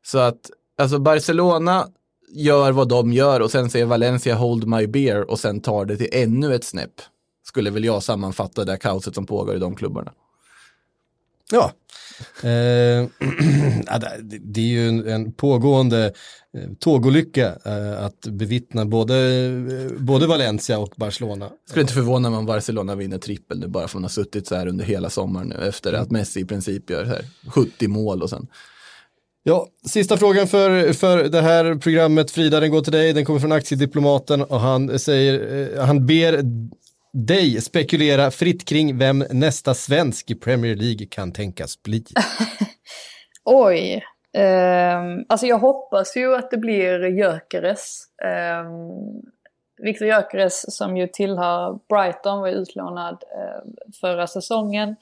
Så 0.06 0.18
att 0.18 0.50
alltså 0.78 0.98
Barcelona 0.98 1.88
gör 2.34 2.72
vad 2.72 2.88
de 2.88 3.12
gör 3.12 3.40
och 3.40 3.50
sen 3.50 3.70
säger 3.70 3.86
Valencia 3.86 4.34
hold 4.34 4.68
my 4.68 4.86
beer 4.86 5.30
och 5.30 5.38
sen 5.38 5.60
tar 5.60 5.84
det 5.84 5.96
till 5.96 6.08
ännu 6.12 6.54
ett 6.54 6.64
snäpp. 6.64 7.00
Skulle 7.46 7.70
väl 7.70 7.84
jag 7.84 8.02
sammanfatta 8.02 8.64
det 8.64 8.76
kaoset 8.76 9.14
som 9.14 9.26
pågår 9.26 9.56
i 9.56 9.58
de 9.58 9.76
klubbarna. 9.76 10.12
Ja. 11.50 11.72
Eh, 12.48 12.48
det, 14.40 14.60
är 14.60 14.66
ju 14.66 14.88
en, 14.88 15.08
en 15.08 15.32
pågående 15.32 16.12
eh, 16.58 16.70
tågolycka 16.80 17.58
eh, 17.64 18.04
att 18.04 18.20
bevittna 18.20 18.84
både, 18.84 19.50
både 19.98 20.26
Valencia 20.26 20.78
och 20.78 20.94
Barcelona. 20.96 21.50
Skulle 21.68 21.82
inte 21.82 21.94
förvåna 21.94 22.30
mig 22.30 22.38
om 22.38 22.46
Barcelona 22.46 22.94
vinner 22.94 23.18
trippel 23.18 23.58
nu 23.58 23.68
bara 23.68 23.80
för 23.80 23.88
att 23.88 23.94
man 23.94 24.04
har 24.04 24.08
suttit 24.08 24.46
så 24.46 24.54
här 24.54 24.66
under 24.66 24.84
hela 24.84 25.10
sommaren 25.10 25.48
nu 25.48 25.68
efter 25.68 25.92
att 25.92 26.10
Messi 26.10 26.40
i 26.40 26.44
princip 26.44 26.90
gör 26.90 27.04
här 27.04 27.24
70 27.48 27.88
mål 27.88 28.22
och 28.22 28.30
sen. 28.30 28.46
Ja, 29.42 29.66
sista 29.86 30.16
frågan 30.16 30.48
för, 30.48 30.92
för 30.92 31.24
det 31.24 31.40
här 31.40 31.74
programmet, 31.74 32.30
Frida, 32.30 32.60
den 32.60 32.70
går 32.70 32.80
till 32.80 32.92
dig. 32.92 33.12
Den 33.12 33.24
kommer 33.24 33.40
från 33.40 33.52
Aktiediplomaten 33.52 34.42
och 34.42 34.60
han 34.60 34.98
säger, 34.98 35.76
han 35.80 36.06
ber 36.06 36.42
dig 37.16 37.60
spekulera 37.60 38.30
fritt 38.30 38.68
kring 38.68 38.98
vem 38.98 39.24
nästa 39.30 39.74
svensk 39.74 40.30
i 40.30 40.34
Premier 40.34 40.76
League 40.76 41.06
kan 41.10 41.32
tänkas 41.32 41.82
bli. 41.82 42.04
Oj. 43.44 44.04
Um, 44.38 45.24
alltså 45.28 45.46
jag 45.46 45.58
hoppas 45.58 46.16
ju 46.16 46.34
att 46.34 46.50
det 46.50 46.56
blir 46.56 47.06
Gyökeres. 47.06 48.02
Ehm, 48.24 48.66
um, 48.66 49.22
Viktor 49.82 50.08
Gyökeres 50.08 50.76
som 50.76 50.96
ju 50.96 51.06
tillhör 51.06 51.78
Brighton 51.88 52.40
var 52.40 52.48
utlånad 52.48 53.14
uh, 53.14 53.90
förra 54.00 54.26
säsongen. 54.26 54.96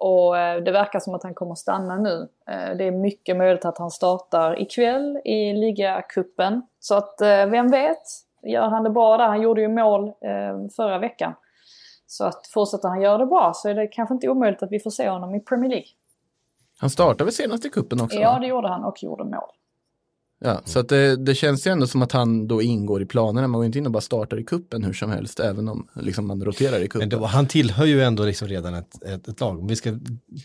Och 0.00 0.38
eh, 0.38 0.62
det 0.62 0.72
verkar 0.72 1.00
som 1.00 1.14
att 1.14 1.22
han 1.22 1.34
kommer 1.34 1.54
stanna 1.54 1.96
nu. 1.96 2.28
Eh, 2.50 2.76
det 2.76 2.84
är 2.84 2.90
mycket 2.90 3.36
möjligt 3.36 3.64
att 3.64 3.78
han 3.78 3.90
startar 3.90 4.62
ikväll 4.62 5.20
i 5.24 5.52
ligacupen. 5.52 6.62
Så 6.78 6.94
att 6.94 7.20
eh, 7.20 7.46
vem 7.46 7.70
vet? 7.70 8.02
Gör 8.42 8.68
han 8.68 8.84
det 8.84 8.90
bra 8.90 9.16
där? 9.16 9.28
Han 9.28 9.42
gjorde 9.42 9.60
ju 9.60 9.68
mål 9.68 10.08
eh, 10.08 10.68
förra 10.76 10.98
veckan. 10.98 11.32
Så 12.06 12.24
att 12.24 12.46
fortsätter 12.54 12.88
han 12.88 13.00
göra 13.00 13.18
det 13.18 13.26
bra 13.26 13.52
så 13.54 13.68
är 13.68 13.74
det 13.74 13.86
kanske 13.86 14.14
inte 14.14 14.28
omöjligt 14.28 14.62
att 14.62 14.72
vi 14.72 14.80
får 14.80 14.90
se 14.90 15.08
honom 15.08 15.34
i 15.34 15.40
Premier 15.40 15.70
League. 15.70 15.86
Han 16.78 16.90
startade 16.90 17.24
väl 17.24 17.34
senast 17.34 17.64
i 17.64 17.70
kuppen 17.70 18.00
också? 18.00 18.18
Ja, 18.18 18.38
det 18.38 18.46
gjorde 18.46 18.68
han 18.68 18.84
och 18.84 19.02
gjorde 19.02 19.24
mål. 19.24 19.50
Ja, 20.42 20.60
så 20.64 20.78
att 20.80 20.88
det, 20.88 21.16
det 21.16 21.34
känns 21.34 21.66
ju 21.66 21.70
ändå 21.70 21.86
som 21.86 22.02
att 22.02 22.12
han 22.12 22.48
då 22.48 22.62
ingår 22.62 23.02
i 23.02 23.06
planerna. 23.06 23.48
Man 23.48 23.58
går 23.58 23.66
inte 23.66 23.78
in 23.78 23.86
och 23.86 23.92
bara 23.92 24.00
startar 24.00 24.38
i 24.40 24.44
kuppen 24.44 24.84
hur 24.84 24.92
som 24.92 25.10
helst, 25.10 25.40
även 25.40 25.68
om 25.68 25.88
liksom, 25.94 26.26
man 26.26 26.44
roterar 26.44 26.78
i 26.80 26.88
kuppen. 26.88 27.08
Men 27.08 27.18
då, 27.20 27.26
han 27.26 27.46
tillhör 27.46 27.84
ju 27.84 28.02
ändå 28.02 28.24
liksom 28.24 28.48
redan 28.48 28.74
ett, 28.74 29.04
ett, 29.04 29.28
ett 29.28 29.40
lag. 29.40 29.58
Om 29.58 29.66
vi 29.66 29.76
ska 29.76 29.90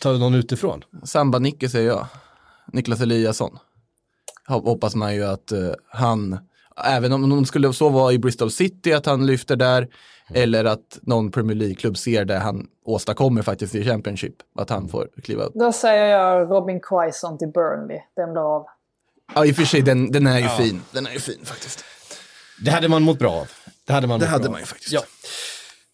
ta 0.01 0.11
någon 0.11 0.33
utifrån. 0.35 0.83
Samba-Nicke 1.03 1.69
säger 1.69 1.87
jag. 1.87 2.05
Niklas 2.67 3.01
Eliasson. 3.01 3.57
Hop- 4.47 4.65
Hoppas 4.65 4.95
man 4.95 5.15
ju 5.15 5.23
att 5.25 5.51
eh, 5.51 5.69
han, 5.87 6.37
även 6.83 7.13
om 7.13 7.29
de 7.29 7.45
skulle 7.45 7.73
så 7.73 7.89
vara 7.89 8.13
i 8.13 8.19
Bristol 8.19 8.51
City, 8.51 8.93
att 8.93 9.05
han 9.05 9.25
lyfter 9.25 9.55
där. 9.55 9.87
Eller 10.33 10.65
att 10.65 10.99
någon 11.01 11.31
Premier 11.31 11.55
League-klubb 11.55 11.97
ser 11.97 12.25
det 12.25 12.37
han 12.37 12.67
åstadkommer 12.85 13.41
faktiskt 13.41 13.75
i 13.75 13.83
Championship. 13.83 14.33
Att 14.59 14.69
han 14.69 14.89
får 14.89 15.07
kliva 15.23 15.43
upp. 15.43 15.53
Då 15.55 15.71
säger 15.71 16.05
jag 16.05 16.51
Robin 16.51 16.79
Quaison 16.79 17.37
till 17.37 17.47
Burnley. 17.47 17.99
Den 18.15 18.31
blir 18.31 18.55
av. 18.55 18.65
Ja, 19.35 19.45
i 19.45 19.51
och 19.51 19.55
för 19.55 19.63
sig, 19.63 19.81
den, 19.81 20.11
den 20.11 20.27
är 20.27 20.39
ju 20.39 20.47
fin. 20.47 20.81
Den 20.91 21.07
är 21.07 21.11
ju 21.11 21.19
fin 21.19 21.45
faktiskt. 21.45 21.85
Det 22.65 22.71
hade 22.71 22.87
man 22.87 23.03
mått 23.03 23.19
bra 23.19 23.31
av. 23.31 23.47
Det 23.85 23.93
hade 23.93 24.07
man, 24.07 24.19
Det 24.19 24.25
hade 24.25 24.49
man 24.49 24.59
ju 24.59 24.65
faktiskt. 24.65 24.91
Ja. 24.93 25.01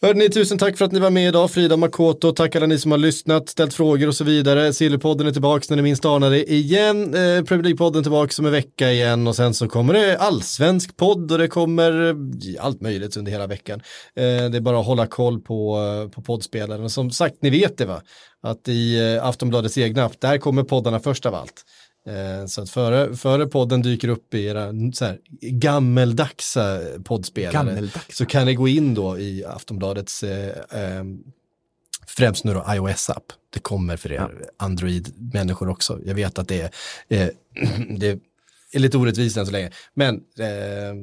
Hörde 0.03 0.19
ni, 0.19 0.29
tusen 0.29 0.57
tack 0.57 0.77
för 0.77 0.85
att 0.85 0.91
ni 0.91 0.99
var 0.99 1.09
med 1.09 1.27
idag. 1.27 1.51
Frida 1.51 1.77
Makoto, 1.77 2.31
tack 2.31 2.55
alla 2.55 2.65
ni 2.65 2.79
som 2.79 2.91
har 2.91 2.97
lyssnat, 2.97 3.49
ställt 3.49 3.73
frågor 3.73 4.07
och 4.07 4.15
så 4.15 4.23
vidare. 4.23 4.73
Sillypodden 4.73 5.27
är 5.27 5.31
tillbaka 5.31 5.65
när 5.69 5.75
ni 5.75 5.81
minst 5.81 6.05
anar 6.05 6.29
det 6.29 6.51
igen. 6.51 7.03
Eh, 7.03 7.43
Premier 7.43 7.63
League-podden 7.63 8.01
tillbaka 8.01 8.33
om 8.39 8.45
en 8.45 8.51
vecka 8.51 8.91
igen 8.91 9.27
och 9.27 9.35
sen 9.35 9.53
så 9.53 9.67
kommer 9.67 9.93
det 9.93 10.17
allsvensk 10.17 10.97
podd 10.97 11.31
och 11.31 11.37
det 11.37 11.47
kommer 11.47 12.15
allt 12.59 12.81
möjligt 12.81 13.17
under 13.17 13.31
hela 13.31 13.47
veckan. 13.47 13.81
Eh, 14.15 14.23
det 14.23 14.57
är 14.57 14.61
bara 14.61 14.79
att 14.79 14.85
hålla 14.85 15.07
koll 15.07 15.41
på, 15.41 15.77
eh, 15.77 16.09
på 16.09 16.21
poddspelaren. 16.21 16.83
Och 16.83 16.91
som 16.91 17.11
sagt, 17.11 17.35
ni 17.41 17.49
vet 17.49 17.77
det 17.77 17.85
va? 17.85 18.01
Att 18.43 18.67
i 18.67 19.15
eh, 19.15 19.25
Aftonbladets 19.25 19.77
egna 19.77 20.03
app, 20.03 20.21
där 20.21 20.37
kommer 20.37 20.63
poddarna 20.63 20.99
först 20.99 21.25
av 21.25 21.35
allt. 21.35 21.65
Eh, 22.07 22.45
Så 22.45 22.61
att 22.61 22.69
före, 22.69 23.15
före 23.15 23.47
podden 23.47 23.81
dyker 23.81 24.07
upp 24.07 24.33
i 24.33 24.45
era 24.45 24.73
så 24.93 25.05
här, 25.05 25.19
gammeldagsa 25.41 26.79
poddspelare 27.03 27.53
Gammeldags. 27.53 28.17
så 28.17 28.25
kan 28.25 28.45
ni 28.45 28.53
gå 28.55 28.67
in 28.67 28.93
då 28.93 29.19
i 29.19 29.45
Aftonbladets 29.45 30.23
eh, 30.23 30.47
eh, 30.71 31.03
främst 32.07 32.43
nu 32.43 32.53
då 32.53 32.65
iOS-app. 32.69 33.23
Det 33.49 33.59
kommer 33.59 33.97
för 33.97 34.11
er 34.11 34.45
Android-människor 34.57 35.69
också. 35.69 35.99
Jag 36.05 36.15
vet 36.15 36.39
att 36.39 36.47
det 36.47 36.61
är, 36.61 37.21
eh, 37.23 37.29
det 37.97 38.19
är 38.73 38.79
lite 38.79 38.97
orättvist 38.97 39.37
än 39.37 39.45
så 39.45 39.51
länge. 39.51 39.71
Men 39.93 40.15
eh, 40.39 40.93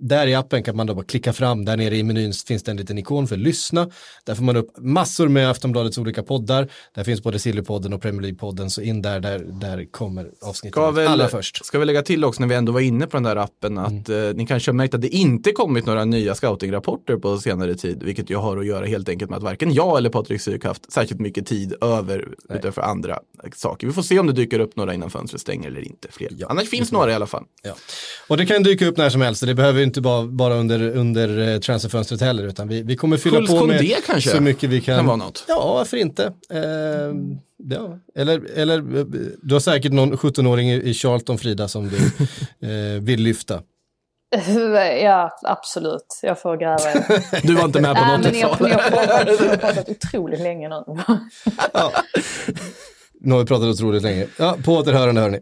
där 0.00 0.26
i 0.26 0.34
appen 0.34 0.62
kan 0.62 0.76
man 0.76 0.86
då 0.86 0.94
bara 0.94 1.04
klicka 1.04 1.32
fram, 1.32 1.64
där 1.64 1.76
nere 1.76 1.96
i 1.96 2.02
menyn 2.02 2.32
finns 2.32 2.62
det 2.62 2.70
en 2.70 2.76
liten 2.76 2.98
ikon 2.98 3.28
för 3.28 3.36
lyssna. 3.36 3.90
Där 4.24 4.34
får 4.34 4.44
man 4.44 4.56
upp 4.56 4.70
massor 4.78 5.28
med 5.28 5.50
Aftonbladets 5.50 5.98
olika 5.98 6.22
poddar. 6.22 6.68
Där 6.94 7.04
finns 7.04 7.22
både 7.22 7.38
Sillypodden 7.38 7.92
och 7.92 8.02
Premier 8.02 8.22
League-podden, 8.22 8.68
så 8.68 8.82
in 8.82 9.02
där, 9.02 9.20
där, 9.20 9.38
där 9.38 9.84
kommer 9.90 10.30
avsnittet 10.42 10.78
allra 10.78 11.28
först. 11.28 11.66
Ska 11.66 11.78
vi 11.78 11.84
lägga 11.84 12.02
till 12.02 12.24
också 12.24 12.40
när 12.40 12.48
vi 12.48 12.54
ändå 12.54 12.72
var 12.72 12.80
inne 12.80 13.06
på 13.06 13.16
den 13.16 13.22
där 13.22 13.36
appen 13.36 13.78
att 13.78 14.08
eh, 14.08 14.16
ni 14.34 14.46
kanske 14.46 14.70
har 14.70 14.74
märkt 14.74 14.94
att 14.94 15.00
det 15.00 15.08
inte 15.08 15.52
kommit 15.52 15.86
några 15.86 16.04
nya 16.04 16.34
scoutingrapporter 16.34 17.16
på 17.16 17.38
senare 17.38 17.74
tid, 17.74 18.02
vilket 18.02 18.30
ju 18.30 18.36
har 18.36 18.56
att 18.56 18.66
göra 18.66 18.86
helt 18.86 19.08
enkelt 19.08 19.30
med 19.30 19.36
att 19.36 19.42
varken 19.42 19.72
jag 19.72 19.98
eller 19.98 20.10
Patrik 20.10 20.40
Syk 20.40 20.64
haft 20.64 20.92
särskilt 20.92 21.20
mycket 21.20 21.46
tid 21.46 21.74
över 21.80 22.28
utanför 22.50 22.82
andra 22.82 23.18
saker. 23.54 23.86
Vi 23.86 23.92
får 23.92 24.02
se 24.02 24.18
om 24.18 24.26
det 24.26 24.32
dyker 24.32 24.60
upp 24.60 24.76
några 24.76 24.94
innan 24.94 25.10
fönstret 25.10 25.40
stänger 25.40 25.68
eller 25.68 25.80
inte. 25.80 26.08
Fler. 26.10 26.30
Annars 26.48 26.68
finns 26.68 26.92
några 26.92 27.10
i 27.10 27.14
alla 27.14 27.26
fall. 27.26 27.44
Ja. 27.62 27.74
Och 28.28 28.36
det 28.36 28.46
kan 28.46 28.62
dyka 28.62 28.86
upp 28.86 28.96
när 28.96 29.10
som 29.10 29.20
helst, 29.20 29.46
det 29.46 29.54
behöver 29.54 29.82
inte 29.88 30.00
bara, 30.00 30.26
bara 30.26 30.54
under, 30.54 30.96
under 30.96 31.48
eh, 31.48 31.58
transferfönstret 31.58 32.20
heller, 32.20 32.44
utan 32.44 32.68
vi, 32.68 32.82
vi 32.82 32.96
kommer 32.96 33.16
fylla 33.16 33.36
Schultz 33.36 33.52
på 33.52 33.66
med 33.66 33.94
kanske? 34.06 34.30
så 34.30 34.40
mycket 34.40 34.70
vi 34.70 34.80
kan. 34.80 34.96
Kan 34.96 35.06
vara 35.06 35.16
något. 35.16 35.44
Ja, 35.48 35.74
varför 35.74 35.96
inte? 35.96 36.32
Eh, 36.50 36.60
ja. 37.56 37.98
eller, 38.14 38.58
eller 38.58 38.98
eh, 38.98 39.04
du 39.42 39.54
har 39.54 39.60
säkert 39.60 39.92
någon 39.92 40.12
17-åring 40.12 40.70
i, 40.70 40.74
i 40.74 40.94
Charlton, 40.94 41.38
Frida, 41.38 41.68
som 41.68 41.88
du 41.88 41.96
eh, 42.68 43.02
vill 43.02 43.22
lyfta. 43.22 43.62
Ja, 45.02 45.38
absolut. 45.42 46.18
Jag 46.22 46.40
får 46.40 46.56
gräva. 46.56 46.78
Du 47.42 47.54
var 47.54 47.64
inte 47.64 47.80
med 47.80 47.96
på 47.96 48.04
något 48.04 48.20
men 48.22 48.32
ni 48.32 48.40
jag 48.40 48.48
har, 48.48 48.56
pratat, 48.56 49.40
ni 49.40 49.48
har 49.48 49.56
pratat 49.56 49.88
otroligt 49.88 50.40
länge 50.40 50.68
nu. 50.68 50.84
Nu 53.20 53.32
har 53.32 53.38
vi 53.40 53.46
pratat 53.46 53.68
otroligt 53.68 54.02
länge. 54.02 54.26
Ja, 54.36 54.56
på 54.64 54.72
återhörande 54.72 55.20
hörni. 55.20 55.40